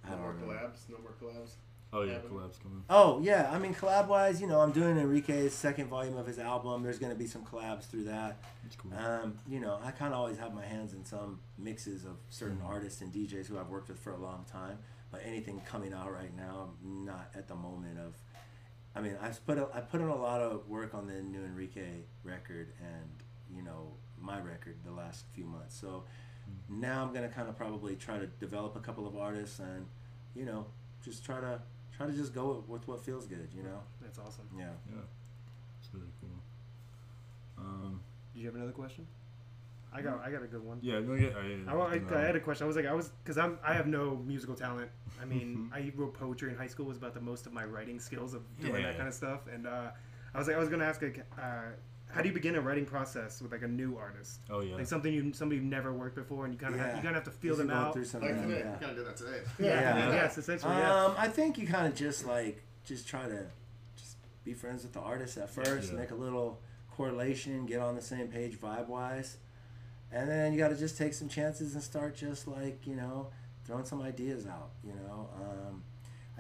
I 0.05 0.09
No 0.11 0.15
don't 0.17 0.21
more 0.21 0.33
collabs. 0.55 0.89
No 0.89 0.97
more 0.99 1.13
collabs. 1.21 1.51
Oh 1.93 2.03
yeah, 2.03 2.13
Happening. 2.13 2.31
collabs 2.37 2.61
coming. 2.63 2.83
Oh 2.89 3.19
yeah, 3.21 3.49
I 3.51 3.59
mean 3.59 3.73
collab 3.75 4.07
wise, 4.07 4.39
you 4.39 4.47
know, 4.47 4.61
I'm 4.61 4.71
doing 4.71 4.97
Enrique's 4.97 5.53
second 5.53 5.87
volume 5.87 6.15
of 6.17 6.25
his 6.25 6.39
album. 6.39 6.83
There's 6.83 6.97
gonna 6.99 7.15
be 7.15 7.27
some 7.27 7.43
collabs 7.45 7.83
through 7.83 8.05
that. 8.05 8.37
That's 8.63 8.75
cool. 8.77 8.91
Um, 8.97 9.37
you 9.47 9.59
know, 9.59 9.77
I 9.83 9.91
kind 9.91 10.13
of 10.13 10.19
always 10.19 10.37
have 10.37 10.53
my 10.53 10.63
hands 10.65 10.93
in 10.93 11.03
some 11.03 11.39
mixes 11.57 12.05
of 12.05 12.17
certain 12.29 12.57
Mm-hmm. 12.57 12.65
artists 12.67 13.01
and 13.01 13.11
DJs 13.13 13.47
who 13.47 13.59
I've 13.59 13.67
worked 13.69 13.89
with 13.89 13.99
for 13.99 14.11
a 14.13 14.17
long 14.17 14.45
time. 14.49 14.77
But 15.11 15.21
anything 15.25 15.61
coming 15.65 15.91
out 15.93 16.13
right 16.13 16.33
now, 16.35 16.69
I'm 16.81 17.03
not 17.05 17.29
at 17.35 17.47
the 17.49 17.55
moment 17.55 17.99
of. 17.99 18.15
I 18.95 19.01
mean, 19.01 19.17
I've 19.21 19.45
put 19.45 19.57
a, 19.57 19.67
I 19.73 19.81
put 19.81 19.99
in 20.01 20.07
a 20.07 20.15
lot 20.15 20.39
of 20.41 20.67
work 20.69 20.93
on 20.93 21.07
the 21.07 21.21
new 21.21 21.43
Enrique 21.43 22.03
record 22.23 22.71
and 22.81 23.09
you 23.55 23.63
know 23.63 23.91
my 24.19 24.39
record 24.39 24.77
the 24.85 24.91
last 24.93 25.25
few 25.33 25.43
months. 25.45 25.75
So. 25.79 26.05
Now 26.71 27.03
I'm 27.03 27.13
gonna 27.13 27.29
kind 27.29 27.49
of 27.49 27.57
probably 27.57 27.95
try 27.95 28.17
to 28.17 28.27
develop 28.27 28.75
a 28.75 28.79
couple 28.79 29.05
of 29.07 29.15
artists 29.17 29.59
and 29.59 29.85
you 30.35 30.45
know 30.45 30.65
just 31.03 31.25
try 31.25 31.39
to 31.41 31.59
try 31.95 32.05
to 32.07 32.13
just 32.13 32.33
go 32.33 32.63
with 32.67 32.87
what 32.87 33.03
feels 33.03 33.27
good. 33.27 33.49
You 33.55 33.63
know. 33.63 33.79
That's 34.01 34.17
awesome. 34.19 34.47
Yeah. 34.57 34.65
Yeah, 34.89 35.01
it's 35.81 35.89
really 35.93 36.07
cool. 36.21 36.29
Um, 37.57 38.01
Did 38.33 38.39
you 38.41 38.45
have 38.47 38.55
another 38.55 38.71
question? 38.71 39.05
I 39.93 40.01
got, 40.01 40.21
I 40.25 40.31
got 40.31 40.41
a 40.41 40.47
good 40.47 40.63
one. 40.63 40.77
yeah, 40.81 40.99
no, 41.01 41.15
yeah, 41.15 41.31
I, 41.67 41.73
I, 41.73 41.95
I. 41.95 42.17
I 42.17 42.21
had 42.21 42.37
a 42.37 42.39
question. 42.39 42.63
I 42.63 42.67
was 42.67 42.77
like, 42.77 42.85
I 42.85 42.93
was 42.93 43.11
because 43.23 43.37
I'm 43.37 43.59
I 43.61 43.73
have 43.73 43.87
no 43.87 44.15
musical 44.25 44.55
talent. 44.55 44.89
I 45.21 45.25
mean, 45.25 45.69
I 45.75 45.91
wrote 45.97 46.13
poetry 46.13 46.49
in 46.49 46.57
high 46.57 46.67
school. 46.67 46.85
Was 46.85 46.95
about 46.95 47.13
the 47.13 47.19
most 47.19 47.45
of 47.45 47.51
my 47.51 47.65
writing 47.65 47.99
skills 47.99 48.33
of 48.33 48.41
doing 48.61 48.75
Yeah. 48.75 48.83
that 48.87 48.95
kind 48.95 49.09
of 49.09 49.13
stuff. 49.13 49.41
And 49.53 49.67
uh, 49.67 49.89
I 50.33 50.37
was 50.37 50.47
like, 50.47 50.55
I 50.55 50.59
was 50.59 50.69
gonna 50.69 50.85
ask, 50.85 51.01
a, 51.03 51.09
uh, 51.37 51.71
how 52.13 52.21
do 52.21 52.27
you 52.27 52.33
begin 52.33 52.55
a 52.55 52.61
writing 52.61 52.85
process 52.85 53.41
with 53.41 53.51
like 53.51 53.61
a 53.63 53.67
new 53.67 53.97
artist? 53.97 54.39
Oh 54.49 54.59
yeah. 54.61 54.75
Like 54.75 54.87
something 54.87 55.13
you 55.13 55.33
somebody 55.33 55.57
you've 55.59 55.69
never 55.69 55.91
worked 55.93 56.15
before, 56.15 56.45
and 56.45 56.53
you 56.53 56.59
kind 56.59 56.73
of 56.73 56.79
have, 56.79 56.89
Yeah. 56.89 56.95
you 56.97 57.01
kind 57.03 57.15
of 57.15 57.23
have 57.23 57.33
to 57.33 57.39
feel 57.39 57.55
them 57.55 57.69
out. 57.71 57.93
through 57.93 58.05
some 58.05 58.21
of 58.23 58.29
Like 58.29 58.37
that, 58.37 58.47
today. 58.47 58.59
yeah. 58.59 58.71
We 58.73 58.77
kind 58.85 58.91
of 58.91 58.97
did 58.97 59.07
that 59.07 59.17
today. 59.17 59.39
Yeah. 59.59 59.97
Yeah. 59.97 60.13
Yes, 60.13 60.37
essentially. 60.37 60.75
Yeah. 60.75 61.05
Um, 61.05 61.15
I 61.17 61.27
think 61.27 61.57
you 61.57 61.67
kind 61.67 61.87
of 61.87 61.95
just 61.95 62.25
like 62.25 62.63
just 62.85 63.07
try 63.07 63.27
to 63.27 63.45
just 63.95 64.17
be 64.43 64.53
friends 64.53 64.83
with 64.83 64.93
the 64.93 64.99
artist 65.01 65.37
at 65.37 65.49
first, 65.49 65.91
Yeah. 65.93 65.99
make 65.99 66.11
a 66.11 66.15
little 66.15 66.59
correlation, 66.95 67.65
get 67.65 67.79
on 67.79 67.95
the 67.95 68.01
same 68.01 68.27
page 68.27 68.59
vibe 68.59 68.87
wise, 68.87 69.37
and 70.11 70.29
then 70.29 70.51
you 70.53 70.59
got 70.59 70.69
to 70.69 70.75
just 70.77 70.97
take 70.97 71.13
some 71.13 71.29
chances 71.29 71.73
and 71.73 71.83
start 71.83 72.15
just 72.15 72.47
like 72.47 72.85
you 72.85 72.95
know 72.95 73.27
throwing 73.65 73.85
some 73.85 74.01
ideas 74.01 74.45
out. 74.47 74.71
You 74.83 74.93
know, 74.93 75.29
um, 75.35 75.83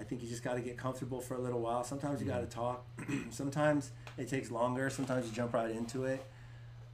I 0.01 0.03
think 0.03 0.23
you 0.23 0.27
just 0.27 0.43
got 0.43 0.55
to 0.55 0.61
get 0.61 0.77
comfortable 0.77 1.21
for 1.21 1.35
a 1.35 1.39
little 1.39 1.61
while. 1.61 1.83
Sometimes 1.83 2.19
you 2.19 2.27
got 2.27 2.39
to 2.39 2.47
mm. 2.47 2.49
talk. 2.49 2.85
Sometimes 3.29 3.91
it 4.17 4.27
takes 4.27 4.49
longer. 4.49 4.89
Sometimes 4.89 5.27
you 5.27 5.31
jump 5.31 5.53
right 5.53 5.69
into 5.69 6.05
it. 6.05 6.25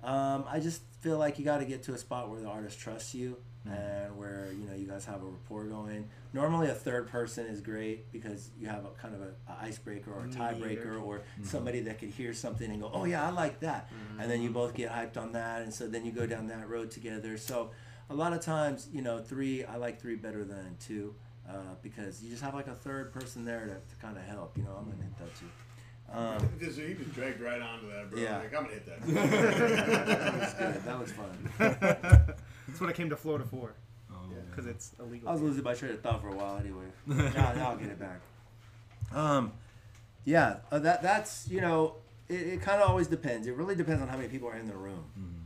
Um, 0.04 0.44
I 0.48 0.60
just 0.60 0.82
feel 1.00 1.18
like 1.18 1.40
you 1.40 1.46
got 1.46 1.60
to 1.60 1.66
get 1.66 1.84
to 1.84 1.94
a 1.94 1.98
spot 1.98 2.30
where 2.30 2.42
the 2.42 2.48
artist 2.48 2.80
trusts 2.80 3.16
you 3.16 3.38
mm. 3.66 3.72
and 3.72 4.18
where 4.18 4.50
you 4.52 4.68
know 4.68 4.76
you 4.76 4.86
guys 4.86 5.06
have 5.06 5.24
a 5.24 5.26
rapport 5.26 5.64
going. 5.64 6.10
Normally, 6.34 6.68
a 6.68 6.74
third 6.74 7.08
person 7.08 7.46
is 7.48 7.62
great 7.62 8.12
because 8.12 8.50
you 8.60 8.68
have 8.68 8.84
a 8.84 8.90
kind 9.02 9.16
of 9.16 9.22
a, 9.22 9.32
a 9.50 9.58
icebreaker 9.62 10.12
or 10.12 10.26
a 10.26 10.28
tiebreaker 10.28 11.02
or 11.02 11.20
mm-hmm. 11.20 11.46
somebody 11.46 11.80
that 11.82 12.00
could 12.00 12.10
hear 12.10 12.34
something 12.34 12.70
and 12.70 12.82
go, 12.82 12.92
"Oh 12.94 13.06
yeah, 13.06 13.26
I 13.26 13.32
like 13.32 13.62
that," 13.62 13.90
mm-hmm. 13.90 14.20
and 14.20 14.30
then 14.30 14.42
you 14.42 14.50
both 14.50 14.74
get 14.74 14.92
hyped 14.92 15.16
on 15.16 15.32
that, 15.32 15.62
and 15.62 15.74
so 15.74 15.88
then 15.88 16.06
you 16.06 16.12
go 16.12 16.28
down 16.28 16.48
that 16.48 16.68
road 16.68 16.92
together. 16.92 17.38
So, 17.38 17.72
a 18.10 18.14
lot 18.14 18.34
of 18.34 18.42
times, 18.42 18.90
you 18.92 19.02
know, 19.02 19.20
three 19.20 19.64
I 19.64 19.78
like 19.78 20.02
three 20.02 20.16
better 20.16 20.44
than 20.44 20.76
two. 20.80 21.16
Uh, 21.50 21.54
because 21.82 22.22
you 22.22 22.30
just 22.30 22.44
have 22.44 22.54
like 22.54 22.68
a 22.68 22.76
third 22.76 23.14
person 23.14 23.46
there 23.46 23.62
to, 23.62 23.96
to 23.96 24.02
kind 24.02 24.18
of 24.18 24.24
help, 24.24 24.58
you 24.58 24.64
know. 24.64 24.72
I'm 24.78 24.86
gonna 24.90 25.04
hit 25.04 25.18
that 25.20 25.36
too. 25.36 25.46
Um, 26.12 26.50
Just, 26.60 26.78
you 26.78 26.94
just 26.96 27.14
dragged 27.14 27.42
right 27.42 27.62
onto 27.62 27.90
that, 27.92 28.10
bro. 28.10 28.20
Yeah. 28.20 28.38
Like, 28.38 28.56
I'm 28.56 28.64
gonna 28.64 28.74
hit 28.76 28.86
that. 28.86 29.02
that 29.08 30.40
was 30.40 30.54
good. 30.54 30.84
That 30.86 31.00
was 31.00 31.12
fun. 31.12 31.52
That's 32.68 32.82
what 32.82 32.90
I 32.90 32.94
came 32.94 33.10
to 33.10 33.16
Florida 33.18 33.46
for, 33.46 33.74
Oh, 34.12 34.16
because 34.50 34.68
it's 34.68 34.92
illegal. 35.00 35.28
I 35.30 35.34
was 35.34 35.42
losing 35.42 35.64
my 35.64 35.74
train 35.74 35.92
of 35.94 36.02
thought 36.02 36.22
for 36.22 36.30
a 36.30 36.36
while 36.36 36.58
anyway. 36.58 36.86
now, 37.06 37.54
now 37.54 37.70
I'll 37.72 37.78
get 37.78 37.88
it 37.90 38.00
back. 38.00 38.20
Um, 39.14 39.52
yeah, 40.26 40.58
uh, 40.72 40.80
that 40.80 41.02
that's 41.02 41.48
you 41.50 41.62
know 41.62 41.96
it, 42.30 42.36
it 42.36 42.62
kind 42.62 42.82
of 42.82 42.90
always 42.90 43.08
depends. 43.08 43.48
It 43.48 43.56
really 43.56 43.76
depends 43.76 44.02
on 44.02 44.08
how 44.10 44.18
many 44.18 44.28
people 44.30 44.50
are 44.50 44.58
in 44.58 44.68
the 44.68 44.76
room. 44.76 45.46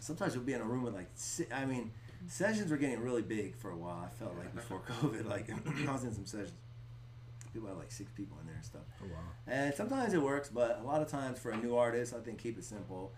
Sometimes 0.00 0.34
you'll 0.34 0.44
be 0.44 0.54
in 0.54 0.60
a 0.60 0.64
room 0.64 0.82
with 0.82 0.94
like 0.94 1.08
I 1.54 1.64
mean, 1.66 1.90
sessions 2.30 2.70
were 2.70 2.76
getting 2.76 3.00
really 3.00 3.22
big 3.22 3.56
for 3.56 3.70
a 3.70 3.76
while. 3.76 4.06
I 4.06 4.08
felt 4.18 4.36
like 4.38 4.54
before 4.54 4.80
COVID, 4.88 5.28
like 5.28 5.50
I 5.88 5.92
was 5.92 6.04
in 6.04 6.14
some 6.14 6.26
sessions. 6.26 6.52
People 7.52 7.68
had 7.68 7.76
like 7.76 7.90
six 7.90 8.10
people 8.12 8.38
in 8.40 8.46
there 8.46 8.54
and 8.54 8.64
stuff. 8.64 8.82
Oh 9.02 9.06
wow. 9.06 9.18
And 9.46 9.74
sometimes 9.74 10.14
it 10.14 10.22
works, 10.22 10.48
but 10.48 10.80
a 10.82 10.86
lot 10.86 11.02
of 11.02 11.08
times 11.08 11.38
for 11.38 11.50
a 11.50 11.56
new 11.56 11.76
artist, 11.76 12.14
I 12.14 12.20
think 12.20 12.38
keep 12.38 12.56
it 12.56 12.64
simple. 12.64 13.12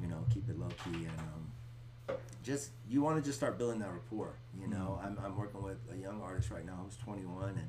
You 0.00 0.06
know, 0.06 0.24
keep 0.32 0.48
it 0.48 0.58
low 0.58 0.68
key 0.84 1.06
and 1.06 1.18
um, 1.18 2.16
just 2.44 2.70
you 2.88 3.02
want 3.02 3.16
to 3.16 3.22
just 3.22 3.38
start 3.38 3.58
building 3.58 3.80
that 3.80 3.90
rapport. 3.90 4.34
You 4.60 4.68
know, 4.68 5.00
I'm, 5.02 5.18
I'm 5.24 5.36
working 5.36 5.62
with 5.62 5.78
a 5.92 5.96
young 5.96 6.20
artist 6.22 6.50
right 6.50 6.64
now 6.64 6.78
who's 6.84 6.96
21 6.98 7.48
and 7.48 7.68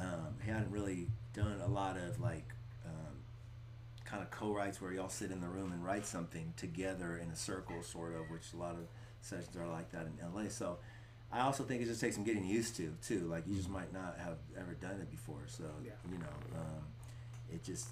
um, 0.00 0.34
he 0.42 0.50
hadn't 0.50 0.70
really 0.72 1.08
done 1.34 1.60
a 1.62 1.68
lot 1.68 1.98
of 1.98 2.18
like 2.18 2.48
um, 2.86 3.18
kind 4.06 4.22
of 4.22 4.30
co-writes 4.30 4.80
where 4.80 4.92
y'all 4.92 5.10
sit 5.10 5.30
in 5.30 5.40
the 5.42 5.48
room 5.48 5.72
and 5.72 5.84
write 5.84 6.06
something 6.06 6.54
together 6.56 7.18
in 7.18 7.28
a 7.30 7.36
circle, 7.36 7.82
sort 7.82 8.14
of, 8.14 8.30
which 8.30 8.54
a 8.54 8.56
lot 8.56 8.72
of 8.72 8.86
sessions 9.22 9.56
are 9.56 9.66
like 9.66 9.90
that 9.92 10.06
in 10.06 10.34
LA. 10.34 10.48
So 10.48 10.78
I 11.32 11.40
also 11.40 11.64
think 11.64 11.80
it 11.82 11.86
just 11.86 12.00
takes 12.00 12.14
some 12.16 12.24
getting 12.24 12.44
used 12.44 12.76
to 12.76 12.92
too. 13.02 13.20
Like 13.20 13.44
you 13.46 13.56
just 13.56 13.70
might 13.70 13.92
not 13.92 14.16
have 14.18 14.36
ever 14.58 14.74
done 14.74 15.00
it 15.00 15.10
before, 15.10 15.40
so 15.46 15.64
Yeah. 15.84 15.92
you 16.10 16.18
know, 16.18 16.60
um, 16.60 16.82
it 17.52 17.62
just 17.64 17.88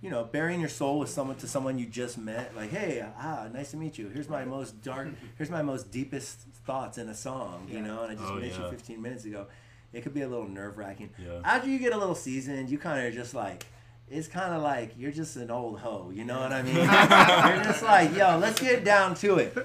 you 0.00 0.10
know, 0.10 0.22
burying 0.24 0.60
your 0.60 0.68
soul 0.68 0.98
with 1.00 1.08
someone 1.08 1.36
to 1.36 1.46
someone 1.48 1.76
you 1.78 1.86
just 1.86 2.18
met, 2.18 2.54
like, 2.56 2.70
hey, 2.70 3.04
ah, 3.18 3.48
nice 3.52 3.72
to 3.72 3.76
meet 3.76 3.98
you. 3.98 4.08
Here's 4.08 4.28
my 4.28 4.44
most 4.44 4.80
dark, 4.82 5.08
here's 5.36 5.50
my 5.50 5.62
most 5.62 5.90
deepest 5.90 6.38
thoughts 6.66 6.98
in 6.98 7.08
a 7.08 7.14
song, 7.14 7.66
you 7.70 7.80
know, 7.80 8.02
and 8.02 8.12
I 8.12 8.14
just 8.14 8.26
Oh, 8.30 8.36
met 8.36 8.50
yeah. 8.52 8.64
you 8.64 8.70
15 8.70 9.00
minutes 9.02 9.24
ago. 9.24 9.46
It 9.92 10.02
could 10.02 10.14
be 10.14 10.22
a 10.22 10.28
little 10.28 10.46
nerve 10.48 10.78
wracking. 10.78 11.10
Yeah. 11.18 11.40
After 11.44 11.68
you 11.68 11.78
get 11.80 11.92
a 11.92 11.96
little 11.96 12.14
seasoned, 12.14 12.70
you 12.70 12.78
kind 12.78 13.06
of 13.06 13.12
just 13.14 13.34
like, 13.34 13.66
it's 14.10 14.28
kind 14.28 14.54
of 14.54 14.62
like 14.62 14.94
you're 14.96 15.12
just 15.12 15.36
an 15.36 15.50
old 15.50 15.78
hoe, 15.80 16.10
you 16.14 16.24
know 16.24 16.40
what 16.40 16.52
I 16.52 16.62
mean? 16.62 16.74
you're 16.76 17.64
just 17.64 17.82
like, 17.82 18.14
yo, 18.16 18.38
let's 18.38 18.60
get 18.60 18.84
down 18.84 19.14
to 19.16 19.36
it. 19.36 19.56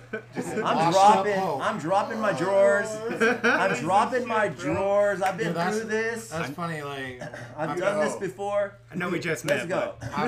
I'm 0.63 0.91
dropping. 0.91 1.39
I'm 1.39 1.79
dropping 1.79 2.19
my 2.19 2.33
drawers. 2.33 2.87
I'm 3.43 3.75
dropping 3.79 4.27
my 4.27 4.49
drawers. 4.49 5.21
I've 5.21 5.37
been 5.37 5.53
Dude, 5.53 5.73
through 5.73 5.83
this. 5.85 6.29
That's 6.29 6.49
funny. 6.51 6.81
Like 6.81 7.21
I've 7.57 7.69
I'm- 7.69 7.79
done 7.79 8.05
this 8.05 8.15
before. 8.17 8.77
I 8.91 8.95
know 8.95 9.09
we 9.09 9.19
just 9.19 9.45
Let's 9.45 9.67
met. 9.67 9.69
go. 9.69 9.93
I, 10.01 10.27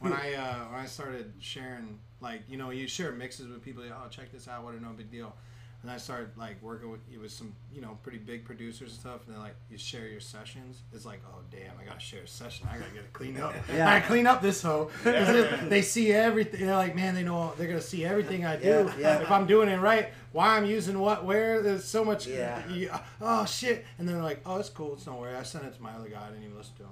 when 0.00 0.12
I 0.12 0.34
uh, 0.34 0.54
when 0.70 0.80
I 0.80 0.86
started 0.86 1.32
sharing, 1.38 1.98
like 2.20 2.42
you 2.48 2.56
know, 2.56 2.70
you 2.70 2.86
share 2.88 3.12
mixes 3.12 3.48
with 3.48 3.62
people. 3.62 3.82
Oh, 3.84 4.08
check 4.08 4.32
this 4.32 4.48
out! 4.48 4.64
What 4.64 4.74
a 4.74 4.80
no 4.80 4.90
big 4.90 5.10
deal. 5.10 5.34
And 5.82 5.90
I 5.90 5.96
started 5.96 6.30
like 6.36 6.62
working 6.62 6.90
with 6.90 7.00
you 7.10 7.18
with 7.18 7.32
some 7.32 7.52
you 7.74 7.80
know 7.80 7.98
pretty 8.04 8.18
big 8.18 8.44
producers 8.44 8.92
and 8.92 9.00
stuff. 9.00 9.20
And 9.26 9.34
then 9.34 9.42
like 9.42 9.56
you 9.68 9.76
share 9.76 10.06
your 10.06 10.20
sessions. 10.20 10.82
It's 10.92 11.04
like, 11.04 11.20
oh 11.28 11.40
damn, 11.50 11.72
I 11.80 11.84
gotta 11.84 11.98
share 11.98 12.22
a 12.22 12.28
session. 12.28 12.68
I 12.72 12.78
gotta 12.78 12.90
get 12.92 13.00
it 13.02 13.12
cleaned 13.12 13.40
up. 13.40 13.52
Yeah. 13.74 13.88
I 13.90 13.98
gotta 13.98 14.06
clean 14.06 14.26
up 14.28 14.42
this 14.42 14.62
hoe. 14.62 14.90
'Cause 15.02 15.68
they- 15.68 15.82
see 15.82 16.12
everything. 16.12 16.66
They're 16.66 16.76
like, 16.76 16.94
man, 16.94 17.14
they 17.16 17.24
know 17.24 17.52
they're 17.58 17.66
gonna 17.66 17.80
see 17.80 18.04
everything 18.04 18.46
I 18.46 18.56
do. 18.56 18.68
Yeah, 18.68 18.94
yeah. 18.98 19.22
If 19.22 19.30
I'm 19.32 19.46
doing 19.46 19.68
it 19.68 19.78
right, 19.78 20.10
why 20.30 20.56
I'm 20.56 20.66
using 20.66 20.98
what, 21.00 21.24
where. 21.24 21.60
There's 21.62 21.84
so 21.84 22.04
much. 22.04 22.28
Yeah. 22.28 22.62
you- 22.68 22.90
oh 23.20 23.44
shit. 23.44 23.84
And 23.98 24.06
then 24.08 24.14
they're 24.14 24.24
like, 24.24 24.40
oh, 24.46 24.58
it's 24.58 24.68
cool. 24.70 24.92
It's 24.94 25.06
no 25.06 25.16
worry. 25.16 25.34
I 25.34 25.42
sent 25.42 25.64
it 25.64 25.74
to 25.74 25.82
my 25.82 25.90
other 25.92 26.08
guy. 26.08 26.22
I 26.24 26.28
didn't 26.28 26.44
even 26.44 26.56
listen 26.56 26.74
to 26.76 26.82
him. 26.84 26.90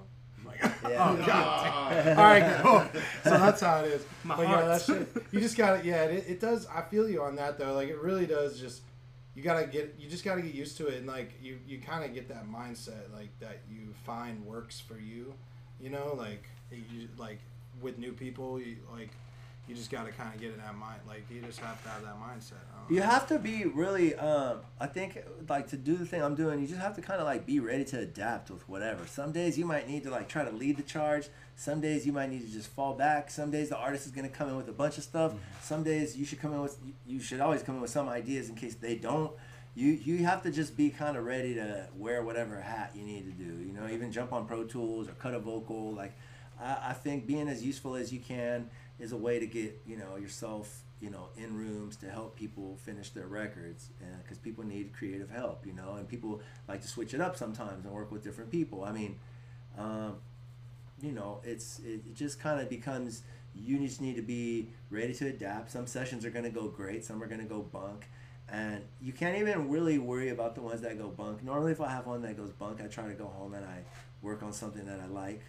I'm 0.63 0.71
like, 0.71 0.75
oh, 0.85 0.91
Yeah. 0.91 1.11
oh 1.11 1.27
god. 1.27 2.09
All 2.19 2.25
right, 2.25 2.61
cool. 2.63 3.03
So 3.25 3.31
that's 3.31 3.61
how 3.61 3.81
it 3.81 3.93
is. 3.93 4.05
My 4.25 4.37
but 4.37 4.43
yeah, 4.43 4.49
heart. 4.49 4.67
that 4.67 4.83
shit. 4.83 5.25
You 5.33 5.41
just 5.41 5.57
got 5.57 5.81
to 5.81 5.87
Yeah, 5.87 6.05
it, 6.05 6.25
it 6.29 6.41
does. 6.41 6.67
I 6.67 6.83
feel 6.83 7.09
you 7.09 7.23
on 7.23 7.37
that 7.37 7.59
though. 7.59 7.75
Like 7.75 7.89
it 7.89 7.99
really 8.01 8.27
does. 8.27 8.59
Just 8.61 8.83
you 9.35 9.43
gotta 9.43 9.67
get 9.67 9.95
you 9.99 10.09
just 10.09 10.25
gotta 10.25 10.43
get 10.43 10.55
used 10.55 10.77
to 10.79 10.89
it 10.89 10.95
and 10.99 11.07
like 11.07 11.33
you 11.41 11.59
you 11.67 11.79
kind 11.79 12.05
of 12.05 12.13
get 12.13 12.29
that 12.29 12.47
mindset 12.51 13.13
like 13.15 13.31
that 13.39 13.61
you 13.71 13.95
find 14.05 14.45
works 14.45 14.81
for 14.81 14.99
you 14.99 15.33
you 15.81 15.89
know 15.89 16.15
like 16.19 16.45
you 16.73 17.09
like 17.17 17.39
with 17.81 17.97
new 17.97 18.13
people 18.13 18.61
you 18.61 18.77
like 18.93 19.11
you 19.71 19.77
just 19.77 19.89
gotta 19.91 20.11
kind 20.11 20.35
of 20.35 20.41
get 20.41 20.53
in 20.53 20.59
that 20.59 20.75
mind 20.75 21.01
like 21.07 21.25
you 21.31 21.41
just 21.43 21.61
have 21.61 21.81
to 21.85 21.89
have 21.89 22.03
that 22.03 22.17
mindset 22.21 22.55
You 22.89 22.99
know. 22.99 23.07
have 23.07 23.29
to 23.29 23.39
be 23.39 23.67
really, 23.67 24.17
um, 24.17 24.59
I 24.81 24.89
think, 24.89 25.23
like 25.49 25.69
to 25.69 25.77
do 25.77 25.97
the 25.97 26.05
thing 26.05 26.21
I'm 26.21 26.35
doing, 26.35 26.61
you 26.61 26.67
just 26.67 26.81
have 26.81 26.97
to 26.97 27.01
kind 27.01 27.21
of 27.21 27.27
like 27.27 27.47
be 27.47 27.61
ready 27.61 27.85
to 27.85 28.01
adapt 28.01 28.51
with 28.51 28.69
whatever. 28.69 29.07
Some 29.07 29.31
days 29.31 29.57
you 29.57 29.65
might 29.65 29.89
need 29.89 30.03
to 30.03 30.11
like 30.11 30.29
try 30.29 30.45
to 30.45 30.51
lead 30.51 30.77
the 30.77 30.83
charge. 30.83 31.29
Some 31.55 31.81
days 31.81 32.05
you 32.05 32.13
might 32.13 32.31
need 32.31 32.45
to 32.45 32.53
just 32.53 32.69
fall 32.69 32.95
back. 32.95 33.31
Some 33.31 33.53
days 33.53 33.69
the 33.69 33.77
artist 33.77 34.07
is 34.07 34.13
going 34.13 34.29
to 34.29 34.35
come 34.37 34.49
in 34.49 34.57
with 34.57 34.69
a 34.69 34.73
bunch 34.73 34.99
of 34.99 35.05
stuff. 35.05 35.35
Some 35.63 35.85
days 35.85 36.17
you 36.17 36.25
should 36.25 36.41
come 36.41 36.53
in 36.53 36.63
with, 36.63 36.77
you 37.07 37.21
should 37.21 37.41
always 37.41 37.63
come 37.63 37.77
in 37.77 37.81
with 37.81 37.91
some 37.93 38.09
ideas 38.09 38.49
in 38.49 38.57
case 38.57 38.75
they 38.75 38.97
don't. 38.97 39.31
You, 39.77 39.93
you 39.93 40.25
have 40.25 40.43
to 40.43 40.51
just 40.51 40.77
be 40.77 40.91
kind 40.91 41.17
of 41.17 41.25
ready 41.25 41.55
to 41.55 41.87
wear 41.97 42.25
whatever 42.25 42.61
hat 42.61 42.91
you 42.97 43.05
need 43.05 43.25
to 43.27 43.45
do. 43.45 43.63
You 43.63 43.73
know, 43.73 43.87
even 43.89 44.11
jump 44.11 44.33
on 44.33 44.47
Pro 44.47 44.65
Tools 44.65 45.07
or 45.09 45.13
cut 45.13 45.33
a 45.33 45.39
vocal. 45.39 45.93
Like, 45.93 46.13
I, 46.61 46.89
I 46.89 46.93
think 46.93 47.25
being 47.25 47.49
as 47.49 47.63
useful 47.63 47.95
as 47.95 48.13
you 48.13 48.19
can 48.19 48.69
is 49.01 49.13
a 49.13 49.17
way 49.17 49.39
to 49.39 49.47
get 49.47 49.81
you 49.87 49.97
know 49.97 50.17
yourself 50.17 50.83
you 51.01 51.11
know 51.11 51.29
in 51.37 51.57
rooms 51.57 51.97
to 51.97 52.09
help 52.09 52.37
people 52.37 52.77
finish 52.85 53.11
their 53.11 53.27
records 53.27 53.89
because 54.23 54.39
people 54.39 54.65
need 54.65 54.93
creative 54.93 55.31
help 55.31 55.67
you 55.67 55.73
know 55.73 55.95
and 55.95 56.07
people 56.09 56.41
like 56.69 56.83
to 56.83 56.89
switch 56.89 57.15
it 57.15 57.21
up 57.21 57.37
sometimes 57.37 57.85
and 57.85 57.93
work 57.93 58.13
with 58.13 58.23
different 58.23 58.51
people. 58.51 58.85
I 58.85 58.93
mean 58.93 59.19
um, 59.79 60.17
you 61.01 61.13
know 61.13 61.41
it's 61.43 61.79
it, 61.81 62.03
it 62.07 62.15
just 62.15 62.39
kind 62.39 62.61
of 62.61 62.69
becomes 62.69 63.23
you 63.55 63.79
just 63.79 64.01
need 64.01 64.17
to 64.17 64.23
be 64.23 64.69
ready 64.91 65.13
to 65.15 65.27
adapt. 65.27 65.73
Some 65.73 65.87
sessions 65.87 66.25
are 66.25 66.31
going 66.31 66.45
to 66.45 66.51
go 66.51 66.69
great 66.69 67.05
some 67.05 67.23
are 67.23 67.27
going 67.27 67.41
to 67.41 67.47
go 67.47 67.61
bunk 67.61 68.07
and 68.53 68.83
you 69.01 69.13
can't 69.13 69.39
even 69.39 69.71
really 69.71 69.99
worry 69.99 70.29
about 70.29 70.55
the 70.57 70.61
ones 70.61 70.83
that 70.83 70.99
go 70.99 71.09
bunk. 71.09 71.43
Normally 71.43 71.73
if 71.73 71.81
i 71.81 71.89
have 71.89 72.07
one 72.07 72.21
that 72.23 72.37
goes 72.37 72.51
bunk 72.53 72.83
i 72.83 72.87
try 72.87 73.07
to 73.09 73.15
go 73.15 73.27
home 73.27 73.55
and 73.55 73.65
i 73.65 73.79
work 74.21 74.43
on 74.43 74.53
something 74.53 74.85
that 74.85 75.01
i 75.01 75.07
like 75.07 75.41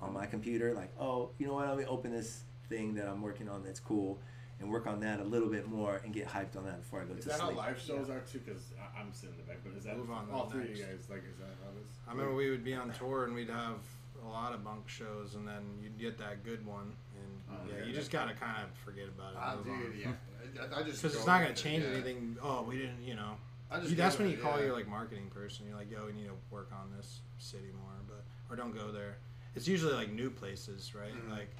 on 0.00 0.12
my 0.12 0.24
computer 0.24 0.72
like 0.72 0.92
oh 1.00 1.30
you 1.38 1.48
know 1.48 1.54
what? 1.54 1.66
Let 1.66 1.78
me 1.78 1.84
open 1.84 2.12
this 2.12 2.44
thing 2.70 2.94
that 2.94 3.06
i'm 3.08 3.20
working 3.20 3.48
on 3.48 3.62
that's 3.62 3.80
cool 3.80 4.18
and 4.60 4.70
work 4.70 4.86
on 4.86 5.00
that 5.00 5.20
a 5.20 5.24
little 5.24 5.48
bit 5.48 5.68
more 5.68 6.00
and 6.04 6.14
get 6.14 6.26
hyped 6.26 6.56
on 6.56 6.64
that 6.64 6.80
before 6.80 7.00
i 7.02 7.04
go 7.04 7.12
Is 7.14 7.24
to 7.24 7.28
that 7.30 7.40
how 7.40 7.46
sleep 7.46 7.58
live 7.58 7.78
shows 7.80 8.08
are 8.08 8.20
too? 8.20 8.38
Because 8.44 8.62
I'm 8.98 9.12
sitting 9.12 9.34
in 9.34 9.40
the 9.40 9.50
back, 9.50 9.58
but 9.64 9.76
is 9.76 9.84
that 9.84 9.96
Move 9.96 10.10
on 10.10 10.28
all 10.32 10.48
three 10.50 10.64
of 10.64 10.70
you 10.76 10.84
guys? 10.84 11.06
Like, 11.08 11.24
is 11.30 11.38
that 11.38 11.48
how 11.64 11.70
it 11.70 11.80
is? 11.82 11.90
I 12.06 12.12
remember 12.12 12.34
we 12.34 12.50
would 12.50 12.62
be 12.62 12.74
on 12.74 12.92
tour 12.92 13.24
and 13.24 13.34
we'd 13.34 13.48
have 13.48 13.80
a 14.22 14.28
lot 14.28 14.52
of 14.52 14.62
bunk 14.62 14.86
shows, 14.86 15.34
and 15.34 15.48
then 15.48 15.62
you'd 15.82 15.98
get 15.98 16.18
that 16.18 16.44
good 16.44 16.64
one, 16.66 16.92
and 17.16 17.40
Oh, 17.50 17.54
yeah, 17.70 17.78
yeah, 17.80 17.86
you 17.86 17.94
just 17.94 18.10
gotta 18.10 18.34
kind 18.34 18.62
of 18.62 18.68
forget 18.84 19.06
about 19.08 19.32
it. 19.32 19.38
Ah, 19.40 19.56
move 19.64 19.80
dude, 19.94 19.98
yeah. 19.98 20.12
I- 20.60 20.80
I 20.80 20.82
just 20.82 21.00
because 21.00 21.16
it's 21.16 21.26
not 21.26 21.38
gonna 21.40 21.50
it, 21.52 21.56
change 21.56 21.82
yeah. 21.84 21.90
anything. 21.92 22.36
Oh, 22.42 22.60
we 22.62 22.76
didn't, 22.76 23.02
you 23.02 23.14
know. 23.14 23.36
I 23.70 23.78
just 23.78 23.90
You- 23.90 23.96
that's 23.96 24.18
when 24.18 24.28
you 24.28 24.34
it, 24.34 24.42
call 24.42 24.58
yeah. 24.58 24.66
your 24.66 24.74
like 24.74 24.88
marketing 24.88 25.30
person. 25.30 25.66
You're 25.66 25.76
like, 25.78 25.90
yo, 25.90 26.04
we 26.04 26.12
need 26.12 26.26
to 26.26 26.36
work 26.50 26.68
on 26.70 26.92
this 26.94 27.20
city 27.38 27.72
more, 27.72 27.96
but 28.06 28.24
or 28.52 28.56
don't 28.56 28.74
go 28.76 28.92
there. 28.92 29.16
It's 29.56 29.66
usually 29.66 29.94
like 29.94 30.12
new 30.12 30.28
places, 30.28 30.94
right? 30.94 31.14
Mm-hmm. 31.14 31.32
Like, 31.32 31.50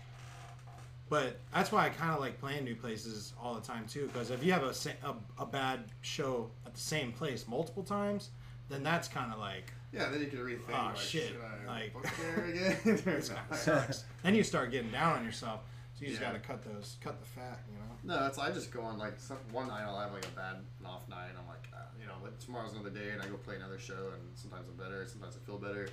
but 1.11 1.38
that's 1.52 1.70
why 1.70 1.84
I 1.84 1.88
kind 1.90 2.12
of 2.12 2.20
like 2.20 2.40
playing 2.40 2.64
new 2.64 2.74
places 2.76 3.34
all 3.42 3.54
the 3.54 3.61
time 3.61 3.84
too. 3.86 4.06
Because 4.12 4.30
if 4.30 4.42
you 4.42 4.52
have 4.52 4.62
a, 4.62 4.72
a 5.06 5.42
a 5.42 5.46
bad 5.46 5.80
show 6.00 6.50
at 6.64 6.72
the 6.72 6.80
same 6.80 7.12
place 7.12 7.46
multiple 7.46 7.82
times, 7.82 8.30
then 8.70 8.82
that's 8.82 9.06
kind 9.08 9.30
of 9.32 9.38
like 9.38 9.70
Yeah, 9.92 10.08
then 10.08 10.20
you 10.20 10.28
can 10.28 10.38
rethink. 10.38 10.70
oh 10.72 10.86
like, 10.94 10.96
shit, 10.96 11.32
like 11.66 11.92
there 12.18 12.44
again? 12.46 12.76
this 13.04 13.28
kind 13.28 13.40
of 13.50 13.56
sucks. 13.58 14.04
then 14.22 14.34
you 14.34 14.42
start 14.42 14.70
getting 14.70 14.90
down 14.92 15.18
on 15.18 15.24
yourself. 15.24 15.61
So 15.98 16.04
you 16.06 16.12
just 16.12 16.22
Yeah. 16.22 16.28
got 16.32 16.40
to 16.40 16.48
cut 16.48 16.64
those, 16.64 16.96
cut 17.02 17.20
the 17.20 17.26
fat, 17.26 17.58
you 17.68 17.76
know. 17.76 18.16
No, 18.16 18.26
it's 18.26 18.38
I 18.38 18.50
just 18.52 18.70
go 18.70 18.80
on 18.80 18.96
like 18.96 19.18
some, 19.18 19.36
one 19.52 19.68
night 19.68 19.82
I'll 19.82 19.98
have 20.00 20.12
like 20.14 20.24
a 20.24 20.28
bad 20.30 20.56
an 20.78 20.86
off 20.86 21.06
night. 21.11 21.28
And 21.28 21.36
I'm 21.38 21.46
like, 21.48 21.68
uh, 21.74 21.82
you 22.00 22.06
know, 22.06 22.14
like 22.22 22.38
tomorrow's 22.38 22.72
another 22.72 22.88
day, 22.88 23.11
and 23.12 23.20
I 23.20 23.26
go 23.26 23.34
play 23.36 23.56
another 23.56 23.78
show, 23.78 24.12
and 24.14 24.22
sometimes 24.34 24.66
I'm 24.70 24.76
better, 24.82 25.04
sometimes 25.06 25.36
I 25.36 25.44
feel 25.44 25.58
better. 25.58 25.88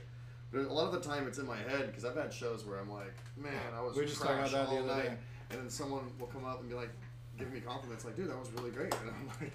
But 0.51 0.61
a 0.61 0.73
lot 0.73 0.85
of 0.93 0.93
the 1.03 1.07
time 1.09 1.27
it's 1.27 1.37
in 1.39 1.45
my 1.45 1.57
head 1.57 1.87
because 1.87 2.05
I've 2.05 2.15
had 2.15 2.33
shows 2.33 2.65
where 2.65 2.79
I'm 2.79 2.89
like, 2.91 3.13
man, 3.35 3.51
I 3.75 3.81
was 3.81 3.95
We 3.97 4.05
just 4.05 4.21
talking 4.21 4.37
about 4.37 4.51
that 4.51 4.69
the 4.69 4.71
all 4.75 4.83
other 4.83 4.87
night, 4.95 5.03
day. 5.03 5.17
and 5.51 5.59
then 5.61 5.69
someone 5.69 6.03
will 6.19 6.27
come 6.27 6.45
up 6.45 6.61
and 6.61 6.69
be 6.69 6.75
like, 6.75 6.89
give 7.37 7.51
me 7.51 7.59
compliments, 7.59 8.05
like, 8.05 8.15
dude, 8.15 8.29
that 8.29 8.39
was 8.39 8.51
really 8.53 8.71
great, 8.71 8.93
and 9.01 9.09
I'm 9.11 9.27
like, 9.41 9.51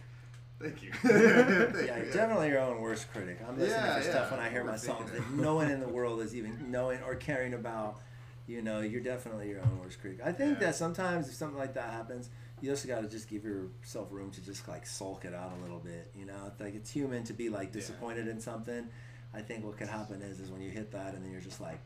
thank 0.61 0.83
you. 0.83 0.93
Thank 1.03 1.87
yeah, 1.87 1.99
you, 1.99 2.13
definitely 2.13 2.49
your 2.49 2.61
own 2.61 2.81
worst 2.81 3.11
critic. 3.13 3.41
I'm 3.49 3.59
listening 3.59 3.85
Yeah, 3.87 3.97
to 3.97 4.03
stuff 4.05 4.31
when 4.31 4.41
I 4.41 4.49
hear 4.51 4.65
my 4.65 4.77
songs 4.77 5.11
that 5.13 5.31
no 5.33 5.55
one 5.55 5.71
in 5.71 5.81
the 5.81 5.89
world 5.99 6.21
is 6.21 6.37
even 6.37 6.71
knowing 6.71 7.01
or 7.03 7.15
caring 7.17 7.55
about. 7.55 8.01
You 8.49 8.61
know, 8.61 8.81
you're 8.81 9.01
definitely 9.01 9.49
your 9.49 9.61
own 9.61 9.79
worst 9.81 10.01
critic. 10.01 10.21
I 10.23 10.33
think 10.33 10.55
Yeah. 10.61 10.67
that 10.67 10.75
sometimes 10.75 11.29
if 11.29 11.35
something 11.35 11.57
like 11.59 11.75
that 11.75 11.91
happens, 11.91 12.29
you 12.61 12.71
also 12.71 12.87
got 12.89 13.01
to 13.01 13.09
just 13.09 13.29
give 13.29 13.45
yourself 13.45 14.09
room 14.11 14.31
to 14.33 14.41
just 14.45 14.67
like 14.69 14.85
sulk 14.85 15.25
it 15.25 15.33
out 15.33 15.53
a 15.59 15.63
little 15.63 15.79
bit. 15.79 16.11
You 16.19 16.27
know, 16.27 16.35
it's 16.49 16.61
like 16.61 16.75
it's 16.75 16.91
human 16.91 17.23
to 17.25 17.33
be 17.33 17.49
like 17.49 17.73
disappointed 17.73 18.27
in 18.29 18.41
something. 18.41 18.89
I 19.35 19.41
think 19.41 19.65
what 19.65 19.77
could 19.79 19.89
happen 19.89 20.21
is 20.23 20.41
is 20.41 20.51
when 20.51 20.61
you 20.63 20.71
hit 20.71 20.93
that 20.93 21.15
and 21.15 21.25
then 21.25 21.33
you're 21.33 21.41
just 21.41 21.61
like, 21.61 21.79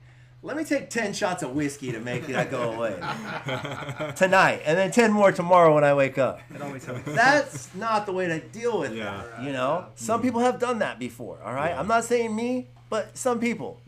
let 0.42 0.56
me 0.56 0.64
take 0.64 0.90
ten 0.90 1.12
shots 1.12 1.42
of 1.42 1.52
whiskey 1.52 1.92
to 1.92 2.00
make 2.00 2.26
that 2.26 2.50
go 2.50 2.72
away 2.72 2.94
tonight, 4.16 4.62
and 4.64 4.76
then 4.78 4.90
ten 4.90 5.10
more 5.12 5.32
tomorrow 5.32 5.74
when 5.74 5.84
I 5.84 5.94
wake 5.94 6.18
up. 6.18 6.40
It 6.54 6.60
always 6.62 6.84
happens. 6.84 7.16
That's 7.16 7.74
not 7.74 8.06
the 8.06 8.12
way 8.12 8.26
to 8.28 8.40
deal 8.40 8.78
with 8.80 8.94
Yeah. 8.94 9.22
that. 9.36 9.42
You 9.44 9.52
know, 9.52 9.86
some 9.94 10.20
people 10.22 10.40
have 10.40 10.58
done 10.58 10.78
that 10.80 10.98
before. 10.98 11.38
All 11.44 11.54
right, 11.54 11.72
I'm 11.76 11.88
not 11.88 12.04
saying 12.04 12.34
me, 12.36 12.68
but 12.90 13.16
some 13.16 13.40
people 13.40 13.80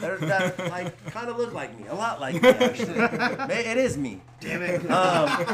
that, 0.00 0.20
that 0.20 0.58
like 0.70 1.04
kind 1.06 1.28
of 1.30 1.36
look 1.38 1.52
like 1.54 1.78
me, 1.78 1.86
a 1.88 1.94
lot 1.94 2.20
like 2.20 2.40
me. 2.42 2.48
Actually, 2.48 2.98
it 3.54 3.76
is 3.78 3.96
me. 3.96 4.20
Damn 4.40 4.62
it. 4.62 4.80
Um, 4.90 5.46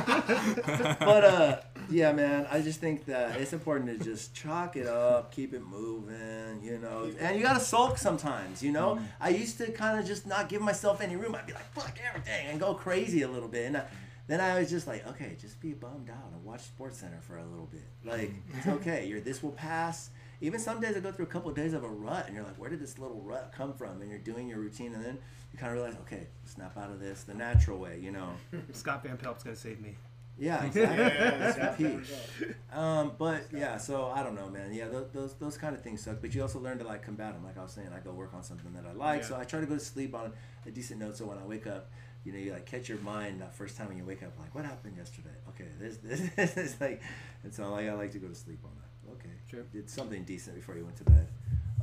but 0.99 1.25
uh, 1.25 1.59
yeah, 1.91 2.13
man, 2.13 2.47
I 2.51 2.61
just 2.61 2.81
think 2.81 3.07
that 3.07 3.41
it's 3.41 3.53
important 3.53 3.99
to 3.99 4.05
just 4.05 4.35
chalk 4.35 4.77
it 4.77 4.87
up, 4.87 5.33
keep 5.33 5.53
it 5.53 5.63
moving, 5.67 6.63
you 6.63 6.79
know. 6.79 7.11
And 7.19 7.37
you 7.37 7.43
gotta 7.43 7.61
sulk 7.61 7.99
sometimes, 7.99 8.63
you 8.63 8.73
know. 8.73 8.97
Mm-hmm. 8.97 9.05
I 9.21 9.29
used 9.31 9.59
to 9.59 9.71
kind 9.73 9.99
of 9.99 10.07
just 10.07 10.27
not 10.27 10.49
give 10.49 10.63
myself 10.63 11.01
any 11.01 11.17
room. 11.17 11.35
I'd 11.35 11.47
be 11.47 11.53
like, 11.53 11.73
fuck 11.73 11.99
everything, 12.07 12.47
and 12.49 12.61
go 12.61 12.75
crazy 12.75 13.23
a 13.23 13.29
little 13.29 13.49
bit. 13.49 13.67
And 13.67 13.77
I, 13.77 13.85
then 14.27 14.41
I 14.41 14.59
was 14.59 14.71
just 14.71 14.87
like, 14.87 15.07
okay, 15.09 15.37
just 15.41 15.61
be 15.61 15.73
bummed 15.73 16.09
out 16.09 16.33
and 16.33 16.45
watch 16.45 16.63
Sports 16.63 16.99
Center 16.99 17.21
for 17.21 17.39
a 17.39 17.45
little 17.45 17.67
bit. 17.67 17.83
Like, 18.05 18.33
it's 18.51 18.67
mm-hmm. 18.67 18.71
okay. 18.79 19.07
You're 19.07 19.21
this 19.21 19.43
will 19.43 19.53
pass. 19.53 20.11
Even 20.41 20.59
some 20.59 20.81
days 20.81 20.97
I 20.97 21.01
go 21.01 21.13
through 21.13 21.27
a 21.27 21.29
couple 21.29 21.51
of 21.51 21.57
days 21.57 21.75
of 21.75 21.85
a 21.85 21.89
rut, 21.89 22.27
and 22.27 22.35
you're 22.35 22.45
like, 22.45 22.57
where 22.57 22.71
did 22.71 22.81
this 22.81 22.99
little 22.99 23.21
rut 23.21 23.53
come 23.55 23.75
from? 23.75 24.01
And 24.01 24.09
you're 24.09 24.21
doing 24.21 24.49
your 24.49 24.59
routine, 24.59 24.95
and 24.95 25.05
then 25.05 25.19
you 25.53 25.59
kind 25.59 25.73
of 25.73 25.79
realize, 25.79 25.99
okay, 26.03 26.29
snap 26.45 26.79
out 26.79 26.91
of 26.91 27.01
this 27.01 27.25
the 27.25 27.35
natural 27.35 27.79
way, 27.79 27.99
you 28.01 28.11
know. 28.11 28.31
Scott 28.73 29.03
Van 29.03 29.17
Pelt's 29.17 29.43
gonna 29.43 29.57
save 29.57 29.81
me. 29.81 29.97
Yeah, 30.41 30.65
exactly. 30.65 31.05
Yeah, 31.05 31.37
That's 31.39 31.57
Scott 31.57 31.79
the 31.79 31.85
Van 31.85 32.03
key. 32.03 32.47
Um, 32.73 33.13
but 33.19 33.43
yeah, 33.53 33.77
so 33.77 34.07
I 34.07 34.23
don't 34.23 34.35
know, 34.35 34.49
man. 34.49 34.73
Yeah, 34.73 34.89
those, 34.89 35.09
those 35.13 35.35
those 35.35 35.59
kind 35.59 35.75
of 35.77 35.83
things 35.83 36.01
suck. 36.03 36.17
But 36.23 36.35
you 36.35 36.41
also 36.43 36.59
learn 36.59 36.79
to 36.79 36.85
like 36.85 37.03
combat 37.03 37.35
them. 37.35 37.45
Like 37.45 37.59
I 37.59 37.63
was 37.63 37.73
saying, 37.73 37.91
I 37.95 38.01
go 38.01 38.13
work 38.13 38.33
on 38.35 38.43
something 38.43 38.73
that 38.73 38.85
I 38.87 38.93
like. 38.93 39.21
Yeah. 39.21 39.29
So 39.29 39.37
I 39.37 39.45
try 39.45 39.61
to 39.61 39.67
go 39.67 39.75
to 39.75 39.81
sleep 39.81 40.15
on 40.15 40.33
a 40.67 40.71
decent 40.71 40.99
note. 41.01 41.17
So 41.19 41.27
when 41.27 41.37
I 41.39 41.45
wake 41.45 41.67
up, 41.67 41.91
you 42.25 42.33
know, 42.33 42.39
you 42.39 42.53
like 42.53 42.65
catch 42.67 42.89
your 42.89 42.99
mind 43.01 43.43
that 43.43 43.55
first 43.55 43.77
time 43.77 43.89
when 43.89 43.99
you 43.99 44.05
wake 44.05 44.23
up, 44.23 44.33
like 44.39 44.55
what 44.55 44.65
happened 44.65 44.97
yesterday? 44.97 45.37
Okay, 45.51 45.69
this 45.79 45.99
this, 45.99 46.21
this 46.37 46.57
is 46.57 46.81
like, 46.81 47.03
and 47.45 47.53
so 47.55 47.71
like 47.71 47.87
I 47.87 47.93
like 47.93 48.13
to 48.13 48.19
go 48.19 48.29
to 48.29 48.35
sleep 48.35 48.61
on 48.65 48.71
that. 48.81 49.13
Okay, 49.19 49.35
Sure. 49.51 49.65
did 49.73 49.91
something 49.91 50.25
decent 50.25 50.57
before 50.57 50.77
you 50.77 50.85
went 50.85 50.97
to 50.97 51.05
bed, 51.05 51.27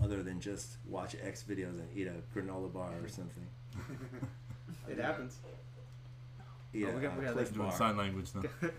other 0.03 0.23
than 0.23 0.39
just 0.39 0.77
watch 0.87 1.15
X 1.21 1.43
videos 1.47 1.77
and 1.79 1.89
eat 1.95 2.07
a 2.07 2.15
granola 2.35 2.71
bar 2.73 2.91
or 3.03 3.07
something. 3.07 3.45
It 4.89 4.99
happens. 4.99 5.37
Eat 6.74 6.86
Oh, 6.88 6.95
we 6.95 7.01
got- 7.01 7.11
uh, 7.13 7.15
we 7.20 7.26
got 7.26 7.34
Cliff 7.34 7.47
that. 7.49 7.53
Doing 7.55 7.70
bar. 7.70 7.78
sign 7.78 7.97
language 7.97 8.30
now. 8.36 8.41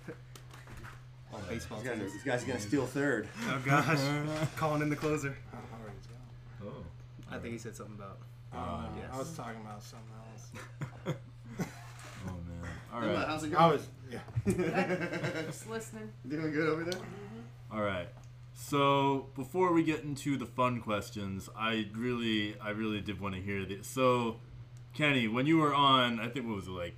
Oh, 1.31 1.39
baseball. 1.47 1.79
This 1.81 1.89
guy's, 1.91 1.99
teams. 1.99 2.13
this 2.15 2.23
guy's 2.23 2.45
gonna 2.45 2.59
steal 2.61 2.87
third. 2.87 3.29
Oh 3.49 3.61
gosh, 3.63 3.99
calling 4.57 4.81
in 4.81 4.89
the 4.89 4.97
closer. 4.97 5.37
How 5.53 5.59
hard 5.77 5.93
it's. 5.99 6.09
Oh. 6.65 6.73
I 7.31 7.37
think 7.39 7.53
he 7.53 7.59
said 7.59 7.77
something 7.77 7.97
about. 7.97 8.19
Oh, 8.55 8.87
yes. 8.97 9.11
I 9.13 9.19
was 9.19 9.37
talking 9.37 9.61
about 9.61 9.83
something 9.83 10.09
else. 11.07 11.17
Oh 12.27 12.31
man. 12.31 12.71
All 12.93 13.01
right. 13.01 13.27
How's 13.29 13.45
it 13.45 13.55
I 13.55 13.59
going? 13.59 13.73
was, 13.73 13.87
yeah. 14.11 15.45
Just 15.47 15.69
listening. 15.69 16.11
Doing 16.27 16.51
good 16.53 16.69
over 16.69 16.85
there? 16.85 17.01
All 17.73 17.83
right. 17.83 18.09
So 18.55 19.27
before 19.37 19.73
we 19.73 19.83
get 19.85 20.03
into 20.05 20.37
the 20.37 20.47
fun 20.47 20.81
questions, 20.81 21.49
I 21.57 21.89
really, 21.95 22.57
I 22.61 22.71
really 22.71 23.01
did 23.01 23.21
want 23.21 23.35
to 23.37 23.41
hear 23.41 23.65
this. 23.65 23.87
So, 23.87 24.37
Kenny, 24.95 25.29
when 25.29 25.47
you 25.47 25.59
were 25.59 25.75
on, 25.75 26.19
I 26.21 26.29
think 26.29 26.47
what 26.47 26.57
was 26.57 26.67
it 26.67 26.73
like, 26.73 26.97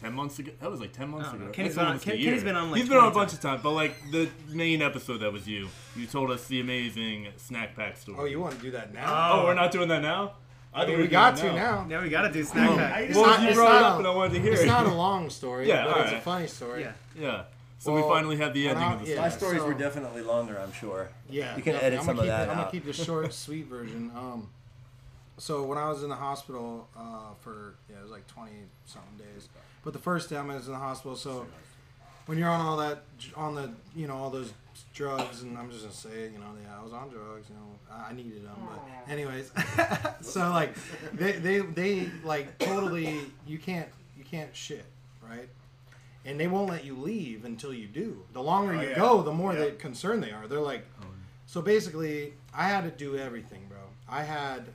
ten 0.00 0.12
months 0.14 0.38
ago? 0.38 0.50
That 0.60 0.70
was 0.70 0.80
like 0.80 0.92
ten 0.92 1.08
months 1.10 1.28
ago. 1.32 1.44
know. 1.44 1.50
Kenny's 1.50 1.74
That's 1.74 1.76
been 1.76 1.82
on- 1.84 1.86
almost 1.88 2.06
a 2.06 2.10
Ken- 2.10 2.18
year. 2.18 2.30
Kenny's 2.30 2.44
been 2.44 2.56
on, 2.56 2.70
like, 2.70 2.80
He's 2.80 2.88
been 2.88 2.98
on 2.98 3.08
a 3.08 3.10
20 3.10 3.14
bunch 3.26 3.32
of 3.34 3.40
times, 3.40 3.60
but 3.62 3.70
like 3.72 3.94
the 4.10 4.28
main 4.48 4.82
episode 4.82 5.18
that 5.18 5.32
was 5.32 5.46
you. 5.46 5.68
You 5.96 6.06
told 6.06 6.30
us 6.30 6.46
the 6.46 6.60
amazing 6.60 7.28
snack 7.36 7.76
pack 7.76 7.96
story. 7.96 8.18
Oh, 8.20 8.24
you 8.24 8.40
want 8.40 8.54
to 8.56 8.60
do 8.62 8.70
that 8.72 8.92
now? 8.94 9.32
Oh, 9.40 9.44
we're 9.44 9.54
not 9.54 9.70
doing 9.70 9.88
that 9.88 10.02
now. 10.02 10.32
I 10.72 10.86
mean, 10.86 10.98
we 10.98 11.08
got 11.08 11.34
doing 11.36 11.48
to 11.48 11.52
it 11.54 11.60
now. 11.60 11.86
Yeah, 11.90 12.02
we 12.02 12.08
gotta 12.10 12.32
do 12.32 12.44
snack 12.44 12.70
Oh. 12.70 12.76
pack. 12.76 13.00
It's 13.02 13.16
Well, 13.16 13.26
not- 13.26 13.42
you 13.48 13.54
brought 13.54 13.74
it 13.76 13.82
up 13.82 13.94
a- 13.96 13.98
and 13.98 14.06
I 14.06 14.10
wanted 14.10 14.34
to 14.34 14.40
hear 14.40 14.52
It's 14.52 14.62
it. 14.62 14.66
not 14.66 14.86
a 14.86 14.94
long 14.94 15.28
story, 15.28 15.66
Yeah, 15.68 15.84
but 15.84 16.00
it's 16.02 16.12
a 16.12 16.20
funny 16.20 16.46
story. 16.46 16.82
Yeah. 16.82 16.92
Yeah. 17.18 17.42
So 17.78 17.94
we 17.94 18.02
finally 18.02 18.36
have 18.36 18.52
the 18.54 18.68
ending 18.68 18.84
I- 18.84 18.92
of 18.92 19.00
the 19.00 19.06
yeah, 19.06 19.14
story. 19.14 19.20
My 19.22 19.28
stories 19.58 19.62
were 19.62 19.74
definitely 19.74 20.22
longer, 20.22 20.58
I'm 20.60 20.72
sure. 20.72 21.08
Yeah, 21.28 21.56
You 21.56 21.62
can 21.62 21.72
definitely. 21.72 21.86
edit 21.96 22.02
some 22.04 22.18
of 22.20 22.26
that 22.26 22.48
it, 22.48 22.50
I'm 22.52 22.58
gonna 22.58 22.70
keep 22.70 22.84
the 22.84 22.92
short, 22.92 23.32
sweet 23.46 23.66
version. 23.66 24.12
Um, 24.14 24.48
so 25.38 25.64
when 25.64 25.78
I 25.78 25.88
was 25.88 26.02
in 26.02 26.10
the 26.10 26.14
hospital 26.16 26.88
uh, 26.96 27.32
for 27.40 27.74
yeah, 27.88 27.96
it 27.98 28.02
was 28.02 28.10
like 28.12 28.26
twenty 28.28 28.52
something 28.84 29.16
days. 29.18 29.48
But 29.82 29.92
the 29.92 29.98
first 29.98 30.28
day 30.30 30.36
I 30.36 30.42
was 30.42 30.66
in 30.66 30.72
the 30.72 30.78
hospital, 30.78 31.16
so 31.16 31.46
when 32.26 32.38
you're 32.38 32.48
on 32.48 32.60
all 32.60 32.76
that 32.78 33.02
on 33.36 33.54
the 33.54 33.70
you 33.96 34.06
know 34.06 34.16
all 34.16 34.30
those 34.30 34.52
drugs 34.94 35.42
and 35.42 35.56
I'm 35.58 35.70
just 35.70 35.82
gonna 35.82 35.94
say 35.94 36.24
it, 36.24 36.32
you 36.32 36.38
know 36.38 36.46
yeah 36.62 36.78
I 36.78 36.82
was 36.84 36.92
on 36.92 37.08
drugs 37.08 37.48
you 37.48 37.54
know 37.56 37.66
I 37.90 38.10
I 38.10 38.12
needed 38.12 38.44
them 38.44 38.54
but 38.68 39.12
anyways 39.12 39.50
so 40.20 40.40
like 40.50 40.74
they 41.12 41.32
they 41.32 41.58
they 41.60 42.08
like 42.24 42.58
totally 42.58 43.20
you 43.46 43.58
can't 43.58 43.88
you 44.16 44.24
can't 44.24 44.54
shit 44.54 44.84
right? 45.28 45.48
And 46.26 46.38
they 46.38 46.46
won't 46.48 46.68
let 46.68 46.84
you 46.84 46.96
leave 46.96 47.46
until 47.46 47.72
you 47.72 47.86
do. 47.86 48.22
The 48.34 48.42
longer 48.42 48.74
Oh, 48.74 48.80
you 48.82 48.88
yeah. 48.90 48.94
go 48.98 49.22
the 49.22 49.32
more 49.32 49.54
Yeah. 49.54 49.60
they 49.60 49.70
concerned 49.72 50.22
they 50.22 50.32
are. 50.32 50.46
They're 50.46 50.60
like 50.60 50.86
oh, 51.02 51.06
so 51.46 51.62
basically 51.62 52.34
I 52.54 52.64
had 52.68 52.84
to 52.84 52.90
do 52.90 53.16
everything 53.16 53.66
bro. 53.68 53.78
I 54.08 54.22
had 54.22 54.66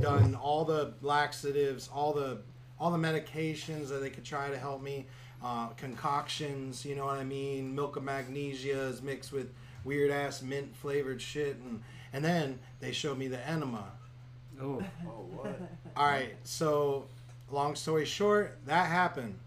done 0.00 0.34
all 0.34 0.64
the 0.64 0.94
laxatives, 1.02 1.88
all 1.92 2.12
the 2.12 2.38
all 2.82 2.90
the 2.90 2.98
medications 2.98 3.88
that 3.90 4.00
they 4.02 4.10
could 4.10 4.24
try 4.24 4.50
to 4.50 4.58
help 4.58 4.82
me, 4.82 5.06
uh, 5.40 5.68
concoctions, 5.76 6.84
you 6.84 6.96
know 6.96 7.04
what 7.04 7.16
I 7.16 7.22
mean, 7.22 7.72
milk 7.76 7.94
of 7.94 8.02
magnesia 8.02 8.76
is 8.88 9.00
mixed 9.00 9.32
with 9.32 9.52
weird 9.84 10.10
ass 10.10 10.42
mint 10.42 10.74
flavored 10.74 11.22
shit, 11.22 11.56
and 11.64 11.80
and 12.12 12.24
then 12.24 12.58
they 12.80 12.90
showed 12.90 13.16
me 13.18 13.28
the 13.28 13.38
enema. 13.48 13.84
Oh, 14.60 14.82
Oh, 15.06 15.10
what? 15.30 15.60
All 15.96 16.06
right, 16.06 16.34
so 16.42 17.04
long 17.52 17.76
story 17.76 18.04
short, 18.04 18.58
that 18.66 18.88
happened. 18.88 19.38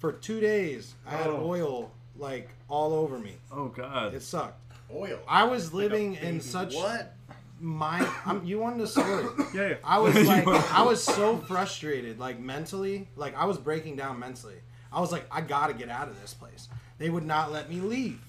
For 0.00 0.10
two 0.12 0.40
days, 0.40 0.94
I 1.06 1.10
had 1.12 1.28
Oh. 1.28 1.44
oil 1.48 1.90
like 2.18 2.48
all 2.68 2.92
over 2.92 3.18
me. 3.20 3.34
Oh 3.52 3.68
God. 3.68 4.14
It 4.14 4.22
sucked. 4.22 4.58
Oil. 4.92 5.20
I 5.28 5.44
was 5.44 5.72
living 5.72 6.14
in 6.16 6.20
baby. 6.38 6.40
such 6.40 6.74
What? 6.74 7.14
My 7.60 8.08
I'm, 8.24 8.44
you 8.44 8.58
wanted 8.58 8.80
a 8.80 8.86
story? 8.86 9.26
Yeah, 9.54 9.68
yeah. 9.68 9.74
i 9.84 9.98
was 9.98 10.14
like 10.26 10.46
i 10.46 10.82
was 10.82 11.02
so 11.02 11.36
frustrated 11.36 12.18
like 12.18 12.38
mentally 12.40 13.08
like 13.16 13.36
i 13.36 13.44
was 13.44 13.58
breaking 13.58 13.96
down 13.96 14.18
mentally. 14.18 14.56
I 14.92 15.00
was 15.00 15.12
like 15.12 15.26
i 15.30 15.40
gotta 15.40 15.74
get 15.74 15.88
out 15.88 16.08
of 16.08 16.20
this 16.20 16.34
place. 16.34 16.68
They 16.98 17.10
would 17.10 17.24
not 17.24 17.52
let 17.52 17.70
me 17.70 17.80
leave. 17.80 18.20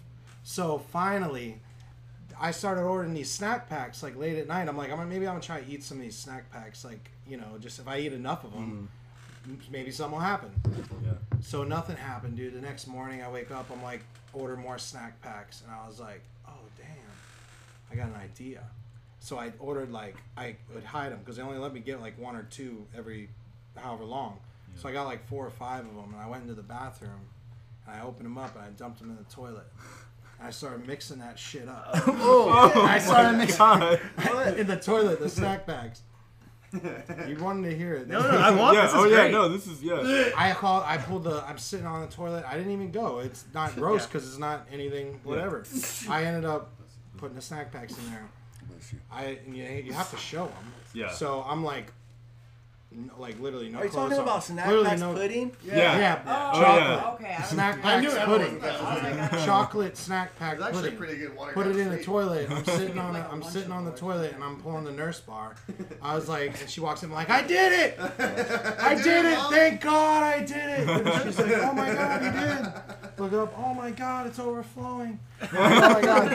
So 0.44 0.80
finally 0.92 1.60
i 2.40 2.52
started 2.52 2.82
ordering 2.84 3.14
these 3.14 3.32
snack 3.32 3.70
packs 3.70 4.04
like 4.04 4.18
late 4.18 4.38
at 4.38 4.48
night. 4.48 4.68
I'm 4.68 4.78
like 4.78 4.92
i'm 4.92 5.10
maybe 5.10 5.28
i'm 5.28 5.34
gonna 5.34 5.42
try 5.44 5.62
to 5.62 5.72
eat 5.72 5.84
some 5.84 5.98
of 5.98 6.04
these 6.04 6.18
snack 6.18 6.52
packs 6.52 6.84
like 6.84 7.10
you 7.28 7.38
know 7.38 7.58
just 7.60 7.80
if 7.80 7.88
i 7.88 8.00
eat 8.00 8.14
enough 8.14 8.44
of 8.44 8.54
them 8.54 8.90
maybe 9.72 9.92
something 9.92 10.14
will 10.14 10.20
happen. 10.20 10.52
Yeah. 11.04 11.14
so 11.42 11.64
nothing 11.64 11.96
happened, 11.96 12.38
dude. 12.38 12.54
The 12.54 12.62
next 12.62 12.88
morning 12.88 13.22
I 13.22 13.30
wake 13.30 13.52
up, 13.52 13.70
I'm 13.72 13.82
like, 13.84 14.02
order 14.34 14.56
more 14.56 14.78
snack 14.78 15.22
packs, 15.22 15.62
and 15.62 15.72
I 15.72 15.88
was 15.88 16.00
like, 16.00 16.22
oh 16.48 16.62
damn, 16.78 17.92
I 17.92 17.96
got 17.96 18.08
an 18.16 18.22
idea. 18.22 18.64
So 19.22 19.38
I 19.38 19.54
ordered 19.60 19.92
like 19.92 20.16
I 20.36 20.56
would 20.74 20.84
hide 20.84 21.12
them 21.12 21.20
because 21.20 21.38
they 21.38 21.44
only 21.44 21.60
let 21.60 21.74
me 21.74 21.80
get 21.80 22.02
like 22.02 22.20
one 22.20 22.36
or 22.36 22.44
two 22.44 22.86
every 22.98 23.30
however 23.78 24.04
long. 24.04 24.40
So 24.76 24.90
I 24.90 24.92
got 24.92 25.06
like 25.06 25.28
four 25.28 25.46
or 25.46 25.52
five 25.52 25.86
of 25.86 25.96
them, 25.96 26.14
and 26.14 26.22
I 26.22 26.28
went 26.28 26.42
into 26.44 26.56
the 26.56 26.64
bathroom, 26.64 27.22
and 27.86 27.96
I 27.96 28.04
opened 28.04 28.26
them 28.26 28.38
up, 28.38 28.56
and 28.56 28.66
I 28.66 28.70
dumped 28.70 29.00
them 29.00 29.12
in 29.12 29.18
the 29.18 29.24
toilet. 29.32 29.68
I 30.42 30.50
started 30.50 30.88
mixing 30.88 31.20
that 31.20 31.38
shit 31.38 31.68
up. 31.68 31.92
Oh, 32.08 32.84
I 32.84 32.98
started 32.98 33.36
oh 33.36 33.38
mixing 33.38 34.58
in 34.60 34.68
the 34.68 34.78
toilet 34.78 35.20
the 35.20 35.30
snack 35.30 35.66
bags. 35.66 36.02
You 37.28 37.36
wanted 37.36 37.70
to 37.70 37.76
hear 37.76 37.96
it. 37.96 38.08
No, 38.08 38.22
no, 38.22 38.30
I 38.30 38.50
want 38.52 38.76
yeah. 38.78 38.84
this. 38.84 38.92
Is 38.94 38.98
oh 38.98 39.06
yeah. 39.06 39.28
No, 39.28 39.50
this 39.50 39.68
is 39.68 39.84
yeah. 39.84 40.30
I 40.38 40.54
called. 40.54 40.84
I 40.88 40.98
pulled 40.98 41.26
the. 41.26 41.44
I'm 41.46 41.58
sitting 41.58 41.86
on 41.86 42.02
the 42.02 42.08
toilet. 42.08 42.46
I 42.48 42.56
didn't 42.56 42.72
even 42.72 42.92
go. 42.92 43.20
It's 43.20 43.44
not 43.54 43.76
gross 43.76 44.02
Yeah. 44.02 44.08
because 44.08 44.28
it's 44.28 44.38
not 44.38 44.68
anything. 44.72 45.20
Whatever. 45.26 45.66
I 46.10 46.24
ended 46.24 46.46
up 46.46 46.72
putting 47.18 47.36
the 47.36 47.42
snack 47.42 47.74
packs 47.74 47.98
in 47.98 48.10
there. 48.10 48.30
I 49.12 49.38
and 49.46 49.56
you, 49.56 49.64
you 49.64 49.94
have 49.94 50.10
to 50.12 50.18
show 50.18 50.46
them. 50.46 50.74
Yeah. 50.94 51.12
So 51.12 51.44
I'm 51.48 51.64
like, 51.64 51.92
n- 52.94 53.10
like 53.18 53.40
literally 53.40 53.70
no 53.70 53.80
Are 53.80 53.86
you 53.86 53.90
clothes 53.90 54.10
talking 54.10 54.18
on. 54.20 54.24
about 54.24 54.44
snack 54.44 54.68
Literally 54.68 54.90
packs 54.90 55.00
no- 55.02 55.14
pudding? 55.14 55.52
Yeah. 55.64 55.76
Yeah. 55.98 56.22
Oh, 56.26 56.62
chocolate. 56.62 56.84
yeah. 56.84 57.12
Okay. 57.14 57.36
I 57.40 57.44
Snack 57.44 57.78
I 57.78 57.82
packs 58.02 58.14
pudding. 58.26 58.54
was 58.56 58.62
that. 58.64 59.30
Oh 59.34 59.46
chocolate 59.46 59.98
snack 59.98 60.38
pack 60.38 60.56
It's 60.58 60.64
actually 60.66 60.82
pudding. 60.82 60.98
pretty 60.98 61.18
good. 61.18 61.36
Water 61.36 61.54
Put 61.54 61.68
it 61.68 61.78
in 61.78 61.90
the 61.90 62.04
toilet. 62.04 62.50
I'm 62.52 62.66
sitting 62.80 62.98
on 63.00 63.16
it. 63.16 63.26
I'm 63.32 63.44
sitting 63.44 63.72
on 63.72 63.86
the 63.86 63.92
toilet 63.92 64.34
and 64.34 64.44
I'm 64.44 64.60
pulling 64.62 64.84
the 64.84 64.92
nurse 64.92 65.20
bar. 65.22 65.56
I 66.02 66.16
was 66.16 66.28
like, 66.28 66.60
and 66.60 66.70
she 66.70 66.82
walks 66.82 67.04
in 67.04 67.12
like, 67.12 67.30
I 67.30 67.42
did 67.44 67.72
it! 67.74 68.00
I 68.20 68.96
did 68.96 69.26
it! 69.26 69.38
Thank 69.50 69.82
God 69.82 70.24
I 70.24 70.40
did 70.40 70.58
it! 70.58 70.90
And 70.90 71.24
she's 71.24 71.40
like, 71.40 71.54
Oh 71.58 71.74
my 71.74 71.94
God, 71.94 72.24
you 72.24 72.32
did! 72.32 72.74
Look 73.22 73.34
up. 73.34 73.54
Oh 73.58 73.74
my 73.76 73.92
God, 73.92 74.26
it's 74.28 74.40
overflowing. 74.40 75.20
Oh 75.42 75.58
my 75.94 76.02
God. 76.02 76.32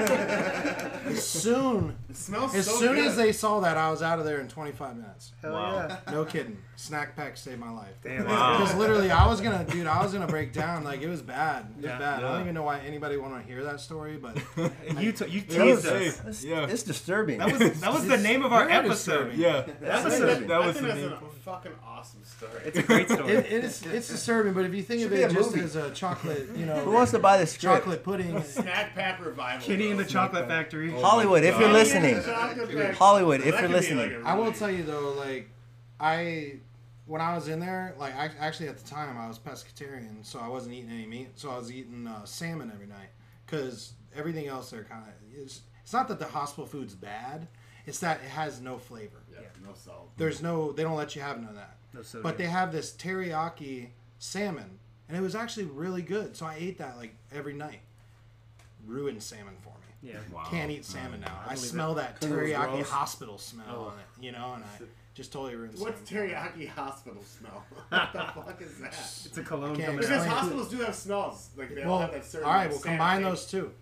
As 1.06 1.24
soon, 1.24 1.96
It 2.10 2.16
smells 2.16 2.52
as 2.56 2.66
so 2.66 2.76
soon 2.76 2.96
good. 2.96 3.06
as 3.06 3.16
they 3.16 3.30
saw 3.32 3.60
that, 3.60 3.76
I 3.76 3.88
was 3.90 4.02
out 4.02 4.18
of 4.18 4.24
there 4.24 4.40
in 4.40 4.48
25 4.48 4.96
minutes. 4.96 5.32
Hell 5.42 5.52
Wow. 5.52 5.86
yeah. 5.88 6.12
No 6.12 6.24
kidding. 6.24 6.58
Snack 6.74 7.14
pack 7.14 7.36
saved 7.36 7.60
my 7.60 7.70
life. 7.70 7.94
Damn. 8.02 8.24
Wow. 8.26 8.58
Because 8.58 8.74
literally, 8.74 9.10
I 9.12 9.28
was 9.28 9.40
gonna, 9.40 9.64
dude, 9.64 9.86
I 9.86 10.02
was 10.02 10.12
gonna 10.12 10.26
break 10.26 10.52
down. 10.52 10.82
Like 10.84 11.02
it 11.02 11.08
was 11.08 11.22
bad. 11.22 11.66
It 11.78 11.82
was 11.82 11.84
Yeah. 11.84 11.98
bad. 11.98 12.24
I 12.24 12.32
don't 12.32 12.40
even 12.42 12.54
know 12.54 12.64
why 12.64 12.80
anybody 12.80 13.16
want 13.16 13.40
to 13.40 13.46
hear 13.48 13.62
that 13.64 13.80
story, 13.80 14.16
but 14.16 14.36
And 14.88 15.00
you, 15.00 15.12
t- 15.12 15.26
you 15.28 15.40
teased 15.40 15.86
us. 15.86 16.20
It's, 16.26 16.44
yeah. 16.44 16.66
it's 16.68 16.82
disturbing. 16.82 17.38
That 17.38 17.52
was 17.52 17.80
that 17.80 17.92
was 17.92 18.06
the 18.08 18.18
name 18.18 18.44
of 18.44 18.52
our 18.52 18.68
episode. 18.68 18.90
disturbing. 19.30 19.38
Yeah. 19.40 19.66
That's 19.80 20.02
That, 20.18 20.22
a- 20.22 20.26
that, 20.40 20.48
that 20.48 20.64
was 20.66 20.76
think 20.76 20.88
the 20.88 20.94
name. 20.94 21.12
a 21.12 21.16
fucking 21.44 21.72
awesome 21.86 21.95
story. 22.24 22.62
It's 22.64 22.78
a 22.78 22.82
great 22.82 23.08
story. 23.08 23.32
It, 23.32 23.46
it 23.46 23.64
is, 23.64 23.84
it's 23.86 24.08
disturbing, 24.08 24.52
but 24.52 24.64
if 24.64 24.74
you 24.74 24.82
think 24.82 25.02
Should 25.02 25.12
of 25.12 25.18
it 25.18 25.30
just 25.32 25.50
movie. 25.50 25.64
as 25.64 25.76
a 25.76 25.90
chocolate, 25.90 26.48
you 26.56 26.66
know, 26.66 26.76
Who 26.80 26.92
wants 26.92 27.12
to 27.12 27.18
buy 27.18 27.38
the 27.38 27.46
script? 27.46 27.62
chocolate 27.62 28.04
pudding, 28.04 28.42
Snack 28.42 28.94
pack 28.94 29.24
revival. 29.24 29.66
Kitty 29.66 29.90
in 29.90 29.96
the. 29.96 30.04
Chocolate 30.04 30.46
Factory. 30.46 30.90
Hollywood, 30.90 31.44
if 31.44 31.58
you're 31.58 31.68
listening. 31.72 32.22
Hollywood, 32.94 33.40
if 33.40 33.58
you're 33.58 33.68
listening. 33.68 34.14
like 34.14 34.24
a 34.24 34.28
I 34.28 34.34
will 34.34 34.52
tell 34.52 34.70
you 34.70 34.82
though, 34.82 35.12
like, 35.12 35.50
I 36.00 36.60
when 37.06 37.20
I 37.20 37.34
was 37.34 37.48
in 37.48 37.60
there, 37.60 37.94
like, 37.98 38.16
I 38.16 38.30
actually 38.40 38.68
at 38.68 38.78
the 38.78 38.88
time 38.88 39.16
I 39.16 39.28
was 39.28 39.38
pescatarian, 39.38 40.24
so 40.24 40.40
I 40.40 40.48
wasn't 40.48 40.74
eating 40.74 40.90
any 40.90 41.06
meat, 41.06 41.28
so 41.36 41.50
I 41.50 41.58
was 41.58 41.70
eating 41.70 42.06
uh, 42.06 42.24
salmon 42.24 42.70
every 42.74 42.86
night 42.86 43.10
because 43.46 43.92
everything 44.14 44.48
else 44.48 44.70
there 44.70 44.84
kind 44.84 45.04
of 45.04 45.38
is. 45.38 45.62
It's 45.82 45.92
not 45.92 46.08
that 46.08 46.18
the 46.18 46.26
hospital 46.26 46.66
food's 46.66 46.94
bad; 46.94 47.46
it's 47.86 48.00
that 48.00 48.20
it 48.24 48.28
has 48.30 48.60
no 48.60 48.78
flavor. 48.78 49.22
Yeah, 49.32 49.40
no 49.64 49.74
salt. 49.74 50.10
There's 50.16 50.42
no, 50.42 50.72
they 50.72 50.82
don't 50.82 50.96
let 50.96 51.14
you 51.14 51.22
have 51.22 51.38
none 51.38 51.50
of 51.50 51.54
that. 51.56 51.75
No 51.96 52.02
sodium. 52.02 52.22
But 52.22 52.38
they 52.38 52.46
have 52.46 52.70
this 52.72 52.92
teriyaki 52.92 53.88
salmon, 54.18 54.78
and 55.08 55.16
it 55.16 55.20
was 55.20 55.34
actually 55.34 55.64
really 55.66 56.02
good. 56.02 56.36
So 56.36 56.46
I 56.46 56.56
ate 56.58 56.78
that 56.78 56.96
like 56.98 57.14
every 57.32 57.54
night. 57.54 57.80
Ruined 58.86 59.22
salmon 59.22 59.54
for 59.62 59.70
me. 59.70 60.10
Yeah. 60.12 60.18
Wow. 60.32 60.44
Can't 60.48 60.70
eat 60.70 60.84
salmon 60.84 61.20
now. 61.20 61.40
I, 61.44 61.54
believe 61.54 61.58
smell 61.70 61.94
that 61.94 62.18
it 62.22 62.28
was 62.28 62.38
teriyaki 62.38 62.70
gross. 62.70 62.90
hospital 62.90 63.38
smell 63.38 63.66
Oh. 63.68 63.80
on 63.86 63.98
it, 63.98 64.24
you 64.24 64.30
know, 64.30 64.52
and 64.54 64.62
I 64.62 64.84
just 65.14 65.32
totally 65.32 65.56
ruined 65.56 65.76
What's 65.78 66.08
salmon. 66.08 66.28
teriyaki 66.30 66.68
hospital 66.68 67.22
smell? 67.24 67.64
what 67.88 68.12
the 68.12 68.18
fuck 68.20 68.62
is 68.62 68.78
that? 68.78 68.92
It's 69.24 69.38
a 69.38 69.42
cologne 69.42 69.74
Can't 69.74 69.96
Because 69.96 70.10
out. 70.12 70.26
hospitals 70.28 70.68
do 70.70 70.76
have 70.78 70.94
smells. 70.94 71.48
Like 71.56 71.74
they 71.74 71.82
all 71.82 71.98
have 71.98 72.12
that 72.12 72.24
certain. 72.24 72.46
all 72.46 72.54
right, 72.54 72.60
like, 72.62 72.70
we'll 72.70 72.78
sanity. 72.78 72.98
combine 72.98 73.22
those 73.22 73.46
two. 73.46 73.72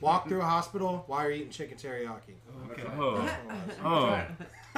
Walk 0.00 0.28
through 0.28 0.40
a 0.42 0.44
hospital 0.44 1.04
while 1.06 1.22
you're 1.22 1.30
eating 1.32 1.50
chicken 1.50 1.78
teriyaki. 1.78 2.34
Okay. 2.72 2.82
Oh. 2.98 3.36
Oh. 3.84 4.26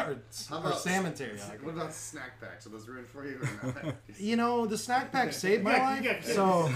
Or, 0.04 0.16
How 0.48 0.56
or 0.56 0.60
about 0.60 0.80
salmon 0.80 1.12
teriyaki. 1.12 1.62
What 1.62 1.74
about 1.74 1.92
snack 1.94 2.40
packs? 2.40 2.66
Are 2.66 2.70
those 2.70 2.86
ruined 2.88 3.08
for 3.08 3.26
you 3.26 3.38
or 3.42 3.66
not? 3.84 3.94
You 4.18 4.36
know, 4.36 4.66
the 4.66 4.78
snack 4.78 5.12
pack 5.12 5.32
saved 5.44 5.62
my 5.62 5.76
Yeah, 5.76 5.82
life, 5.90 6.02
yeah, 6.04 6.20
yeah. 6.26 6.34
so 6.34 6.68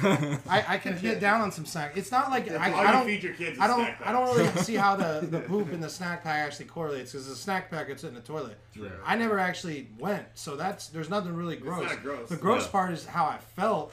I, 0.49 0.65
I 0.75 0.79
can 0.79 0.99
get 1.01 1.21
down 1.21 1.41
on 1.41 1.53
some 1.53 1.65
snack. 1.67 1.97
It's 1.97 2.11
not 2.11 2.31
like 2.31 2.51
I, 2.51 2.71
all 2.73 2.81
I 2.81 2.87
you 2.87 2.93
don't 2.93 3.07
feed 3.07 3.23
your 3.23 3.35
kids 3.35 3.57
is 3.57 3.61
I 3.63 3.67
don't 3.67 3.81
snack 3.85 4.01
I 4.05 4.13
don't 4.13 4.37
really 4.37 4.49
see 4.63 4.75
how 4.77 4.97
the, 4.97 5.27
the 5.27 5.41
poop 5.51 5.73
in 5.73 5.81
the 5.81 5.89
snack 5.91 6.23
pack 6.25 6.39
actually 6.47 6.67
correlates 6.67 7.13
because 7.13 7.29
the 7.29 7.35
snack 7.37 7.71
pack 7.71 7.89
gets 7.89 8.05
in 8.05 8.15
the 8.15 8.21
toilet. 8.21 8.59
I 9.05 9.17
never 9.17 9.39
actually 9.39 9.89
went, 9.99 10.27
so 10.35 10.57
that's 10.57 10.89
there's 10.89 11.11
nothing 11.11 11.35
really 11.35 11.57
gross. 11.57 11.89
not 11.91 12.03
gross. 12.03 12.29
The 12.29 12.37
gross 12.37 12.65
Yeah. 12.65 12.71
part 12.73 12.93
is 12.93 13.07
how 13.07 13.25
I 13.27 13.39
felt 13.57 13.93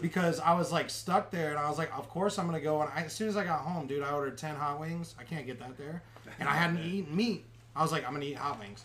because 0.00 0.40
I 0.40 0.54
was 0.54 0.72
like 0.72 0.88
stuck 0.90 1.30
there 1.30 1.50
and 1.50 1.58
I 1.58 1.68
was 1.68 1.76
like, 1.78 1.90
of 1.96 2.08
course 2.08 2.38
I'm 2.38 2.46
gonna 2.46 2.60
go. 2.60 2.80
And 2.80 2.90
I, 2.94 3.02
as 3.02 3.12
soon 3.12 3.28
as 3.28 3.36
I 3.36 3.44
got 3.44 3.60
home, 3.60 3.86
dude, 3.86 4.02
I 4.02 4.12
ordered 4.12 4.38
ten 4.38 4.54
hot 4.56 4.80
wings. 4.80 5.14
I 5.18 5.24
can't 5.24 5.46
get 5.46 5.58
that 5.58 5.76
there, 5.76 6.02
and 6.40 6.48
I 6.48 6.54
hadn't 6.54 6.78
eaten 6.84 7.14
meat. 7.14 7.44
I 7.76 7.82
was 7.82 7.92
like, 7.92 8.06
I'm 8.06 8.12
gonna 8.14 8.24
eat 8.24 8.36
hot 8.36 8.58
wings. 8.58 8.84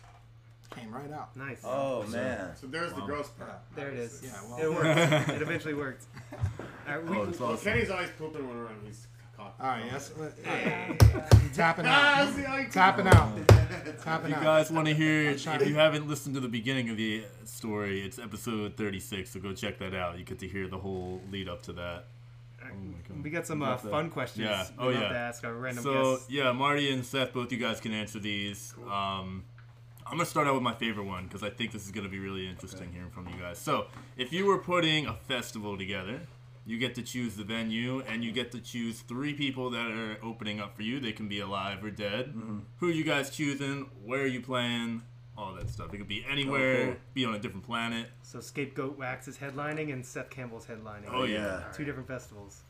Came 0.76 0.94
right 0.94 1.12
out. 1.12 1.36
Nice. 1.36 1.62
Oh, 1.66 2.04
man. 2.08 2.56
So 2.56 2.66
there's 2.66 2.94
the 2.94 3.02
gross 3.02 3.28
part. 3.28 3.60
There 3.76 3.90
it 3.90 3.98
is. 4.00 4.22
Yeah, 4.24 4.32
well, 4.50 4.58
It 4.60 4.74
works. 4.74 5.30
it 5.30 5.42
eventually 5.42 5.74
worked. 5.74 6.06
All 6.88 6.96
right, 6.96 7.06
we, 7.06 7.18
Oh, 7.18 7.24
it's 7.24 7.40
Well, 7.42 7.52
awesome. 7.52 7.74
Kenny's 7.74 7.90
always 7.90 8.10
pooping 8.18 8.48
when 8.48 8.58
we're 8.58 8.68
on. 8.68 8.76
He's 8.86 9.06
cocked. 9.36 9.60
all 9.60 9.68
right, 9.68 9.84
yes. 9.92 10.14
Hey. 10.46 10.96
Tapping 11.54 11.84
Ah, 11.88 12.22
out. 12.22 12.34
see 12.34 12.44
how 12.44 12.56
you 12.58 12.70
Tapping 12.70 13.08
out. 13.08 13.38
If 13.84 14.30
you 14.30 14.36
guys 14.36 14.72
want 14.72 14.88
to 14.88 14.94
hear, 14.94 15.30
if 15.32 15.46
you 15.68 15.76
haven't 15.76 16.08
listened 16.08 16.36
to 16.36 16.42
the 16.42 16.48
beginning 16.48 16.90
of 16.90 16.98
the 16.98 17.24
story, 17.46 18.02
it's 18.06 18.18
episode 18.20 18.76
36, 18.78 19.30
so 19.30 19.40
go 19.40 19.54
check 19.54 19.78
that 19.80 19.94
out. 19.94 20.18
You 20.18 20.24
get 20.26 20.40
to 20.40 20.48
hear 20.48 20.68
the 20.68 20.78
whole 20.78 21.22
lead 21.32 21.48
up 21.50 21.64
to 21.64 21.74
that. 21.74 22.06
Oh 22.72 23.22
we 23.24 23.30
got 23.30 23.46
some 23.46 23.62
uh, 23.62 23.78
fun 23.78 24.10
questions. 24.10 24.48
Yeah. 24.48 24.66
we 24.80 24.86
Oh, 24.86 24.90
yeah. 24.90 25.10
To 25.10 25.16
ask 25.16 25.44
our 25.44 25.54
random 25.54 25.84
So, 25.84 26.16
guests. 26.16 26.30
yeah, 26.32 26.52
Marty 26.52 26.92
and 26.92 27.06
Seth, 27.06 27.34
both 27.34 27.52
you 27.52 27.58
guys 27.58 27.80
can 27.80 27.94
answer 27.94 28.20
these. 28.20 28.74
Um, 28.86 29.44
I'm 30.06 30.18
going 30.18 30.20
to 30.20 30.26
start 30.26 30.48
out 30.48 30.54
with 30.56 30.64
my 30.64 30.74
favorite 30.74 31.06
one 31.06 31.26
because 31.26 31.44
I 31.44 31.50
think 31.50 31.72
this 31.72 31.86
is 31.86 31.92
going 31.92 32.04
to 32.06 32.10
be 32.10 32.20
really 32.20 32.48
interesting 32.48 32.92
hearing 32.92 33.12
from 33.12 33.28
you 33.28 33.36
guys. 33.40 33.58
So, 33.58 33.88
if 34.18 34.34
you 34.34 34.46
were 34.46 34.58
putting 34.58 35.06
a 35.08 35.14
festival 35.14 35.78
together, 35.78 36.20
you 36.66 36.78
get 36.78 36.96
to 36.96 37.02
choose 37.02 37.36
the 37.36 37.44
venue 37.44 38.02
and 38.08 38.24
you 38.24 38.32
get 38.32 38.52
to 38.54 38.60
choose 38.60 39.00
three 39.02 39.34
people 39.34 39.70
that 39.72 39.90
are 39.92 40.18
opening 40.24 40.60
up 40.60 40.76
for 40.76 40.82
you. 40.84 41.00
They 41.00 41.12
can 41.12 41.28
be 41.28 41.40
alive 41.40 41.84
or 41.84 41.92
dead. 41.92 42.28
Mm-hmm. 42.28 42.60
Who 42.80 42.90
are 42.90 42.94
you 42.94 43.04
guys 43.04 43.30
choosing? 43.30 43.90
Where 44.04 44.22
are 44.22 44.28
you 44.28 44.42
playing? 44.42 45.02
All 45.42 45.54
that 45.56 45.70
stuff. 45.70 45.94
It 45.94 45.98
could 45.98 46.08
be 46.08 46.24
anywhere, 46.30 46.82
oh, 46.82 46.86
cool. 46.88 46.96
be 47.14 47.26
on 47.26 47.36
a 47.36 47.40
different 47.40 47.66
planet. 47.66 48.08
So 48.24 48.40
Scapegoat 48.40 48.98
Wax 48.98 49.28
is 49.28 49.38
headlining 49.38 49.92
and 49.92 50.06
Seth 50.06 50.30
Campbell's 50.30 50.66
headlining. 50.66 51.10
Oh, 51.12 51.24
yeah. 51.24 51.64
Two 51.74 51.84
different 51.84 52.08
festivals. 52.08 52.62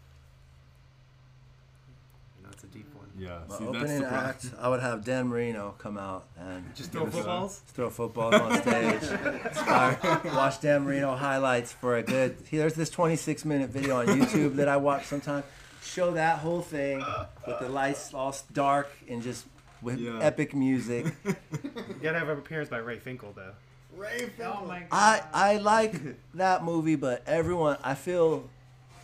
You 2.37 2.43
know, 2.43 2.49
it's 2.53 2.63
a 2.63 2.67
deep 2.67 2.87
one. 2.95 3.07
Yeah, 3.17 3.39
My 3.49 3.57
see, 3.57 3.65
opening 3.67 3.99
the 4.01 4.07
act, 4.11 4.45
I 4.59 4.69
would 4.69 4.79
have 4.79 5.03
Dan 5.03 5.27
Marino 5.27 5.75
come 5.77 5.97
out 5.97 6.27
and 6.39 6.73
Just 6.73 6.91
throw 6.91 7.05
us- 7.05 7.13
footballs? 7.13 7.59
throw 7.67 7.89
footballs 7.89 8.33
on 8.35 8.61
stage. 8.61 9.03
Inspire- 9.45 10.21
watch 10.33 10.61
Dan 10.61 10.83
Marino 10.83 11.15
highlights 11.15 11.73
for 11.73 11.97
a 11.97 12.03
good. 12.03 12.37
There's 12.49 12.73
this 12.73 12.89
26 12.89 13.43
minute 13.45 13.69
video 13.69 13.99
on 13.99 14.07
YouTube 14.07 14.55
that 14.55 14.67
I 14.69 14.77
watch 14.77 15.05
sometimes. 15.05 15.43
Show 15.83 16.11
that 16.11 16.39
whole 16.39 16.61
thing 16.61 17.03
with 17.45 17.59
the 17.59 17.67
lights 17.67 18.13
all 18.13 18.35
dark 18.53 18.89
and 19.09 19.21
just 19.21 19.45
with 19.81 19.99
Yeah. 19.99 20.19
epic 20.21 20.53
music. 20.55 21.05
You 21.63 21.95
gotta 22.07 22.19
have 22.19 22.29
an 22.29 22.37
appearance 22.39 22.69
by 22.69 22.77
Ray 22.79 22.97
Finkle, 22.97 23.33
though. 23.35 23.51
Ray 23.95 24.29
Oh 24.43 24.65
my 24.65 24.79
god. 24.79 24.87
I 24.91 25.21
I 25.33 25.57
like 25.57 25.93
that 26.35 26.63
movie, 26.63 26.95
but 26.95 27.21
everyone 27.27 27.77
I 27.83 27.93
feel 27.93 28.49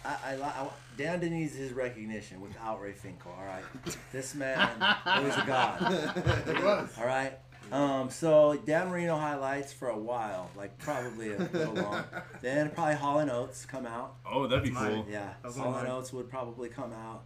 I, 0.03 0.15
I, 0.25 0.33
I 0.41 0.67
Dan 0.97 1.19
needs 1.19 1.53
his 1.55 1.73
recognition 1.73 2.41
without 2.41 2.81
Ray 2.81 2.93
Finkle. 2.93 3.27
All 3.37 3.45
right, 3.45 3.63
this 4.11 4.33
man 4.33 4.57
was 4.79 5.37
a 5.37 5.43
god. 5.45 5.81
It 6.47 6.63
was. 6.63 6.89
All 6.97 7.05
right. 7.05 7.33
Um, 7.71 8.09
so 8.09 8.57
Dan 8.65 8.87
Marino 8.89 9.17
highlights 9.17 9.73
for 9.73 9.89
a 9.89 9.97
while, 9.97 10.49
like 10.55 10.77
probably 10.79 11.33
a 11.33 11.37
little 11.37 11.73
long. 11.73 12.03
Then 12.41 12.69
probably 12.71 12.95
Hall 12.95 13.19
and 13.19 13.29
Oates 13.29 13.65
come 13.65 13.85
out. 13.85 14.15
Oh, 14.25 14.47
that'd 14.47 14.63
be 14.63 14.69
That's 14.71 14.81
mine. 14.81 15.03
cool. 15.03 15.05
Yeah, 15.11 15.33
That 15.41 15.47
was 15.49 15.57
Hall 15.57 15.75
and. 15.75 15.87
Oates 15.89 16.13
would 16.13 16.29
probably 16.29 16.69
come 16.69 16.93
out, 16.93 17.23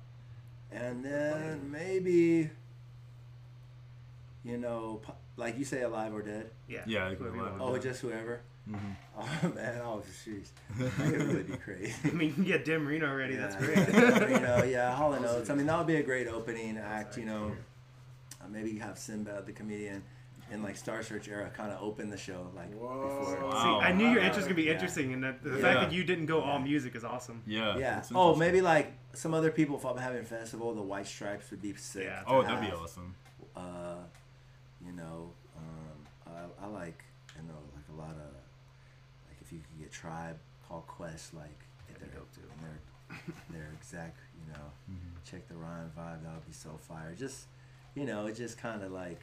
and 0.72 1.06
then 1.06 1.70
maybe, 1.72 2.49
you 4.44 4.58
know, 4.58 5.02
like 5.38 5.58
you 5.58 5.66
say, 5.66 5.82
Alive 5.84 6.14
or 6.14 6.22
Dead. 6.22 6.50
Yeah. 6.68 6.82
Yeah, 6.86 7.10
it 7.10 7.18
whoever 7.18 7.38
Alive 7.38 7.54
or 7.56 7.60
want. 7.60 7.76
Oh, 7.76 7.78
just 7.78 8.02
whoever. 8.02 8.42
Mhm. 8.70 8.78
Oh 9.44 9.52
man, 9.56 9.82
oh 9.84 10.02
jeez, 10.26 10.50
that 10.78 10.92
could 10.96 11.12
really 11.28 11.44
be 11.44 11.58
crazy. 11.58 11.94
I 12.06 12.12
mean, 12.12 12.30
you 12.30 12.34
can 12.34 12.44
get 12.44 12.64
Dan 12.66 12.84
Marino 12.84 13.08
already. 13.08 13.36
That's 13.36 13.56
great. 13.56 13.78
you 13.88 14.39
know, 14.39 14.64
yeah, 14.64 14.96
Hall 14.96 15.14
and 15.14 15.26
Oates. 15.26 15.50
I 15.50 15.56
mean, 15.56 15.66
that 15.68 15.78
would 15.78 15.88
be 15.88 15.96
a 15.98 16.04
great 16.04 16.28
opening 16.28 16.78
act. 16.78 17.18
You 17.18 17.26
know, 17.26 17.52
uh, 18.42 18.48
maybe 18.50 18.78
have 18.80 18.98
Sinbad 18.98 19.46
the 19.46 19.52
comedian 19.52 20.04
in 20.52 20.62
like 20.64 20.76
Star 20.78 21.02
Search 21.04 21.28
era 21.28 21.50
kind 21.56 21.72
of 21.72 21.82
open 21.82 22.10
the 22.10 22.18
show 22.18 22.48
like 22.56 22.72
before. 22.72 23.39
Wow. 23.44 23.80
See, 23.80 23.86
I 23.86 23.92
knew 23.94 24.08
your 24.10 24.20
interest 24.20 24.38
was 24.38 24.46
gonna 24.46 24.56
be 24.56 24.64
Yeah. 24.64 24.74
interesting, 24.74 25.14
and 25.14 25.24
that, 25.24 25.44
the 25.44 25.52
Yeah. 25.56 25.62
fact 25.62 25.80
that 25.82 25.92
you 25.92 26.04
didn't 26.04 26.26
go 26.28 26.42
all 26.42 26.60
music 26.60 26.96
is 26.96 27.04
awesome. 27.04 27.42
Yeah. 27.46 27.78
Yeah. 27.78 28.04
Oh, 28.16 28.36
maybe 28.36 28.62
like 28.62 28.94
some 29.14 29.34
other 29.34 29.52
people 29.52 29.78
if 29.78 29.86
I'm 29.86 29.98
having 29.98 30.22
a 30.22 30.26
festival, 30.26 30.74
the 30.74 30.82
White 30.82 31.08
Stripes 31.08 31.50
would 31.52 31.62
be 31.62 31.74
sick. 31.76 32.04
Yeah. 32.06 32.22
to 32.22 32.28
Oh, 32.28 32.42
that'd 32.44 32.62
be 32.62 32.72
awesome. 32.72 33.16
Uh, 33.56 33.96
you 34.86 34.93
know, 34.93 35.32
um, 35.57 35.97
I, 36.27 36.65
I 36.65 36.67
like 36.67 37.03
you 37.36 37.43
know 37.47 37.59
like 37.75 37.86
a 37.93 37.97
lot 37.99 38.11
of 38.15 38.32
like 39.27 39.38
if 39.41 39.51
you 39.51 39.59
could 39.59 39.79
get 39.79 39.91
Tribe 39.91 40.38
called 40.67 40.88
Quest 40.88 41.34
like 41.34 41.59
if 41.89 41.99
That'd 41.99 42.11
they're, 42.13 42.19
dope, 42.19 42.34
too. 42.34 42.41
and 42.41 42.59
they're 42.65 43.36
they're 43.61 43.73
exact 43.79 44.19
you 44.39 44.53
know 44.53 44.65
Mm-hmm. 44.91 45.17
check 45.29 45.47
the 45.47 45.55
Rhime 45.55 45.91
vibe 45.97 46.23
that 46.23 46.34
would 46.34 46.45
be 46.47 46.53
so 46.53 46.71
fire. 46.88 47.15
Just 47.17 47.45
you 47.95 48.05
know, 48.05 48.25
it 48.27 48.36
just 48.36 48.57
kind 48.57 48.82
of 48.84 48.91
like. 48.91 49.19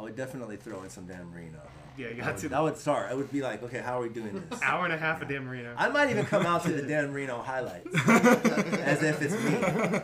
I 0.00 0.02
would 0.02 0.16
definitely 0.16 0.56
throw 0.56 0.82
in 0.82 0.88
some 0.88 1.04
Dan 1.06 1.30
Marino. 1.30 1.58
Though. 1.58 2.02
Yeah, 2.02 2.08
you 2.08 2.14
That 2.14 2.20
got 2.24 2.32
would- 2.34 2.40
to. 2.40 2.48
That 2.48 2.62
would 2.62 2.76
start. 2.78 3.10
I 3.10 3.14
would 3.14 3.30
be 3.30 3.42
like, 3.42 3.62
okay, 3.64 3.80
how 3.80 3.98
are 3.98 4.02
we 4.02 4.08
doing 4.08 4.42
this? 4.48 4.58
Hour 4.62 4.84
and 4.84 4.94
a 4.94 4.96
half 4.96 5.20
of 5.20 5.28
Dan 5.28 5.44
Marino. 5.44 5.74
I 5.76 5.88
might 5.90 6.08
even 6.08 6.24
come 6.24 6.46
out 6.46 6.62
to 6.64 6.72
the 6.72 6.80
Dan 6.88 7.12
Marino 7.12 7.42
highlights 7.42 7.86
as 8.08 9.02
if 9.02 9.20
it's 9.20 9.34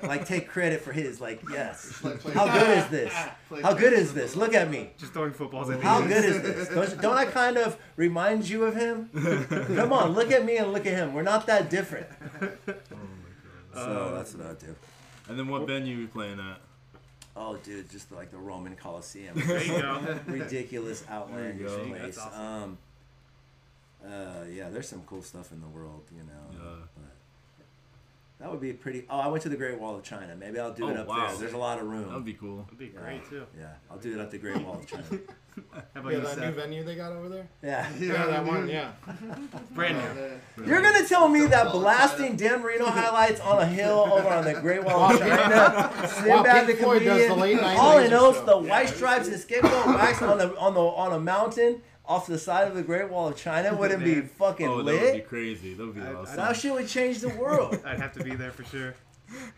me. 0.02 0.06
Like 0.06 0.26
take 0.26 0.48
credit 0.48 0.82
for 0.82 0.92
his. 0.92 1.18
Like 1.18 1.40
yes. 1.50 2.04
Like 2.04 2.20
play- 2.20 2.34
How 2.34 2.46
good 2.52 2.76
is 2.76 2.88
this? 2.88 3.14
Play- 3.48 3.62
How 3.62 3.72
good 3.72 3.94
is 3.94 4.12
this? 4.12 4.36
Look 4.36 4.52
at 4.52 4.68
me. 4.70 4.90
Just 4.98 5.14
throwing 5.14 5.32
footballs 5.32 5.70
at 5.70 5.80
the 5.80 5.86
How 5.86 6.02
good 6.02 6.24
is 6.26 6.42
this? 6.42 6.68
Don't, 6.68 7.00
don't 7.00 7.16
I 7.16 7.24
kind 7.24 7.56
of 7.56 7.78
remind 7.96 8.46
you 8.50 8.64
of 8.64 8.76
him? 8.76 9.08
Come 9.76 9.94
on, 9.94 10.10
look 10.12 10.30
at 10.30 10.44
me 10.44 10.58
and 10.58 10.74
look 10.74 10.84
at 10.84 10.92
him. 10.92 11.14
We're 11.14 11.22
not 11.22 11.46
that 11.46 11.70
different. 11.70 12.08
Oh 12.42 12.48
my 12.66 12.74
God. 13.72 13.74
So 13.74 14.12
that's 14.16 14.34
what 14.34 14.44
I 14.44 14.48
would 14.50 14.58
do. 14.58 14.74
And 15.28 15.38
then 15.38 15.48
what 15.48 15.66
venue 15.66 15.96
you 15.96 16.08
playing 16.08 16.38
at? 16.40 16.60
Oh, 17.36 17.56
dude, 17.56 17.90
just 17.90 18.10
like 18.12 18.30
the 18.30 18.38
Roman 18.38 18.76
Coliseum. 18.76 19.36
There 19.46 19.62
you 19.62 19.82
go. 19.82 20.18
Ridiculous, 20.26 21.04
outlandish 21.10 21.66
go. 21.66 21.86
place. 21.86 22.18
Awesome. 22.18 22.40
Um, 22.40 22.78
uh, 24.04 24.44
yeah, 24.50 24.70
there's 24.70 24.88
some 24.88 25.02
cool 25.06 25.22
stuff 25.22 25.52
in 25.52 25.60
the 25.60 25.66
world, 25.68 26.02
you 26.12 26.22
know. 26.22 26.46
Yeah. 26.52 26.86
But 26.94 27.15
that 28.38 28.50
would 28.50 28.60
be 28.60 28.72
pretty. 28.74 29.06
Oh, 29.08 29.18
I 29.18 29.28
went 29.28 29.42
to 29.44 29.48
the 29.48 29.56
Great 29.56 29.78
Wall 29.80 29.96
of 29.96 30.02
China. 30.02 30.36
Maybe 30.36 30.58
I'll 30.58 30.72
do 30.72 30.84
oh, 30.84 30.88
it 30.88 30.96
Oh, 30.98 31.00
up 31.02 31.08
wow. 31.08 31.28
there. 31.28 31.38
There's 31.38 31.54
a 31.54 31.58
lot 31.58 31.78
of 31.78 31.86
room. 31.86 32.08
That'd 32.08 32.24
be 32.24 32.34
cool. 32.34 32.58
That'd 32.64 32.78
be 32.78 32.86
Yeah. 32.94 33.00
great 33.00 33.28
too. 33.30 33.46
Yeah, 33.58 33.66
I'll 33.90 33.96
do 33.98 34.12
it 34.18 34.20
at 34.20 34.30
the 34.30 34.38
Great 34.38 34.62
Wall 34.62 34.74
of 34.78 34.86
China. 34.86 35.04
How 35.94 36.00
about 36.00 36.12
Yeah, 36.12 36.18
you, 36.18 36.24
that 36.24 36.38
new 36.38 36.50
venue 36.52 36.84
they 36.84 36.96
got 36.96 37.12
over 37.12 37.30
there. 37.30 37.48
Yeah. 37.62 37.88
Yeah, 37.98 38.26
that 38.26 38.44
one. 38.44 38.68
Yeah. 38.68 38.90
Brand 39.74 39.96
new. 39.96 40.66
You're 40.66 40.82
gonna 40.82 41.06
tell 41.08 41.28
me 41.28 41.46
that 41.46 41.72
blasting 41.72 42.36
Dan 42.36 42.60
Marino 42.60 42.84
highlights 42.86 43.40
on 43.40 43.58
a 43.62 43.66
hill 43.66 44.06
over 44.12 44.28
on 44.28 44.44
the 44.44 44.52
Great 44.54 44.84
Wall 44.84 45.12
of 45.12 45.18
China, 45.18 46.08
Sinbad 46.08 46.66
the 46.66 46.72
Pink 46.74 46.80
Floyd 46.84 47.04
does 47.04 47.22
the 47.28 47.34
comedian, 47.34 47.64
all 47.64 47.92
in 47.96 48.04
laser 48.04 48.10
notes, 48.14 48.38
show. 48.40 48.44
the 48.44 48.58
white 48.58 48.88
stripes 48.90 49.28
and 49.28 49.40
scapegoat 49.40 49.86
wax 49.86 50.20
on 50.20 50.36
the 50.36 50.54
on 50.58 50.74
the 50.74 50.80
on 50.80 51.12
a 51.14 51.18
mountain 51.20 51.80
off 52.08 52.26
the 52.26 52.38
side 52.38 52.68
of 52.68 52.74
the 52.74 52.82
Great 52.82 53.10
Wall 53.10 53.28
of 53.28 53.36
China 53.36 53.74
wouldn't 53.74 54.04
be 54.04 54.14
Man. 54.16 54.28
fucking 54.28 54.68
Oh, 54.68 54.82
that 54.82 55.02
would 55.02 55.12
be 55.14 55.20
crazy. 55.20 55.74
That 55.74 55.86
would 55.86 55.94
be 55.96 56.00
I- 56.02 56.10
I 56.10 56.14
awesome. 56.14 56.36
That 56.36 56.56
shit 56.56 56.72
would 56.72 56.88
change 56.88 57.18
the 57.20 57.30
world. 57.30 57.78
I'd 57.86 58.00
have 58.00 58.12
to 58.14 58.24
be 58.24 58.34
there 58.34 58.50
for 58.52 58.64
sure. 58.64 58.94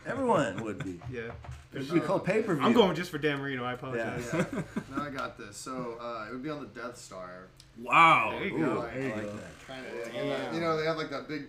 Everyone 0.06 0.62
would 0.64 0.82
be. 0.82 0.98
Yeah. 1.12 1.30
It'd 1.74 1.92
be 1.92 2.00
called 2.00 2.24
pay 2.24 2.42
per 2.42 2.54
view. 2.54 2.64
I'm 2.64 2.72
going 2.72 2.96
just 2.96 3.10
for 3.10 3.18
Dan 3.18 3.38
Marino. 3.38 3.62
I 3.64 3.74
apologize. 3.74 4.28
Yeah. 4.32 4.44
Now 4.96 5.02
I 5.04 5.10
got 5.10 5.36
this. 5.36 5.56
So 5.56 5.98
uh, 6.00 6.26
it 6.28 6.32
would 6.32 6.42
be 6.42 6.48
on 6.50 6.60
the 6.60 6.80
Death 6.80 6.96
Star. 6.96 7.48
Wow. 7.80 8.30
There 8.32 8.44
you 8.48 8.56
Ooh, 8.56 8.64
go. 8.74 8.82
There 8.92 9.02
you 9.02 9.08
like 9.10 9.22
go. 9.22 9.32
that. 9.32 9.66
Kind 9.66 9.86
of, 9.86 10.14
and, 10.16 10.32
uh, 10.32 10.54
you 10.54 10.60
know, 10.60 10.76
they 10.78 10.86
have 10.86 10.96
like 10.96 11.10
that 11.10 11.28
big 11.28 11.44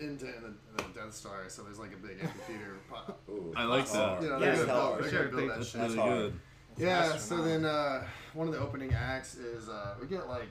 indent 0.00 0.34
in 0.36 0.42
the, 0.42 0.48
in 0.48 0.92
the 0.92 1.00
Death 1.00 1.14
Star, 1.14 1.44
so 1.48 1.62
there's 1.62 1.78
like 1.78 1.92
a 1.92 1.96
big 2.04 2.16
amphitheater. 2.20 2.76
po- 2.90 3.14
Ooh, 3.30 3.54
I 3.56 3.64
like 3.64 3.82
that's 3.84 3.92
that. 3.92 4.22
You 4.22 4.28
know, 4.30 4.34
Yeah, 4.34 4.40
they're 4.40 4.56
That's 4.56 4.60
gonna 4.66 4.72
build, 4.72 4.90
hard. 4.92 5.04
they're 5.04 5.10
Sure, 5.10 5.28
build 5.28 5.50
that 5.50 5.56
That's 5.58 5.68
shit. 5.70 5.80
really 5.82 5.96
hard. 5.96 6.10
good. 6.18 6.40
Yeah, 6.80 7.16
so 7.16 7.42
then 7.42 7.64
uh, 7.64 8.04
one 8.34 8.48
of 8.48 8.54
the 8.54 8.60
opening 8.60 8.92
acts 8.94 9.36
is 9.36 9.68
uh, 9.68 9.94
we 10.00 10.06
get 10.06 10.28
like 10.28 10.48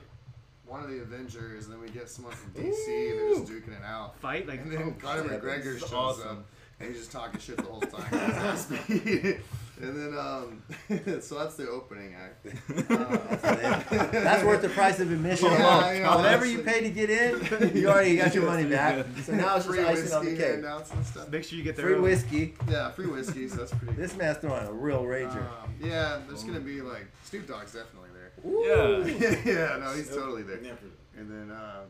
one 0.66 0.82
of 0.82 0.88
the 0.90 1.00
Avengers, 1.00 1.64
and 1.66 1.74
then 1.74 1.80
we 1.80 1.88
get 1.88 2.08
someone 2.08 2.32
from 2.34 2.52
DC. 2.52 3.10
And 3.10 3.18
they're 3.18 3.28
just 3.40 3.46
duking 3.52 3.76
it 3.76 3.84
out. 3.84 4.18
Fight 4.20 4.46
like 4.46 4.60
And 4.62 4.70
then 4.72 4.94
Conor 4.94 5.24
yeah, 5.24 5.38
McGregor 5.38 5.72
that's 5.78 5.80
shows 5.90 5.92
awesome. 5.92 6.28
up, 6.38 6.44
and 6.78 6.88
he's 6.88 6.98
just 6.98 7.12
talking 7.12 7.40
shit 7.40 7.56
the 7.56 7.62
whole 7.64 7.80
time. 7.80 8.02
He's 8.10 8.36
at 8.38 8.58
speed. 8.58 9.40
and 9.82 9.96
then, 9.96 10.16
um, 10.18 10.62
so 11.22 11.38
that's 11.38 11.54
the 11.56 11.68
opening 11.68 12.14
act. 12.14 12.46
Uh, 12.90 14.06
That's 14.12 14.44
worth 14.44 14.60
the 14.62 14.68
price 14.68 15.00
of 15.00 15.10
admission 15.10 15.50
Yeah, 15.50 15.80
alone. 15.80 15.96
yeah, 15.96 16.16
Whatever 16.16 16.44
you 16.44 16.58
pay 16.62 16.82
to 16.82 16.90
get 16.90 17.08
in, 17.10 17.76
you 17.76 17.88
already 17.88 18.16
got 18.16 18.34
your 18.34 18.44
money 18.44 18.64
back. 18.68 19.04
So 19.24 19.32
now 19.34 19.56
it's 19.56 19.64
just 19.64 19.76
free 19.76 19.84
icing 19.84 20.12
on 20.12 20.24
the 20.24 20.30
whiskey 20.30 20.36
cake. 20.36 20.52
handouts 20.54 20.90
and 20.92 21.06
stuff. 21.06 21.28
make 21.30 21.44
sure 21.44 21.56
you 21.58 21.64
get 21.64 21.76
there. 21.76 21.86
Free 21.86 21.94
early. 21.94 22.02
whiskey. 22.02 22.54
Yeah, 22.68 22.90
free 22.90 23.06
whiskey, 23.06 23.48
so 23.48 23.56
that's 23.56 23.72
pretty. 23.74 23.94
This 23.94 24.16
man's 24.16 24.38
throwing 24.38 24.66
a 24.66 24.72
real 24.72 25.02
rager. 25.04 25.36
Um, 25.42 25.69
yeah, 25.80 26.20
there's 26.26 26.44
gonna 26.44 26.60
be 26.60 26.80
like 26.80 27.06
Snoop 27.24 27.46
Dogg's 27.48 27.72
definitely 27.72 28.10
there. 28.14 28.32
Yeah. 28.44 29.42
yeah, 29.44 29.76
no, 29.78 29.92
he's 29.94 30.08
totally 30.08 30.42
there. 30.42 30.60
Never. 30.60 30.76
And 31.16 31.30
then, 31.30 31.56
um, 31.56 31.86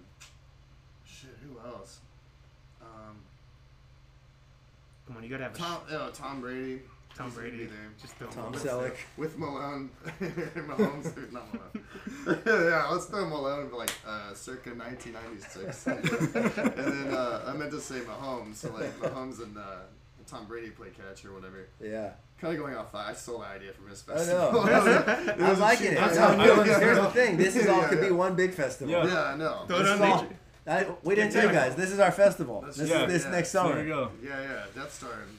shit, 1.05 1.30
who 1.43 1.59
else? 1.68 2.01
Um, 2.80 3.16
Come 5.07 5.16
on, 5.16 5.22
you 5.24 5.28
gotta 5.28 5.45
have 5.45 5.55
a 5.55 5.59
Tom, 5.59 5.80
oh, 5.91 6.11
Tom 6.12 6.41
Brady. 6.41 6.80
Tom 7.16 7.26
He's 7.26 7.34
gonna 7.34 7.49
Brady. 7.49 7.64
be 7.64 7.70
there. 7.70 7.91
Just 8.01 8.14
throw 8.16 8.28
Tom 8.28 8.55
him. 8.55 8.61
Selleck. 8.61 8.97
With 9.16 9.36
Malone. 9.38 9.91
Mahomes, 10.20 11.32
not 11.32 11.53
Malone. 11.53 12.41
yeah, 12.70 12.86
let's 12.91 13.07
throw 13.07 13.28
Malone 13.28 13.68
for 13.68 13.76
like 13.76 13.93
uh, 14.07 14.32
circa 14.34 14.70
1996. 14.70 15.86
and 15.86 16.05
then 16.76 17.14
uh, 17.14 17.45
I 17.47 17.53
meant 17.57 17.72
to 17.72 17.80
say 17.80 18.01
Mahomes, 18.01 18.57
so 18.57 18.72
like 18.72 18.99
Mahomes 19.01 19.43
and 19.43 19.59
uh, 19.59 19.80
Tom 20.31 20.47
Brady 20.47 20.70
play 20.70 20.89
catch 20.91 21.24
or 21.24 21.33
whatever. 21.35 21.66
Yeah. 21.83 22.11
Kind 22.41 22.55
of 22.55 22.61
going 22.61 22.74
off 22.76 22.93
that. 22.93 23.07
I 23.09 23.12
stole 23.12 23.39
that 23.41 23.51
idea 23.57 23.72
from 23.72 23.89
his 23.89 24.03
I 24.09 24.12
festival. 24.14 24.53
know. 24.53 24.66
It 24.66 25.41
I'm 25.43 25.49
was 25.51 25.59
a 25.59 25.62
liking 25.70 25.87
cheap 25.89 25.92
it. 25.99 26.03
idea. 26.03 26.22
I'm 26.25 26.41
feeling- 26.46 26.80
Here's 26.80 26.99
the 26.99 27.11
thing. 27.11 27.37
This 27.45 27.57
is 27.57 27.67
all 27.68 27.80
Yeah, 27.83 27.88
could 27.88 28.00
be 28.00 28.11
one 28.11 28.34
big 28.37 28.54
festival. 28.54 28.92
Yeah. 28.95 29.07
Yeah, 29.07 29.22
I 29.25 29.37
know. 29.37 29.64
Throw 29.67 29.76
it 29.76 29.83
This 29.83 29.91
on 29.91 29.96
is 29.96 30.00
all- 30.13 30.26
I, 30.67 30.87
we 31.03 31.14
didn't 31.14 31.33
tell 31.33 31.46
you 31.46 31.53
guys. 31.53 31.75
This 31.75 31.91
is 31.91 31.99
our 31.99 32.13
festival. 32.13 32.63
This 32.67 32.79
Yeah. 32.79 33.03
is 33.07 33.13
this 33.13 33.25
Yeah. 33.25 33.30
next 33.30 33.53
There 33.53 33.63
summer. 33.63 33.83
you 33.83 33.88
go. 33.88 34.11
Yeah, 34.22 34.41
yeah, 34.41 34.64
Death 34.75 34.95
Star 34.95 35.11
and 35.26 35.38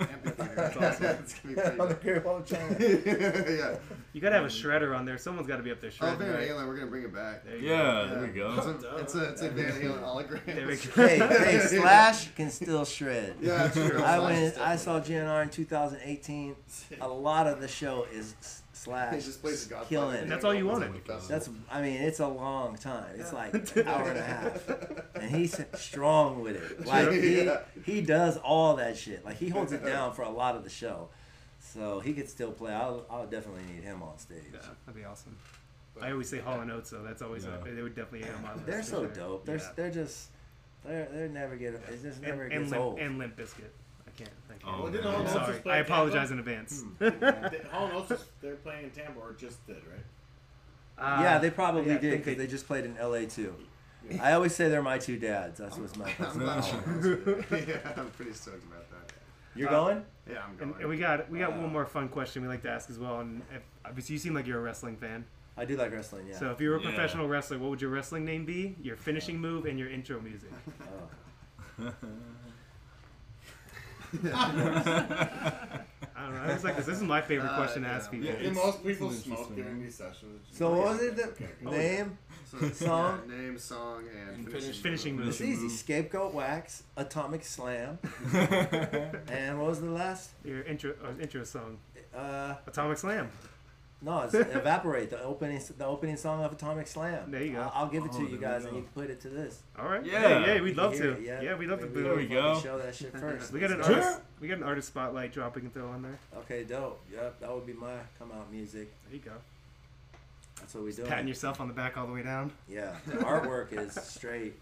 amphitheater. 0.00 0.54
That's 0.56 0.76
awesome. 1.00 1.04
it's 1.06 1.34
gonna 1.40 1.54
be 1.54 1.80
On 1.80 1.88
the 1.88 1.94
great. 1.94 2.22
Great 2.22 2.24
Wall 2.24 2.42
yeah. 2.48 3.76
You 4.12 4.20
gotta 4.22 4.36
have 4.36 4.44
a 4.44 4.48
shredder 4.48 4.96
on 4.96 5.04
there. 5.04 5.18
Someone's 5.18 5.46
got 5.46 5.56
to 5.58 5.62
be 5.62 5.70
up 5.70 5.80
there 5.80 5.90
Oh, 6.00 6.06
shredding. 6.06 6.18
Van 6.20 6.34
right? 6.34 6.48
Halen, 6.48 6.66
we're 6.66 6.74
gonna 6.76 6.86
bring 6.90 7.02
it 7.04 7.14
back. 7.14 7.44
There 7.44 7.56
you 7.58 7.68
Yeah, 7.68 7.76
go. 7.76 8.08
there 8.14 8.20
we 8.22 8.28
go. 8.28 8.54
It's 8.56 8.66
a, 8.66 8.96
it's 8.96 9.14
a, 9.14 9.24
it's 9.30 9.42
a 9.42 9.48
Van 9.50 9.72
Halen 9.72 10.02
hologram. 10.02 10.40
There 10.54 10.66
we 10.66 10.76
go. 10.76 11.06
hey, 11.06 11.18
hey, 11.58 11.58
Slash 11.66 12.34
can 12.34 12.50
still 12.50 12.84
shred. 12.84 13.34
Yeah, 13.42 13.68
true. 13.68 14.02
I 14.02 14.18
went. 14.18 14.58
I 14.58 14.76
saw 14.76 15.00
GNR 15.00 15.42
in 15.42 15.50
2018. 15.50 16.56
A 17.00 17.08
lot 17.08 17.46
of 17.46 17.60
the 17.60 17.68
show 17.68 18.06
is 18.12 18.34
S- 18.40 18.62
Slash 18.86 19.14
He 19.14 19.20
just 19.20 19.42
plays 19.42 19.66
the 19.66 19.74
killing. 19.88 20.16
And 20.20 20.30
that's 20.30 20.44
all 20.44 20.54
you 20.54 20.64
wanted. 20.66 20.92
That's. 21.28 21.50
I 21.70 21.82
mean, 21.82 22.00
it's 22.00 22.20
a 22.20 22.28
long 22.28 22.76
time. 22.76 23.06
It's 23.18 23.32
like 23.32 23.52
an 23.76 23.88
hour 23.88 24.08
and 24.08 24.18
a 24.18 24.22
half, 24.22 24.68
and 25.16 25.28
he's 25.34 25.60
strong 25.74 26.40
with 26.40 26.56
it. 26.56 26.86
Like 26.86 27.10
he 27.10 27.50
he 27.84 28.00
does 28.00 28.36
all 28.38 28.76
that 28.76 28.96
shit. 28.96 29.24
Like 29.24 29.38
he 29.38 29.48
holds 29.48 29.72
it 29.72 29.84
down 29.84 30.12
for 30.14 30.22
a 30.22 30.30
lot 30.30 30.54
of 30.54 30.62
the 30.62 30.70
show, 30.70 31.08
so 31.58 31.98
he 31.98 32.12
could 32.12 32.28
still 32.28 32.52
play. 32.52 32.72
I'll 32.72 33.04
I'll 33.10 33.26
definitely 33.26 33.62
need 33.74 33.82
him 33.82 34.02
on 34.04 34.16
stage. 34.18 34.38
Yeah, 34.52 34.60
that'd 34.86 35.00
be 35.00 35.04
awesome. 35.04 35.36
I 36.00 36.12
always 36.12 36.28
say 36.28 36.38
Hall 36.38 36.60
and 36.60 36.70
Oates, 36.70 36.90
so 36.90 37.02
that's 37.02 37.22
always 37.22 37.44
Yeah. 37.44 37.56
a, 37.68 37.74
they 37.74 37.82
would 37.82 37.96
definitely 37.96 38.20
hit 38.26 38.34
on 38.36 38.42
my 38.42 38.52
list. 38.54 38.66
They're 38.66 38.82
so 38.84 39.00
sure. 39.02 39.08
dope. 39.08 39.46
They're 39.46 39.56
Yeah. 39.56 39.70
they're 39.74 39.90
just 39.90 40.28
they're 40.84 41.08
they 41.12 41.26
never 41.28 41.56
get 41.56 41.74
it 41.74 41.82
just 42.02 42.22
never 42.22 42.42
and, 42.42 42.50
gets 42.52 42.62
and 42.62 42.70
Limp, 42.70 42.82
old. 42.82 42.98
and 43.00 43.18
Limp 43.18 43.36
Bizkit. 43.36 43.70
I 44.16 44.22
can't. 44.24 44.30
I 44.48 44.52
can't. 44.52 44.74
Oh, 44.78 44.82
Well, 44.84 44.92
didn't 44.92 45.04
man. 45.04 45.12
Hall 45.14 45.20
I'm 45.22 45.26
and 45.26 45.28
Oates 45.28 45.32
sorry. 45.44 45.52
just 45.52 45.62
play 45.62 45.74
I 45.74 45.78
in 45.78 45.84
Tampa? 45.84 45.92
apologize 45.92 46.30
in 46.30 46.38
advance. 46.38 46.82
Hall 47.70 47.86
and 47.86 47.92
Oates, 47.96 48.08
just- 48.08 48.40
they're 48.40 48.54
playing 48.56 48.84
in 48.84 48.90
Tampa 48.90 49.20
or 49.20 49.32
just 49.34 49.66
did, 49.66 49.76
right? 49.76 50.04
Uh, 50.98 51.22
yeah, 51.22 51.38
they 51.38 51.50
probably 51.50 51.86
yeah, 51.86 51.94
I 51.96 51.98
did 51.98 52.10
think 52.10 52.24
because 52.24 52.38
they- 52.38 52.44
they 52.46 52.50
just 52.50 52.66
played 52.66 52.84
in 52.86 52.96
L.A. 52.96 53.26
too. 53.26 53.54
I 54.22 54.32
always 54.34 54.54
say 54.54 54.68
they're 54.68 54.82
my 54.82 54.98
two 54.98 55.18
dads. 55.18 55.58
That's 55.58 55.76
what's 55.76 55.96
my. 55.96 56.10
I'm 56.20 56.38
glad 56.38 56.62
all 56.62 56.70
of 56.70 57.28
us- 57.52 57.66
yeah, 57.68 57.92
I'm 57.96 58.08
pretty 58.10 58.32
stoked 58.32 58.64
about 58.64 58.88
that. 58.90 59.12
You're 59.56 59.68
Uh, 59.68 59.72
going? 59.84 60.04
Yeah, 60.30 60.42
I'm 60.44 60.50
And, 60.50 60.58
going. 60.58 60.74
and 60.80 60.88
we 60.88 60.96
got 60.98 61.28
we 61.30 61.38
got 61.40 61.52
Wow. 61.52 61.62
one 61.62 61.72
more 61.72 61.86
fun 61.86 62.08
question 62.08 62.42
we 62.42 62.48
like 62.48 62.62
to 62.62 62.70
ask 62.70 62.88
as 62.88 62.98
well. 62.98 63.20
And 63.20 63.42
if, 63.54 63.62
obviously, 63.84 64.12
you 64.14 64.18
seem 64.20 64.32
like 64.34 64.46
you're 64.46 64.58
a 64.58 64.62
wrestling 64.62 64.96
fan. 64.96 65.24
I 65.56 65.64
do 65.64 65.76
like 65.76 65.90
wrestling. 65.92 66.26
Yeah. 66.28 66.38
So 66.38 66.50
if 66.50 66.60
you 66.60 66.70
were 66.70 66.76
a 66.76 66.80
Yeah. 66.82 66.88
professional 66.90 67.26
wrestler, 67.28 67.58
what 67.58 67.70
would 67.70 67.80
your 67.82 67.90
wrestling 67.90 68.24
name 68.24 68.44
be? 68.44 68.76
Your 68.82 68.96
finishing 68.96 69.38
move 69.40 69.64
and 69.66 69.78
your 69.78 69.88
intro 69.88 70.20
music. 70.20 70.50
I 74.24 74.52
don't 76.24 76.34
know. 76.34 76.40
I 76.42 76.52
was 76.52 76.64
like, 76.64 76.76
this, 76.76 76.86
this 76.86 76.96
is 76.96 77.02
my 77.02 77.20
favorite 77.20 77.50
Uh, 77.50 77.56
question 77.56 77.82
to 77.82 77.88
yeah. 77.88 77.94
ask 77.96 78.10
people. 78.10 78.26
Yeah, 78.26 78.32
and 78.34 78.46
it's- 78.46 78.56
most 78.64 78.84
people 78.84 79.10
it's 79.10 79.22
smoke 79.24 79.54
during 79.54 79.82
these 79.82 79.94
sessions. 79.96 80.46
So 80.52 80.70
what 80.70 80.78
was 80.88 81.02
it? 81.02 81.16
The 81.16 81.24
Okay. 81.28 81.48
name, 81.62 82.18
So, 82.50 82.58
song? 82.70 83.20
yeah, 83.28 83.36
name, 83.36 83.58
song, 83.58 84.04
and, 84.08 84.36
And 84.38 84.46
finishing, 84.50 84.82
finishing 84.82 85.16
move. 85.16 85.26
move. 85.26 85.34
It's 85.34 85.40
easy. 85.42 85.68
Scapegoat 85.68 86.32
wax, 86.34 86.84
atomic 86.96 87.44
slam, 87.44 87.98
and 89.28 89.58
what 89.60 89.68
was 89.70 89.80
the 89.80 89.90
last? 89.90 90.30
Your 90.44 90.62
intro 90.62 90.94
uh, 91.04 91.20
intro 91.20 91.44
song, 91.44 91.78
Uh, 92.14 92.54
Atomic 92.66 92.96
Slam. 92.98 93.28
No, 94.02 94.20
it's 94.22 94.34
evaporate. 94.34 95.10
The 95.10 95.22
opening, 95.22 95.60
the 95.78 95.86
opening 95.86 96.16
song 96.16 96.44
of 96.44 96.52
Atomic 96.52 96.86
Slam. 96.86 97.30
There 97.30 97.42
you 97.42 97.52
go. 97.54 97.60
I'll, 97.62 97.72
I'll 97.74 97.88
give 97.88 98.04
it 98.04 98.12
to 98.12 98.18
Oh, 98.18 98.28
you 98.28 98.36
guys, 98.38 98.62
we 98.62 98.68
and 98.68 98.76
you 98.76 98.82
can 98.82 98.92
put 98.92 99.10
it 99.10 99.20
to 99.22 99.28
this. 99.28 99.60
All 99.78 99.86
right. 99.88 100.04
Yeah. 100.04 100.28
Yeah, 100.40 100.54
yeah, 100.54 100.60
we'd 100.60 100.76
love 100.76 100.94
to. 100.96 101.12
it, 101.12 101.22
yeah. 101.22 101.40
Yeah, 101.40 101.54
we'd 101.56 101.68
love 101.68 101.80
to. 101.80 101.86
Maybe 101.86 101.98
do 101.98 102.02
There 102.04 102.14
we 102.14 102.22
we 102.22 102.26
go. 102.28 102.60
Show 102.60 102.78
that 102.78 102.94
shit 102.94 103.12
first. 103.16 103.52
We 103.52 103.60
got 103.60 103.70
an 103.70 103.78
Let's 103.78 103.88
do 103.88 103.94
it. 103.94 104.02
artist. 104.02 104.20
We 104.40 104.48
got 104.48 104.58
an 104.58 104.64
artist 104.64 104.88
spotlight 104.88 105.32
drop 105.32 105.54
we 105.56 105.62
can 105.62 105.70
throw 105.70 105.88
on 105.88 106.02
there. 106.02 106.18
Okay, 106.38 106.64
dope. 106.64 107.00
Yep, 107.12 107.40
that 107.40 107.54
would 107.54 107.66
be 107.66 107.72
my 107.72 107.94
come 108.18 108.30
out 108.32 108.52
music. 108.52 108.92
There 109.06 109.14
you 109.16 109.22
go. 109.24 109.32
That's 110.60 110.74
what 110.74 110.84
we 110.84 110.92
do. 110.92 111.02
Patting 111.04 111.28
yourself 111.28 111.60
on 111.60 111.68
the 111.68 111.74
back 111.74 111.96
all 111.96 112.06
the 112.06 112.12
way 112.12 112.22
down. 112.22 112.50
Yeah, 112.68 112.94
the 113.06 113.14
artwork 113.18 113.72
is 113.72 113.92
straight. 113.94 114.54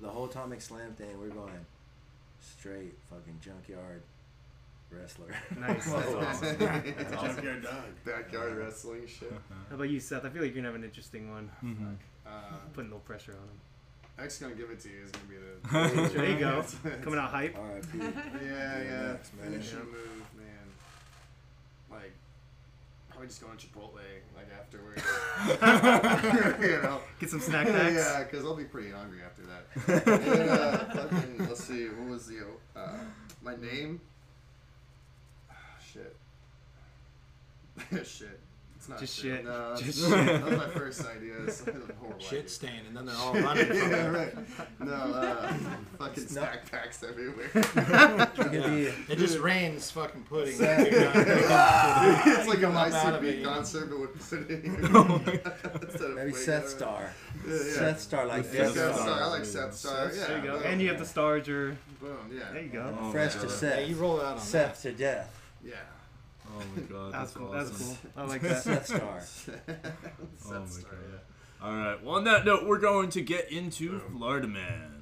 The 0.00 0.08
whole 0.08 0.24
Atomic 0.26 0.60
Slam 0.62 0.92
thing, 0.94 1.18
we're 1.20 1.28
going 1.28 1.52
straight 2.40 2.94
fucking 3.10 3.38
junkyard 3.44 4.02
wrestler. 4.92 5.28
Nice. 5.58 5.86
Whoa. 5.86 6.20
That's 6.20 6.42
awesome. 6.42 6.56
That's 6.58 7.12
awesome. 7.14 7.34
Junkyard 7.34 7.62
dog. 7.62 7.82
Backyard 8.04 8.56
wrestling 8.56 9.06
shit. 9.06 9.32
How 9.68 9.74
about 9.74 9.84
you, 9.90 10.00
Seth? 10.00 10.24
I 10.24 10.28
feel 10.30 10.42
like 10.42 10.52
you're 10.54 10.62
gonna 10.62 10.68
have 10.68 10.74
an 10.74 10.84
interesting 10.84 11.30
one. 11.30 11.50
Mhm. 11.64 11.96
Uh, 12.26 12.30
Putting 12.72 12.90
no 12.90 12.98
pressure 12.98 13.32
on 13.32 13.38
him. 13.48 13.60
I'm 14.18 14.24
just 14.24 14.40
gonna 14.40 14.54
give 14.54 14.70
it 14.70 14.80
to 14.80 14.88
you. 14.88 15.02
It's 15.02 15.12
gonna 15.12 15.28
be 15.28 15.36
the. 15.36 16.08
There 16.18 16.30
you 16.30 16.38
go. 16.38 16.64
Coming 17.02 17.18
out 17.18 17.30
hype. 17.38 17.56
R.I.P. 17.56 17.98
Yeah, 17.98 18.08
yeah. 18.42 19.00
Relax, 19.02 19.30
man. 19.40 19.50
Finishing 19.52 19.78
move, 19.78 20.24
man. 20.36 20.66
Like, 21.90 22.12
probably 23.08 23.28
just 23.28 23.40
going 23.42 23.56
to 23.56 23.66
Chipotle, 23.66 23.94
like 24.36 24.48
afterwards. 24.58 25.02
you 26.62 26.82
know. 26.82 27.00
Get 27.18 27.30
some 27.30 27.40
snack 27.40 27.66
packs. 27.66 27.94
yeah, 27.94 28.22
because 28.24 28.44
I'll 28.44 28.54
be 28.56 28.64
pretty 28.64 28.90
hungry 28.90 29.20
after 29.24 29.42
that. 29.46 30.06
and 30.28 30.50
uh, 30.50 30.78
fucking, 30.94 31.38
let's 31.48 31.64
see, 31.64 31.86
what 31.88 32.10
was 32.10 32.26
the, 32.26 32.44
uh, 32.76 32.98
my 33.42 33.56
name? 33.56 34.00
Shit. 35.92 36.14
shit. 38.04 38.40
It's 38.76 38.88
not 38.88 38.98
Just 38.98 39.14
shit. 39.16 39.36
shit. 39.36 39.44
No, 39.44 39.68
that's, 39.70 39.82
Just 39.82 40.08
that 40.10 40.42
was 40.42 40.56
my 40.56 40.68
first 40.68 41.04
idea. 41.06 41.34
It's 41.46 41.60
a 41.66 41.72
horrible 41.72 42.14
Shit 42.18 42.38
idea. 42.38 42.48
stain, 42.48 42.80
and 42.88 42.96
then 42.96 43.04
they're 43.04 43.14
all 43.16 43.34
running 43.34 43.66
from 43.66 43.76
yeah, 43.76 44.06
it. 44.06 44.08
right. 44.10 44.34
No, 44.80 44.92
uh, 44.94 45.52
fucking 45.98 46.22
It's 46.22 46.34
not- 46.34 46.44
snack 46.44 46.70
packs 46.70 47.02
everywhere. 47.04 47.50
You 47.54 47.62
could 48.44 48.52
be 48.64 49.12
It 49.12 49.18
just 49.18 49.38
rains 49.38 49.90
fucking 49.90 50.22
pudding. 50.22 50.54
it's 50.58 52.48
like 52.48 52.58
a 52.58 52.60
Come 52.62 52.76
up 52.76 52.90
out 52.92 53.14
of 53.16 53.20
ICP 53.22 53.24
it. 53.40 53.44
concert, 53.44 53.90
but 53.90 54.00
with 54.00 54.30
pudding. 54.30 54.74
Instead 55.82 56.10
of 56.10 56.16
maybe 56.16 56.30
Fuego. 56.32 56.36
Seth 56.38 56.68
Star. 56.70 57.14
Yeah, 57.46 57.52
yeah. 57.52 57.58
Seth 57.74 58.00
Star, 58.00 58.26
like 58.26 58.42
With 58.44 58.54
Yeah, 58.54 58.64
Seth 58.64 58.74
Seth 58.74 58.94
Star. 58.94 59.06
Star. 59.06 59.20
I 59.22 59.26
like 59.26 59.44
Seth 59.44 59.74
Star. 59.74 60.10
Yeah, 60.14 60.26
There 60.26 60.36
you 60.38 60.42
go. 60.44 60.52
boom. 60.58 60.62
And 60.66 60.80
you 60.80 60.88
have 60.88 60.98
the 60.98 61.04
stars. 61.06 61.46
Your 61.46 61.76
Boom, 62.00 62.16
yeah. 62.32 62.44
there 62.52 62.62
you 62.62 62.68
go. 62.70 62.96
Oh, 62.98 63.10
Fresh 63.12 63.34
my 63.36 63.40
to 63.42 63.46
God. 63.48 63.54
Seth. 63.56 63.78
Yeah, 63.80 63.84
you 63.86 63.96
roll 63.96 64.22
out 64.22 64.36
on 64.36 64.40
Seth 64.40 64.80
to 64.82 64.92
death. 64.92 65.38
Yeah. 65.62 65.74
Oh 66.56 66.62
my 66.76 66.82
god, 66.82 67.12
That's 67.12 67.32
that's, 67.32 67.32
cool. 67.34 67.54
awesome. 67.54 67.68
That's 67.68 67.78
cool. 67.82 67.96
I 68.16 68.26
like 68.26 68.40
that. 68.42 68.62
Seth 68.62 68.86
Star. 68.86 69.56
Oh 70.46 70.50
my 70.50 70.58
god. 70.58 70.68
Yeah. 70.82 71.66
All 71.66 71.74
right. 71.74 72.02
Well, 72.04 72.14
on 72.16 72.24
that 72.24 72.44
note, 72.44 72.66
we're 72.66 72.78
going 72.78 73.10
to 73.10 73.20
get 73.20 73.50
into 73.52 74.00
Florida 74.16 74.46
Man. 74.48 74.96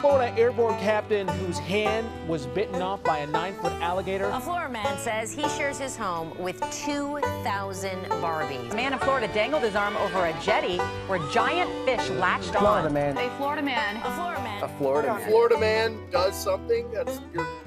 Florida 0.00 0.36
airborne 0.36 0.76
captain 0.80 1.28
whose 1.28 1.58
hand 1.58 2.06
was 2.28 2.46
bitten 2.48 2.82
off 2.82 3.02
by 3.04 3.18
a 3.18 3.26
nine-foot 3.28 3.72
alligator. 3.74 4.24
A 4.26 4.40
Florida 4.40 4.68
man 4.72 4.98
says 4.98 5.32
he 5.32 5.48
shares 5.50 5.78
his 5.78 5.96
home 5.96 6.36
with 6.38 6.60
2,000 6.84 7.90
Barbies. 8.06 8.72
A 8.72 8.74
man 8.74 8.92
in 8.92 8.98
Florida 8.98 9.28
dangled 9.32 9.62
his 9.62 9.76
arm 9.76 9.96
over 9.98 10.26
a 10.26 10.36
jetty 10.42 10.78
where 11.06 11.20
giant 11.30 11.70
fish 11.86 12.08
latched 12.18 12.54
Florida 12.56 12.88
on. 12.88 12.92
man. 12.92 13.16
A 13.16 13.30
Florida 13.36 13.62
man. 13.62 13.96
A 13.98 14.10
Florida 14.16 14.42
man. 14.42 14.62
A 14.64 14.68
Florida 14.78 15.08
man. 15.14 15.28
Florida 15.28 15.58
man 15.60 16.10
does 16.10 16.34
something 16.34 16.90
that's 16.90 17.20
your 17.32 17.44
king. 17.44 17.65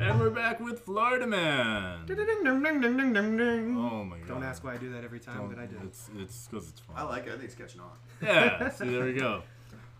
And 0.00 0.18
we're 0.18 0.30
back 0.30 0.60
with 0.60 0.80
Florida 0.80 1.26
Man. 1.26 2.06
Ding, 2.06 2.16
ding, 2.16 2.26
ding, 2.26 2.42
ding, 2.62 2.80
ding, 2.80 2.96
ding, 2.96 3.12
ding, 3.12 3.36
ding. 3.36 3.76
Oh 3.76 4.02
my 4.04 4.16
god. 4.18 4.28
Don't 4.28 4.42
ask 4.42 4.64
why 4.64 4.74
I 4.74 4.76
do 4.78 4.90
that 4.94 5.04
every 5.04 5.20
time, 5.20 5.36
Don't- 5.36 5.50
but 5.50 5.58
I 5.58 5.66
do. 5.66 5.76
It's 5.84 6.08
it's 6.16 6.46
because 6.48 6.70
it's 6.70 6.80
fun. 6.80 6.96
I 6.98 7.02
like 7.02 7.26
it. 7.26 7.28
I 7.28 7.32
think 7.32 7.44
it's 7.44 7.54
catching 7.54 7.80
on. 7.80 7.90
Yeah. 8.22 8.70
See, 8.70 8.88
there 8.88 9.04
we 9.04 9.12
go. 9.12 9.42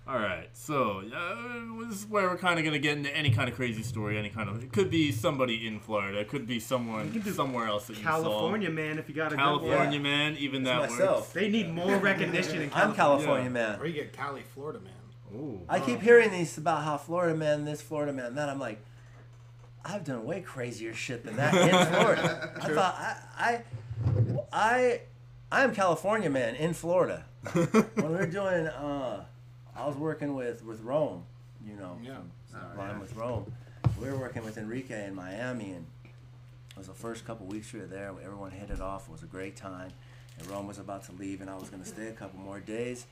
All 0.08 0.18
right. 0.18 0.48
So 0.54 1.02
uh, 1.14 1.86
this 1.86 1.98
is 1.98 2.06
where 2.06 2.28
we're 2.30 2.38
kind 2.38 2.58
of 2.58 2.64
gonna 2.64 2.78
get 2.78 2.96
into 2.96 3.14
any 3.14 3.30
kind 3.30 3.48
of 3.50 3.54
crazy 3.54 3.82
story, 3.82 4.16
any 4.18 4.30
kind 4.30 4.48
of. 4.48 4.64
It 4.64 4.72
could 4.72 4.90
be 4.90 5.12
somebody 5.12 5.66
in 5.66 5.80
Florida. 5.80 6.18
It 6.20 6.28
could 6.28 6.46
be 6.46 6.58
someone 6.60 7.12
can 7.12 7.20
do 7.20 7.32
somewhere 7.32 7.66
else 7.66 7.86
that 7.88 7.98
you 7.98 8.02
California 8.02 8.70
man, 8.70 8.98
if 8.98 9.06
you 9.08 9.14
got 9.14 9.32
a 9.32 9.36
saw. 9.36 9.58
good. 9.58 9.68
California 9.68 9.98
Yeah. 9.98 10.02
man. 10.02 10.36
Even 10.38 10.62
It's 10.62 10.70
that 10.70 10.90
myself. 10.90 11.16
works. 11.20 11.32
They 11.32 11.48
need 11.48 11.72
more 11.74 11.96
recognition 11.98 12.62
in 12.62 12.70
California. 12.70 12.72
I'm 12.90 12.94
California. 12.96 13.26
California 13.26 13.60
Yeah. 13.60 13.70
man. 13.72 13.80
Or 13.80 13.86
you 13.86 13.92
get 13.92 14.12
Cali, 14.14 14.42
Florida 14.54 14.80
man. 14.80 14.94
Ooh. 15.38 15.60
I 15.68 15.78
keep 15.78 16.00
hearing 16.00 16.30
these 16.32 16.56
about 16.58 16.82
how 16.84 16.96
Florida 16.96 17.36
man 17.36 17.64
this, 17.66 17.82
Florida 17.82 18.12
man 18.14 18.34
that. 18.34 18.48
I'm 18.48 18.58
like, 18.58 18.82
I've 19.84 20.04
done 20.04 20.24
way 20.24 20.40
crazier 20.40 20.94
shit 20.94 21.24
than 21.24 21.36
that 21.36 21.54
in 21.54 21.68
Florida. 21.94 22.52
I 22.60 22.68
thought 22.68 22.94
I, 22.98 23.16
I, 23.38 23.62
I, 24.52 25.00
I 25.52 25.64
am 25.64 25.74
California 25.74 26.30
man 26.30 26.54
in 26.54 26.74
Florida. 26.74 27.24
when 27.52 27.84
we 27.96 28.02
were 28.18 28.26
doing, 28.26 28.66
uh, 28.66 29.24
I 29.74 29.86
was 29.86 29.96
working 29.96 30.34
with 30.34 30.62
with 30.64 30.80
Rome, 30.82 31.24
you 31.66 31.74
know, 31.76 31.98
Yeah. 32.02 32.16
from 32.50 32.60
Sublime 32.70 33.00
with 33.00 33.14
Rome. 33.16 33.52
We 34.00 34.08
were 34.10 34.16
working 34.18 34.44
with 34.44 34.58
Enrique 34.58 35.06
in 35.06 35.14
Miami, 35.14 35.72
and 35.72 35.86
it 36.04 36.76
was 36.78 36.86
the 36.86 36.94
first 36.94 37.26
couple 37.26 37.46
weeks 37.46 37.72
we 37.72 37.80
were 37.80 37.86
there. 37.86 38.12
Everyone 38.22 38.50
hit 38.50 38.70
it 38.70 38.80
off. 38.80 39.08
It 39.08 39.12
was 39.12 39.22
a 39.22 39.26
great 39.26 39.56
time. 39.56 39.90
And 40.38 40.48
Rome 40.50 40.66
was 40.66 40.78
about 40.78 41.04
to 41.04 41.12
leave, 41.12 41.40
and 41.40 41.50
I 41.50 41.54
was 41.56 41.68
going 41.70 41.82
to 41.82 41.88
stay 41.88 42.06
a 42.08 42.12
couple 42.12 42.38
more 42.40 42.60
days. 42.60 43.06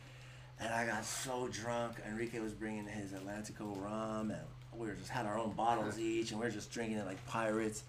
And 0.61 0.73
I 0.73 0.87
got 0.87 1.05
so 1.05 1.49
drunk. 1.49 1.97
Enrique 2.07 2.39
was 2.41 2.53
bringing 2.53 2.87
his 2.87 3.13
Atlantico 3.13 3.81
rum, 3.83 4.31
and 4.31 4.41
we 4.79 4.87
were 4.87 4.95
just 4.95 5.11
had 5.11 5.27
our 5.27 5.39
own 5.39 5.53
bottles 5.53 5.99
each, 5.99 6.31
and 6.31 6.41
we 6.41 6.47
were 6.47 6.53
just 6.53 6.71
drinking 6.71 6.99
it 6.99 7.07
like 7.07 7.25
pirates. 7.27 7.83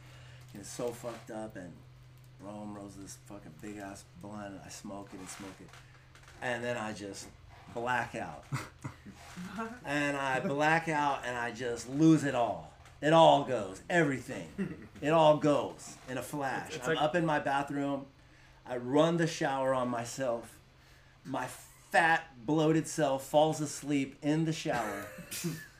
And 0.53 0.61
it's 0.61 0.69
so 0.71 0.89
fucked 0.89 1.31
up. 1.31 1.55
And 1.55 1.71
Rome 2.41 2.75
rolls 2.75 2.95
this 2.95 3.17
fucking 3.27 3.53
big 3.61 3.77
ass 3.77 4.03
blunt. 4.21 4.47
And 4.53 4.59
I 4.65 4.69
smoke 4.69 5.09
it 5.13 5.19
and 5.19 5.29
smoke 5.29 5.55
it, 5.59 5.67
and 6.41 6.63
then 6.63 6.77
I 6.77 6.93
just 6.93 7.27
black 7.73 8.15
out. 8.15 8.43
and 9.85 10.17
I 10.17 10.39
black 10.39 10.89
out, 10.89 11.21
and 11.25 11.37
I 11.37 11.51
just 11.51 11.89
lose 11.89 12.23
it 12.23 12.35
all. 12.35 12.73
It 13.01 13.13
all 13.13 13.43
goes, 13.43 13.81
everything. 13.89 14.47
It 15.01 15.11
all 15.13 15.37
goes 15.37 15.95
in 16.09 16.17
a 16.17 16.21
flash. 16.21 16.75
It's 16.75 16.85
I'm 16.85 16.95
like- 16.95 17.01
up 17.03 17.15
in 17.15 17.25
my 17.25 17.39
bathroom. 17.39 18.05
I 18.67 18.75
run 18.75 19.15
the 19.15 19.27
shower 19.27 19.73
on 19.73 19.87
myself. 19.87 20.57
My 21.23 21.47
fat, 21.91 22.45
bloated 22.45 22.87
self 22.87 23.25
falls 23.25 23.61
asleep 23.61 24.17
in 24.21 24.45
the 24.45 24.53
shower. 24.53 25.05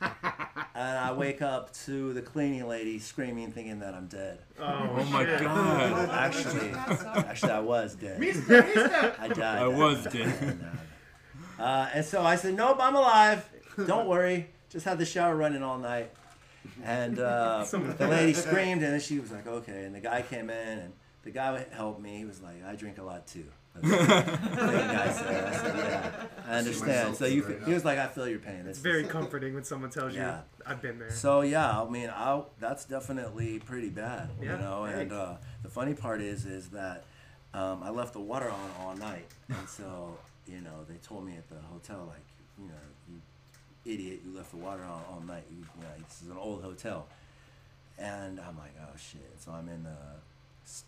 and 0.00 0.98
I 0.98 1.12
wake 1.12 1.42
up 1.42 1.72
to 1.84 2.12
the 2.12 2.22
cleaning 2.22 2.66
lady 2.66 2.98
screaming, 2.98 3.52
thinking 3.52 3.80
that 3.80 3.94
I'm 3.94 4.06
dead. 4.06 4.38
Oh 4.58 5.04
my 5.04 5.24
god. 5.24 6.10
Actually, 6.10 6.70
actually, 6.70 7.52
I 7.52 7.60
was 7.60 7.94
dead. 7.94 8.20
I 9.18 9.28
died. 9.28 9.62
I 9.62 9.68
was 9.68 10.04
night. 10.04 10.14
dead. 10.14 10.60
Uh, 11.58 11.90
and 11.92 12.02
so 12.06 12.22
I 12.22 12.36
said, 12.36 12.54
"Nope, 12.54 12.78
I'm 12.80 12.94
alive. 12.94 13.46
Don't 13.86 14.08
worry. 14.08 14.48
Just 14.70 14.86
had 14.86 14.96
the 14.96 15.04
shower 15.04 15.36
running 15.36 15.62
all 15.62 15.76
night." 15.76 16.10
And 16.82 17.18
uh, 17.18 17.66
the 17.70 18.08
lady 18.08 18.32
screamed, 18.32 18.82
and 18.82 19.02
she 19.02 19.18
was 19.18 19.30
like, 19.30 19.46
"Okay." 19.46 19.84
And 19.84 19.94
the 19.94 20.00
guy 20.00 20.22
came 20.22 20.48
in, 20.48 20.78
and 20.78 20.92
the 21.22 21.30
guy 21.30 21.66
helped 21.72 22.00
me. 22.00 22.16
He 22.16 22.24
was 22.24 22.40
like, 22.40 22.64
"I 22.64 22.76
drink 22.76 22.96
a 22.96 23.02
lot 23.02 23.26
too." 23.26 23.44
That's 23.74 23.88
what 23.88 23.98
the 24.06 24.68
guy 24.94 25.12
said. 25.12 25.44
I 25.44 25.76
"Yeah, 25.78 26.26
I 26.46 26.58
understand." 26.58 27.16
So 27.16 27.26
you, 27.26 27.42
he 27.66 27.72
was 27.72 27.84
like, 27.84 27.98
"I 27.98 28.06
feel 28.08 28.28
your 28.28 28.38
pain." 28.40 28.64
It's 28.66 28.78
very 28.78 29.04
comforting 29.04 29.54
when 29.54 29.64
someone 29.64 29.90
tells 29.90 30.12
you, 30.14 30.20
Yeah. 30.20 30.40
"I've 30.66 30.82
been 30.82 30.98
there." 30.98 31.10
So 31.10 31.42
yeah, 31.42 31.80
I 31.80 31.88
mean, 31.88 32.10
I, 32.10 32.42
that's 32.58 32.84
definitely 32.84 33.58
pretty 33.60 33.88
bad, 33.90 34.28
Yeah, 34.42 34.52
you 34.56 34.58
know. 34.62 34.84
hey. 34.86 35.02
And 35.02 35.12
uh, 35.12 35.34
the 35.62 35.68
funny 35.70 35.94
part 35.94 36.20
is, 36.20 36.46
is 36.46 36.68
that 36.70 37.04
um, 37.54 37.82
I 37.82 37.90
left 37.90 38.12
the 38.14 38.20
water 38.20 38.50
on 38.50 38.70
all 38.80 38.96
night, 38.96 39.26
and 39.48 39.68
so 39.68 40.16
you 40.46 40.60
know 40.60 40.84
they 40.88 40.96
told 40.96 41.24
me 41.24 41.36
at 41.36 41.48
the 41.48 41.60
hotel 41.72 42.06
like, 42.08 42.26
you 42.58 42.66
know, 42.66 42.74
you 43.08 43.20
idiot, 43.92 44.20
you 44.24 44.36
left 44.36 44.50
the 44.50 44.56
water 44.58 44.82
on 44.82 45.02
all 45.10 45.22
night. 45.26 45.44
You, 45.50 45.58
you 45.58 45.82
know, 45.82 45.88
this 46.08 46.22
is 46.22 46.28
an 46.28 46.36
old 46.36 46.62
hotel, 46.62 47.06
and 47.98 48.40
I'm 48.40 48.58
like, 48.58 48.74
oh 48.82 48.96
shit. 48.98 49.30
So 49.38 49.52
I'm 49.52 49.68
in 49.68 49.84
the 49.84 49.90
s- 49.90 50.29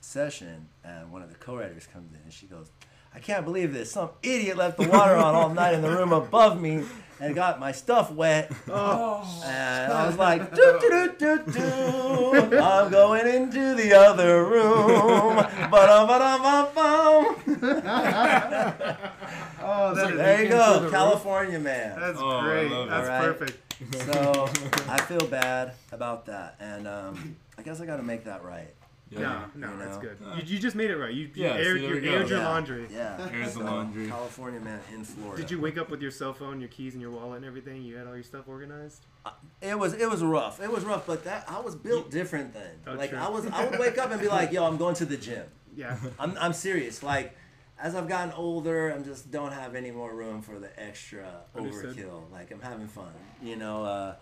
session, 0.00 0.68
and 0.84 1.10
one 1.12 1.22
of 1.22 1.28
the 1.30 1.36
co-writers 1.36 1.86
comes 1.92 2.12
in, 2.12 2.20
and 2.24 2.32
she 2.32 2.46
goes. 2.46 2.70
I 3.14 3.18
can't 3.18 3.44
believe 3.44 3.74
this. 3.74 3.92
Some 3.92 4.08
idiot 4.22 4.56
left 4.56 4.78
the 4.78 4.88
water 4.88 5.14
on 5.16 5.34
all 5.34 5.50
night 5.50 5.74
in 5.74 5.82
the 5.82 5.90
room 5.90 6.14
above 6.14 6.58
me 6.58 6.82
and 7.20 7.34
got 7.34 7.60
my 7.60 7.70
stuff 7.70 8.10
wet. 8.10 8.50
Oh. 8.70 9.22
And 9.44 9.92
I 9.92 10.06
was 10.06 10.16
like, 10.16 10.54
doo, 10.54 10.78
doo, 10.80 11.12
doo, 11.18 11.36
doo, 11.44 11.52
doo. 11.52 12.58
I'm 12.58 12.90
going 12.90 13.26
into 13.26 13.74
the 13.74 13.92
other 13.92 14.42
room. 14.46 15.36
Ba-dum-ba-dum-bum-bum. 15.70 17.36
Oh, 19.64 19.94
that 19.94 20.10
is 20.10 20.16
there 20.16 20.42
you 20.42 20.48
go, 20.48 20.80
the 20.80 20.90
California 20.90 21.58
man. 21.60 21.98
That's 22.00 22.18
Oh, 22.20 22.40
great. 22.42 22.68
That's 22.68 23.08
Alright? 23.08 23.22
perfect. 23.38 23.58
So 24.12 24.48
I 24.88 25.00
feel 25.02 25.24
bad 25.26 25.74
about 25.92 26.26
that, 26.26 26.56
and 26.58 26.88
um, 26.88 27.36
I 27.56 27.62
guess 27.62 27.80
I 27.80 27.86
got 27.86 27.98
to 27.98 28.02
make 28.02 28.24
that 28.24 28.42
right. 28.44 28.74
No, 29.20 29.44
no, 29.54 29.70
You 29.72 29.78
that's 29.78 29.96
know? 29.96 30.02
good. 30.02 30.18
You, 30.36 30.54
you 30.54 30.58
just 30.58 30.74
made 30.76 30.90
it 30.90 30.96
right. 30.96 31.12
You, 31.12 31.24
you 31.34 31.44
Yeah, 31.44 31.54
aired, 31.54 31.80
there 31.82 31.96
you 31.98 32.10
aired 32.12 32.28
your 32.28 32.38
Yeah, 32.40 32.48
laundry. 32.48 32.88
Yeah, 32.90 33.30
Airs 33.34 33.54
the 33.54 33.64
laundry. 33.64 34.08
California 34.08 34.60
man 34.60 34.80
in 34.94 35.04
Florida. 35.04 35.42
Did 35.42 35.50
you 35.50 35.60
wake 35.60 35.76
up 35.78 35.90
with 35.90 36.00
your 36.00 36.10
cell 36.10 36.32
phone, 36.32 36.60
your 36.60 36.68
keys, 36.68 36.94
and 36.94 37.02
your 37.02 37.10
wallet 37.10 37.36
and 37.38 37.44
everything? 37.44 37.82
You 37.82 37.96
had 37.96 38.06
all 38.06 38.14
your 38.14 38.22
stuff 38.24 38.48
organized? 38.48 39.06
It 39.60 39.78
was 39.78 39.92
it 39.94 40.10
was 40.10 40.22
rough. 40.22 40.60
It 40.60 40.70
was 40.70 40.84
rough, 40.84 41.06
but 41.06 41.24
that 41.24 41.44
I 41.48 41.60
was 41.60 41.74
built 41.76 42.10
different 42.10 42.52
then. 42.54 42.70
Oh, 42.86 42.94
like 42.94 43.10
true. 43.10 43.18
I 43.18 43.28
was 43.28 43.46
I 43.46 43.64
would 43.68 43.78
wake 43.78 43.98
up 43.98 44.10
and 44.10 44.20
be 44.20 44.28
like, 44.38 44.50
"Yo, 44.52 44.64
I'm 44.64 44.76
going 44.76 44.94
to 44.96 45.04
the 45.04 45.16
gym." 45.16 45.44
Yeah. 45.76 45.96
I'm 46.18 46.36
I'm 46.40 46.52
serious. 46.52 47.02
Like 47.02 47.36
as 47.80 47.94
I've 47.94 48.08
gotten 48.08 48.32
older, 48.34 48.90
I'm 48.90 49.04
just 49.04 49.30
don't 49.30 49.52
have 49.52 49.74
any 49.74 49.90
more 49.90 50.14
room 50.14 50.40
for 50.42 50.58
the 50.58 50.68
extra 50.80 51.26
Understood. 51.56 51.96
overkill. 51.96 52.30
Like 52.32 52.50
I'm 52.50 52.60
having 52.60 52.88
fun, 52.88 53.12
you 53.42 53.56
know. 53.56 53.84
Uh, 53.84 54.14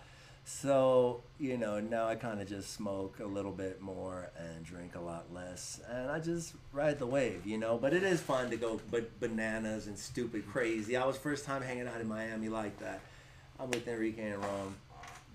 so 0.51 1.23
you 1.39 1.57
know 1.57 1.79
now 1.81 2.07
I 2.07 2.17
kind 2.17 2.41
of 2.41 2.49
just 2.49 2.73
smoke 2.73 3.21
a 3.21 3.27
little 3.27 3.53
bit 3.53 3.81
more 3.81 4.31
and 4.37 4.65
drink 4.65 4.97
a 4.97 5.01
lot 5.01 5.33
less, 5.33 5.81
and 5.89 6.11
I 6.11 6.19
just 6.19 6.55
ride 6.73 6.99
the 6.99 7.07
wave, 7.07 7.47
you 7.47 7.57
know. 7.57 7.79
But 7.79 7.95
it 7.95 8.03
is 8.03 8.21
fun 8.21 8.51
to 8.51 8.57
go 8.57 8.81
but 8.91 9.21
bananas 9.21 9.87
and 9.87 9.97
stupid 9.97 10.47
crazy. 10.49 10.97
I 10.97 11.07
was 11.07 11.17
first 11.17 11.45
time 11.45 11.63
hanging 11.63 11.87
out 11.87 12.01
in 12.01 12.09
Miami 12.09 12.49
like 12.49 12.79
that. 12.81 13.01
I'm 13.59 13.71
with 13.71 13.87
Enrique 13.87 14.31
and 14.31 14.43
Rome. 14.43 14.77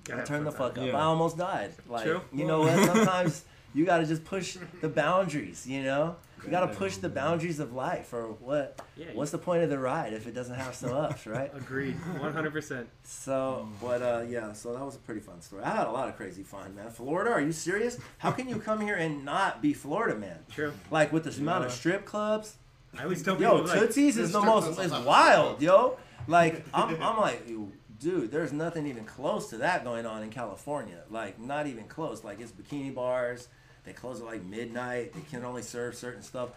Gotta 0.04 0.22
I 0.22 0.26
turned 0.26 0.46
the 0.46 0.52
fun 0.52 0.70
fuck 0.70 0.78
up. 0.80 0.86
Yeah. 0.86 0.98
I 0.98 1.04
almost 1.04 1.38
died. 1.38 1.72
Like 1.88 2.04
True. 2.04 2.22
you 2.34 2.46
know 2.46 2.62
what? 2.62 2.86
Sometimes 2.86 3.46
you 3.74 3.86
got 3.86 3.98
to 4.00 4.06
just 4.06 4.26
push 4.26 4.58
the 4.82 4.90
boundaries. 4.90 5.66
You 5.66 5.84
know, 5.84 6.18
you 6.44 6.50
got 6.52 6.72
to 6.72 6.76
push 6.76 6.98
the 6.98 7.10
boundaries 7.10 7.60
of 7.60 7.74
life. 7.74 8.14
Or 8.14 8.28
what? 8.34 8.80
Yeah, 8.98 9.08
What's 9.14 9.32
the 9.32 9.38
point 9.38 9.64
of 9.64 9.70
the 9.70 9.80
ride 9.80 10.14
if 10.14 10.28
it 10.28 10.34
doesn't 10.34 10.56
have 10.56 10.76
some 10.76 10.92
ups, 10.94 11.26
right? 11.28 11.52
Agreed. 11.56 11.98
100%. 12.20 12.86
So, 13.04 13.68
but 13.82 14.02
uh, 14.02 14.24
yeah, 14.28 14.54
so 14.54 14.74
that 14.74 14.84
was 14.84 14.96
a 14.96 15.00
pretty 15.00 15.22
fun 15.22 15.42
story. 15.42 15.64
I 15.64 15.76
had 15.76 15.88
a 15.88 15.92
lot 15.92 16.08
of 16.10 16.16
crazy 16.16 16.44
fun, 16.44 16.76
man. 16.76 16.90
Florida? 16.90 17.32
Are 17.32 17.42
you 17.42 17.52
serious? 17.52 17.98
How 18.18 18.32
can 18.32 18.48
you 18.50 18.58
come 18.58 18.82
here 18.82 18.96
and 18.96 19.26
not 19.26 19.62
be 19.62 19.74
Florida, 19.74 20.16
man? 20.16 20.40
True. 20.52 20.74
Like 20.92 21.12
with 21.12 21.24
this 21.24 21.38
amount 21.38 21.66
of 21.66 21.72
strip 21.72 22.06
clubs. 22.06 22.56
I 22.98 23.04
always 23.04 23.22
tell 23.24 23.40
Yo, 23.40 23.62
people, 23.62 23.68
like, 23.68 23.80
Tootsie's 23.80 24.18
is 24.18 24.32
the 24.32 24.42
most 24.42 24.80
is 24.80 24.92
wild, 24.92 25.62
yo. 25.62 25.98
Like 26.28 26.66
I'm, 26.74 27.02
I'm 27.02 27.20
like, 27.20 27.48
yo, 27.50 27.70
dude, 28.00 28.32
there's 28.32 28.54
nothing 28.54 28.88
even 28.88 29.04
close 29.04 29.50
to 29.50 29.58
that 29.58 29.84
going 29.84 30.06
on 30.06 30.24
in 30.24 30.30
California. 30.30 31.02
Like 31.10 31.40
not 31.40 31.68
even 31.68 31.86
close. 31.86 32.24
Like 32.24 32.40
it's 32.40 32.52
bikini 32.52 32.94
bars. 32.94 33.48
They 33.86 33.94
close 33.94 34.20
at 34.20 34.26
like 34.26 34.44
midnight. 34.44 35.14
They 35.14 35.22
can 35.22 35.46
only 35.46 35.62
serve 35.62 35.96
certain 35.96 36.22
stuff. 36.24 36.50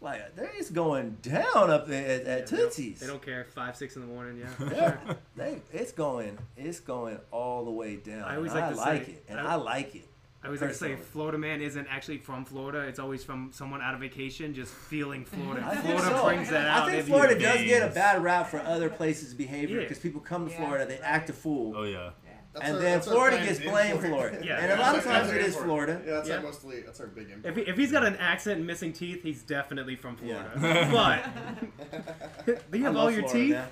Like 0.00 0.36
they're 0.36 0.52
just 0.56 0.74
going 0.74 1.16
down 1.22 1.70
up 1.70 1.86
there 1.88 2.04
at, 2.06 2.26
at 2.26 2.46
they 2.46 2.56
don't- 2.56 2.64
Tootsie's. 2.66 3.00
They 3.00 3.06
don't 3.06 3.22
care. 3.24 3.44
5, 3.54 3.76
6 3.76 3.96
in 3.96 4.02
the 4.02 4.08
morning, 4.08 4.38
yeah. 4.38 4.68
Yeah, 4.70 5.14
they, 5.36 5.62
it's 5.72 5.92
going, 5.92 6.36
it's 6.56 6.80
going 6.80 7.18
all 7.30 7.64
the 7.64 7.70
way 7.70 7.96
down. 7.96 8.22
I 8.24 8.36
always 8.36 8.52
and 8.52 8.60
like 8.60 8.70
I 8.70 8.74
to 8.74 8.76
like 8.76 9.06
say- 9.06 9.12
it, 9.12 9.24
and 9.28 9.40
I- 9.40 9.52
I, 9.52 9.54
like 9.54 9.94
it. 9.94 10.06
I 10.42 10.48
always 10.48 10.60
like 10.60 10.70
to 10.70 10.76
say. 10.76 10.94
Florida 10.96 11.38
man 11.38 11.60
isn't 11.60 11.88
actually 11.90 12.18
from 12.18 12.44
Florida. 12.44 12.80
It's 12.82 13.00
always 13.00 13.24
from 13.24 13.50
someone 13.52 13.80
out 13.80 13.94
of 13.94 14.00
vacation 14.00 14.54
just 14.54 14.72
feeling 14.72 15.24
Florida. 15.24 15.66
I 15.66 15.74
Florida 15.76 16.04
so. 16.04 16.24
brings 16.24 16.50
that 16.50 16.68
out. 16.68 16.88
I 16.88 16.92
think 16.92 17.06
Florida 17.06 17.34
you. 17.34 17.40
does 17.40 17.64
get 17.64 17.90
a 17.90 17.92
bad 17.92 18.22
rap 18.22 18.48
for 18.48 18.60
other 18.60 18.88
places' 18.88 19.34
behavior 19.34 19.78
Yeah. 19.78 19.84
because 19.84 19.98
people 19.98 20.20
come 20.20 20.48
to 20.48 20.54
Florida, 20.54 20.84
they 20.86 20.98
act 20.98 21.30
a 21.30 21.32
fool. 21.32 21.72
Oh 21.76 21.82
yeah. 21.82 22.10
That's 22.58 22.68
and 22.68 22.76
our- 22.76 22.82
then 22.82 23.00
Florida 23.02 23.36
gets 23.44 23.60
blamed 23.60 24.00
Florida. 24.00 24.36
for 24.36 24.40
it. 24.40 24.44
Yeah. 24.46 24.58
And 24.58 24.72
a 24.72 24.76
lot 24.76 24.96
of 24.96 25.04
That's 25.04 25.06
our- 25.06 25.12
times 25.20 25.30
it 25.30 25.34
that's 25.36 25.48
is 25.48 25.56
our 25.56 25.62
Florida. 25.64 26.02
Yeah, 26.06 26.12
that's 26.14 26.28
Yeah. 26.28 26.36
our 26.36 26.42
mostly. 26.42 26.80
That's 26.80 27.00
our 27.00 27.06
big. 27.06 27.28
If, 27.44 27.56
he, 27.56 27.62
if 27.62 27.76
he's 27.76 27.92
got 27.92 28.04
an 28.06 28.16
accent 28.16 28.58
and 28.58 28.66
missing 28.66 28.92
teeth, 28.92 29.22
he's 29.22 29.42
definitely 29.42 29.96
from 29.96 30.16
Florida. 30.16 30.50
Yeah. 30.60 30.90
But 32.46 32.46
do 32.72 32.78
you 32.78 32.84
I 32.84 32.86
have 32.86 32.94
love 32.94 33.04
all 33.04 33.10
your 33.10 33.22
Florida, 33.22 33.38
teeth? 33.44 33.52
man. 33.54 33.68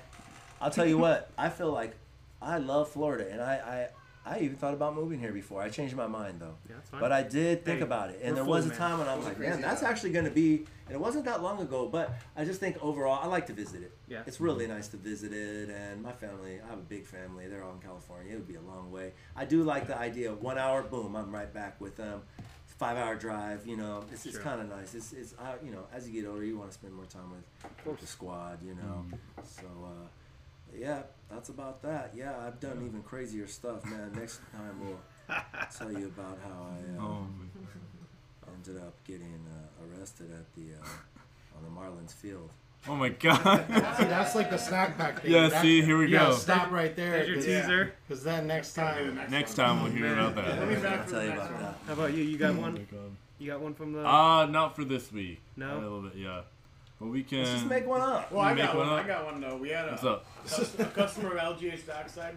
I'll 0.61 0.71
tell 0.71 0.85
you 0.85 0.97
what, 0.97 1.31
I 1.37 1.49
feel 1.49 1.71
like 1.71 1.95
I 2.41 2.59
love 2.59 2.89
Florida, 2.89 3.27
and 3.31 3.41
I, 3.41 3.87
I, 4.25 4.35
I 4.35 4.39
even 4.39 4.55
thought 4.55 4.73
about 4.73 4.95
moving 4.95 5.19
here 5.19 5.31
before. 5.31 5.61
I 5.61 5.69
changed 5.69 5.95
my 5.95 6.07
mind 6.07 6.39
though. 6.39 6.55
Yeah, 6.67 6.75
that's 6.75 6.89
fine. 6.89 6.99
But 6.99 7.11
I 7.11 7.23
did 7.23 7.63
think 7.63 7.77
Hey, 7.79 7.83
about 7.83 8.09
it, 8.09 8.19
and 8.23 8.35
there 8.35 8.43
full, 8.43 8.53
was 8.53 8.65
a 8.65 8.69
man. 8.69 8.77
time 8.77 8.99
when 8.99 9.07
I 9.07 9.15
was 9.15 9.25
like, 9.25 9.39
man, 9.39 9.61
that's 9.61 9.81
times. 9.81 9.91
actually 9.91 10.11
going 10.11 10.25
to 10.25 10.31
be. 10.31 10.65
And 10.87 10.93
it 10.93 10.99
wasn't 10.99 11.25
that 11.25 11.41
long 11.41 11.59
ago, 11.61 11.87
but 11.87 12.13
I 12.35 12.45
just 12.45 12.59
think 12.59 12.77
overall, 12.83 13.19
I 13.23 13.25
like 13.27 13.47
to 13.47 13.53
visit 13.53 13.81
it. 13.81 13.91
Yeah. 14.07 14.21
It's 14.27 14.39
really 14.39 14.67
nice 14.67 14.87
to 14.89 14.97
visit 14.97 15.33
it, 15.33 15.69
and 15.69 16.01
my 16.03 16.11
family. 16.11 16.59
I 16.65 16.69
have 16.69 16.77
a 16.79 16.83
big 16.83 17.05
family. 17.05 17.47
They're 17.47 17.63
all 17.63 17.73
in 17.73 17.79
California. 17.79 18.33
It 18.33 18.35
would 18.35 18.47
be 18.47 18.55
a 18.55 18.61
long 18.61 18.91
way. 18.91 19.13
I 19.35 19.45
do 19.45 19.63
like 19.63 19.87
the 19.87 19.97
idea 19.97 20.31
of 20.31 20.41
one 20.41 20.57
hour, 20.59 20.83
boom, 20.83 21.15
I'm 21.15 21.31
right 21.33 21.51
back 21.51 21.79
with 21.81 21.95
them. 21.97 22.21
Five 22.77 22.97
hour 22.97 23.15
drive, 23.15 23.65
you 23.65 23.77
know, 23.77 24.03
it's, 24.11 24.25
it's 24.25 24.35
Sure. 24.35 24.43
kind 24.43 24.59
of 24.59 24.67
nice. 24.69 24.93
It's, 24.93 25.13
it's 25.13 25.33
uh, 25.39 25.53
you 25.63 25.71
know, 25.71 25.85
as 25.93 26.09
you 26.09 26.21
get 26.21 26.29
older, 26.29 26.43
you 26.43 26.57
want 26.57 26.69
to 26.71 26.73
spend 26.73 26.93
more 26.93 27.05
time 27.05 27.31
with, 27.31 27.71
with 27.85 27.99
the 28.01 28.05
squad, 28.07 28.61
you 28.61 28.75
know. 28.75 29.05
So, 29.45 29.63
uh, 29.63 29.87
but 29.97 30.09
yeah, 30.79 31.03
that's 31.31 31.49
about 31.49 31.81
that. 31.83 32.13
Yeah, 32.15 32.33
I've 32.45 32.59
done 32.59 32.83
even 32.87 33.01
crazier 33.03 33.47
stuff, 33.47 33.83
man. 33.85 34.11
Next 34.15 34.39
time 34.53 34.79
we'll 34.81 34.99
tell 35.77 35.91
you 35.91 36.07
about 36.07 36.37
how 36.43 36.67
I 36.71 37.01
uh, 37.01 37.05
Oh, 37.07 37.27
ended 38.53 38.81
up 38.81 38.93
getting 39.05 39.45
uh, 39.49 39.97
arrested 39.99 40.31
at 40.31 40.53
the 40.55 40.73
uh, 40.81 41.57
on 41.57 41.63
the 41.63 41.69
Marlins 41.69 42.13
field. 42.13 42.49
Oh 42.87 42.95
my 42.95 43.09
god. 43.09 43.65
See, 43.97 44.03
that's 44.03 44.35
like 44.35 44.51
the 44.51 44.57
snack 44.57 44.95
pack 44.97 45.21
thing. 45.23 45.31
Yeah, 45.31 45.49
That- 45.49 45.61
see, 45.63 45.81
here 45.81 45.97
we 45.97 46.05
you 46.05 46.11
gotta 46.11 46.31
go. 46.33 46.37
Stop 46.37 46.69
right 46.71 46.95
there. 46.95 47.11
There's 47.25 47.27
your 47.29 47.61
teaser. 47.61 47.93
Because 48.07 48.23
then 48.23 48.45
next 48.45 48.73
time. 48.75 49.19
Next 49.31 49.55
time 49.55 49.81
we'll 49.81 49.91
hear 49.91 50.13
about 50.19 50.35
Let 50.35 50.67
me 50.67 50.75
that. 50.75 50.83
back 50.83 50.99
I'll 50.99 51.07
tell 51.07 51.23
you 51.23 51.31
about 51.31 51.59
that. 51.59 51.77
How 51.87 51.93
about 51.93 52.13
you? 52.13 52.23
You 52.23 52.37
got 52.37 52.51
Oh 52.55 52.61
one? 52.61 52.75
God. 52.91 52.99
You 53.39 53.51
got 53.51 53.59
one 53.61 53.73
from 53.73 53.93
the. 53.93 54.07
Uh, 54.07 54.45
not 54.45 54.75
for 54.75 54.85
this 54.85 55.11
week. 55.11 55.41
No? 55.57 55.73
A 55.73 55.79
little 55.79 56.01
bit, 56.03 56.15
yeah. 56.15 56.41
But 57.05 57.11
we 57.11 57.21
can. 57.21 57.39
Let's 57.39 57.51
just 57.51 57.67
make 57.67 57.85
one 57.85 58.01
up. 58.01 58.31
Well, 58.31 58.41
I 58.41 58.55
got 58.55 58.75
one 58.75 58.87
one. 58.87 58.99
I 58.99 59.05
got 59.05 59.25
one 59.25 59.39
though. 59.39 59.57
We 59.57 59.69
had 59.69 59.87
a, 59.87 59.91
What's 59.91 60.03
up? 60.03 60.79
a 60.79 60.85
customer 60.85 61.37
of 61.37 61.59
LGH 61.59 61.85
Dockside, 61.85 62.35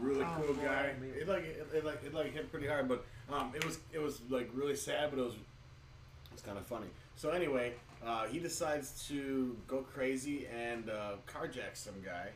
really 0.00 0.24
cool 0.36 0.54
guy. 0.54 0.94
It 1.20 1.28
like 1.28 1.44
it, 1.44 1.68
it 1.74 1.84
like 1.84 2.02
it 2.02 2.14
like 2.14 2.32
hit 2.32 2.50
pretty 2.50 2.66
hard, 2.66 2.88
but 2.88 3.04
um, 3.30 3.52
it 3.54 3.62
was 3.62 3.78
it 3.92 3.98
was 3.98 4.22
like 4.30 4.48
really 4.54 4.74
sad, 4.74 5.10
but 5.10 5.18
it 5.18 5.22
was 5.22 5.34
it 5.34 6.32
was 6.32 6.40
kind 6.40 6.56
of 6.56 6.64
funny. 6.64 6.86
So 7.16 7.28
anyway, 7.28 7.74
uh, 8.02 8.24
he 8.26 8.38
decides 8.38 9.06
to 9.08 9.54
go 9.68 9.82
crazy 9.82 10.46
and 10.46 10.88
uh, 10.88 11.16
carjack 11.26 11.74
some 11.74 12.00
guy, 12.02 12.28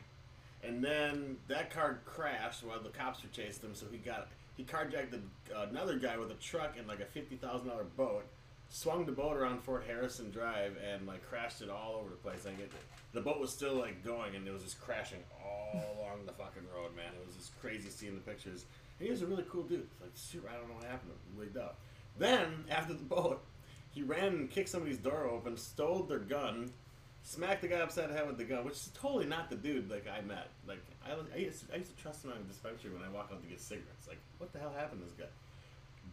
and 0.63 0.83
then 0.83 1.37
that 1.47 1.73
car 1.73 2.01
crashed 2.05 2.63
while 2.63 2.79
the 2.79 2.89
cops 2.89 3.23
were 3.23 3.29
chasing 3.29 3.69
him. 3.69 3.73
So 3.73 3.87
he 3.91 3.97
got 3.97 4.27
he 4.55 4.63
carjacked 4.65 5.09
the, 5.09 5.21
another 5.67 5.97
guy 5.97 6.19
with 6.19 6.29
a 6.29 6.35
truck 6.35 6.75
and 6.77 6.87
like 6.87 6.99
a 6.99 7.05
fifty 7.05 7.37
thousand 7.37 7.69
dollar 7.69 7.85
boat. 7.97 8.25
Swung 8.73 9.05
the 9.05 9.11
boat 9.11 9.35
around 9.35 9.61
Fort 9.61 9.83
Harrison 9.85 10.31
Drive 10.31 10.77
and 10.93 11.05
like 11.05 11.27
crashed 11.27 11.61
it 11.61 11.69
all 11.69 11.97
over 11.99 12.09
the 12.09 12.15
place. 12.15 12.45
Like 12.45 12.57
it, 12.57 12.71
the 13.11 13.19
boat 13.19 13.37
was 13.37 13.51
still 13.51 13.73
like 13.73 14.01
going 14.01 14.33
and 14.33 14.47
it 14.47 14.51
was 14.51 14.63
just 14.63 14.79
crashing 14.79 15.19
all 15.43 15.73
along 15.99 16.25
the 16.25 16.31
fucking 16.31 16.63
road, 16.73 16.95
man. 16.95 17.11
It 17.13 17.25
was 17.25 17.35
just 17.35 17.59
crazy 17.59 17.89
seeing 17.89 18.15
the 18.15 18.21
pictures. 18.21 18.63
And 18.97 19.07
he 19.07 19.11
was 19.11 19.23
a 19.23 19.27
really 19.27 19.43
cool 19.49 19.63
dude. 19.63 19.89
Like, 19.99 20.11
shoot, 20.15 20.45
I 20.49 20.55
don't 20.55 20.69
know 20.69 20.75
what 20.75 20.85
happened. 20.85 21.11
Wigged 21.37 21.57
up. 21.57 21.79
Then 22.17 22.63
after 22.69 22.93
the 22.93 23.03
boat, 23.03 23.43
he 23.91 24.03
ran 24.03 24.27
and 24.27 24.49
kicked 24.49 24.69
somebody's 24.69 24.99
door 24.99 25.25
open, 25.25 25.57
stole 25.57 26.03
their 26.03 26.19
gun, 26.19 26.71
smacked 27.23 27.63
the 27.63 27.67
guy 27.67 27.79
upside 27.81 28.09
the 28.09 28.13
head 28.13 28.25
with 28.25 28.37
the 28.37 28.45
gun, 28.45 28.63
which 28.63 28.75
is 28.75 28.89
totally 28.93 29.25
not 29.25 29.49
the 29.49 29.57
dude 29.57 29.91
like 29.91 30.07
I 30.07 30.21
met. 30.21 30.47
Like 30.65 30.79
I, 31.05 31.11
I, 31.35 31.39
used, 31.39 31.67
to, 31.67 31.73
I 31.73 31.77
used 31.79 31.93
to 31.93 32.01
trust 32.01 32.23
him 32.23 32.31
on 32.31 32.37
a 32.37 32.43
dispensary 32.43 32.91
when 32.91 33.03
I 33.03 33.09
walk 33.09 33.31
out 33.33 33.41
to 33.41 33.47
get 33.49 33.59
cigarettes. 33.59 34.07
Like, 34.07 34.19
what 34.37 34.53
the 34.53 34.59
hell 34.59 34.73
happened 34.73 35.01
to 35.01 35.07
this 35.07 35.15
guy? 35.15 35.31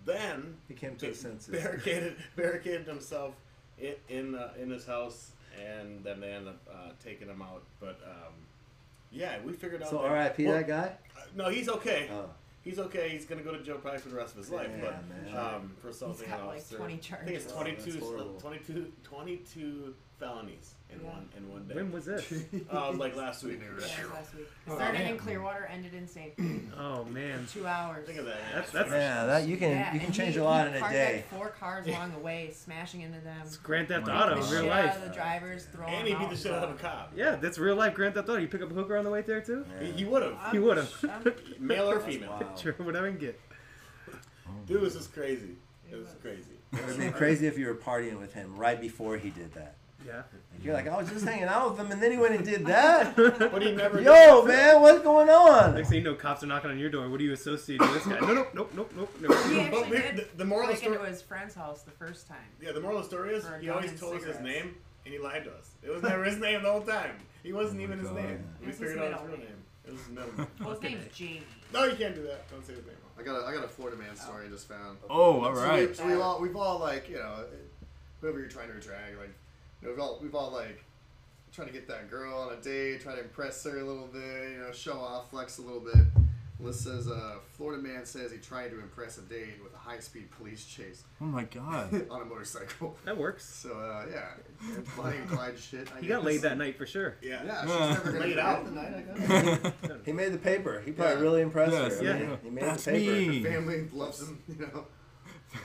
Then 0.08 0.56
He 0.68 0.74
came 0.74 0.96
to 0.96 1.06
his 1.06 1.20
senses. 1.20 1.48
barricaded 1.54 2.16
barricaded 2.36 2.86
himself 2.86 3.34
in 3.78 3.94
in, 4.08 4.34
uh, 4.34 4.54
in 4.60 4.70
his 4.70 4.86
house, 4.86 5.32
and 5.62 6.02
then 6.02 6.20
they 6.20 6.32
ended 6.32 6.54
up 6.54 6.60
uh, 6.72 6.90
taking 7.04 7.28
him 7.28 7.42
out. 7.42 7.62
But 7.78 8.00
um, 8.06 8.32
yeah, 9.12 9.36
we 9.44 9.52
figured 9.52 9.82
out. 9.82 9.90
So 9.90 9.98
that- 9.98 10.06
R.I.P. 10.06 10.46
well, 10.46 10.54
that 10.54 10.66
guy. 10.66 10.92
uh, 11.14 11.20
no, 11.36 11.50
he's 11.50 11.68
okay. 11.68 12.08
Oh. 12.10 12.30
he's 12.62 12.78
okay. 12.78 13.10
He's 13.10 13.26
gonna 13.26 13.42
go 13.42 13.52
to 13.52 13.62
jail 13.62 13.76
probably 13.76 14.00
for 14.00 14.08
the 14.08 14.16
rest 14.16 14.32
of 14.32 14.38
his 14.38 14.50
life. 14.50 14.70
Yeah, 14.78 14.84
but 14.86 15.08
man. 15.34 15.36
um, 15.54 15.76
for 15.82 15.90
assaulting 15.90 16.26
got, 16.26 16.40
an 16.40 16.46
like, 16.46 16.56
officer, 16.56 16.76
20 16.78 16.94
I 16.94 17.16
think 17.16 17.36
it's 17.36 17.52
Oh, 17.52 17.60
22, 17.60 17.92
that's 17.92 18.04
horrible. 18.06 18.40
22, 18.40 18.92
22 19.04 19.94
felonies 20.18 20.74
in 20.90 21.00
Yeah. 21.00 21.06
one 21.10 21.28
in 21.36 21.48
one 21.52 21.66
day. 21.68 21.74
When 21.74 21.92
was 21.92 22.04
this? 22.06 22.32
Uh, 22.72 22.92
like 22.92 23.14
last 23.16 23.44
week. 23.44 23.60
Yeah, 23.62 23.68
it 23.68 23.74
was 23.74 23.84
last 24.12 24.34
week. 24.34 24.46
Oh, 24.68 24.74
Started 24.74 24.98
man. 24.98 25.10
in 25.12 25.18
Clearwater, 25.18 25.66
ended 25.72 25.94
in 25.94 26.06
St. 26.08 26.36
Pete. 26.36 26.62
Oh 26.78 27.04
man. 27.04 27.46
Two 27.52 27.66
hours. 27.66 28.06
Think 28.06 28.18
of 28.18 28.26
that. 28.26 28.38
That's 28.54 28.70
that's 28.72 28.90
Yeah, 28.90 29.26
that 29.26 29.46
you 29.48 29.56
can 29.56 29.70
Yeah, 29.70 29.92
you 29.92 29.98
can 30.00 30.06
and 30.06 30.14
change 30.14 30.34
he- 30.34 30.40
a 30.40 30.44
lot 30.44 30.66
he 30.66 30.70
in 30.72 30.76
a 30.76 30.80
parked, 30.80 30.94
day. 30.94 31.14
Like 31.16 31.28
four 31.30 31.48
cars 31.50 31.86
along 31.86 32.12
the 32.12 32.18
way, 32.18 32.50
smashing 32.54 33.02
into 33.02 33.20
them. 33.20 33.40
It's 33.44 33.56
Grand 33.56 33.88
Theft 33.88 34.06
Beating 34.06 34.20
Auto 34.20 34.34
the 34.34 34.40
in 34.44 34.50
real 34.50 34.60
shit 34.62 34.70
life. 34.70 34.90
Out 34.90 34.96
of 34.96 35.02
the 35.04 35.08
drivers, 35.14 35.64
throwing 35.66 35.94
And 35.94 36.06
he 36.06 36.12
them 36.14 36.22
beat 36.22 36.28
the 36.30 36.34
out 36.34 36.38
shit 36.40 36.52
out 36.52 36.64
of 36.64 36.70
a 36.70 36.74
cop. 36.78 37.12
Yeah, 37.16 37.36
that's 37.36 37.58
real 37.58 37.76
life 37.76 37.94
Grand 37.94 38.14
Theft 38.14 38.28
Auto. 38.28 38.38
You 38.38 38.48
pick 38.48 38.62
up 38.62 38.70
a 38.70 38.74
hooker 38.74 38.96
on 38.96 39.04
the 39.04 39.10
way 39.10 39.22
there 39.22 39.40
too. 39.40 39.64
He, 39.80 39.92
he 39.92 40.04
would 40.04 40.22
have. 40.22 40.52
He 40.52 40.58
would 40.58 40.76
have. 40.78 40.92
I'm- 41.08 41.32
Male 41.60 41.90
or 41.90 42.00
female. 42.08 42.30
wild. 42.40 42.58
Sure, 42.58 42.72
whatever 42.74 43.06
I 43.06 43.10
can 43.10 43.18
get. 43.18 43.40
Dude, 44.66 44.82
this 44.82 44.94
is 44.94 45.06
crazy. 45.06 45.56
It 45.90 45.96
was 45.96 46.08
crazy. 46.20 46.42
It 46.72 46.84
would 46.86 46.98
be 46.98 47.10
crazy 47.10 47.46
if 47.46 47.56
you 47.56 47.66
were 47.66 47.74
partying 47.74 48.18
with 48.20 48.34
him 48.34 48.54
right 48.56 48.78
before 48.78 49.16
he 49.16 49.30
did 49.30 49.54
that. 49.54 49.76
Yeah. 50.06 50.22
You're 50.62 50.74
like, 50.74 50.88
I 50.88 50.96
was 50.96 51.08
just 51.10 51.24
hanging 51.24 51.44
out 51.44 51.70
with 51.70 51.80
him, 51.80 51.90
and 51.92 52.02
then 52.02 52.10
he 52.12 52.18
went 52.18 52.34
and 52.34 52.44
did 52.44 52.64
that. 52.66 53.14
But 53.16 53.62
he 53.62 53.72
never. 53.72 53.98
Do? 53.98 54.04
Yo, 54.04 54.44
man, 54.44 54.80
what's 54.80 55.02
going 55.02 55.28
on? 55.28 55.74
Next 55.74 55.88
thing 55.90 55.98
you 55.98 56.04
know, 56.04 56.14
cops 56.14 56.42
are 56.42 56.46
knocking 56.46 56.70
on 56.70 56.78
your 56.78 56.88
door. 56.90 57.08
What 57.08 57.18
do 57.18 57.24
you 57.24 57.32
associate 57.32 57.80
with 57.80 57.92
this 57.94 58.06
guy? 58.06 58.18
No, 58.20 58.32
nope, 58.32 58.50
nope, 58.54 58.72
nope, 58.74 58.90
nope. 58.96 59.10
nope. 59.20 59.36
He 59.50 59.60
actually 59.60 59.90
did 59.98 60.16
the- 60.16 60.26
the 60.38 60.44
moral 60.44 60.68
of 60.68 60.74
the 60.76 60.80
story- 60.80 60.96
into 60.96 61.08
his 61.08 61.20
friend's 61.22 61.54
house 61.54 61.82
the 61.82 61.90
first 61.90 62.26
time. 62.28 62.36
Yeah, 62.62 62.72
the 62.72 62.80
moral 62.80 62.98
of 62.98 63.04
the 63.04 63.08
story 63.08 63.34
is 63.34 63.46
he 63.60 63.68
always 63.70 63.90
and 63.90 64.00
told 64.00 64.14
us 64.16 64.24
his 64.24 64.40
name 64.40 64.76
and 65.04 65.12
he 65.14 65.18
lied 65.20 65.44
to 65.44 65.50
us. 65.52 65.70
It 65.82 65.90
was 65.90 66.02
never 66.02 66.24
his 66.24 66.38
name 66.38 66.62
the 66.62 66.70
whole 66.72 66.82
time. 66.82 67.16
He 67.42 67.52
wasn't 67.52 67.80
oh 67.80 67.84
even 67.84 67.98
his 67.98 68.08
God. 68.08 68.16
name. 68.16 68.44
We 68.60 68.68
It's 68.68 68.78
his 68.78 68.90
figured 68.90 69.12
out 69.12 69.20
his 69.20 69.28
real 69.28 69.38
name. 69.38 69.46
name. 69.46 69.64
It 69.86 69.92
was 69.92 70.00
his 70.02 70.10
name. 70.16 70.46
Well, 70.60 70.70
his 70.70 70.82
name's 70.82 71.16
Jamie. 71.16 71.42
No, 71.72 71.84
you 71.84 71.96
can't 71.96 72.14
do 72.14 72.22
that. 72.22 72.50
Don't 72.50 72.64
say 72.66 72.74
his 72.74 72.84
name. 72.86 72.94
I 73.18 73.22
got 73.22 73.42
a, 73.42 73.46
I 73.46 73.52
got 73.54 73.64
a 73.64 73.68
Florida 73.68 73.96
man 73.96 74.14
story 74.16 74.46
I 74.46 74.48
just 74.48 74.68
found. 74.68 74.98
Oh, 75.10 75.42
all 75.44 75.54
So 75.56 75.74
we- 75.74 75.94
So 75.94 76.06
we've 76.06 76.20
all, 76.20 76.40
we've 76.40 76.56
all 76.56 76.78
like, 76.78 77.08
you 77.08 77.16
know, 77.16 77.44
whoever 78.20 78.38
you're 78.38 78.48
trying 78.48 78.70
to 78.70 78.76
attract, 78.76 79.18
like, 79.18 79.32
you 79.82 79.88
know, 79.88 79.90
we've 79.94 80.00
all, 80.00 80.18
we've 80.22 80.34
all 80.34 80.50
like, 80.52 80.84
trying 81.52 81.68
to 81.68 81.72
get 81.72 81.88
that 81.88 82.10
girl 82.10 82.36
on 82.38 82.52
a 82.52 82.60
date, 82.60 83.00
trying 83.02 83.16
to 83.16 83.22
impress 83.22 83.64
her 83.64 83.78
a 83.78 83.84
little 83.84 84.06
bit, 84.06 84.50
you 84.52 84.58
know, 84.58 84.72
show 84.72 84.98
off, 85.00 85.30
flex 85.30 85.58
a 85.58 85.62
little 85.62 85.80
bit. 85.80 86.04
List 86.60 86.82
says, 86.82 87.06
uh, 87.06 87.36
Florida 87.56 87.80
man 87.80 88.04
says 88.04 88.32
he 88.32 88.38
tried 88.38 88.70
to 88.70 88.80
impress 88.80 89.16
a 89.16 89.20
date 89.22 89.62
with 89.62 89.72
a 89.74 89.78
high-speed 89.78 90.28
police 90.32 90.64
chase 90.66 91.04
Oh 91.20 91.24
my 91.24 91.44
god. 91.44 91.94
on 92.10 92.20
a 92.22 92.24
motorcycle. 92.24 92.96
That 93.04 93.16
works. 93.16 93.44
So, 93.44 93.78
uh, 93.78 94.06
yeah, 94.10 94.24
Bonnie 94.96 95.18
and 95.18 95.28
Clyde 95.28 95.56
shit. 95.56 95.88
I 95.96 96.00
He 96.00 96.08
got 96.08 96.24
laid 96.24 96.42
that 96.42 96.58
night 96.58 96.76
for 96.76 96.84
sure. 96.84 97.16
Yeah. 97.22 97.44
Yeah, 97.46 97.60
she's 97.94 98.04
never 98.04 98.18
Laid 98.20 98.38
out. 98.40 98.58
out 98.58 98.64
the 98.64 98.70
night, 98.72 98.92
I 98.96 99.70
guess. 99.86 99.98
He 100.04 100.12
made 100.12 100.32
the 100.32 100.38
paper. 100.38 100.82
He 100.84 100.90
probably 100.90 101.14
Yeah. 101.14 101.20
really 101.20 101.42
impressed 101.42 101.72
Yes, 101.74 101.98
her. 102.00 102.04
yeah. 102.04 102.10
I 102.14 102.18
mean, 102.18 102.38
He 102.42 102.50
made 102.50 102.64
That's 102.64 102.84
the 102.86 102.90
paper. 102.90 103.12
me. 103.30 103.42
Her 103.42 103.50
family 103.52 103.88
loves 103.92 104.20
him, 104.22 104.42
you 104.48 104.56
know. 104.66 104.86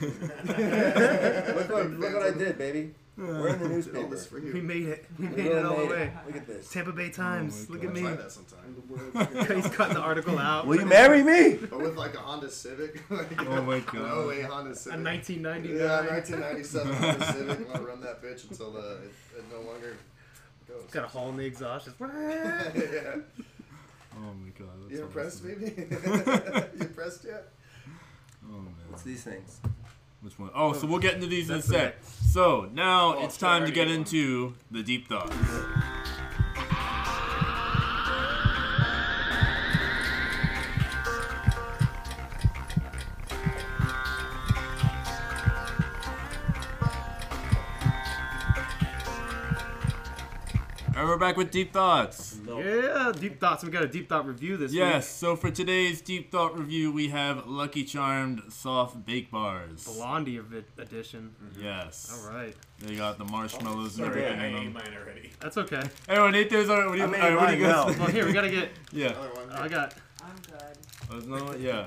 look, 0.00 1.70
what, 1.70 1.90
look 1.90 2.14
what 2.14 2.22
I 2.22 2.30
did, 2.38 2.56
baby. 2.56 2.94
We're 3.16 3.48
in 3.48 3.58
the 3.60 3.68
Did 3.82 3.96
all 3.96 4.08
newspaper. 4.08 4.52
We 4.52 4.60
made 4.60 4.82
it. 4.86 5.06
We 5.18 5.26
We 5.28 5.36
made 5.36 5.46
really 5.46 5.58
it 5.58 5.64
all 5.64 5.76
the 5.76 5.82
made 5.82 5.90
way. 5.90 6.12
Look 6.26 6.36
at 6.36 6.46
this. 6.48 6.70
Tampa 6.70 6.92
Bay 6.92 7.10
Times. 7.10 7.70
Look 7.70 7.82
at 7.84 7.88
I'll 7.88 7.94
me. 7.94 8.00
try 8.00 8.14
that 8.14 8.32
sometime. 8.32 9.54
He's 9.62 9.68
cutting 9.68 9.94
the 9.94 10.00
article 10.00 10.38
out. 10.38 10.66
Will 10.66 10.80
you 10.80 10.86
marry 10.86 11.22
me? 11.22 11.54
But 11.54 11.78
with 11.78 11.96
like 11.96 12.14
a 12.14 12.18
Honda 12.18 12.50
Civic. 12.50 13.02
like, 13.10 13.40
Oh 13.40 13.62
my 13.62 13.76
An 13.76 13.84
god. 13.92 14.30
08 14.32 14.42
Honda 14.46 14.74
Civic. 14.74 14.98
A 14.98 15.02
Civic. 15.02 15.04
1999. 15.04 15.76
Yeah, 15.76 16.00
1997 16.00 16.92
Honda 16.94 17.32
Civic. 17.32 17.58
I'm 17.58 17.64
gonna 17.72 17.84
run 17.86 18.00
that 18.00 18.20
bitch 18.22 18.50
until 18.50 18.76
uh, 18.76 18.80
it, 18.80 19.12
it 19.38 19.44
no 19.52 19.60
longer 19.60 19.96
goes. 20.66 20.82
Got 20.90 21.04
a 21.04 21.08
hole 21.08 21.28
in 21.30 21.36
the 21.36 21.44
exhaust. 21.44 21.84
Just 21.86 21.96
yeah. 22.00 23.16
Oh 24.16 24.32
my 24.34 24.48
god. 24.58 24.68
That's 24.82 24.92
You 24.92 25.02
impressed, 25.02 25.44
awesome. 25.44 25.60
baby? 25.60 25.86
you 26.78 26.80
impressed 26.86 27.24
yet? 27.24 27.48
Oh 28.46 28.58
man. 28.58 28.74
What's 28.88 29.02
these 29.04 29.22
things? 29.22 29.60
Which 30.24 30.38
one? 30.38 30.48
Oh, 30.54 30.72
so 30.72 30.86
we'll 30.86 31.00
get 31.00 31.16
into 31.16 31.26
these 31.26 31.50
in 31.50 31.56
a 31.56 31.58
That's 31.58 31.68
sec. 31.68 31.96
So 32.02 32.70
now 32.72 33.18
Oh, 33.18 33.24
it's 33.24 33.36
time 33.36 33.66
to 33.66 33.70
get 33.70 33.90
into 33.90 34.54
the 34.70 34.82
deep 34.82 35.06
thoughts. 35.06 35.36
We're 51.14 51.20
back 51.20 51.36
with 51.36 51.52
deep 51.52 51.72
thoughts. 51.72 52.36
Yeah, 52.44 53.12
deep 53.16 53.38
thoughts. 53.38 53.62
We 53.62 53.70
got 53.70 53.84
a 53.84 53.88
deep 53.88 54.08
thought 54.08 54.26
review 54.26 54.56
this 54.56 54.72
week. 54.72 54.80
Yes, 54.80 55.08
so 55.08 55.36
for 55.36 55.48
today's 55.48 56.00
deep 56.00 56.32
thought 56.32 56.58
review, 56.58 56.90
we 56.90 57.06
have 57.10 57.46
Lucky 57.46 57.84
Charmed 57.84 58.42
soft 58.48 59.06
bake 59.06 59.30
bars. 59.30 59.84
Blondie 59.84 60.38
of 60.38 60.52
it 60.52 60.64
edition. 60.76 61.32
Mm-hmm. 61.40 61.62
Yes. 61.62 62.10
All 62.26 62.32
right. 62.34 62.56
They 62.80 62.96
got 62.96 63.18
the 63.18 63.26
marshmallows 63.26 63.96
and 63.96 64.08
Sorry, 64.08 64.24
I 64.24 64.30
everything 64.30 64.54
in 64.54 64.58
ate 64.58 64.64
them. 64.64 64.72
mine 64.72 64.96
already. 65.00 65.30
That's 65.38 65.56
okay. 65.56 65.82
Anyway, 66.08 66.30
Nate, 66.32 66.50
there's 66.50 66.68
our. 66.68 66.86
What 66.88 66.94
do 66.94 66.98
you, 66.98 67.04
I 67.04 67.06
made 67.06 67.20
all 67.20 67.28
right, 67.28 67.36
what 67.36 67.50
do 67.50 67.56
you 67.58 67.62
mine 67.62 67.86
guys. 67.86 67.98
Well, 67.98 68.08
here 68.08 68.26
we 68.26 68.32
gotta 68.32 68.50
get. 68.50 68.70
Yeah. 68.92 69.06
Another 69.10 69.28
one. 69.34 69.50
I 69.52 69.68
got. 69.68 69.94
I'm 70.20 70.34
good. 70.50 70.62
Oh, 70.62 71.12
there's 71.12 71.26
another 71.26 71.44
one? 71.44 71.62
Yeah. 71.62 71.86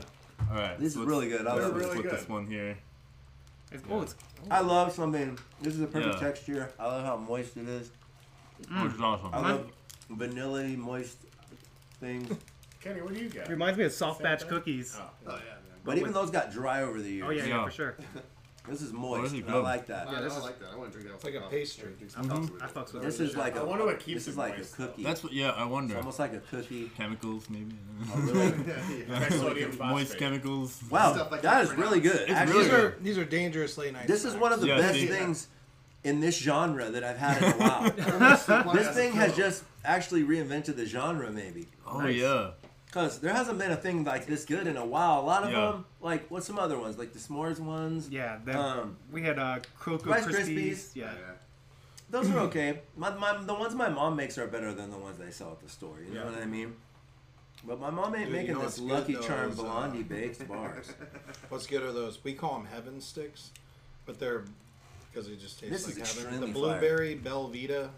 All 0.49 0.55
right. 0.55 0.79
This 0.79 0.95
is 0.95 0.99
really 1.01 1.27
good. 1.27 1.45
I 1.45 1.53
Let's, 1.53 1.65
love 1.65 1.75
let's 1.75 1.87
put 1.87 1.95
Really 1.97 2.09
this 2.09 2.21
good. 2.21 2.29
one 2.29 2.47
here. 2.47 2.77
It's, 3.73 3.83
oh, 3.89 4.01
it's. 4.03 4.15
Oh. 4.43 4.47
I 4.51 4.61
love 4.61 4.93
something. 4.93 5.37
This 5.61 5.75
is 5.75 5.81
a 5.81 5.87
perfect 5.87 6.13
Yeah. 6.21 6.27
texture. 6.29 6.71
I 6.79 6.85
love 6.85 7.03
how 7.03 7.17
moist 7.17 7.57
it 7.57 7.67
is. 7.67 7.91
Mm. 8.65 8.83
Which 8.83 8.93
is 8.93 9.01
awesome. 9.01 9.29
I 9.33 9.39
love 9.51 9.61
mm-hmm. 9.61 10.15
vanilla 10.17 10.63
moist 10.69 11.17
things. 11.99 12.35
Kenny, 12.81 13.01
what 13.01 13.13
do 13.13 13.19
you 13.19 13.29
got? 13.29 13.47
Reminds 13.49 13.77
me 13.77 13.85
of 13.85 13.91
soft 13.93 14.17
Same 14.19 14.23
batch 14.23 14.41
thing? 14.41 14.49
cookies. 14.49 14.97
Oh. 14.99 15.09
Oh, 15.27 15.31
yeah, 15.31 15.35
man. 15.37 15.41
But 15.83 15.97
even 15.97 16.13
those 16.13 16.29
got 16.31 16.51
dry 16.51 16.81
over 16.83 17.01
the 17.01 17.09
years. 17.09 17.25
Oh 17.27 17.31
yeah, 17.31 17.43
yeah, 17.43 17.49
Yeah. 17.57 17.65
for 17.65 17.71
sure. 17.71 17.97
This 18.69 18.81
is 18.81 18.91
Oh, 18.91 18.97
moist. 18.97 19.23
this 19.31 19.31
is 19.31 19.47
and 19.47 19.55
I 19.55 19.59
like 19.59 19.85
that. 19.85 20.09
I, 20.09 20.11
Yeah, 20.11 20.17
I 20.17 20.21
this 20.23 20.33
don't 20.33 20.39
is- 20.39 20.45
like 20.45 20.59
that. 20.59 20.69
I 20.73 20.75
want 20.75 20.91
to 20.91 20.99
drink 20.99 21.07
that. 21.07 21.15
It's 21.15 21.23
like 21.23 21.35
a 21.35 21.49
pastry. 21.49 21.89
I 22.01 22.21
fucks, 22.21 22.61
I 22.61 22.67
fucks 22.67 22.93
with 22.93 23.01
This 23.03 23.19
it. 23.21 23.29
is 23.29 23.37
like 23.37 23.55
I 23.55 23.61
a. 23.61 23.65
wonder 23.65 23.85
what 23.85 23.97
keeps 24.01 24.23
it. 24.23 24.25
This 24.25 24.27
is 24.27 24.35
it 24.35 24.39
like 24.41 24.53
a 24.55 24.57
moist, 24.57 24.75
cookie. 24.75 25.03
That's 25.03 25.23
what. 25.23 25.31
Yeah, 25.31 25.51
I 25.51 25.61
It's 25.63 25.71
wonder. 25.71 25.95
almost 25.97 26.19
like 26.19 26.33
a 26.33 26.39
cookie. 26.41 26.91
Chemicals, 26.97 27.49
maybe. 27.49 27.75
Oh, 28.13 28.19
really? 28.19 29.03
High 29.09 29.29
sodium 29.29 29.77
Moist 29.77 30.17
chemicals. 30.17 30.83
Wow, 30.91 31.13
Stuff 31.13 31.31
I 31.31 31.37
that 31.37 31.65
can't 31.67 31.79
really 31.79 32.01
good. 32.01 32.23
It's 32.23 32.31
Actually, 32.31 32.63
These 32.63 32.71
really 32.73 32.83
are 32.83 32.97
these 32.99 33.17
are 33.17 33.23
dangerously 33.23 33.91
nice. 33.91 34.05
this 34.05 34.25
is 34.25 34.35
one 34.35 34.51
of 34.51 34.59
the 34.59 34.67
Yeah, 34.67 34.77
best 34.79 34.95
see- 34.95 35.07
things 35.07 35.47
in 36.07 36.19
this 36.21 36.37
genre 36.37 36.89
that 36.89 37.03
I've 37.03 37.17
had 37.17 37.37
in 37.43 37.51
a 37.51 37.55
while. 37.57 38.73
this 38.73 38.89
thing 38.95 39.13
has 39.13 39.35
just 39.35 39.63
actually 39.83 40.23
reinvented 40.23 40.75
the 40.75 40.85
genre, 40.85 41.31
maybe. 41.31 41.67
Oh 41.85 41.99
Nice. 41.99 42.15
yeah. 42.15 42.51
Because 42.85 43.19
there 43.19 43.33
hasn't 43.33 43.59
been 43.59 43.71
a 43.71 43.75
thing 43.75 44.03
like 44.05 44.25
this 44.25 44.45
good 44.45 44.65
in 44.65 44.77
a 44.77 44.85
while. 44.85 45.19
A 45.19 45.25
lot 45.25 45.43
of 45.43 45.51
Yeah. 45.51 45.71
them, 45.71 45.85
like 46.01 46.29
what's 46.31 46.47
some 46.47 46.57
other 46.57 46.79
ones, 46.79 46.97
like 46.97 47.11
the 47.13 47.19
s'mores 47.19 47.59
ones. 47.59 48.09
Yeah, 48.09 48.37
that, 48.45 48.55
Um, 48.55 48.97
we 49.11 49.21
had 49.23 49.37
uh, 49.37 49.59
Cocoa 49.79 50.09
Rice 50.09 50.25
Krispies. 50.25 50.57
Krispies. 50.57 50.95
Yeah. 50.95 51.13
Those 52.09 52.29
are 52.31 52.39
okay. 52.47 52.79
My, 52.95 53.13
my, 53.15 53.37
the 53.43 53.53
ones 53.53 53.75
my 53.75 53.89
mom 53.89 54.15
makes 54.15 54.37
are 54.37 54.47
better 54.47 54.73
than 54.73 54.89
the 54.91 54.97
ones 54.97 55.17
they 55.17 55.31
sell 55.31 55.51
at 55.51 55.59
the 55.61 55.69
store. 55.69 55.97
You 56.07 56.13
know 56.15 56.25
what 56.25 56.35
I 56.41 56.45
mean? 56.45 56.73
But 57.65 57.81
my 57.81 57.89
mom 57.89 58.15
ain't 58.15 58.25
Dude, 58.27 58.33
you 58.33 58.33
making 58.41 58.53
know 58.53 58.61
this 58.61 58.79
Lucky 58.79 59.13
good, 59.13 59.23
though, 59.23 59.27
Charm 59.27 59.51
is, 59.51 59.59
uh, 59.59 59.63
Blondie 59.63 60.03
baked 60.03 60.47
bars. 60.47 60.93
What's 61.49 61.67
good 61.67 61.83
are 61.83 61.91
those? 61.91 62.23
We 62.23 62.33
call 62.33 62.53
them 62.53 62.67
heaven 62.67 63.01
sticks, 63.01 63.51
but 64.05 64.19
they're 64.19 64.45
because 65.11 65.27
it 65.29 65.39
just 65.39 65.59
tastes 65.59 65.85
This 65.85 65.97
like 65.97 66.07
heaven. 66.07 66.39
The 66.39 66.47
extremely 66.47 66.51
blueberry 66.53 67.15
Belvita 67.23 67.89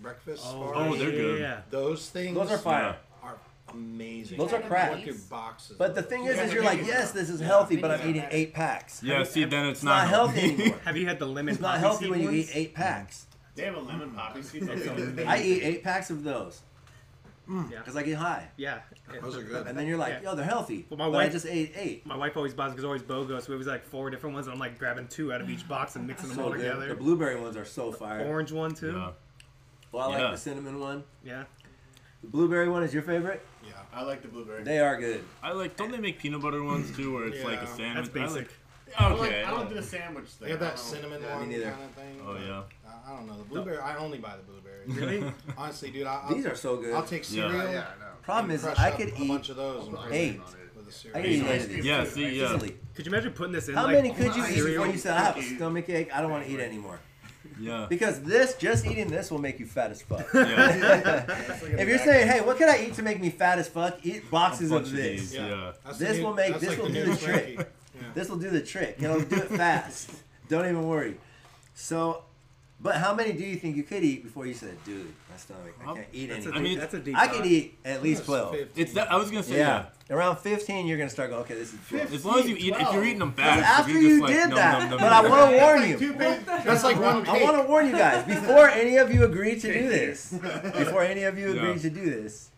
breakfast 0.00 0.44
Oh, 0.46 0.60
bars. 0.60 0.76
Oh, 0.76 0.94
they're 0.96 1.08
yeah, 1.10 1.16
good. 1.16 1.40
Yeah. 1.40 1.60
Those 1.70 2.08
things. 2.10 2.34
Those 2.36 2.50
are 2.52 2.58
fire. 2.58 2.96
Are 3.22 3.38
amazing. 3.72 4.38
Those 4.38 4.52
are 4.52 4.58
Tried 4.58 4.68
crack. 4.68 4.90
them 4.92 5.00
Look 5.00 5.08
at 5.08 5.28
boxes. 5.30 5.76
But 5.78 5.94
the 5.94 6.00
of 6.00 6.08
thing 6.08 6.24
those. 6.24 6.36
is, 6.36 6.48
is 6.48 6.52
you're 6.52 6.64
like, 6.64 6.84
yes, 6.86 7.12
this 7.12 7.30
is 7.30 7.40
healthy, 7.40 7.76
but 7.76 7.90
I'm 7.90 8.08
eating 8.08 8.24
eight 8.30 8.52
packs. 8.54 9.02
Yeah. 9.02 9.22
See, 9.24 9.44
then 9.44 9.66
it's, 9.66 9.78
It's 9.78 9.84
not 9.84 10.08
healthy 10.08 10.40
anymore. 10.54 10.78
Have 10.84 10.96
you 10.96 11.06
had 11.06 11.18
the 11.18 11.26
lemon 11.26 11.54
It's 11.54 11.60
not 11.62 11.72
poppy 11.72 11.80
healthy 11.80 12.04
seed 12.04 12.10
when 12.10 12.20
you 12.20 12.26
ones? 12.26 12.38
eat 12.38 12.50
eight 12.56 12.74
packs. 12.74 13.26
They 13.54 13.62
have 13.64 13.74
a 13.76 13.80
lemon 13.80 14.10
poppy 14.10 14.42
seed. 14.42 14.64
It's 14.64 14.86
Okay. 14.86 15.02
amazing. 15.02 15.26
I 15.28 15.42
eat 15.42 15.62
eight 15.62 15.82
packs 15.82 16.10
of 16.10 16.22
those 16.24 16.60
Mm. 17.48 17.70
Yeah. 17.70 17.78
because 17.78 17.94
I 17.96 18.02
get 18.02 18.16
high. 18.16 18.48
Yeah. 18.56 18.80
Those 19.22 19.36
are 19.36 19.42
good. 19.42 19.66
And 19.68 19.78
then 19.78 19.86
you're 19.86 19.96
like, 19.98 20.14
Yeah. 20.22 20.30
yo, 20.30 20.34
they're 20.34 20.44
healthy. 20.44 20.84
Well, 20.90 20.98
my 20.98 21.06
but 21.06 21.12
I 21.18 21.24
wife- 21.24 21.32
just 21.32 21.46
ate 21.46 21.72
eight. 21.76 22.04
My 22.06 22.16
wife 22.16 22.36
always 22.36 22.54
buys 22.54 22.72
because 22.72 22.84
always 22.84 23.02
BOGO, 23.02 23.40
so 23.40 23.52
it 23.52 23.56
was 23.56 23.66
like 23.68 23.84
four 23.84 24.10
different 24.10 24.34
ones, 24.34 24.46
and 24.48 24.54
I'm 24.54 24.58
like 24.60 24.78
grabbing 24.78 25.06
two 25.08 25.32
out 25.32 25.40
of 25.40 25.48
each 25.48 25.66
box 25.68 25.94
and 25.96 26.06
mixing 26.06 26.28
them 26.28 26.38
So 26.38 26.44
all 26.44 26.50
good. 26.52 26.58
together. 26.62 26.88
The 26.88 26.94
blueberry 26.96 27.40
ones 27.40 27.56
are 27.56 27.64
so 27.64 27.92
fire. 27.92 28.26
Orange 28.26 28.50
one 28.52 28.74
too. 28.74 28.92
Yeah. 28.96 29.10
Well, 29.92 30.04
I 30.08 30.12
like 30.12 30.18
Yeah. 30.22 30.30
the 30.32 30.36
cinnamon 30.38 30.80
one. 30.80 31.04
Yeah. 31.24 31.44
The 32.22 32.28
blueberry 32.28 32.68
one 32.68 32.82
is 32.82 32.92
your 32.92 33.02
favorite? 33.04 33.44
Yeah. 33.64 33.72
I 33.94 34.02
like 34.02 34.22
the 34.22 34.28
blueberry. 34.28 34.64
They 34.64 34.80
are 34.80 34.96
good. 34.98 35.22
I 35.42 35.52
like. 35.52 35.76
Don't 35.76 35.92
they 35.92 35.98
make 35.98 36.18
peanut 36.18 36.42
butter 36.42 36.62
ones 36.64 36.94
too, 36.96 37.14
where 37.14 37.26
it's 37.28 37.44
like 37.44 37.60
a 37.62 37.66
sandwich? 37.66 38.06
That's 38.06 38.08
basic. 38.08 38.22
I 38.22 38.26
don't, 38.26 38.34
like, 38.36 38.50
Okay. 39.00 39.18
Like, 39.18 39.46
I 39.46 39.50
don't 39.50 39.68
do 39.68 39.74
the 39.74 39.82
sandwich 39.82 40.26
thing. 40.26 40.46
They 40.46 40.50
have 40.52 40.60
that 40.60 40.78
cinnamon 40.78 41.20
yeah, 41.22 41.36
one 41.36 41.50
kind 41.50 41.64
of 41.64 41.90
thing. 41.92 42.20
Oh 42.26 42.36
yeah. 42.36 42.62
I, 42.86 43.12
I, 43.12 43.16
don't 43.16 43.26
know 43.26 43.36
the 43.36 43.44
blueberry. 43.44 43.78
I 43.78 43.96
only 43.96 44.18
buy 44.18 44.36
the 44.36 44.42
blueberry. 44.42 44.62
Really? 44.86 45.32
Honestly, 45.58 45.90
dude, 45.90 46.06
I, 46.06 46.32
these 46.32 46.46
are 46.46 46.54
so 46.54 46.76
good. 46.76 46.94
I'll 46.94 47.02
take 47.02 47.24
cereal. 47.24 47.52
Yeah, 47.52 47.72
yeah 47.72 47.86
I 47.96 48.00
know. 48.00 48.06
Problem 48.22 48.52
is, 48.52 48.64
I 48.64 48.90
could 48.92 49.08
eat 49.18 49.24
a 49.24 49.28
bunch 49.28 49.48
of 49.48 49.56
those. 49.56 49.88
Eight. 50.10 50.40
I 51.12 51.20
could 51.20 51.30
eat 51.30 51.44
eight. 51.44 51.84
Yeah, 51.84 52.04
see, 52.04 52.38
yeah. 52.38 52.54
Easily. 52.54 52.76
Could 52.94 53.06
you 53.06 53.12
imagine 53.12 53.32
putting 53.32 53.52
this 53.52 53.68
in? 53.68 53.74
How 53.74 53.84
like, 53.84 53.96
many 53.96 54.10
could 54.12 54.36
you 54.36 54.46
eat 54.46 54.64
before 54.64 54.86
you 54.86 54.98
said, 54.98 55.14
"I 55.14 55.24
have 55.24 55.36
a 55.36 55.42
stomach 55.42 55.88
ache. 55.88 56.14
I 56.14 56.20
don't 56.20 56.30
want 56.30 56.46
to 56.46 56.52
eat 56.52 56.60
anymore." 56.60 57.00
Yeah. 57.58 57.86
Because 57.88 58.20
this, 58.20 58.54
just 58.54 58.86
eating 58.86 59.08
this, 59.08 59.30
will 59.30 59.38
make 59.38 59.58
you 59.58 59.66
fat 59.66 59.90
as 59.90 60.02
fuck. 60.02 60.26
Yeah. 60.34 61.24
if 61.78 61.88
you're 61.88 61.98
saying, 61.98 62.28
"Hey, 62.28 62.40
what 62.40 62.58
can 62.58 62.68
I 62.68 62.84
eat 62.86 62.94
to 62.94 63.02
make 63.02 63.20
me 63.20 63.30
fat 63.30 63.58
as 63.58 63.68
fuck?" 63.68 63.98
Eat 64.04 64.30
boxes 64.30 64.70
of 64.70 64.90
this. 64.90 65.32
Of 65.32 65.40
yeah. 65.40 65.72
yeah. 65.84 65.92
This 65.92 66.18
new, 66.18 66.24
will 66.24 66.34
make 66.34 66.58
this 66.58 66.70
like 66.70 66.78
will 66.78 66.88
do 66.88 67.04
the 67.04 67.16
trick. 67.16 67.68
This 68.14 68.28
will 68.28 68.38
do 68.38 68.50
the 68.50 68.62
trick. 68.62 68.96
It'll 69.00 69.20
do 69.20 69.36
it 69.36 69.48
fast. 69.48 70.10
Don't 70.48 70.64
even 70.64 70.86
worry. 70.86 71.16
So, 71.74 72.22
but 72.80 72.96
how 72.96 73.14
many 73.14 73.32
do 73.32 73.44
you 73.44 73.56
think 73.56 73.76
you 73.76 73.82
could 73.82 74.02
eat 74.04 74.22
before 74.22 74.46
you 74.46 74.54
said, 74.54 74.76
dude, 74.84 75.12
my 75.30 75.36
stomach, 75.36 75.74
I 75.80 75.94
can't 75.94 76.06
eat 76.12 76.26
that's 76.26 76.46
anything. 76.46 76.54
I 76.54 76.60
mean, 76.62 76.78
that's 76.78 76.94
a 76.94 76.98
deep 76.98 77.16
I 77.16 77.26
could 77.26 77.46
eat 77.46 77.78
at 77.84 78.02
least 78.02 78.24
12. 78.24 78.54
It's 78.76 78.92
that, 78.94 79.10
I 79.10 79.16
was 79.16 79.30
going 79.30 79.42
to 79.42 79.48
say 79.48 79.58
yeah. 79.58 79.86
yeah. 80.08 80.14
Around 80.16 80.36
15, 80.36 80.86
you're 80.86 80.96
going 80.96 81.08
to 81.08 81.12
start 81.12 81.30
going, 81.30 81.42
okay, 81.42 81.54
this 81.54 81.74
is 81.74 81.80
12. 81.88 82.14
As 82.14 82.24
long 82.24 82.38
as 82.38 82.48
you 82.48 82.56
eat, 82.56 82.74
if 82.74 82.92
you're 82.92 83.04
eating 83.04 83.18
them 83.18 83.32
fast. 83.32 83.80
After 83.80 83.92
you 84.00 84.22
like, 84.22 84.32
did 84.32 84.50
that, 84.52 84.90
but 84.90 85.00
I 85.02 85.28
want 85.28 85.50
to 85.50 85.58
warn 85.58 85.88
you. 85.88 86.12
That's 86.64 86.84
like 86.84 87.00
one 87.00 87.26
I 87.26 87.42
want 87.42 87.56
to 87.56 87.68
warn 87.68 87.86
you 87.86 87.92
guys, 87.92 88.24
before 88.24 88.68
any 88.68 88.96
of 88.96 89.12
you 89.12 89.24
agree 89.24 89.58
to 89.58 89.72
do 89.72 89.88
this, 89.88 90.32
before 90.32 91.02
any 91.02 91.24
of 91.24 91.38
you 91.38 91.56
agree 91.56 91.78
to 91.78 91.90
do 91.90 92.04
this, 92.04 92.50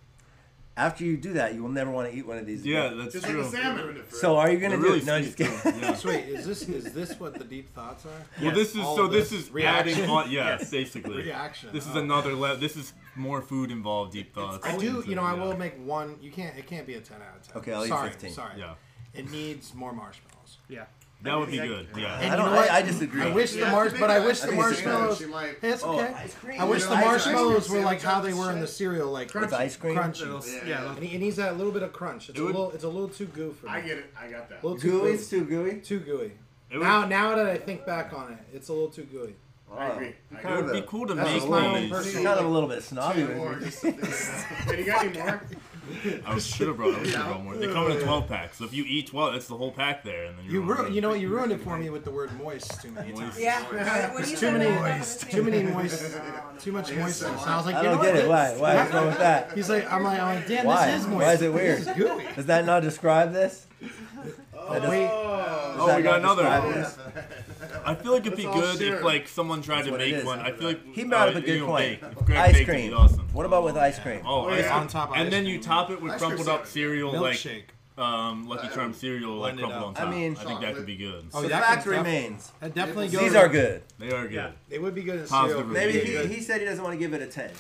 after 0.78 1.02
you 1.02 1.16
do 1.16 1.32
that, 1.32 1.54
you 1.54 1.62
will 1.64 1.70
never 1.70 1.90
want 1.90 2.08
to 2.08 2.16
eat 2.16 2.24
one 2.24 2.38
of 2.38 2.46
these. 2.46 2.64
Yeah, 2.64 2.84
again. 2.84 2.98
that's 2.98 3.12
Just 3.14 3.26
true. 3.26 3.42
Salmon. 3.42 4.00
So 4.10 4.36
are 4.36 4.48
you 4.48 4.60
gonna 4.60 4.76
do 4.76 4.82
really 4.82 4.98
it? 4.98 5.06
No, 5.06 5.20
just 5.20 5.36
kidding. 5.36 5.52
Yeah. 5.64 5.94
So 5.98 6.08
wait, 6.08 6.26
is 6.26 6.46
this 6.46 6.68
is 6.68 6.92
this 6.92 7.18
what 7.18 7.34
the 7.34 7.44
deep 7.44 7.74
thoughts 7.74 8.06
are? 8.06 8.10
Yes. 8.36 8.44
Well, 8.44 8.54
this 8.54 8.68
is 8.76 8.82
so 8.82 9.08
this, 9.08 9.30
this, 9.30 9.40
is 9.40 9.50
reaction. 9.50 9.94
adding 9.94 10.08
on. 10.10 10.30
Yeah, 10.30 10.58
yes. 10.58 10.70
basically 10.70 11.16
reaction. 11.16 11.70
This 11.72 11.84
is 11.88 11.96
oh. 11.96 12.00
another 12.00 12.32
level. 12.32 12.58
This 12.58 12.76
is 12.76 12.92
more 13.16 13.42
food 13.42 13.72
involved 13.72 14.12
deep 14.12 14.32
thoughts. 14.32 14.58
It's, 14.58 14.66
I 14.66 14.78
do. 14.78 15.02
You 15.04 15.16
know, 15.16 15.22
yeah. 15.22 15.32
I 15.32 15.34
will 15.34 15.56
make 15.56 15.74
one. 15.84 16.16
You 16.20 16.30
can't. 16.30 16.56
It 16.56 16.68
can't 16.68 16.86
be 16.86 16.94
a 16.94 17.00
ten 17.00 17.16
out 17.22 17.38
of 17.38 17.48
ten. 17.48 17.56
Okay, 17.56 17.72
I'll 17.72 17.84
sorry, 17.84 18.06
eat 18.06 18.12
fifteen. 18.12 18.32
Sorry. 18.32 18.52
Yeah. 18.56 18.74
It 19.14 19.28
needs 19.32 19.74
more 19.74 19.92
marshmallows. 19.92 20.58
Yeah. 20.68 20.84
That 21.22 21.36
would 21.36 21.50
be 21.50 21.58
good. 21.58 21.88
Yeah. 21.96 22.20
And 22.20 22.32
I, 22.32 22.36
you 22.36 22.42
know 22.44 22.56
what? 22.56 22.70
I, 22.70 22.82
disagree. 22.82 23.22
I 23.22 23.32
wish 23.32 23.54
yeah, 23.54 23.64
the 23.64 23.70
mars, 23.72 23.92
but 23.98 24.08
I 24.08 24.20
wish 24.20 24.40
the 24.40 24.52
marshmallows. 24.52 25.20
It's 25.62 25.82
oh, 25.82 25.98
okay. 25.98 26.14
Oh, 26.14 26.52
I 26.60 26.64
wish 26.64 26.84
the 26.84 26.94
marshmallows 26.94 27.68
were 27.68 27.80
like 27.80 28.00
how 28.00 28.20
they 28.20 28.32
were 28.32 28.52
in 28.52 28.60
the 28.60 28.68
cereal, 28.68 29.10
like 29.10 29.28
crunchy, 29.28 29.52
ice 29.52 29.76
cream, 29.76 29.96
crunchy. 29.96 30.46
Yeah, 30.64 30.84
yeah. 30.84 30.94
And 30.94 31.02
he 31.02 31.18
needs 31.18 31.36
that 31.36 31.56
little 31.56 31.72
bit 31.72 31.82
of 31.82 31.92
crunch. 31.92 32.28
It's 32.28 32.38
a 32.38 32.42
little, 32.42 32.70
it's 32.70 32.84
a 32.84 32.88
little 32.88 33.08
too 33.08 33.26
gooey. 33.26 33.54
I 33.66 33.80
get 33.80 33.98
it. 33.98 34.14
I 34.16 34.28
got 34.28 34.48
that. 34.48 34.64
A 34.64 34.74
gooey. 34.76 35.12
It's 35.12 35.28
too 35.28 35.44
gooey. 35.44 35.80
Too 35.80 35.98
gooey. 35.98 36.32
Would, 36.70 36.82
now, 36.82 37.04
now 37.06 37.34
that 37.34 37.46
I 37.46 37.56
think 37.56 37.84
back 37.84 38.12
on 38.12 38.32
it, 38.32 38.38
it's 38.52 38.68
a 38.68 38.72
little 38.72 38.88
too 38.88 39.04
gooey. 39.04 39.34
Wow. 39.68 39.78
I 39.78 39.86
agree. 39.88 40.14
I. 40.44 40.58
It 40.58 40.64
would 40.64 40.72
be 40.72 40.82
cool 40.82 41.06
to 41.08 41.14
That's 41.14 41.42
make 41.42 41.50
my 41.50 41.66
own. 41.66 41.92
A 41.92 42.48
little 42.48 42.68
bit 42.68 42.82
snobby. 42.82 43.22
Just, 43.60 43.84
any 43.84 43.98
more? 43.98 45.42
I 46.26 46.38
should 46.38 46.68
have 46.68 46.76
brought. 46.76 47.02
Brought 47.02 47.44
more. 47.44 47.56
They 47.56 47.66
come 47.66 47.90
in 47.90 47.96
a 47.96 48.00
twelve 48.00 48.28
pack, 48.28 48.54
so 48.54 48.64
if 48.64 48.72
you 48.74 48.84
eat 48.86 49.08
twelve, 49.08 49.32
that's 49.32 49.46
the 49.48 49.56
whole 49.56 49.72
pack 49.72 50.02
there. 50.04 50.24
And 50.26 50.38
then 50.38 50.44
you 50.46 50.62
ruined. 50.62 50.94
You 50.94 51.00
know 51.00 51.10
what? 51.10 51.20
You 51.20 51.28
ruined 51.28 51.52
it 51.52 51.60
for 51.60 51.76
me 51.78 51.90
with 51.90 52.04
the 52.04 52.10
word 52.10 52.30
moist 52.38 52.80
too 52.82 52.90
many 52.90 53.12
times. 53.12 53.38
Yeah, 53.38 53.64
there's 53.70 54.38
too 54.38 54.50
many 54.52 54.70
moist. 54.70 55.30
Too 55.30 55.42
many 55.42 55.62
moist. 55.64 56.16
Too 56.60 56.72
much 56.72 56.92
moistness. 56.92 57.22
And 57.42 57.50
I 57.50 57.56
was 57.56 57.66
like, 57.66 57.74
I 57.76 57.82
you 57.82 57.88
know 57.88 57.94
don't 57.96 58.04
get 58.04 58.14
what? 58.14 58.24
it. 58.24 58.28
Why? 58.28 58.74
Why 58.74 58.74
What's 58.76 58.94
wrong 58.94 59.06
with 59.06 59.18
that? 59.18 59.52
He's 59.52 59.68
like, 59.70 59.90
I'm 59.92 60.02
like, 60.02 60.20
I'm 60.20 60.36
like, 60.36 60.46
damn, 60.48 60.66
Why? 60.66 60.90
this 60.90 61.00
is 61.02 61.06
moist. 61.06 61.24
Why 61.26 61.32
is 61.34 61.42
it 61.42 61.52
weird? 61.52 61.78
This 61.78 61.88
is 61.88 61.94
gooey. 61.96 62.24
Does 62.34 62.46
that 62.46 62.64
not 62.64 62.82
describe 62.82 63.32
this? 63.32 63.66
Oh. 63.82 64.72
That 64.72 64.82
does- 64.82 64.90
does 64.90 65.10
Oh, 65.80 65.86
that 65.86 65.96
we 65.98 66.02
got 66.02 66.18
another. 66.18 66.44
I 67.88 67.94
feel 67.94 68.12
like 68.12 68.26
it'd 68.26 68.36
be 68.36 68.44
good 68.44 68.80
if 68.80 69.02
like 69.02 69.28
someone 69.28 69.62
tried 69.62 69.86
That's 69.86 69.90
to 69.90 69.98
make 69.98 70.24
one. 70.24 70.40
I 70.40 70.52
feel 70.52 70.68
like 70.68 70.94
He 70.94 71.04
made 71.04 71.16
up 71.16 71.34
a 71.34 71.38
oh, 71.38 71.40
good 71.40 71.64
point. 71.64 72.02
Ice 72.30 72.58
be 72.58 72.64
cream. 72.64 72.94
awesome. 72.94 73.26
What 73.32 73.46
about 73.46 73.64
with 73.64 73.76
ice 73.76 73.98
cream? 73.98 74.20
Oh, 74.24 74.46
Oh, 74.46 74.48
ice 74.50 74.62
cream. 74.62 74.72
On 74.72 74.88
top 74.88 75.08
of 75.10 75.14
ice 75.14 75.20
and 75.22 75.32
then 75.32 75.46
you 75.46 75.60
top 75.60 75.90
it 75.90 76.00
with 76.00 76.12
Ice 76.12 76.18
crumpled 76.20 76.48
up 76.48 76.66
cereal, 76.66 77.12
like 77.18 77.36
Milkshake. 77.38 77.64
um, 78.02 78.46
Lucky 78.48 78.68
Charm 78.74 78.92
cereal, 78.92 79.36
like 79.36 79.56
crumpled 79.56 79.82
on 79.82 79.94
top. 79.94 80.06
I 80.06 80.10
mean- 80.10 80.36
I 80.38 80.44
think 80.44 80.60
that 80.60 80.74
could 80.74 80.86
be 80.86 80.96
good. 80.96 81.26
Oh, 81.32 81.42
the 81.42 81.48
fact 81.48 81.86
remains. 81.86 82.52
Definitely 82.60 83.08
goes. 83.08 83.20
These 83.22 83.34
are 83.34 83.48
good. 83.48 83.82
They 83.98 84.12
are 84.12 84.26
good. 84.28 84.52
They 84.68 84.78
would 84.78 84.94
be 84.94 85.02
good 85.02 85.20
in 85.20 85.26
cereal. 85.26 85.64
Maybe 85.64 86.00
he, 86.26 86.40
said 86.40 86.60
he 86.60 86.66
doesn't 86.66 86.82
want 86.84 86.94
to 86.94 86.98
give 86.98 87.14
it 87.14 87.22
a 87.22 87.26
10. 87.26 87.50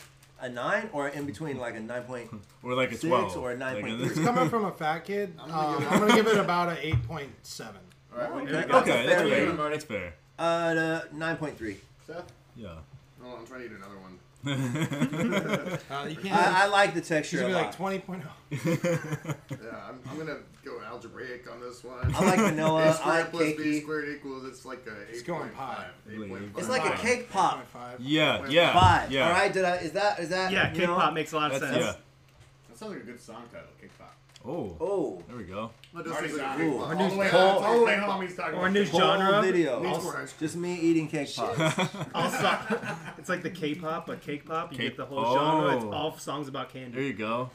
A 0.40 0.48
9 0.48 0.90
or 0.92 1.08
in 1.08 1.26
between 1.26 1.58
like 1.58 1.74
a 1.74 1.80
9.0. 1.80 2.28
Or 2.62 2.74
like 2.74 2.90
a 2.90 2.96
Six 2.96 3.04
twelve 3.08 3.36
or 3.36 3.52
a 3.52 3.56
Like, 3.56 3.84
9.3. 3.84 4.24
Coming 4.24 4.48
from 4.50 4.64
a 4.64 4.72
fat 4.72 5.00
kid, 5.04 5.34
uh, 5.40 5.80
I'm 5.90 6.00
gonna 6.00 6.14
give 6.14 6.26
it 6.28 6.36
about 6.38 6.68
an 6.68 6.78
eight 6.80 7.02
point 7.06 7.30
seven. 7.42 7.80
Okay, 8.18 8.56
okay, 8.56 8.74
okay 8.74 9.06
that's, 9.06 9.22
fair. 9.22 9.56
Fair. 9.56 9.70
That's 9.70 9.84
fair. 9.84 10.14
Uh, 10.38 11.00
nine 11.12 11.36
point 11.36 11.56
three. 11.56 11.78
Seth. 12.06 12.32
Yeah. 12.56 12.68
Hold 13.20 13.34
on, 13.34 13.40
I'm 13.40 13.46
trying 13.46 13.60
to 13.60 13.66
eat 13.66 13.72
another 13.72 13.98
one. 13.98 14.18
uh, 15.90 16.06
you 16.08 16.16
can't. 16.16 16.34
I, 16.34 16.64
I, 16.64 16.66
like 16.66 16.94
the 16.94 17.00
texture. 17.00 17.44
Be 17.44 17.52
like 17.52 17.74
twenty 17.74 17.98
point 17.98 18.22
oh. 18.24 18.30
yeah, 18.52 18.68
I'm, 19.88 20.00
I'm, 20.08 20.16
gonna 20.16 20.38
go 20.64 20.80
algebraic 20.80 21.50
on 21.50 21.60
this 21.60 21.82
one. 21.82 22.14
I 22.14 22.24
like 22.24 22.38
vanilla. 22.38 22.88
A 22.88 22.94
squared 22.94 23.16
I 23.16 23.20
like 23.22 23.30
plus 23.32 23.52
b 23.56 23.80
squared 23.80 24.08
equals 24.08 24.46
it's 24.46 24.64
like 24.64 24.86
a 24.86 25.10
It's 25.10 25.20
eight 25.20 25.26
point 25.26 25.52
five. 25.54 25.90
Eight 26.08 26.28
point 26.28 26.52
five. 26.52 26.58
It's 26.58 26.68
like 26.68 26.86
a 26.86 26.96
cake 26.98 27.30
pop. 27.30 27.66
8.5. 27.74 27.96
Yeah, 27.98 28.46
yeah, 28.48 28.72
five. 28.78 29.10
Yeah. 29.10 29.26
All 29.26 29.32
right, 29.32 29.52
did 29.52 29.64
I? 29.64 29.76
Is 29.78 29.92
that 29.92 30.20
is 30.20 30.28
that? 30.28 30.52
Yeah, 30.52 30.70
cake 30.70 30.86
know? 30.86 30.94
pop 30.94 31.14
makes 31.14 31.32
a 31.32 31.36
lot 31.36 31.52
of 31.52 31.60
That's, 31.60 31.72
sense. 31.72 31.84
Yeah. 31.84 31.94
That 32.68 32.78
sounds 32.78 32.92
like 32.92 33.02
a 33.02 33.06
good 33.06 33.20
song 33.20 33.42
title. 33.52 33.68
Cake 33.80 33.90
Oh. 34.48 34.76
Oh. 34.80 35.22
There 35.28 35.36
we 35.36 35.44
go. 35.44 35.70
Does 35.94 36.10
Our 36.10 36.22
new 36.22 36.38
Cole- 36.38 37.60
talking 37.60 38.54
Our 38.54 38.60
about. 38.60 38.72
new 38.72 38.84
genre. 38.86 39.42
video. 39.42 40.26
Just 40.40 40.56
me 40.56 40.74
eating 40.74 41.06
cake 41.06 41.28
pops. 41.36 41.60
I'll 42.14 42.30
suck. 42.30 42.80
It's 43.18 43.28
like 43.28 43.42
the 43.42 43.50
K-pop, 43.50 44.06
but 44.06 44.22
cake 44.22 44.46
pop. 44.46 44.72
You 44.72 44.78
get 44.78 44.96
the 44.96 45.04
whole 45.04 45.34
genre. 45.34 45.76
It's 45.76 45.84
oh. 45.84 45.92
all 45.92 46.16
songs 46.18 46.48
about 46.48 46.72
candy. 46.72 46.92
There 46.92 47.02
you 47.02 47.12
go. 47.12 47.50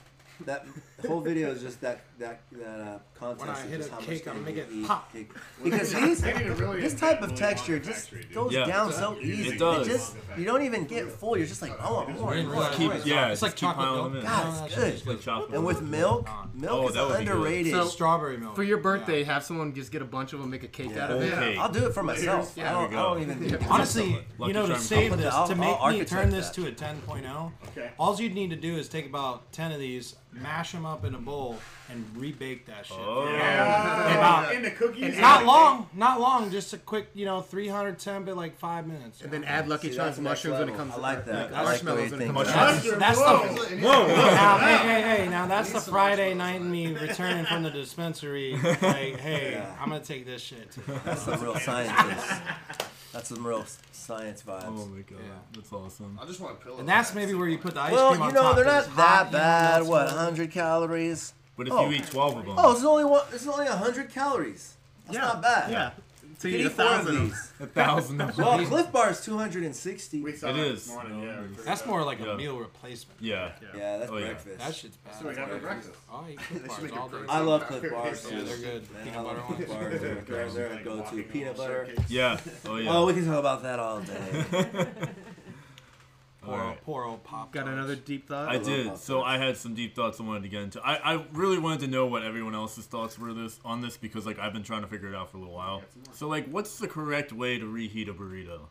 that 0.46 0.68
whole 1.08 1.22
video 1.22 1.52
is 1.52 1.62
just 1.62 1.82
that 1.82 2.02
that 2.20 2.42
that 2.52 2.80
uh, 2.80 3.00
contest. 3.16 3.40
When 3.42 3.50
I 3.50 3.60
of 3.62 3.70
hit 3.70 3.78
just 3.78 3.90
a 3.90 3.94
how 3.94 4.00
cake, 4.00 4.26
much 4.26 4.36
I'm 4.36 4.44
gonna 4.44 4.56
make 4.56 4.58
it 4.64 4.88
pop. 4.88 5.12
Cake. 5.14 5.32
Because 5.64 5.94
these, 5.94 6.22
this 6.22 6.94
type 6.94 7.22
of 7.22 7.36
texture 7.36 7.80
just 7.80 8.12
goes 8.34 8.54
Yeah. 8.54 8.66
down 8.66 8.92
so 8.92 9.18
easy. 9.20 9.50
It 9.56 9.60
does. 9.60 9.88
just 9.88 10.16
you 10.38 10.46
don't 10.46 10.64
even 10.64 10.86
get 10.86 11.10
full. 11.10 11.38
You're 11.38 11.48
just 11.48 11.62
like, 11.62 11.74
oh, 11.82 12.06
I 12.08 12.12
want 12.12 12.20
more. 12.20 12.44
more. 12.44 12.70
Keep, 12.72 13.06
yeah, 13.06 13.30
it's 13.30 13.42
like 13.42 13.56
chocolate 13.56 13.88
piling 13.88 14.14
milk. 14.14 14.24
God, 14.26 14.72
it's 14.72 14.76
good. 15.06 15.26
Like. 15.26 15.50
And 15.54 15.66
with 15.66 15.82
milk, 15.82 16.28
milk 16.54 16.92
Oh, 16.96 17.00
oh 17.00 17.10
is 17.10 17.20
underrated. 17.20 17.72
So- 17.74 17.86
strawberry 17.88 18.38
milk. 18.38 18.56
For 18.56 18.64
your 18.64 18.78
birthday, 18.78 19.24
have 19.24 19.44
someone 19.44 19.74
just 19.74 19.92
get 19.92 20.02
a 20.02 20.06
bunch 20.06 20.34
of 20.34 20.40
them, 20.40 20.50
make 20.50 20.64
a 20.64 20.68
cake 20.68 20.96
out 20.98 21.12
of 21.12 21.22
it. 21.22 21.34
Okay. 21.34 21.58
I'll 21.58 21.72
do 21.72 21.86
it 21.86 21.94
for 21.94 22.04
myself. 22.04 22.58
I, 22.58 22.72
don't, 22.72 22.94
I 22.94 23.02
don't 23.02 23.22
even. 23.22 23.64
Honestly, 23.70 24.26
you 24.40 24.54
know, 24.54 24.68
to 24.68 24.80
save 24.80 25.18
this, 25.18 25.34
to 25.48 25.56
make 25.56 25.82
me 25.82 26.06
turn 26.06 26.30
this 26.30 26.50
to 26.52 26.68
a 26.68 26.72
10.0, 26.72 27.52
Okay. 27.70 27.92
all 27.98 28.20
you'd 28.20 28.34
need 28.36 28.50
to 28.52 28.56
do 28.56 28.76
is 28.76 28.88
take 28.88 29.06
about 29.06 29.52
10 29.52 29.72
of 29.72 29.80
these, 29.80 30.16
mash 30.32 30.72
them 30.72 30.86
up 30.86 30.93
up 30.94 31.04
in 31.04 31.16
a 31.16 31.20
bowl 31.20 31.58
and 31.90 32.06
rebake 32.16 32.66
that 32.66 32.86
shit. 32.86 32.98
Oh. 33.00 33.28
Yeah. 33.28 34.16
About, 34.16 34.50
uh, 34.50 34.56
in 34.56 34.62
the 34.62 34.72
cookies. 34.72 35.18
Not 35.18 35.46
long, 35.46 35.90
not 35.94 36.20
long, 36.22 36.52
just 36.52 36.72
a 36.74 36.78
quick, 36.78 37.08
you 37.16 37.26
know, 37.26 37.42
310, 37.42 38.24
but 38.24 38.38
like 38.38 38.58
five 38.58 38.86
minutes. 38.86 39.22
And 39.22 39.32
then 39.32 39.44
add 39.44 39.68
Lucky 39.68 39.90
Charms 39.90 40.20
mushrooms 40.20 40.60
when 40.60 40.70
it 40.70 40.78
comes. 40.78 40.94
I 40.94 40.98
like 40.98 41.26
that. 41.26 41.54
I 41.54 41.64
like 41.64 41.82
the 41.82 41.96
way. 41.96 42.08
That's, 42.08 42.98
that's 42.98 43.20
whoa. 43.20 43.48
the 43.48 43.78
whoa. 43.78 44.08
Now, 44.08 44.58
hey, 44.60 44.78
hey, 44.78 45.02
hey! 45.02 45.30
Now 45.30 45.48
that's 45.48 45.72
the 45.72 45.82
Friday 45.82 46.34
night 46.36 46.62
me 46.62 46.94
returning 46.94 47.46
from 47.46 47.64
the 47.64 47.72
dispensary. 47.72 48.56
Like, 48.56 49.20
hey, 49.20 49.64
I'm 49.80 49.90
gonna 49.90 50.04
take 50.04 50.26
this 50.26 50.42
shit. 50.42 50.70
That's 51.04 51.26
the 51.26 51.38
real 51.38 51.56
scientist. 51.60 52.32
That's 53.14 53.30
some 53.30 53.46
real 53.46 53.64
science 53.92 54.42
vibes. 54.42 54.64
Oh 54.66 54.88
my 54.88 55.02
god, 55.02 55.20
Yeah. 55.24 55.34
that's 55.54 55.72
awesome. 55.72 56.20
I 56.22 56.26
just 56.26 56.40
want 56.40 56.58
a 56.60 56.64
pillow. 56.64 56.80
And 56.80 56.90
that's 56.90 57.14
maybe 57.14 57.36
where 57.36 57.48
you 57.48 57.60
put 57.60 57.76
the 57.76 57.82
ice 57.82 57.92
well, 57.92 58.10
cream 58.10 58.24
on 58.24 58.28
you 58.30 58.34
know 58.34 58.54
they're 58.56 58.66
not 58.66 58.96
that 58.98 59.32
bad. 59.32 59.84
What, 59.84 60.08
100 60.08 60.52
calories? 60.52 61.34
But 61.56 61.68
if 61.68 61.74
Oh. 61.74 61.88
you 61.88 61.98
eat 61.98 62.08
12 62.08 62.38
of 62.38 62.46
them, 62.48 62.56
Oh, 62.58 62.72
it's 62.72 62.84
only 62.84 63.06
one. 63.06 63.22
It's 63.32 63.46
only 63.48 63.68
100 63.68 64.12
calories. 64.12 64.74
That's 65.06 65.16
Yeah. 65.16 65.22
not 65.26 65.42
bad. 65.44 65.72
Yeah 65.72 65.92
to 66.44 66.58
you. 66.58 66.68
A 66.68 66.70
thousand 66.70 67.16
of 67.16 67.22
these. 67.24 67.54
A 67.60 67.68
thousand 67.68 68.22
of 68.22 68.28
these. 68.30 68.38
Well, 68.38 68.66
Clif 68.66 68.92
Bar 68.92 69.10
is 69.12 69.22
260. 69.22 70.22
We 70.22 70.34
saw 70.34 70.50
it 70.50 70.58
is. 70.58 70.88
Morning. 70.90 71.24
Yeah, 71.24 71.42
that's 71.66 71.86
more 71.86 72.04
like 72.04 72.20
yeah. 72.20 72.34
a 72.34 72.38
meal 72.38 72.58
replacement. 72.58 73.22
Yeah. 73.22 73.52
Yeah, 73.76 73.98
that's 73.98 74.12
oh, 74.12 74.20
breakfast. 74.20 74.48
Yeah. 74.60 74.66
That 74.66 74.76
shit's 74.76 74.98
bad. 74.98 75.16
So 75.16 75.30
we 75.30 75.36
have 75.36 75.62
breakfast. 75.62 76.00
Oh, 76.12 76.26
I 76.30 76.36
Clif 76.36 76.94
Bars 76.94 77.46
love 77.46 77.68
Clif 77.68 77.92
Bars. 77.92 78.28
Yeah, 78.34 78.42
they're 78.42 78.58
good. 78.58 78.88
Peanut 79.04 79.24
butter. 79.24 79.66
Bars 79.68 80.02
they're, 80.26 80.50
they're 80.50 80.74
a 80.74 80.84
go-to. 80.84 81.24
Peanut 81.24 81.58
butter. 81.58 81.90
Yeah. 82.10 82.40
Oh, 82.66 82.78
yeah. 82.78 82.96
Oh, 82.96 83.06
we 83.06 83.14
can 83.14 83.26
talk 83.26 83.40
about 83.40 83.64
that 83.64 83.80
all 83.80 84.02
day. 84.02 84.46
Poor, 86.46 86.58
right. 86.58 86.84
poor 86.84 87.06
old 87.06 87.24
pop. 87.24 87.52
Got 87.52 87.68
another 87.68 87.96
deep 87.96 88.28
thought. 88.28 88.50
I, 88.50 88.56
I 88.56 88.58
did. 88.58 88.98
So 88.98 89.22
I 89.22 89.38
had 89.38 89.58
some 89.58 89.74
deep 89.74 89.96
thoughts 89.96 90.20
I 90.20 90.24
wanted 90.24 90.44
to 90.44 90.50
get 90.50 90.62
into. 90.62 90.82
I, 90.82 91.14
I 91.14 91.26
really 91.32 91.58
wanted 91.58 91.80
to 91.82 91.88
know 91.88 92.06
what 92.06 92.24
everyone 92.24 92.54
else's 92.54 92.86
thoughts 92.86 93.18
were 93.18 93.34
this 93.34 93.60
on 93.64 93.82
this 93.82 93.98
because 93.98 94.26
like 94.26 94.40
I've 94.40 94.54
been 94.54 94.64
trying 94.64 94.82
to 94.82 94.88
figure 94.88 95.08
it 95.08 95.16
out 95.16 95.32
for 95.32 95.38
a 95.38 95.40
little 95.40 95.56
while. 95.56 95.82
So 96.12 96.28
like, 96.28 96.48
what's 96.48 96.78
the 96.80 96.88
correct 96.88 97.32
way 97.32 97.58
to 97.58 97.66
reheat 97.66 98.10
a 98.10 98.14
burrito? 98.14 98.68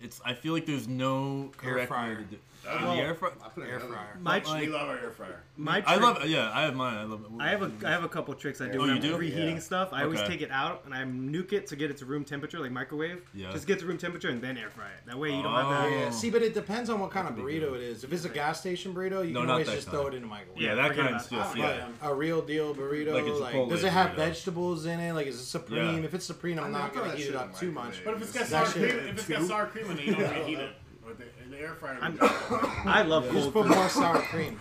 It's. 0.00 0.20
I 0.24 0.34
feel 0.34 0.52
like 0.52 0.66
there's 0.66 0.88
no 0.88 1.50
correct 1.56 1.88
fryer. 1.88 2.16
to 2.16 2.22
do. 2.24 2.36
Uh, 2.66 2.94
the 2.94 3.00
air. 3.02 3.10
I 3.10 3.14
put 3.50 3.62
an 3.64 3.68
air 3.70 3.78
fryer. 3.78 4.16
My 4.20 4.40
But, 4.40 4.58
we 4.58 4.66
love 4.68 4.88
our 4.88 4.96
air 4.98 5.10
fryer. 5.10 5.42
my 5.58 5.82
I 5.86 5.96
love. 5.96 6.24
Yeah, 6.24 6.50
I 6.50 6.62
have 6.62 6.74
mine. 6.74 6.96
I 6.96 7.02
love. 7.04 7.20
I 7.38 7.48
have 7.48 7.62
a 7.62 7.70
I 7.86 7.90
have 7.90 8.04
a 8.04 8.08
couple 8.08 8.32
tricks 8.34 8.60
I 8.62 8.68
do 8.68 8.78
Oh, 8.78 8.80
when 8.82 8.90
I'm 8.90 9.00
do? 9.02 9.16
reheating 9.18 9.56
Yeah. 9.56 9.60
stuff. 9.62 9.90
I 9.92 10.04
always 10.04 10.22
take 10.22 10.40
it 10.40 10.50
out 10.50 10.82
and 10.86 10.94
I 10.94 11.02
nuke 11.02 11.52
it 11.52 11.66
to 11.68 11.76
get 11.76 11.90
it 11.90 11.98
to 11.98 12.06
room 12.06 12.24
temperature, 12.24 12.58
like 12.60 12.70
microwave. 12.70 13.20
Yeah. 13.34 13.52
Just 13.52 13.66
get 13.66 13.80
to 13.80 13.86
room 13.86 13.98
temperature 13.98 14.30
and 14.30 14.40
then 14.40 14.56
air 14.56 14.70
fry 14.70 14.86
it. 14.86 15.06
That 15.06 15.18
way 15.18 15.34
you 15.36 15.42
don't 15.42 15.52
have 15.54 15.68
that. 15.68 15.84
Oh. 15.84 15.88
Yeah, 15.88 16.10
see, 16.10 16.30
but 16.30 16.40
it 16.40 16.54
depends 16.54 16.88
on 16.88 17.00
what 17.00 17.10
kind 17.10 17.28
of 17.28 17.34
burrito 17.34 17.74
it 17.74 17.82
is. 17.82 18.02
If 18.02 18.12
it's 18.14 18.24
a 18.24 18.30
gas 18.30 18.60
station 18.60 18.94
burrito, 18.94 19.26
you 19.26 19.34
No, 19.34 19.40
can 19.42 19.50
always 19.50 19.68
just 19.68 19.90
throw 19.90 20.06
it 20.06 20.14
in 20.14 20.22
the 20.22 20.28
microwave. 20.28 20.62
Yeah, 20.62 20.74
that 20.74 20.96
kind 20.96 21.14
of 21.14 21.20
stuff. 21.20 21.54
Yeah. 21.54 21.88
A 22.00 22.14
real 22.14 22.40
deal 22.40 22.74
burrito, 22.74 23.12
Like 23.12 23.26
it's 23.26 23.40
a 23.40 23.68
does 23.68 23.84
it 23.84 23.92
have 23.92 24.12
burrito. 24.12 24.16
vegetables 24.16 24.86
in 24.86 25.00
it? 25.00 25.12
Like, 25.12 25.26
is 25.26 25.38
it 25.38 25.44
supreme? 25.44 25.98
Yeah. 25.98 26.04
If 26.04 26.14
it's 26.14 26.24
supreme, 26.24 26.58
I'm 26.58 26.72
not 26.72 26.94
gonna 26.94 27.12
heat 27.14 27.26
eat 27.26 27.28
it 27.28 27.36
up 27.36 27.54
too 27.58 27.70
much. 27.70 28.02
But 28.06 28.14
if 28.14 28.22
it's 28.22 28.32
got 28.32 28.46
sour 28.46 28.64
cream, 28.66 28.84
if 28.84 29.18
it's 29.18 29.28
got 29.28 29.42
sour 29.42 29.66
cream 29.66 29.83
cream 29.84 29.98
and 29.98 30.06
you 30.06 30.14
don't 30.14 30.34
get 30.34 30.46
heated. 30.46 30.70
But 31.06 31.18
the, 31.18 31.24
in 31.44 31.50
the 31.50 31.58
air 31.58 31.74
fryer, 31.74 31.98
I'm- 32.00 32.12
you 32.14 32.18
got- 32.18 32.86
I 32.86 33.02
love 33.02 33.24
You 33.26 33.30
cold 33.32 33.42
just 33.44 33.52
put 33.54 33.66
food. 33.66 33.76
more 33.76 33.88
sour 33.88 34.18
cream. 34.22 34.60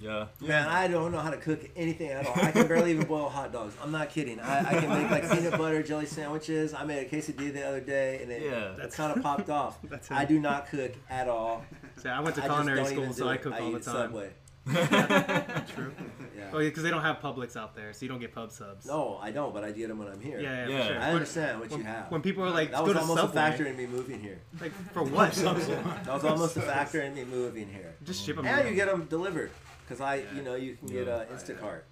Yeah. 0.00 0.26
Man, 0.40 0.68
I 0.68 0.88
don't 0.88 1.12
know 1.12 1.20
how 1.20 1.30
to 1.30 1.36
cook 1.36 1.60
anything 1.76 2.10
at 2.10 2.26
all. 2.26 2.34
I 2.36 2.50
can 2.50 2.66
barely 2.66 2.90
even 2.90 3.06
boil 3.06 3.28
hot 3.28 3.52
dogs. 3.52 3.74
I'm 3.82 3.92
not 3.92 4.10
kidding. 4.10 4.38
I, 4.40 4.58
I 4.76 4.80
can 4.80 4.88
make 4.90 5.10
like 5.10 5.30
peanut 5.30 5.56
butter 5.56 5.82
jelly 5.82 6.04
sandwiches. 6.06 6.74
I 6.74 6.84
made 6.84 7.06
a 7.06 7.08
quesadilla 7.08 7.52
the 7.54 7.62
other 7.66 7.80
day, 7.80 8.20
and 8.20 8.30
it, 8.30 8.42
Yeah. 8.42 8.84
it 8.84 8.92
kind 8.92 9.16
of 9.16 9.22
popped 9.22 9.48
off. 9.48 9.78
That's 9.84 10.10
I 10.10 10.24
do 10.26 10.38
not 10.40 10.68
cook 10.68 10.92
at 11.08 11.28
all. 11.28 11.64
See, 11.96 12.08
I 12.08 12.20
went 12.20 12.34
to 12.34 12.42
just 12.42 12.52
culinary 12.52 12.84
school, 12.84 13.12
so 13.14 13.28
I 13.28 13.34
it. 13.34 13.42
cook 13.42 13.54
all 13.58 13.68
eat 13.70 13.72
the 13.72 13.80
time. 13.80 13.94
Subway. 13.94 14.30
True. 15.74 15.92
Yeah. 16.36 16.50
Oh, 16.52 16.58
yeah, 16.58 16.68
because 16.68 16.82
they 16.82 16.90
don't 16.90 17.02
have 17.02 17.20
Publix 17.20 17.56
out 17.56 17.76
there, 17.76 17.92
so 17.92 18.02
you 18.04 18.08
don't 18.08 18.18
get 18.18 18.34
pub 18.34 18.50
subs. 18.50 18.86
No, 18.86 19.18
I 19.22 19.30
don't, 19.30 19.54
but 19.54 19.62
I 19.62 19.70
get 19.70 19.88
them 19.88 19.98
when 19.98 20.08
I'm 20.08 20.20
here. 20.20 20.40
Yeah, 20.40 20.66
yeah, 20.68 20.80
for 20.80 20.86
sure. 20.92 21.00
I 21.00 21.10
understand 21.12 21.60
what 21.60 21.70
When- 21.70 21.80
you 21.80 21.86
have. 21.86 22.10
when 22.10 22.22
people 22.22 22.42
are 22.44 22.50
like, 22.50 22.72
that 22.72 22.82
was 22.82 22.92
to 22.94 23.00
almost 23.00 23.20
Subway." 23.20 23.40
a 23.40 23.44
factor 23.44 23.66
in 23.66 23.76
me 23.76 23.86
moving 23.86 24.20
here. 24.20 24.40
Like, 24.60 24.72
for 24.92 25.04
what? 25.04 25.32
that 25.34 26.06
was 26.08 26.24
almost 26.24 26.56
a 26.56 26.60
factor 26.60 27.00
in 27.02 27.14
me 27.14 27.24
moving 27.24 27.68
here. 27.72 27.94
Just 28.04 28.24
ship 28.26 28.36
'em 28.36 28.46
And 28.46 28.62
in. 28.62 28.66
you 28.66 28.74
get 28.74 28.88
them 28.88 29.04
delivered, 29.04 29.52
because 29.84 30.00
I, 30.00 30.24
you 30.34 30.42
know, 30.42 30.56
you 30.56 30.74
can 30.76 30.88
get 30.88 31.08
uh, 31.08 31.24
Instacart. 31.32 31.82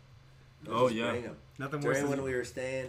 They'll 0.65 0.75
Oh, 0.75 0.89
just 0.89 0.97
yeah. 0.97 1.11
bring 1.11 1.25
'em. 1.27 1.37
Nothing 1.59 1.81
worse 1.83 1.99
During 1.99 2.11
than- 2.11 2.21
when 2.23 2.23
we 2.33 2.35
were 2.37 2.45
staying 2.45 2.89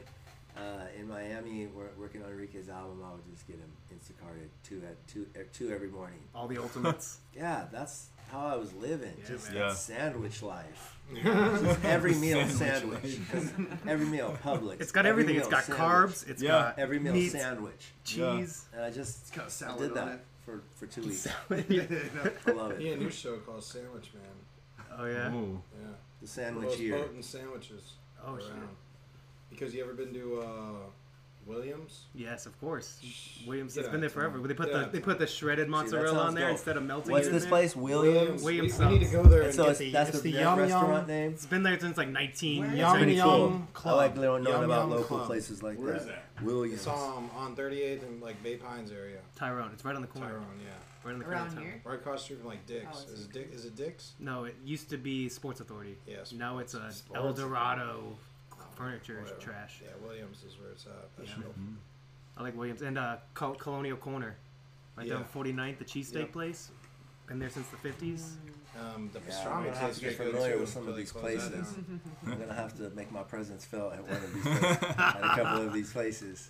uh, 0.58 0.62
in 1.00 1.08
Miami, 1.08 1.68
working 1.98 2.24
on 2.24 2.30
Enrique's 2.32 2.68
album, 2.68 3.02
I 3.06 3.12
would 3.14 3.26
just 3.32 3.48
get 3.48 3.58
him 3.58 3.72
Instacarted 3.94 4.50
two 4.64 4.82
at 4.88 5.08
two, 5.08 5.28
two 5.54 5.72
every 5.72 5.90
morning. 5.90 6.20
All 6.34 6.48
the 6.48 6.58
ultimates. 6.60 7.20
yeah, 7.36 7.66
that's 7.72 8.08
how 8.34 8.48
I 8.48 8.56
was 8.58 8.74
living. 8.74 9.14
Yeah, 9.22 9.28
just 9.30 9.46
man. 9.52 9.60
that 9.60 9.68
Yeah. 9.70 9.74
sandwich 9.74 10.42
life. 10.44 10.90
just 11.24 11.86
every 11.86 12.16
meal 12.16 12.48
Sandwich 12.48 13.02
sandwich. 13.02 13.20
'Cause 13.32 13.52
every 13.88 14.06
meal 14.08 14.38
Publix. 14.44 14.82
It's 14.82 14.92
got 14.92 15.06
every 15.06 15.24
everything. 15.24 15.36
It's 15.42 15.50
meal 15.50 15.52
got 15.52 15.64
sandwich. 15.66 15.82
carbs. 15.82 16.30
It's 16.30 16.42
Yeah. 16.42 16.50
got 16.50 16.80
every 16.80 17.00
meal 17.00 17.14
meat, 17.14 17.30
sandwich. 17.32 17.92
cheese. 18.04 18.66
And 18.74 18.84
I 18.84 18.90
just 18.90 19.22
It's 19.22 19.32
got 19.32 19.46
I 19.46 19.50
salad 19.50 19.80
did 19.80 19.94
that 19.96 20.20
for, 20.46 20.62
for 20.76 20.88
two 20.88 21.02
weeks. 21.04 21.28
Yeah. 21.70 21.84
I 22.48 22.52
love 22.52 22.72
it. 22.72 22.80
He 22.82 22.88
had 22.88 23.00
a 23.00 23.02
new 23.04 23.10
show 23.12 23.38
called 23.38 23.64
Sandwich 23.64 24.12
Man. 24.14 24.88
Oh 24.98 25.06
yeah. 25.06 25.34
Ooh. 25.34 25.62
Yeah. 25.80 25.88
The 25.88 25.96
The 26.22 26.28
sandwich 26.28 26.66
most 26.70 26.80
year. 26.80 26.98
potent 26.98 27.26
sandwiches. 27.26 27.94
Oh, 28.26 28.34
around. 28.36 28.40
shit. 28.42 28.54
Because 29.50 29.74
you 29.76 29.84
ever 29.84 29.94
been 29.94 30.14
to 30.14 30.40
uh, 30.42 30.90
Williams? 31.46 32.06
Yes, 32.14 32.46
of 32.46 32.60
course. 32.60 33.00
Williams. 33.48 33.74
Get 33.76 33.82
It's 33.82 33.88
out 33.88 33.92
been 33.92 34.02
there 34.02 34.08
of 34.08 34.14
town. 34.14 34.32
forever. 34.32 34.48
They 34.48 34.54
put 34.54 34.72
Get 34.72 34.92
the 34.92 34.98
they 34.98 35.04
put 35.04 35.20
the 35.20 35.28
shredded 35.28 35.68
that 35.68 35.72
mozzarella 35.72 36.20
on 36.20 36.34
there 36.36 36.46
dope. 36.48 36.52
instead 36.54 36.78
of 36.78 36.84
melting 36.84 37.12
What's 37.12 37.26
it 37.28 37.30
in 37.30 37.34
this 37.36 37.44
there. 37.44 37.50
place? 37.50 37.76
Williams. 37.76 38.44
Williams 38.44 38.78
We, 38.80 38.86
we 38.86 38.92
need 39.00 39.06
to 39.06 39.12
go 39.12 39.24
there 39.24 39.40
And 39.42 39.48
and 39.48 39.56
so 39.56 39.64
get 39.64 39.70
it's, 39.72 39.80
the, 39.80 39.92
that's 39.92 40.10
it's 40.10 40.22
the, 40.22 40.32
the 40.32 40.40
Yum 40.40 40.60
restaurant 40.60 40.94
Yum. 40.94 41.08
name. 41.08 41.32
It's 41.34 41.46
been 41.46 41.64
there 41.64 41.80
since 41.80 41.98
like 41.98 42.10
19. 42.10 42.58
Yum 42.64 42.72
it's 42.74 42.82
It's 42.82 42.92
pretty 42.94 43.14
Yum 43.14 43.68
cool. 43.74 43.92
I 43.92 43.96
like 43.96 44.16
knowing 44.16 44.44
Yum 44.46 44.64
about 44.64 44.82
Yum 44.82 44.90
local 44.92 45.18
Club. 45.18 45.28
places 45.28 45.62
like 45.64 45.78
Where 45.78 45.94
that. 45.94 46.02
is 46.02 46.06
that? 46.08 46.24
Williams. 46.42 46.80
It's 46.80 46.88
um, 46.88 47.30
on 47.36 47.56
38th 47.56 48.04
and 48.04 48.22
like 48.22 48.42
Bay 48.44 48.56
Pines 48.58 48.92
area. 48.92 49.20
Tyrone. 49.36 49.72
It's 49.74 49.84
right 49.86 49.96
on 49.96 50.02
the 50.02 50.08
corner. 50.08 50.30
Tyrone, 50.30 50.46
yeah. 50.64 50.70
Right 51.06 51.12
in 51.14 51.20
the 51.20 51.26
corner 51.26 51.40
of 51.40 51.44
Around 51.48 51.56
town. 51.56 51.64
here? 51.66 51.82
Right 51.84 51.96
across 51.96 52.20
the 52.20 52.24
street 52.24 52.40
from 52.40 52.48
like 52.48 52.66
Dick's. 52.66 52.88
Oh, 53.10 53.14
is, 53.14 53.26
it 53.26 53.34
Dick, 53.34 53.52
is 53.54 53.66
it 53.66 53.76
Dick's? 53.76 54.14
No, 54.20 54.46
it 54.46 54.56
used 54.64 54.90
to 54.92 54.98
be 54.98 55.28
Sports 55.28 55.60
Authority. 55.60 55.98
Yes. 56.08 56.32
Now 56.32 56.60
it's 56.60 56.76
a 56.76 56.92
Sports 56.94 57.22
El 57.22 57.34
Dorado 57.34 58.16
furniture 58.76 59.20
Whatever. 59.22 59.40
trash. 59.40 59.82
Yeah, 59.84 59.90
Williams 60.06 60.44
is 60.44 60.58
where 60.60 60.72
it's 60.72 60.86
at. 60.86 61.16
That 61.18 61.28
Yeah. 61.28 61.36
show. 61.36 61.54
I 62.38 62.44
like 62.44 62.56
Williams 62.58 62.82
and 62.82 62.98
uh, 62.98 63.18
Col- 63.34 63.56
Colonial 63.56 63.98
Corner, 63.98 64.36
right 64.98 65.08
Yeah. 65.08 65.16
down 65.16 65.26
49th, 65.26 65.80
the 65.80 65.86
cheesesteak 65.86 66.14
Yep. 66.14 66.32
place. 66.34 66.72
Been 67.28 67.40
there 67.40 67.50
since 67.50 67.68
the 67.70 67.78
50s. 67.78 68.36
Um, 68.80 69.10
the 69.14 69.20
Yeah, 69.30 69.50
I'm 69.50 69.64
gonna 69.66 69.78
have 69.78 69.94
to 69.94 70.02
get 70.02 70.18
familiar 70.18 70.58
with 70.58 70.70
some 70.70 70.88
of 70.88 70.96
these 70.96 71.12
places. 71.14 71.76
I'm 72.26 72.40
gonna 72.40 72.54
have 72.54 72.76
to 72.78 72.90
make 72.92 73.12
my 73.12 73.22
presence 73.24 73.64
felt 73.66 73.94
at 73.94 74.04
one 74.04 74.18
of 74.18 74.34
these 74.34 74.44
places, 74.58 74.78
at 74.98 75.18
a 75.24 75.36
couple 75.36 75.62
of 75.68 75.74
these 75.74 75.92
places. 75.94 76.50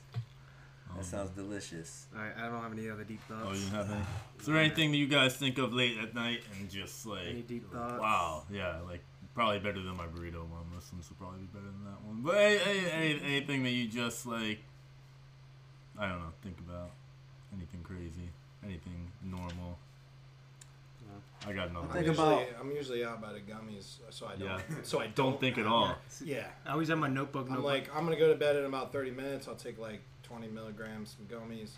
That 0.96 1.04
sounds 1.06 1.32
delicious. 1.32 2.06
All 2.16 2.22
right, 2.22 2.34
I 2.38 2.48
don't 2.50 2.62
have 2.62 2.72
any 2.72 2.88
other 2.90 3.04
deep 3.04 3.20
thoughts. 3.28 3.44
Oh, 3.46 3.52
you 3.54 3.68
have 3.72 3.90
any? 3.92 4.02
Is 4.40 4.46
there 4.46 4.58
anything 4.58 4.92
that 4.92 4.98
you 4.98 5.08
guys 5.08 5.36
think 5.36 5.58
of 5.58 5.74
late 5.74 5.98
at 5.98 6.14
night 6.14 6.44
and 6.60 6.70
just 6.70 7.06
like, 7.08 7.28
Any 7.28 7.42
deep 7.42 7.70
thoughts? 7.72 8.00
wow, 8.00 8.44
yeah, 8.52 8.80
like 8.88 9.04
probably 9.34 9.60
better 9.60 9.82
than 9.82 9.96
my 9.98 10.06
burrito 10.06 10.42
one. 10.48 10.64
Muslims 10.74 11.10
will 11.10 11.18
probably 11.18 11.40
be 11.42 11.48
better 11.48 11.66
than 11.66 11.86
that 11.86 12.02
one. 12.06 12.22
But 12.22 12.38
any, 12.38 12.60
any, 12.60 12.90
any, 12.92 13.22
anything 13.38 13.64
that 13.64 13.72
you 13.72 13.88
just 13.88 14.26
like, 14.26 14.60
I 15.98 16.08
don't 16.10 16.20
know, 16.20 16.34
think 16.44 16.58
about 16.60 16.92
anything 17.56 17.82
crazy, 17.84 18.30
anything 18.64 19.12
normal. 19.24 19.78
I 21.46 21.52
got 21.52 21.68
I'm 21.68 21.74
nothing. 21.74 21.90
Think 21.92 22.08
usually, 22.08 22.28
about- 22.34 22.48
I'm 22.62 22.72
usually 22.72 23.04
out 23.06 23.22
by 23.22 23.34
the 23.34 23.40
gummies, 23.40 23.98
so 24.10 24.28
I 24.28 24.36
don't. 24.38 24.48
Yeah. 24.48 24.60
So 24.84 25.00
I 25.02 25.08
Don't 25.08 25.32
don't, 25.32 25.40
think 25.42 25.58
at 25.58 25.68
all. 25.68 25.96
Yeah. 26.24 26.46
I 26.66 26.72
always 26.72 26.88
have 26.88 26.98
my 27.00 27.10
notebook. 27.10 27.48
I'm 27.48 27.56
notebook. 27.56 27.70
like, 27.72 27.90
I'm 27.96 28.06
gonna 28.06 28.16
go 28.18 28.30
to 28.30 28.36
bed 28.36 28.56
in 28.56 28.64
about 28.66 28.94
30 28.94 29.12
minutes. 29.12 29.48
I'll 29.50 29.56
take 29.56 29.78
like 29.78 30.02
20 30.24 30.48
milligrams 30.48 31.16
some 31.18 31.26
gummies, 31.28 31.72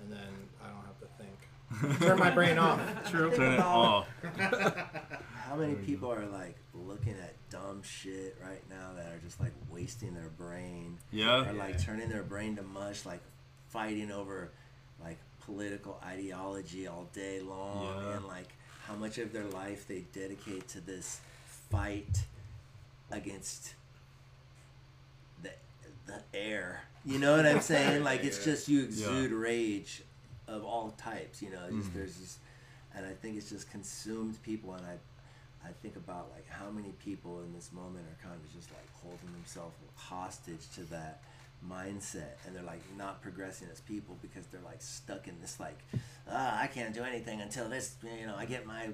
and 0.00 0.12
then 0.12 0.20
I 0.64 0.68
don't 0.68 0.84
have 0.86 0.98
to 1.00 1.08
think. 1.18 1.98
Turn 2.06 2.18
my 2.20 2.30
brain 2.30 2.56
off. 2.58 2.80
True. 3.10 3.34
Turn 3.34 3.54
it 3.54 3.60
off. 3.60 4.06
How 5.50 5.56
many 5.56 5.74
people 5.74 6.12
are 6.12 6.26
like 6.26 6.54
looking 6.72 7.14
at 7.14 7.34
dumb 7.50 7.82
shit 7.82 8.36
right 8.40 8.62
now 8.70 8.92
that 8.94 9.06
are 9.06 9.18
just 9.18 9.40
like 9.40 9.50
wasting 9.68 10.14
their 10.14 10.28
brain? 10.38 10.96
Yeah. 11.10 11.50
Or 11.50 11.52
like 11.54 11.82
turning 11.82 12.08
their 12.08 12.22
brain 12.22 12.54
to 12.54 12.62
mush, 12.62 13.04
like 13.04 13.18
fighting 13.68 14.12
over 14.12 14.52
like 15.02 15.18
political 15.40 16.00
ideology 16.06 16.86
all 16.86 17.08
day 17.12 17.40
long, 17.40 17.84
Yeah. 17.84 18.16
and 18.18 18.26
like 18.26 18.46
how 18.86 18.94
much 18.94 19.18
of 19.18 19.32
their 19.32 19.46
life 19.46 19.88
they 19.88 20.04
dedicate 20.12 20.68
to 20.68 20.80
this 20.80 21.20
fight 21.68 22.26
against 23.10 23.74
the 25.42 25.50
the 26.06 26.22
air. 26.32 26.82
You 27.04 27.18
know 27.18 27.36
what 27.36 27.44
I'm 27.44 27.60
saying? 27.60 28.04
Like 28.10 28.22
it's 28.22 28.44
just 28.44 28.68
you 28.68 28.84
exude 28.84 29.32
rage 29.32 30.02
of 30.46 30.64
all 30.64 30.92
types. 30.96 31.42
You 31.42 31.50
know, 31.50 31.68
just 31.72 31.90
Mhm. 31.90 31.94
there's 31.94 32.16
just, 32.18 32.38
and 32.94 33.04
I 33.04 33.14
think 33.14 33.36
it's 33.36 33.50
just 33.50 33.68
consumed 33.68 34.40
people. 34.44 34.74
And 34.74 34.86
I, 34.86 34.98
I 35.64 35.72
think 35.82 35.96
about 35.96 36.30
like 36.32 36.48
how 36.48 36.70
many 36.70 36.92
people 37.04 37.40
in 37.40 37.52
this 37.52 37.70
moment 37.72 38.06
are 38.06 38.26
kind 38.26 38.40
of 38.42 38.52
just 38.52 38.70
like 38.70 38.88
holding 39.02 39.32
themselves 39.32 39.74
hostage 39.94 40.68
to 40.76 40.82
that 40.90 41.22
mindset, 41.66 42.36
and 42.46 42.56
they're 42.56 42.62
like 42.62 42.82
not 42.96 43.20
progressing 43.22 43.68
as 43.70 43.80
people 43.80 44.16
because 44.22 44.46
they're 44.46 44.62
like 44.64 44.80
stuck 44.80 45.28
in 45.28 45.38
this 45.40 45.60
like, 45.60 45.78
ah, 46.30 46.60
I 46.60 46.66
can't 46.66 46.94
do 46.94 47.02
anything 47.02 47.40
until 47.40 47.68
this. 47.68 47.96
You 48.02 48.26
know, 48.26 48.36
I 48.36 48.46
get 48.46 48.66
my, 48.66 48.88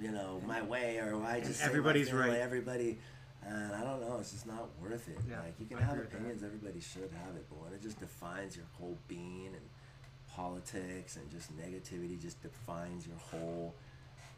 you 0.00 0.10
know, 0.10 0.40
my 0.46 0.62
way, 0.62 0.98
or 0.98 1.22
I 1.24 1.40
just 1.40 1.62
Everybody's 1.62 2.12
right. 2.12 2.30
Everybody. 2.38 2.98
And 3.46 3.72
I 3.72 3.84
don't 3.84 4.00
know, 4.00 4.18
it's 4.20 4.32
just 4.32 4.46
not 4.46 4.68
worth 4.82 5.08
it. 5.08 5.16
Yeah, 5.30 5.38
like 5.40 5.54
you 5.60 5.66
can 5.66 5.78
I 5.78 5.82
have 5.82 5.92
agree 5.92 6.02
with 6.02 6.10
that. 6.10 6.16
opinions, 6.18 6.42
everybody 6.42 6.80
should 6.80 7.10
have 7.24 7.36
it, 7.36 7.46
but 7.48 7.62
when 7.62 7.72
it 7.72 7.80
just 7.80 8.00
defines 8.00 8.56
your 8.56 8.66
whole 8.72 8.98
being 9.06 9.46
and 9.54 9.64
politics 10.28 11.16
and 11.16 11.30
just 11.30 11.56
negativity 11.56 12.20
just 12.20 12.42
defines 12.42 13.06
your 13.06 13.16
whole, 13.16 13.74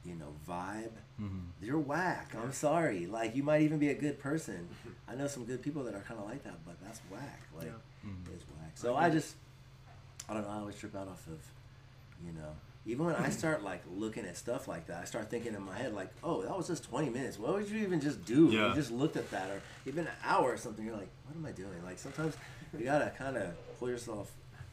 you 0.05 0.15
know, 0.15 0.35
vibe, 0.49 0.93
Mhm. 1.21 1.47
you're 1.61 1.79
whack. 1.79 2.35
I'm 2.35 2.53
sorry. 2.53 3.07
Like 3.07 3.37
you 3.37 3.43
might 3.43 3.63
even 3.63 3.79
be 3.79 3.91
a 3.91 3.95
good 3.95 4.19
person. 4.19 4.69
I 5.07 5.15
know 5.15 5.27
some 5.27 5.45
good 5.45 5.63
people 5.63 5.85
that 5.85 5.95
are 5.95 6.01
kind 6.01 6.19
of 6.19 6.27
like 6.27 6.43
that, 6.45 6.65
but 6.65 6.81
that's 6.83 7.01
whack. 7.11 7.43
Like 7.57 7.67
Yeah. 7.67 8.09
Mhm. 8.11 8.35
it's 8.35 8.45
whack. 8.49 8.73
So 8.77 8.97
I 8.97 9.11
just, 9.11 9.37
I 10.29 10.35
don't 10.35 10.43
know. 10.43 10.49
I 10.49 10.57
always 10.59 10.77
trip 10.77 10.95
out 10.97 11.09
off 11.09 11.27
of, 11.27 11.39
you 12.25 12.33
know. 12.33 12.57
Even 12.87 13.05
when 13.05 13.15
I 13.17 13.29
start 13.41 13.63
like 13.63 13.83
looking 13.91 14.25
at 14.25 14.39
stuff 14.39 14.67
like 14.67 14.87
that, 14.87 15.03
I 15.03 15.05
start 15.05 15.29
thinking 15.29 15.55
in 15.55 15.63
my 15.63 15.77
head 15.77 15.93
like, 15.95 16.09
"Oh, 16.25 16.41
that 16.43 16.57
was 16.57 16.67
just 16.69 16.85
20 16.85 17.11
minutes. 17.11 17.39
What 17.39 17.53
would 17.53 17.69
you 17.69 17.79
even 17.81 18.01
just 18.01 18.25
do? 18.25 18.47
Yeah. 18.47 18.69
You 18.71 18.75
just 18.75 18.91
looked 18.91 19.17
at 19.19 19.31
that, 19.33 19.51
or 19.51 19.61
even 19.85 20.07
an 20.07 20.15
hour 20.25 20.51
or 20.51 20.57
something. 20.57 20.85
You're 20.87 20.97
like, 20.97 21.11
what 21.27 21.37
am 21.37 21.45
I 21.45 21.53
doing? 21.53 21.85
Like 21.85 21.99
sometimes 21.99 22.37
you 22.77 22.85
gotta 22.85 23.11
kind 23.11 23.37
of 23.37 23.51
pull 23.79 23.91
yourself 23.91 24.33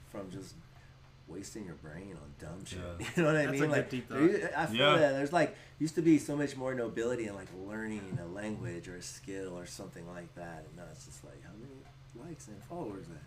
from 0.10 0.32
just 0.32 0.56
wasting 1.28 1.66
your 1.66 1.76
brain 1.76 2.16
on 2.22 2.34
dumb 2.40 2.64
shit. 2.66 2.80
Yeah. 2.99 3.08
You 3.18 3.24
know 3.24 3.30
what 3.30 3.36
I 3.38 3.45
That's 3.45 3.52
mean? 3.52 3.62
good 3.62 3.70
Like 3.72 3.90
deep 3.90 4.10
there- 4.10 4.49
thought. 4.49 4.58
I 4.58 4.66
feel 4.68 4.76
Yeah. 4.78 4.98
that 4.98 5.12
there's 5.14 5.34
like 5.34 5.56
used 5.80 5.95
to 5.95 6.02
be 6.02 6.18
so 6.18 6.36
much 6.36 6.56
more 6.56 6.74
nobility 6.74 7.28
in 7.28 7.36
like 7.36 7.48
learning 7.68 8.18
a 8.22 8.28
language 8.28 8.88
or 8.88 8.95
a 8.98 9.02
skill 9.02 9.58
or 9.58 9.66
something 9.66 10.08
like 10.08 10.34
that, 10.36 10.66
and 10.68 10.76
now 10.78 10.84
it's 10.91 11.06
just 11.06 11.24
like 11.24 11.44
how 11.44 11.52
many 11.60 11.74
likes 12.30 12.48
and 12.48 12.64
followers 12.64 13.08
that 13.08 13.22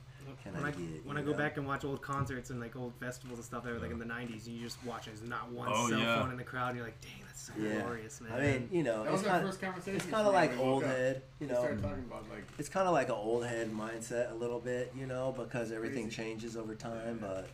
can 0.44 0.52
when 0.55 0.64
I, 0.64 0.68
I, 0.68 0.70
get? 0.72 1.06
when 1.06 1.16
I 1.16 1.22
go 1.22 1.32
know? 1.32 1.36
back 1.39 1.56
and 1.56 1.66
watch 1.66 1.85
old 1.85 2.02
concerts 2.02 2.51
and 2.51 2.60
like 2.60 2.77
old 2.77 2.93
festivals 3.01 3.39
and 3.39 3.44
stuff 3.44 3.64
that 3.64 3.72
were 3.72 3.78
like 3.81 3.90
in 3.90 3.98
the 3.98 4.05
90s, 4.05 4.47
and 4.47 4.56
you 4.56 4.62
just 4.64 4.78
watch 4.85 5.06
it, 5.06 5.14
there's 5.16 5.28
not 5.28 5.51
one 5.52 5.68
Oh, 5.70 5.89
cell 5.89 5.98
yeah. 5.98 6.20
phone 6.22 6.31
in 6.31 6.36
the 6.36 6.44
crowd, 6.44 6.68
and 6.68 6.77
you're 6.78 6.86
like, 6.86 7.01
dang, 7.01 7.10
that's 7.27 7.43
so 7.47 7.52
Yeah. 7.59 7.82
glorious, 7.82 8.20
man. 8.20 8.32
I 8.32 8.40
mean, 8.40 8.68
you 8.72 8.82
know, 8.82 9.05
That 9.05 9.12
it's 9.14 9.22
was 9.22 9.56
kind 9.56 9.74
first. 9.74 9.89
It's 9.89 10.06
kind 10.06 10.27
of 10.27 10.32
like 10.32 10.56
old 10.59 10.85
head, 10.85 11.22
you 11.40 11.47
know. 11.48 11.62
about 11.64 12.28
like 12.31 12.44
It's 12.59 12.68
kind 12.68 12.86
of 12.86 12.93
like 12.93 13.09
an 13.09 13.14
old 13.14 13.44
head 13.44 13.70
mindset 13.72 14.31
a 14.31 14.35
little 14.35 14.60
bit, 14.60 14.93
you 14.97 15.06
know, 15.06 15.32
because 15.36 15.72
everything 15.72 16.09
changes 16.10 16.56
over 16.56 16.74
time. 16.74 17.18
But 17.20 17.48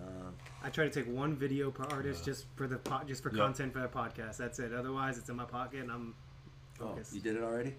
um, 0.00 0.34
I 0.62 0.68
try 0.70 0.84
to 0.84 0.90
take 0.90 1.06
one 1.12 1.36
video 1.36 1.70
per 1.70 1.84
artist 1.84 2.24
just 2.24 2.46
for 2.56 2.66
the 2.66 2.78
po- 2.78 3.02
just 3.06 3.22
for 3.22 3.30
Yeah. 3.30 3.44
content 3.44 3.72
for 3.72 3.80
the 3.80 3.88
podcast. 3.88 4.36
That's 4.36 4.58
it. 4.58 4.72
Otherwise, 4.72 5.18
it's 5.18 5.28
in 5.28 5.36
my 5.36 5.44
pocket 5.44 5.80
and 5.82 5.90
I'm 5.90 6.14
oh, 6.80 6.88
focused. 6.88 7.14
you 7.14 7.20
did 7.20 7.36
it 7.36 7.42
already? 7.42 7.74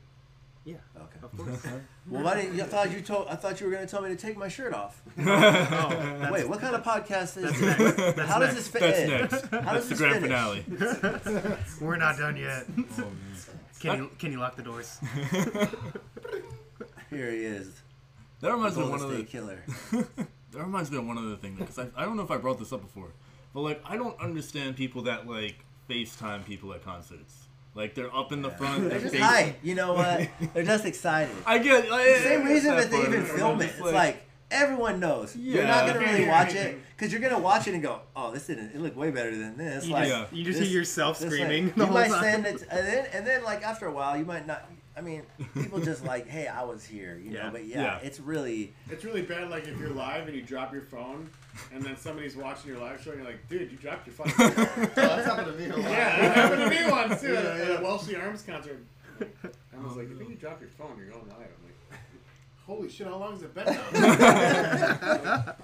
yeah, 0.64 0.76
Okay. 0.95 1.19
of 1.23 1.35
course. 1.38 1.65
Well, 2.10 2.23
why 2.23 2.35
didn't 2.35 2.56
you? 2.56 2.64
I 2.64 2.65
thought 2.65 2.91
you 2.91 3.02
told. 3.02 3.27
I 3.27 3.35
thought 3.35 3.60
you 3.60 3.68
were 3.68 3.72
going 3.72 3.85
to 3.85 3.89
tell 3.91 4.02
me 4.02 4.10
to 4.10 4.15
take 4.15 4.35
my 4.38 4.48
shirt 4.48 4.73
off. 4.73 5.02
oh, 5.19 5.23
that's, 5.23 6.31
Wait, 6.31 6.49
what 6.49 6.60
kind 6.60 6.76
of 6.76 6.84
podcast 6.84 7.38
is 7.38 7.43
that's 7.43 7.60
this? 7.60 7.80
next. 7.80 8.15
That's 8.15 8.30
How 8.30 8.39
does 8.39 8.53
next. 8.53 8.56
this 8.56 8.68
fit 8.68 8.81
That's 8.81 8.99
in? 8.99 9.10
next. 9.10 9.45
How 9.65 9.73
That's 9.73 9.84
the 9.88 9.95
this 9.95 9.98
grand 9.99 10.23
finish? 10.23 10.64
finale. 10.65 11.57
We're 11.81 11.98
not 11.98 12.18
done 12.18 12.35
yet. 12.38 12.65
Oh. 12.98 13.06
Can 13.80 13.98
you 13.98 14.10
can 14.19 14.31
you 14.31 14.39
lock 14.39 14.56
the 14.56 14.64
doors? 14.64 14.99
Here 17.10 17.30
he 17.31 17.43
is. 17.45 17.81
That 18.41 18.52
reminds 18.53 18.77
me 18.77 18.84
of 18.84 18.89
Golden 18.89 19.07
one 19.07 19.11
of 19.14 19.18
the 19.18 19.23
Killer. 19.23 19.64
That 20.51 20.59
reminds 20.63 20.91
me 20.91 20.97
of 20.97 21.05
one 21.07 21.17
other 21.17 21.35
thing 21.35 21.55
because 21.55 21.77
I, 21.79 21.87
I 21.95 22.05
don't 22.05 22.17
know 22.17 22.23
if 22.23 22.31
I 22.31 22.37
brought 22.37 22.59
this 22.59 22.71
up 22.73 22.81
before, 22.81 23.09
But 23.53 23.61
like, 23.61 23.81
I 23.85 23.97
don't 23.97 24.19
understand 24.19 24.75
people 24.75 25.03
that 25.03 25.27
like 25.27 25.55
FaceTime 25.89 26.45
people 26.45 26.73
at 26.73 26.83
concerts. 26.83 27.35
Like 27.73 27.95
they're 27.95 28.13
up 28.13 28.31
in 28.33 28.41
the 28.41 28.49
front. 28.49 28.89
They're 28.89 28.99
just 28.99 29.13
face- 29.13 29.21
hype. 29.23 29.59
You 29.63 29.75
know 29.75 29.93
what? 29.93 30.27
They're 30.53 30.63
just 30.63 30.85
excited. 30.85 31.33
I 31.45 31.57
get. 31.57 31.89
I, 31.91 32.03
The 32.13 32.19
same 32.19 32.43
reason 32.45 32.75
that 32.75 32.89
that 32.89 32.91
they 32.91 33.07
even 33.07 33.23
film 33.25 33.61
it. 33.61 33.67
just 33.67 33.79
It's 33.79 33.91
like 33.93 34.23
everyone 34.51 34.99
knows. 34.99 35.35
You're 35.37 35.65
not 35.65 35.87
gonna 35.87 35.99
really 35.99 36.27
watch 36.27 36.53
it 36.53 36.77
because 36.97 37.13
you're 37.13 37.21
gonna 37.21 37.39
watch 37.39 37.67
it 37.69 37.73
and 37.73 37.81
go, 37.81 38.01
"Oh, 38.13 38.31
this 38.33 38.47
didn't. 38.47 38.71
It 38.75 38.81
looked 38.81 38.97
way 38.97 39.09
better 39.11 39.31
than 39.31 39.55
this." 39.57 39.85
You 39.85 39.93
like 39.93 40.09
just- 40.09 40.33
you 40.33 40.43
just 40.43 40.59
this- 40.59 40.67
hear 40.67 40.79
yourself 40.79 41.19
this, 41.19 41.31
screaming 41.33 41.67
Like, 41.67 41.75
the 41.75 41.79
you 41.81 41.85
whole 41.85 41.93
might 41.97 42.09
time. 42.11 42.23
send 42.23 42.45
it, 42.45 42.61
and 42.69 42.85
then 42.87 43.05
and 43.13 43.25
then 43.25 43.43
like 43.45 43.63
after 43.63 43.85
a 43.85 43.91
while, 43.91 44.17
you 44.17 44.25
might 44.25 44.45
not. 44.45 44.69
I 44.95 45.01
mean, 45.01 45.23
people 45.53 45.80
just 45.80 46.03
like, 46.13 46.27
"Hey, 46.27 46.47
I 46.47 46.63
was 46.63 46.84
here," 46.85 47.18
you 47.18 47.31
know. 47.31 47.49
But 47.51 47.65
yeah, 47.65 47.81
Yeah. 47.81 47.99
it's 48.03 48.19
really. 48.19 48.73
It's 48.89 49.03
really 49.05 49.22
bad, 49.22 49.49
like 49.49 49.65
if 49.68 49.80
you're 49.80 49.89
live 49.89 50.27
and 50.27 50.35
you 50.35 50.41
drop 50.41 50.73
your 50.73 50.81
phone, 50.81 51.30
and 51.73 51.81
then 51.84 51.95
somebody's 51.97 52.35
watching 52.35 52.72
your 52.72 52.80
live 52.80 53.01
show, 53.01 53.11
and 53.11 53.22
you're 53.22 53.30
like, 53.31 53.47
"Dude, 53.49 53.72
you 53.72 53.77
dropped 53.77 54.05
your 54.07 54.13
phone." 54.15 54.27
Oh, 54.38 54.85
that's 54.95 55.26
happened 55.26 55.47
to 55.47 55.53
me 55.57 55.69
a 55.69 55.76
lot. 55.77 55.89
Yeah, 55.91 56.26
it 56.26 56.31
happened 56.35 56.61
to 56.63 56.69
me 56.69 56.91
once 57.09 57.22
too 57.22 57.34
Yeah, 57.34 57.39
at, 57.39 57.45
a- 57.45 57.73
at 57.76 57.80
a 57.80 57.84
Wellesley 57.84 58.15
Arms 58.18 58.41
concert. 58.43 58.84
I 59.22 59.26
was 59.84 59.95
like, 59.95 60.09
"I 60.11 60.15
think 60.18 60.30
you 60.30 60.35
dropped 60.35 60.61
your 60.61 60.69
phone. 60.72 60.97
You're 60.97 61.07
going 61.11 61.27
live." 61.30 61.38
I'm 61.39 61.63
like, 61.65 62.01
"Holy 62.65 62.89
shit! 62.89 63.07
How 63.07 63.18
long 63.18 63.31
has 63.34 63.43
it 63.43 63.53
been 63.53 63.65
now?" 63.65 65.55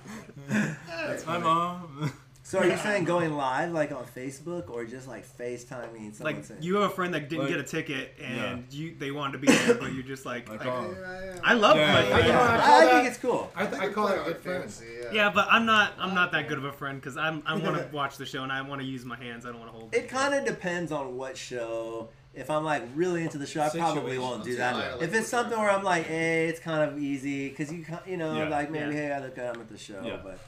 That's 0.87 1.25
my 1.25 1.37
mom. 1.37 2.11
So 2.47 2.59
are 2.59 2.65
you 2.65 2.77
saying 2.77 3.03
going 3.03 3.35
live 3.35 3.73
like 3.73 3.91
on 3.91 4.05
Facebook 4.05 4.69
or 4.69 4.85
just 4.85 5.05
like 5.05 5.25
FaceTiming 5.37 6.15
someone 6.15 6.35
Like 6.35 6.45
saying? 6.45 6.61
you 6.63 6.75
have 6.75 6.89
a 6.89 6.93
friend 6.93 7.13
that 7.13 7.27
didn't 7.27 7.39
Like- 7.43 7.49
get 7.49 7.59
a 7.59 7.63
ticket 7.63 8.13
and 8.23 8.37
Yeah. 8.71 8.77
you 8.77 8.95
they 8.97 9.11
wanted 9.11 9.33
to 9.33 9.37
be 9.39 9.47
there, 9.47 9.73
but 9.75 9.91
you're 9.93 10.03
just 10.03 10.25
like, 10.25 10.47
Like, 10.47 10.63
like, 10.63 10.69
oh. 10.69 10.95
I 11.43 11.55
love 11.55 11.75
Yeah, 11.75 11.93
like, 11.93 12.07
yeah, 12.07 12.17
yeah. 12.27 12.39
I 12.39 12.55
I, 12.55 12.57
call 12.61 12.79
I 12.81 12.85
that- 12.85 12.91
think 12.93 13.07
it's 13.09 13.17
cool. 13.17 13.51
I, 13.53 13.65
th- 13.65 13.81
I 13.81 13.89
call 13.89 14.07
it 14.07 14.23
good 14.23 14.37
friends. 14.37 14.81
Yeah, 15.11 15.29
but 15.29 15.47
I'm 15.51 15.65
not 15.65 15.91
I'm 15.99 16.13
not 16.15 16.31
that 16.31 16.47
good 16.47 16.57
of 16.57 16.63
a 16.63 16.71
friend 16.81 17.01
because 17.01 17.17
I'm 17.17 17.43
I 17.45 17.55
want 17.57 17.75
to 17.75 17.89
watch 17.93 18.15
the 18.15 18.25
show 18.25 18.43
and 18.43 18.51
I 18.53 18.61
want 18.61 18.79
to 18.79 18.87
use 18.87 19.03
my 19.03 19.17
hands. 19.17 19.45
I 19.45 19.49
don't 19.49 19.59
want 19.59 19.73
to 19.73 19.77
hold. 19.77 19.93
It 19.93 20.03
It 20.05 20.09
kind 20.09 20.33
of 20.33 20.45
depends 20.45 20.93
on 20.93 21.17
what 21.17 21.35
show. 21.35 22.07
If 22.33 22.49
I'm 22.49 22.63
like 22.63 22.83
really 22.95 23.23
into 23.23 23.37
the 23.39 23.45
show, 23.47 23.61
I 23.63 23.69
probably 23.69 24.19
won't 24.19 24.45
do 24.45 24.55
that. 24.55 24.73
Situational. 24.75 25.01
If 25.01 25.13
it's 25.15 25.27
something 25.27 25.59
where 25.59 25.69
I'm 25.71 25.83
like, 25.83 26.05
hey, 26.05 26.47
it's 26.47 26.61
kind 26.61 26.89
of 26.89 26.97
easy 26.97 27.49
because 27.49 27.73
you, 27.73 27.83
ki- 27.83 28.11
you 28.11 28.15
know, 28.15 28.37
Yeah. 28.37 28.47
like 28.47 28.71
maybe 28.71 28.95
Yeah. 28.95 29.01
hey, 29.01 29.11
I 29.11 29.19
look 29.19 29.37
at 29.37 29.51
them 29.53 29.61
at 29.63 29.67
the 29.69 29.77
show, 29.77 29.99
Yeah. 30.01 30.17
but 30.23 30.39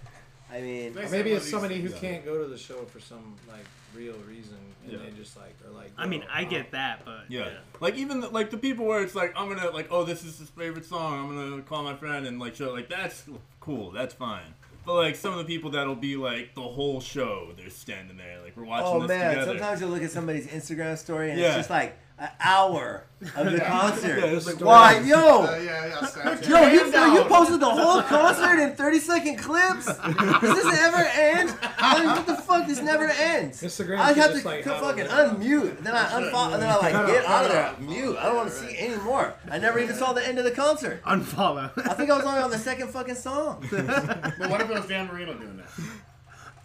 I 0.51 0.61
mean, 0.61 0.97
Or 0.97 1.07
maybe 1.09 1.31
it's 1.31 1.49
somebody 1.49 1.79
who 1.81 1.89
Yeah. 1.89 1.97
can't 1.97 2.25
go 2.25 2.41
to 2.41 2.49
the 2.49 2.57
show 2.57 2.83
for 2.85 2.99
some 2.99 3.35
like 3.47 3.65
real 3.95 4.15
reason, 4.27 4.57
and 4.83 4.91
Yeah. 4.93 4.97
they 4.99 5.11
just 5.11 5.35
like 5.37 5.55
are 5.67 5.71
like. 5.71 5.91
I 5.97 6.07
mean, 6.07 6.21
"Yo, 6.21 6.27
I 6.31 6.43
get 6.43 6.71
that, 6.71 7.05
but 7.05 7.25
Yeah. 7.29 7.49
Like 7.79 7.95
even 7.95 8.21
the, 8.21 8.29
like 8.29 8.49
the 8.49 8.57
people 8.57 8.85
where 8.85 9.01
it's 9.03 9.15
like 9.15 9.33
I'm 9.35 9.47
gonna 9.49 9.69
like 9.71 9.87
oh 9.91 10.03
this 10.03 10.23
is 10.23 10.39
his 10.39 10.49
favorite 10.49 10.85
song 10.85 11.29
I'm 11.29 11.35
gonna 11.49 11.61
call 11.63 11.83
my 11.83 11.95
friend 11.95 12.25
and 12.25 12.39
like 12.39 12.55
show 12.55 12.71
like 12.71 12.89
that's 12.89 13.23
cool 13.59 13.91
that's 13.91 14.13
fine. 14.13 14.53
But 14.85 14.93
like 14.95 15.15
some 15.15 15.33
of 15.33 15.39
the 15.39 15.45
people 15.45 15.69
that'll 15.71 15.95
be 15.95 16.15
like 16.15 16.55
the 16.55 16.61
whole 16.61 16.99
show 16.99 17.49
they're 17.57 17.69
standing 17.69 18.17
there 18.17 18.39
like 18.43 18.57
we're 18.57 18.65
watching 18.65 18.87
oh 18.87 18.99
this 19.01 19.09
man, 19.09 19.29
together. 19.35 19.51
sometimes 19.51 19.81
you 19.81 19.87
look 19.87 20.01
at 20.01 20.09
somebody's 20.11 20.47
Instagram 20.47 20.97
story 20.97 21.29
and 21.31 21.39
Yeah. 21.39 21.47
it's 21.47 21.57
just 21.57 21.69
like 21.69 21.95
an 22.19 22.29
hour 22.41 23.05
of 23.35 23.51
the 23.51 23.59
concert. 23.65 24.19
Yeah, 24.19 24.39
like, 24.45 24.59
Why, 24.61 24.99
yo, 24.99 25.43
Uh, 25.45 25.55
yeah, 25.63 25.85
yeah, 25.87 25.95
Snapchat. 25.97 26.47
Yo, 26.49 26.67
you, 26.67 27.15
you 27.15 27.23
posted 27.29 27.59
the 27.59 27.69
whole 27.69 28.01
concert 28.01 28.59
in 28.61 28.75
30 28.75 28.99
second 28.99 29.37
clips? 29.37 29.85
Does 29.85 30.63
this 30.63 30.79
ever 30.79 30.97
end? 30.97 31.53
I 31.77 31.99
mean, 31.99 32.07
what 32.07 32.27
the 32.27 32.35
fuck? 32.35 32.67
This 32.67 32.81
never 32.81 33.05
ends. 33.05 33.61
Instagram 33.61 33.99
I 33.99 34.13
have 34.13 34.27
to 34.27 34.33
just, 34.33 34.45
like, 34.45 34.63
fucking 34.63 35.05
a- 35.05 35.09
unmute. 35.09 35.79
Then 35.83 35.95
I 35.95 36.05
unfollow. 36.05 36.53
And 36.53 36.61
then 36.63 36.69
I 36.69 36.75
like 36.77 37.07
get 37.07 37.25
out 37.25 37.45
of 37.45 37.51
cut 37.51 37.79
there. 37.79 37.87
Mute. 37.87 38.17
I 38.17 38.23
don't 38.25 38.35
want 38.35 38.49
to 38.49 38.55
see 38.55 38.77
any 38.77 38.97
more. 39.03 39.33
I 39.49 39.57
never 39.57 39.79
even 39.79 39.95
saw 39.95 40.13
the 40.13 40.25
end 40.27 40.37
of 40.39 40.45
the 40.45 40.51
concert. 40.51 41.01
unfollow. 41.03 41.71
I 41.89 41.93
think 41.93 42.09
I 42.11 42.17
was 42.17 42.25
only 42.25 42.41
on 42.41 42.51
the 42.51 42.57
second 42.57 42.89
fucking 42.89 43.15
song. 43.15 43.65
but 43.71 44.49
what 44.49 44.61
if 44.61 44.69
it 44.69 44.73
was 44.73 44.85
Dan 44.87 45.07
Marino 45.07 45.33
doing 45.33 45.57
that? 45.57 45.69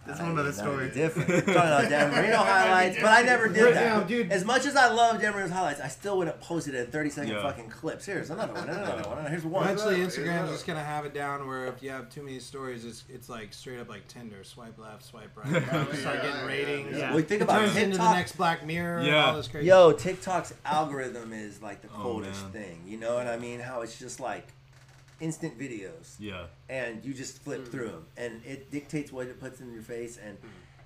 That's 0.05 0.19
one 0.19 0.31
other 0.37 0.43
That 0.43 0.53
story. 0.53 0.75
would 0.85 0.93
be 0.93 0.99
different. 0.99 1.29
Talking 1.45 1.51
about 1.53 1.89
Dan 1.89 2.11
Marino 2.11 2.37
highlights, 2.37 2.97
but 3.01 3.05
I 3.07 3.21
never 3.23 3.47
did 3.47 3.73
that. 3.75 3.85
now, 3.97 4.01
dude. 4.01 4.31
As 4.31 4.45
much 4.45 4.65
as 4.65 4.75
I 4.75 4.87
love 4.91 5.19
Dan 5.19 5.31
Marino's 5.33 5.51
highlights, 5.51 5.81
I 5.81 5.87
still 5.87 6.17
wouldn't 6.17 6.39
post 6.41 6.67
it 6.67 6.75
in 6.75 6.85
30 6.87 7.09
second 7.09 7.31
Yeah. 7.33 7.41
fucking 7.41 7.69
clips. 7.69 8.05
Here's 8.05 8.29
another 8.29 8.53
one. 8.53 8.69
Another 8.69 9.09
one. 9.09 9.25
Here's 9.25 9.43
one. 9.43 9.63
Eventually, 9.63 9.97
Instagram's 9.97 10.51
just 10.51 10.67
gonna 10.67 10.83
have 10.83 11.05
it 11.05 11.13
down 11.13 11.47
where 11.47 11.65
if 11.65 11.81
you 11.81 11.89
have 11.89 12.09
too 12.09 12.21
many 12.21 12.39
stories, 12.39 12.85
it's 12.85 13.03
it's 13.09 13.29
like 13.29 13.51
straight 13.53 13.79
up 13.79 13.89
like 13.89 14.07
Tinder: 14.07 14.43
swipe 14.43 14.77
left, 14.77 15.03
swipe 15.05 15.31
right. 15.35 15.47
You 15.91 15.93
start 15.99 16.21
getting 16.21 16.45
ratings. 16.45 16.97
yeah. 16.97 17.09
Well, 17.13 17.23
think 17.23 17.41
It 17.41 17.45
about 17.45 17.59
turns 17.61 17.75
into 17.77 17.97
the 17.97 18.13
next 18.13 18.37
Black 18.37 18.65
Mirror. 18.65 18.99
and 18.99 19.07
Yeah. 19.07 19.25
all 19.25 19.35
this 19.37 19.47
crazy. 19.47 19.67
Yo, 19.67 19.91
TikTok's 19.91 20.53
algorithm 20.65 21.33
is 21.33 21.61
like 21.61 21.81
the 21.81 21.87
Oh, 21.97 22.01
coldest 22.01 22.43
man. 22.43 22.51
thing. 22.51 22.83
You 22.85 22.97
know 22.99 23.15
what 23.15 23.27
I 23.27 23.37
mean? 23.37 23.59
How 23.59 23.81
it's 23.81 23.97
just 23.97 24.19
like 24.19 24.47
instant 25.19 25.57
videos, 25.57 26.15
Yeah. 26.19 26.47
and 26.69 27.03
you 27.05 27.13
just 27.13 27.39
flip 27.43 27.67
through 27.67 27.89
them, 27.89 28.05
and 28.17 28.41
it 28.45 28.71
dictates 28.71 29.11
what 29.11 29.27
it 29.27 29.39
puts 29.39 29.61
in 29.61 29.71
your 29.73 29.81
face, 29.83 30.17
and 30.17 30.37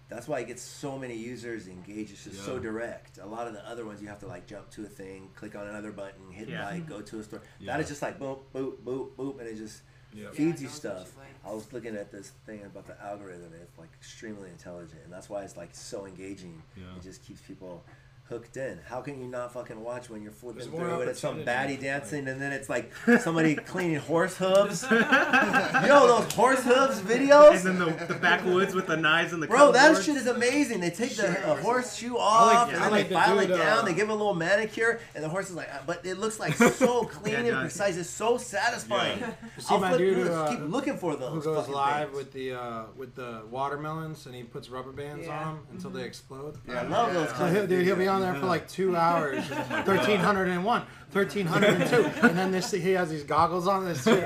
that's 0.08 0.28
why 0.28 0.40
it 0.40 0.48
gets 0.48 0.62
so 0.62 0.98
many 0.98 1.16
users 1.16 1.68
engaged. 1.68 2.12
It's 2.12 2.24
just 2.24 2.44
so 2.46 2.60
direct. 2.60 3.18
A 3.20 3.26
lot 3.26 3.48
of 3.48 3.54
the 3.54 3.68
other 3.68 3.86
ones, 3.86 4.02
you 4.02 4.08
have 4.08 4.20
to 4.20 4.28
like 4.28 4.48
jump 4.48 4.70
to 4.72 4.84
a 4.84 4.88
thing, 4.88 5.30
click 5.36 5.56
on 5.56 5.68
another 5.68 5.92
button, 5.92 6.32
hit 6.32 6.50
Yeah. 6.50 6.66
like, 6.70 6.88
go 6.88 7.02
to 7.02 7.20
a 7.20 7.24
store. 7.24 7.42
Yeah. 7.60 7.74
That 7.74 7.82
is 7.82 7.90
just 7.90 8.02
like 8.02 8.20
boop, 8.20 8.40
boop, 8.54 8.78
boop, 8.84 9.16
boop, 9.16 9.40
and 9.40 9.48
it 9.48 9.56
just 9.58 9.82
Yeah. 10.14 10.32
feeds 10.32 10.40
Yeah, 10.40 10.44
you 10.44 10.50
it 10.50 10.62
knows 10.62 10.64
what 10.64 10.72
stuff. 10.74 11.14
you 11.16 11.20
like. 11.22 11.30
I 11.46 11.54
was 11.54 11.72
looking 11.74 11.96
at 11.96 12.12
this 12.12 12.32
thing 12.46 12.64
about 12.66 12.88
the 12.88 13.00
algorithm, 13.04 13.54
and 13.54 13.62
it's 13.62 13.78
like 13.78 13.90
extremely 13.94 14.50
intelligent, 14.50 15.02
and 15.04 15.14
that's 15.14 15.30
why 15.30 15.44
it's 15.44 15.56
like 15.58 15.74
so 15.76 16.06
engaging. 16.08 16.62
Yeah. 16.76 16.96
It 16.98 17.04
just 17.04 17.24
keeps 17.24 17.42
people 17.42 17.84
hooked 18.30 18.56
in. 18.58 18.80
How 18.86 19.02
can 19.02 19.20
you 19.20 19.28
not 19.28 19.52
fucking 19.54 19.82
watch 19.84 20.10
when 20.10 20.22
you're 20.22 20.32
flipping 20.32 20.60
There's 20.70 20.72
through 20.74 21.02
it? 21.02 21.08
it's 21.10 21.20
some 21.20 21.42
opportunity, 21.42 21.78
baddie 21.78 21.82
dancing, 21.82 22.28
and 22.28 22.40
then 22.42 22.52
it's 22.54 22.70
like 22.70 22.92
somebody 23.20 23.56
cleaning 23.74 23.98
horse 23.98 24.38
hooves? 24.38 24.84
you 24.92 25.00
know 25.00 26.08
those 26.22 26.32
horse 26.34 26.64
hooves 26.64 27.02
videos. 27.02 27.66
And 27.66 27.80
then 27.80 27.80
the, 27.98 28.06
the 28.06 28.14
backwoods 28.14 28.74
with 28.74 28.88
the 28.88 28.98
knives 28.98 29.34
and 29.34 29.42
the 29.42 29.48
Bro, 29.48 29.72
that 29.74 29.88
cupboards. 29.88 30.06
shit 30.06 30.16
is 30.18 30.28
amazing. 30.28 30.80
They 30.80 30.92
take 30.92 31.16
the 31.16 31.28
uh, 31.50 31.56
horseshoe 31.62 32.16
I 32.16 32.20
off 32.20 32.54
like- 32.68 32.74
and 32.76 32.84
then 32.84 32.92
like 32.92 33.04
they 33.10 33.16
the 33.16 33.16
file 33.22 33.40
it 33.40 33.48
dude, 33.48 33.58
down. 33.58 33.78
uh, 33.80 33.82
they 33.84 33.94
give 33.94 34.10
it 34.10 34.12
a 34.12 34.16
little 34.16 34.36
manicure, 34.36 35.00
and 35.16 35.24
the 35.24 35.30
horse 35.30 35.50
is 35.50 35.56
like, 35.56 35.70
uh, 35.74 35.80
but 35.86 36.06
it 36.06 36.18
looks 36.20 36.40
like 36.40 36.54
so 36.56 37.04
clean 37.06 37.34
Yeah, 37.34 37.40
and 37.40 37.48
does. 37.50 37.62
precise. 37.64 37.98
It's 37.98 38.10
so 38.10 38.38
satisfying. 38.38 39.20
You 39.20 39.26
see 39.62 39.74
I'll 39.74 39.80
my 39.80 39.90
flip 39.90 40.00
dude 40.00 40.26
through 40.28 40.34
uh, 40.36 40.50
keep 40.52 40.60
looking 40.70 40.98
for 40.98 41.16
those. 41.16 41.34
who 41.34 41.54
goes 41.54 41.68
live 41.68 42.10
things. 42.10 42.18
with 42.18 42.34
the 42.34 42.54
uh, 42.54 42.84
with 42.96 43.16
the 43.16 43.42
watermelons 43.50 44.26
and 44.26 44.36
he 44.36 44.44
puts 44.44 44.70
rubber 44.70 44.92
bands 44.92 45.26
Yeah. 45.26 45.40
on 45.40 45.56
them 45.56 45.68
until 45.72 45.90
they 45.90 46.04
explode. 46.04 46.58
I 46.70 46.84
love 46.84 47.14
those 47.14 47.30
So 47.30 47.36
kinds 47.36 47.54
he'll, 47.56 47.64
of 47.64 47.70
dude, 47.70 47.86
he'll 47.86 47.96
be 47.96 48.04
videos. 48.04 48.19
On 48.26 48.32
there 48.34 48.40
for 48.42 48.46
like 48.48 48.68
two 48.68 48.96
hours, 48.96 49.44
thirteen 49.86 50.20
hundred 50.20 50.50
and 50.50 50.64
one, 50.64 50.84
thirteen 51.12 51.46
hundred 51.46 51.82
and 51.82 51.90
two, 51.90 52.06
and 52.28 52.38
then 52.38 52.52
this 52.52 52.72
he 52.72 52.92
has 52.92 53.10
these 53.10 53.24
goggles 53.24 53.68
on. 53.68 53.86
This 53.86 54.04
shit, 54.04 54.24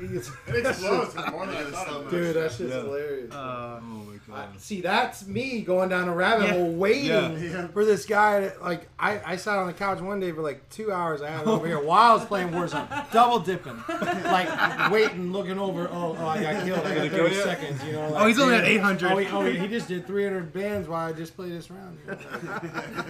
he's- 0.00 0.30
It 0.48 0.66
explodes 0.66 1.14
more 1.30 1.46
than 1.46 1.56
I 1.56 1.64
thought. 1.70 1.88
it 1.88 1.98
would. 2.04 2.10
dude, 2.10 2.36
that 2.36 2.52
shit's 2.52 2.70
Yeah. 2.70 2.80
hilarious. 2.82 3.32
Uh, 3.32 3.80
Oh 3.82 3.84
my 3.86 4.07
I- 4.32 4.46
see, 4.58 4.80
that's 4.80 5.26
me 5.26 5.62
going 5.62 5.88
down 5.88 6.08
a 6.08 6.14
rabbit 6.14 6.46
Yeah. 6.48 6.52
hole, 6.54 6.72
waiting 6.72 7.50
Yeah. 7.50 7.66
for 7.68 7.84
this 7.84 8.04
guy. 8.04 8.40
To, 8.40 8.52
like, 8.62 8.88
I, 8.98 9.20
I 9.24 9.36
sat 9.36 9.56
on 9.58 9.66
the 9.66 9.72
couch 9.72 10.00
one 10.00 10.20
day 10.20 10.32
for 10.32 10.42
like 10.42 10.68
two 10.70 10.92
hours. 10.92 11.22
I 11.22 11.30
had 11.30 11.42
it 11.42 11.46
over 11.46 11.66
here 11.66 11.80
while 11.82 12.12
I 12.12 12.14
was 12.14 12.24
playing 12.26 12.50
Warzone, 12.50 13.10
double 13.12 13.38
dipping, 13.40 13.82
like 13.88 14.90
waiting, 14.90 15.32
looking 15.32 15.58
over. 15.58 15.88
Oh, 15.90 16.16
oh 16.18 16.26
I 16.26 16.42
got 16.42 16.64
killed. 16.64 16.80
I 16.86 16.94
got 16.94 17.10
30 17.10 17.34
kill 17.34 17.44
seconds. 17.44 17.84
You 17.84 17.92
know. 17.92 18.12
Oh, 18.16 18.26
he's 18.26 18.38
only 18.38 18.56
at 18.56 18.64
dude, 18.64 18.76
800. 18.76 19.12
Oh, 19.12 19.16
he, 19.16 19.26
oh, 19.28 19.44
he 19.62 19.68
just 19.68 19.88
did 19.88 20.06
300 20.06 20.52
bands 20.52 20.88
while 20.88 21.06
I 21.08 21.12
just 21.12 21.34
played 21.34 21.52
this 21.52 21.70
round. 21.70 21.98
You 22.06 22.12
know? 22.12 22.60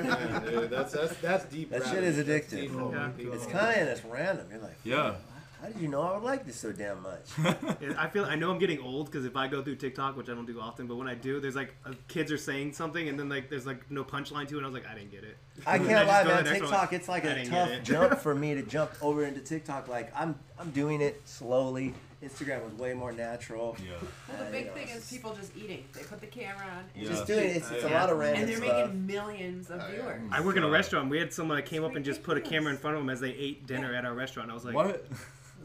yeah, 0.05 0.41
dude, 0.49 0.71
that's 0.71 0.93
that's 0.93 1.17
that's 1.17 1.45
deep. 1.47 1.71
That 1.71 1.85
shit 1.87 2.05
is 2.05 2.17
addictive. 2.25 2.51
deep 2.51 2.73
hole. 2.73 2.93
Yeah. 2.95 3.11
Deep 3.17 3.33
It's 3.33 3.47
kind 3.47 3.71
of 3.71 3.77
and 3.77 3.89
it's 3.89 4.05
random. 4.05 4.47
You're 4.51 4.61
like, 4.61 4.77
Yeah. 4.85 5.15
How 5.61 5.69
did 5.69 5.81
you 5.81 5.89
know 5.89 6.03
I 6.03 6.15
would 6.15 6.23
like 6.23 6.47
this 6.47 6.57
so 6.57 6.73
damn 6.73 7.03
much? 7.03 7.29
I 7.99 8.09
feel 8.09 8.25
I 8.25 8.35
know 8.37 8.51
I'm 8.51 8.59
getting 8.59 8.81
old 8.81 9.07
because 9.07 9.25
if 9.25 9.37
I 9.37 9.49
go 9.49 9.63
through 9.63 9.77
TikTok, 9.77 10.17
which 10.17 10.29
I 10.29 10.35
don't 10.35 10.47
do 10.47 10.61
often, 10.61 10.87
but 10.87 10.97
when 10.97 11.09
I 11.09 11.15
do, 11.15 11.41
there's 11.41 11.57
like 11.57 11.75
uh, 11.85 11.93
kids 12.09 12.31
are 12.31 12.39
saying 12.39 12.73
something 12.75 13.09
and 13.09 13.19
then 13.19 13.29
like 13.29 13.51
there's 13.51 13.67
like 13.67 13.91
no 13.91 14.05
punchline 14.05 14.47
to 14.49 14.55
it. 14.55 14.59
and 14.59 14.67
I 14.67 14.69
was 14.69 14.75
like, 14.75 14.87
I 14.89 14.95
didn't 14.95 15.11
get 15.11 15.25
it. 15.25 15.37
I 15.67 15.79
can't 15.79 15.91
just 15.91 16.07
lie, 16.09 16.23
go 16.25 16.29
man. 16.29 16.45
the 16.45 16.51
one, 16.51 16.61
TikTok, 16.61 16.93
it's 16.93 17.09
like 17.09 17.25
I 17.25 17.29
a 17.31 17.47
tough 17.47 17.71
jump 17.83 18.19
for 18.21 18.35
me 18.35 18.55
to 18.55 18.63
jump 18.63 18.93
over 19.03 19.25
into 19.25 19.41
TikTok. 19.41 19.89
Like 19.89 20.13
I'm, 20.17 20.37
I'm 20.59 20.71
doing 20.71 21.01
it 21.01 21.21
slowly. 21.25 21.95
Instagram 22.23 22.65
was 22.65 22.73
way 22.75 22.95
more 22.95 23.13
natural. 23.13 23.77
Yeah. 23.81 23.93
Well, 24.29 24.39
the 24.39 24.45
Uh, 24.47 24.51
big 24.51 24.61
you 24.65 24.67
know, 24.71 24.75
thing 24.75 24.89
is 24.89 25.09
people 25.09 25.35
just 25.35 25.57
eating. 25.57 25.85
They 25.95 26.03
put 26.03 26.21
the 26.21 26.27
camera 26.27 26.67
on. 26.67 26.85
And 26.95 27.03
Yeah. 27.05 27.09
Just 27.11 27.27
doing 27.29 27.45
it. 27.51 27.57
It's, 27.57 27.71
it's 27.71 27.85
a 27.85 27.89
lot 27.91 28.11
of 28.11 28.19
random 28.19 28.41
And 28.43 28.49
they're 28.51 28.57
stuff. 28.59 28.87
making 28.89 29.07
millions 29.07 29.71
of 29.71 29.81
viewers. 29.89 30.21
I 30.33 30.41
work 30.41 30.57
in 30.57 30.65
a 30.65 30.69
restaurant. 30.69 31.09
We 31.11 31.19
had 31.19 31.33
someone 31.33 31.57
that 31.57 31.67
came 31.67 31.85
up 31.85 31.95
and 31.95 32.05
just 32.05 32.23
put 32.25 32.37
a 32.37 32.41
camera 32.41 32.73
in 32.73 32.79
front 32.79 32.97
of 32.97 33.03
them 33.03 33.09
as 33.11 33.21
they 33.21 33.31
ate 33.31 33.67
dinner 33.69 33.95
at 33.95 34.05
our 34.05 34.15
restaurant. 34.15 34.51
I 34.51 34.55
was 34.55 34.65
like, 34.65 34.75
What? 34.75 35.07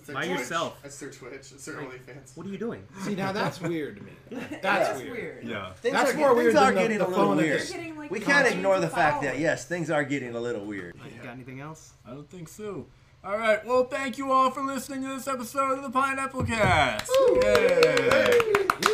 It's 0.03 0.07
their 0.09 0.15
By 0.15 0.25
Twitch. 0.27 0.39
yourself. 0.39 0.81
It's 0.83 0.99
their 0.99 1.11
Twitch. 1.11 1.33
It's 1.53 1.63
their 1.65 1.75
OnlyFans. 1.75 2.35
What 2.35 2.45
are 2.45 2.49
you 2.49 2.57
doing? 2.57 2.83
See, 3.03 3.15
now 3.15 3.31
that's 3.31 3.61
weird 3.61 3.95
to 3.95 4.03
me. 4.03 4.11
That's 4.49 4.61
That's 4.61 4.99
weird. 4.99 5.11
weird. 5.13 5.47
Yeah. 5.47 5.71
Things 5.75 5.93
That's 5.95 6.11
are, 6.13 6.17
more 6.17 6.29
things 6.35 6.43
weird 6.43 6.55
are 6.57 6.65
than 6.65 6.75
the- 6.75 6.81
getting 6.81 6.97
the 6.97 7.05
a 7.05 7.07
little 7.07 7.23
phone 7.27 7.39
at 7.39 7.43
weird. 7.45 7.61
They're 7.61 7.67
getting, 7.77 7.97
like, 7.97 8.11
we 8.11 8.19
can't 8.19 8.47
ignore 8.47 8.81
the 8.81 8.89
fact 8.89 9.21
that 9.21 9.39
yes, 9.39 9.63
things 9.65 9.89
are 9.89 10.03
getting 10.03 10.35
a 10.35 10.41
little 10.41 10.65
weird. 10.65 10.95
You 11.05 11.23
got 11.23 11.31
anything 11.35 11.61
else? 11.61 11.93
I 12.05 12.09
don't 12.09 12.29
think 12.29 12.49
so. 12.49 12.85
All 13.25 13.37
right. 13.37 13.65
Well, 13.65 13.85
thank 13.85 14.17
you 14.17 14.33
all 14.33 14.51
for 14.51 14.61
listening 14.61 15.03
to 15.03 15.15
this 15.15 15.29
episode 15.29 15.77
of 15.77 15.83
the 15.83 15.89
Pineapple 15.89 16.43
Cast. 16.43 17.09
Yay. 17.41 18.37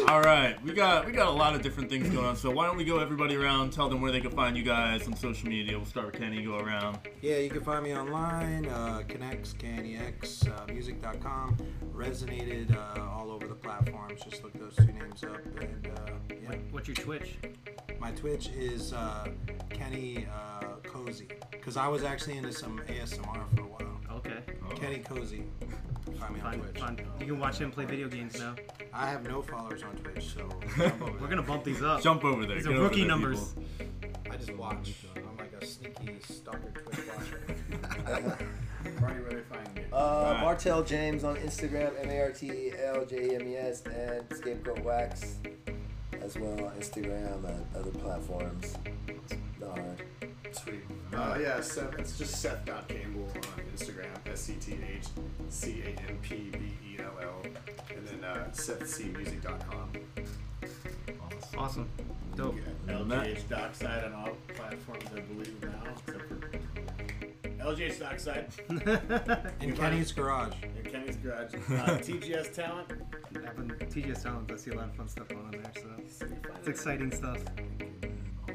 All 0.07 0.21
right. 0.21 0.55
We 0.63 0.71
got 0.71 1.07
we 1.07 1.11
got 1.11 1.29
a 1.29 1.31
lot 1.31 1.55
of 1.55 1.63
different 1.63 1.89
things 1.89 2.07
going 2.09 2.23
on. 2.23 2.35
So 2.35 2.51
why 2.51 2.67
don't 2.67 2.77
we 2.77 2.83
go 2.85 2.99
everybody 2.99 3.35
around, 3.35 3.73
tell 3.73 3.89
them 3.89 4.01
where 4.01 4.11
they 4.11 4.21
can 4.21 4.29
find 4.29 4.55
you 4.55 4.61
guys 4.61 5.07
on 5.07 5.15
social 5.15 5.49
media. 5.49 5.75
We'll 5.75 5.87
start 5.87 6.11
with 6.11 6.21
Kenny. 6.21 6.43
Go 6.43 6.59
around. 6.59 6.99
Yeah, 7.23 7.37
you 7.37 7.49
can 7.49 7.61
find 7.61 7.83
me 7.83 7.95
online, 7.95 8.67
uh, 8.67 9.01
Connects, 9.07 9.53
KNEX, 9.53 10.47
uh, 10.47 10.71
music.com, 10.71 11.57
Resonated, 11.91 12.75
uh, 12.75 13.09
all 13.09 13.31
over 13.31 13.47
the 13.47 13.55
platforms. 13.55 14.21
Just 14.21 14.43
look 14.43 14.53
those 14.59 14.75
two 14.75 14.93
names 14.93 15.23
up. 15.23 15.43
And 15.59 15.87
uh, 15.87 16.11
yeah. 16.29 16.55
What's 16.69 16.87
your 16.87 16.97
Twitch? 16.97 17.37
My 17.99 18.11
Twitch 18.11 18.49
is 18.49 18.93
uh, 18.93 19.29
Kenny 19.71 20.27
uh, 20.31 20.75
Cozy. 20.83 21.29
Because 21.49 21.77
I 21.77 21.87
was 21.87 22.03
actually 22.03 22.37
into 22.37 22.53
some 22.53 22.79
ASMR 22.87 23.55
for 23.55 23.61
a 23.61 23.65
while. 23.65 23.88
Okay. 24.71 24.79
Kenny 24.85 24.99
Cozy. 24.99 25.43
Find 26.19 26.33
me 26.35 26.41
on 26.41 26.51
Fun, 26.51 26.59
Twitch. 26.61 26.79
fun. 26.79 26.99
You 27.19 27.25
can 27.25 27.39
watch 27.39 27.57
him 27.59 27.71
play 27.71 27.85
video 27.85 28.07
games 28.07 28.39
now. 28.39 28.55
I 28.93 29.09
have 29.09 29.23
no 29.23 29.41
followers 29.41 29.83
on 29.83 29.95
Twitch, 29.97 30.33
so 30.33 30.49
jump 30.77 31.01
over 31.01 31.11
We're 31.11 31.19
there. 31.19 31.27
gonna 31.29 31.41
bump 31.43 31.63
these 31.63 31.81
up. 31.83 32.01
Jump 32.01 32.23
over 32.23 32.45
there. 32.45 32.55
These 32.55 32.65
Get 32.65 32.73
are 32.73 32.75
over 32.77 32.83
rookie 32.85 32.99
there, 33.01 33.07
numbers. 33.07 33.55
I 34.31 34.35
just 34.37 34.55
watch. 34.55 34.93
I'm 35.15 35.37
like 35.37 35.53
a 35.61 35.65
sneaky 35.65 36.17
stalker 36.27 36.71
Twitch 36.75 37.05
watcher. 37.07 38.37
Marty, 38.99 39.19
where 39.21 39.29
they 39.33 39.41
find 39.41 39.67
you? 39.75 39.95
Uh, 39.95 40.37
Martel 40.41 40.83
James 40.83 41.23
on 41.23 41.35
Instagram, 41.37 41.91
M 42.01 42.09
A 42.09 42.21
R 42.21 42.31
T 42.31 42.71
L 42.85 43.05
J 43.05 43.35
M 43.35 43.47
E 43.47 43.55
S, 43.57 43.83
and 43.85 44.25
Scapegoat 44.35 44.79
Wax 44.83 45.35
as 46.23 46.37
well 46.37 46.51
on 46.65 46.71
Instagram 46.79 47.43
and 47.45 47.65
other 47.75 47.91
platforms. 47.91 48.75
Not 49.59 49.77
hard. 49.77 50.03
Sweet. 50.51 50.81
Uh, 51.13 51.37
yeah, 51.39 51.61
Seth, 51.61 51.97
it's 51.99 52.17
just 52.17 52.41
Seth.Campbell 52.41 53.29
on 53.35 53.63
Instagram, 53.75 54.07
S 54.31 54.41
C 54.41 54.53
T 54.59 54.77
H 54.95 55.05
C 55.49 55.83
A 55.85 56.09
M 56.09 56.17
P 56.21 56.49
B 56.51 56.59
E 56.85 56.99
L 56.99 57.13
L, 57.21 57.41
and 57.95 58.07
then 58.07 58.23
uh, 58.23 58.47
SethCmusic.com. 58.51 59.91
Awesome. 61.57 61.89
Dope. 62.35 62.55
LGH 62.87 63.49
Dockside 63.49 64.05
on 64.05 64.13
all 64.13 64.37
platforms, 64.55 65.05
I 65.15 65.19
believe 65.19 65.61
now, 65.61 65.83
except 65.91 66.27
for 66.29 66.51
LGH 67.59 67.99
Dockside. 67.99 68.47
In 69.61 69.75
Kenny's 69.75 70.11
Garage. 70.11 70.53
In 70.63 70.91
Kenny's 70.91 71.17
Garage. 71.17 71.53
Uh, 71.53 71.57
TGS 71.97 72.53
Talent. 72.53 72.87
Having 73.33 73.69
TGS 73.69 74.23
Talent, 74.23 74.51
I 74.51 74.55
see 74.55 74.71
a 74.71 74.75
lot 74.75 74.85
of 74.85 74.95
fun 74.95 75.07
stuff 75.07 75.27
going 75.27 75.45
on 75.45 75.51
there, 75.51 75.71
so 75.75 75.89
it's 76.55 76.67
exciting 76.67 77.11
stuff. 77.11 77.43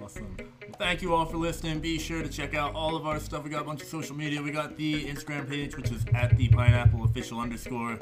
Awesome. 0.02 0.36
Well, 0.38 0.48
thank 0.78 1.02
you 1.02 1.14
all 1.14 1.26
for 1.26 1.36
listening. 1.36 1.80
Be 1.80 1.98
sure 1.98 2.22
to 2.22 2.28
check 2.28 2.54
out 2.54 2.74
all 2.74 2.96
of 2.96 3.06
our 3.06 3.20
stuff. 3.20 3.44
We 3.44 3.50
got 3.50 3.62
a 3.62 3.64
bunch 3.64 3.82
of 3.82 3.88
social 3.88 4.16
media. 4.16 4.42
We 4.42 4.50
got 4.50 4.76
the 4.76 5.04
Instagram 5.04 5.48
page, 5.48 5.76
which 5.76 5.90
is 5.90 6.04
at 6.14 6.36
the 6.36 6.48
pineapple 6.48 7.04
official 7.04 7.40
underscore. 7.40 7.98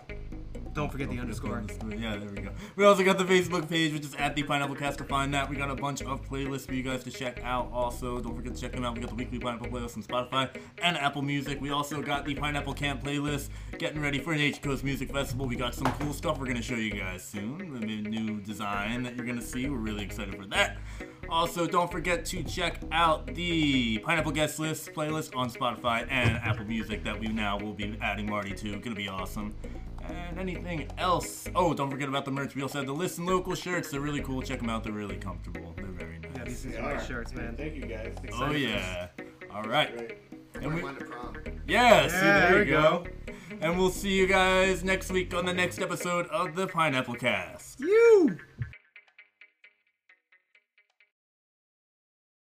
Don't 0.74 0.90
forget 0.90 1.10
the 1.10 1.18
underscore. 1.18 1.62
Yeah, 1.90 2.16
there 2.16 2.30
we 2.30 2.40
go. 2.40 2.50
We 2.76 2.84
also 2.86 3.04
got 3.04 3.18
the 3.18 3.24
Facebook 3.24 3.68
page, 3.68 3.92
which 3.92 4.04
is 4.04 4.14
at 4.14 4.34
the 4.34 4.42
Pineapple 4.42 4.76
Cast. 4.76 4.98
To 4.98 5.04
find 5.04 5.32
that, 5.34 5.50
we 5.50 5.56
got 5.56 5.70
a 5.70 5.74
bunch 5.74 6.00
of 6.00 6.26
playlists 6.26 6.66
for 6.66 6.74
you 6.74 6.82
guys 6.82 7.04
to 7.04 7.10
check 7.10 7.42
out. 7.44 7.70
Also, 7.72 8.20
don't 8.20 8.34
forget 8.34 8.54
to 8.54 8.60
check 8.60 8.72
them 8.72 8.84
out. 8.84 8.94
We 8.94 9.00
got 9.00 9.10
the 9.10 9.16
weekly 9.16 9.38
Pineapple 9.38 9.68
playlist 9.68 9.96
on 9.96 10.02
Spotify 10.02 10.48
and 10.82 10.96
Apple 10.96 11.22
Music. 11.22 11.60
We 11.60 11.70
also 11.70 12.00
got 12.00 12.24
the 12.24 12.34
Pineapple 12.34 12.72
Camp 12.74 13.04
playlist. 13.04 13.50
Getting 13.78 14.00
ready 14.00 14.18
for 14.18 14.32
an 14.32 14.40
H 14.40 14.62
Coast 14.62 14.82
Music 14.82 15.12
Festival. 15.12 15.46
We 15.46 15.56
got 15.56 15.74
some 15.74 15.86
cool 16.00 16.14
stuff 16.14 16.38
we're 16.38 16.46
gonna 16.46 16.62
show 16.62 16.76
you 16.76 16.92
guys 16.92 17.22
soon. 17.22 17.80
The 17.80 18.08
new 18.08 18.40
design 18.40 19.02
that 19.02 19.14
you're 19.14 19.26
gonna 19.26 19.42
see. 19.42 19.68
We're 19.68 19.76
really 19.76 20.04
excited 20.04 20.36
for 20.36 20.46
that. 20.46 20.78
Also, 21.28 21.66
don't 21.66 21.90
forget 21.90 22.24
to 22.26 22.42
check 22.42 22.80
out 22.92 23.26
the 23.34 23.98
Pineapple 23.98 24.32
Guest 24.32 24.58
List 24.58 24.92
playlist 24.92 25.36
on 25.36 25.50
Spotify 25.50 26.06
and 26.10 26.36
Apple 26.38 26.64
Music 26.64 27.04
that 27.04 27.18
we 27.18 27.28
now 27.28 27.58
will 27.58 27.72
be 27.74 27.96
adding 28.00 28.28
Marty 28.28 28.52
to. 28.54 28.78
Gonna 28.80 28.96
be 28.96 29.08
awesome. 29.08 29.54
And 30.08 30.38
anything 30.38 30.88
else? 30.98 31.48
Oh, 31.54 31.74
don't 31.74 31.90
forget 31.90 32.08
about 32.08 32.24
the 32.24 32.30
merch. 32.30 32.54
We 32.54 32.62
also 32.62 32.78
have 32.78 32.86
the 32.86 32.94
Listen 32.94 33.24
Local 33.26 33.54
shirts. 33.54 33.90
They're 33.90 34.00
really 34.00 34.22
cool. 34.22 34.42
Check 34.42 34.58
them 34.60 34.70
out. 34.70 34.84
They're 34.84 34.92
really 34.92 35.16
comfortable. 35.16 35.72
They're 35.76 35.86
very 35.86 36.18
nice. 36.18 36.32
Yeah, 36.36 36.44
these 36.44 36.66
are 36.66 36.70
They 36.70 36.80
nice 36.82 37.06
shirts, 37.06 37.34
man. 37.34 37.56
Thank 37.56 37.74
you 37.74 37.82
guys. 37.82 38.16
Oh 38.34 38.52
yeah. 38.52 39.08
All 39.54 39.62
right. 39.62 40.18
And 40.54 40.74
we, 40.74 40.82
Mine 40.82 40.96
to 40.96 41.04
prom. 41.04 41.36
yeah, 41.66 42.06
see, 42.08 42.14
Yeah, 42.16 42.20
there, 42.22 42.48
there 42.50 42.52
we 42.58 42.64
we 42.64 42.70
go. 42.70 43.06
And 43.60 43.78
we'll 43.78 43.90
see 43.90 44.10
you 44.10 44.26
guys 44.26 44.84
next 44.84 45.10
week 45.10 45.34
on 45.34 45.44
the 45.46 45.54
next 45.54 45.80
episode 45.80 46.26
of 46.28 46.54
the 46.54 46.66
Pineapple 46.66 47.14
Cast. 47.14 47.80
You. 47.80 48.38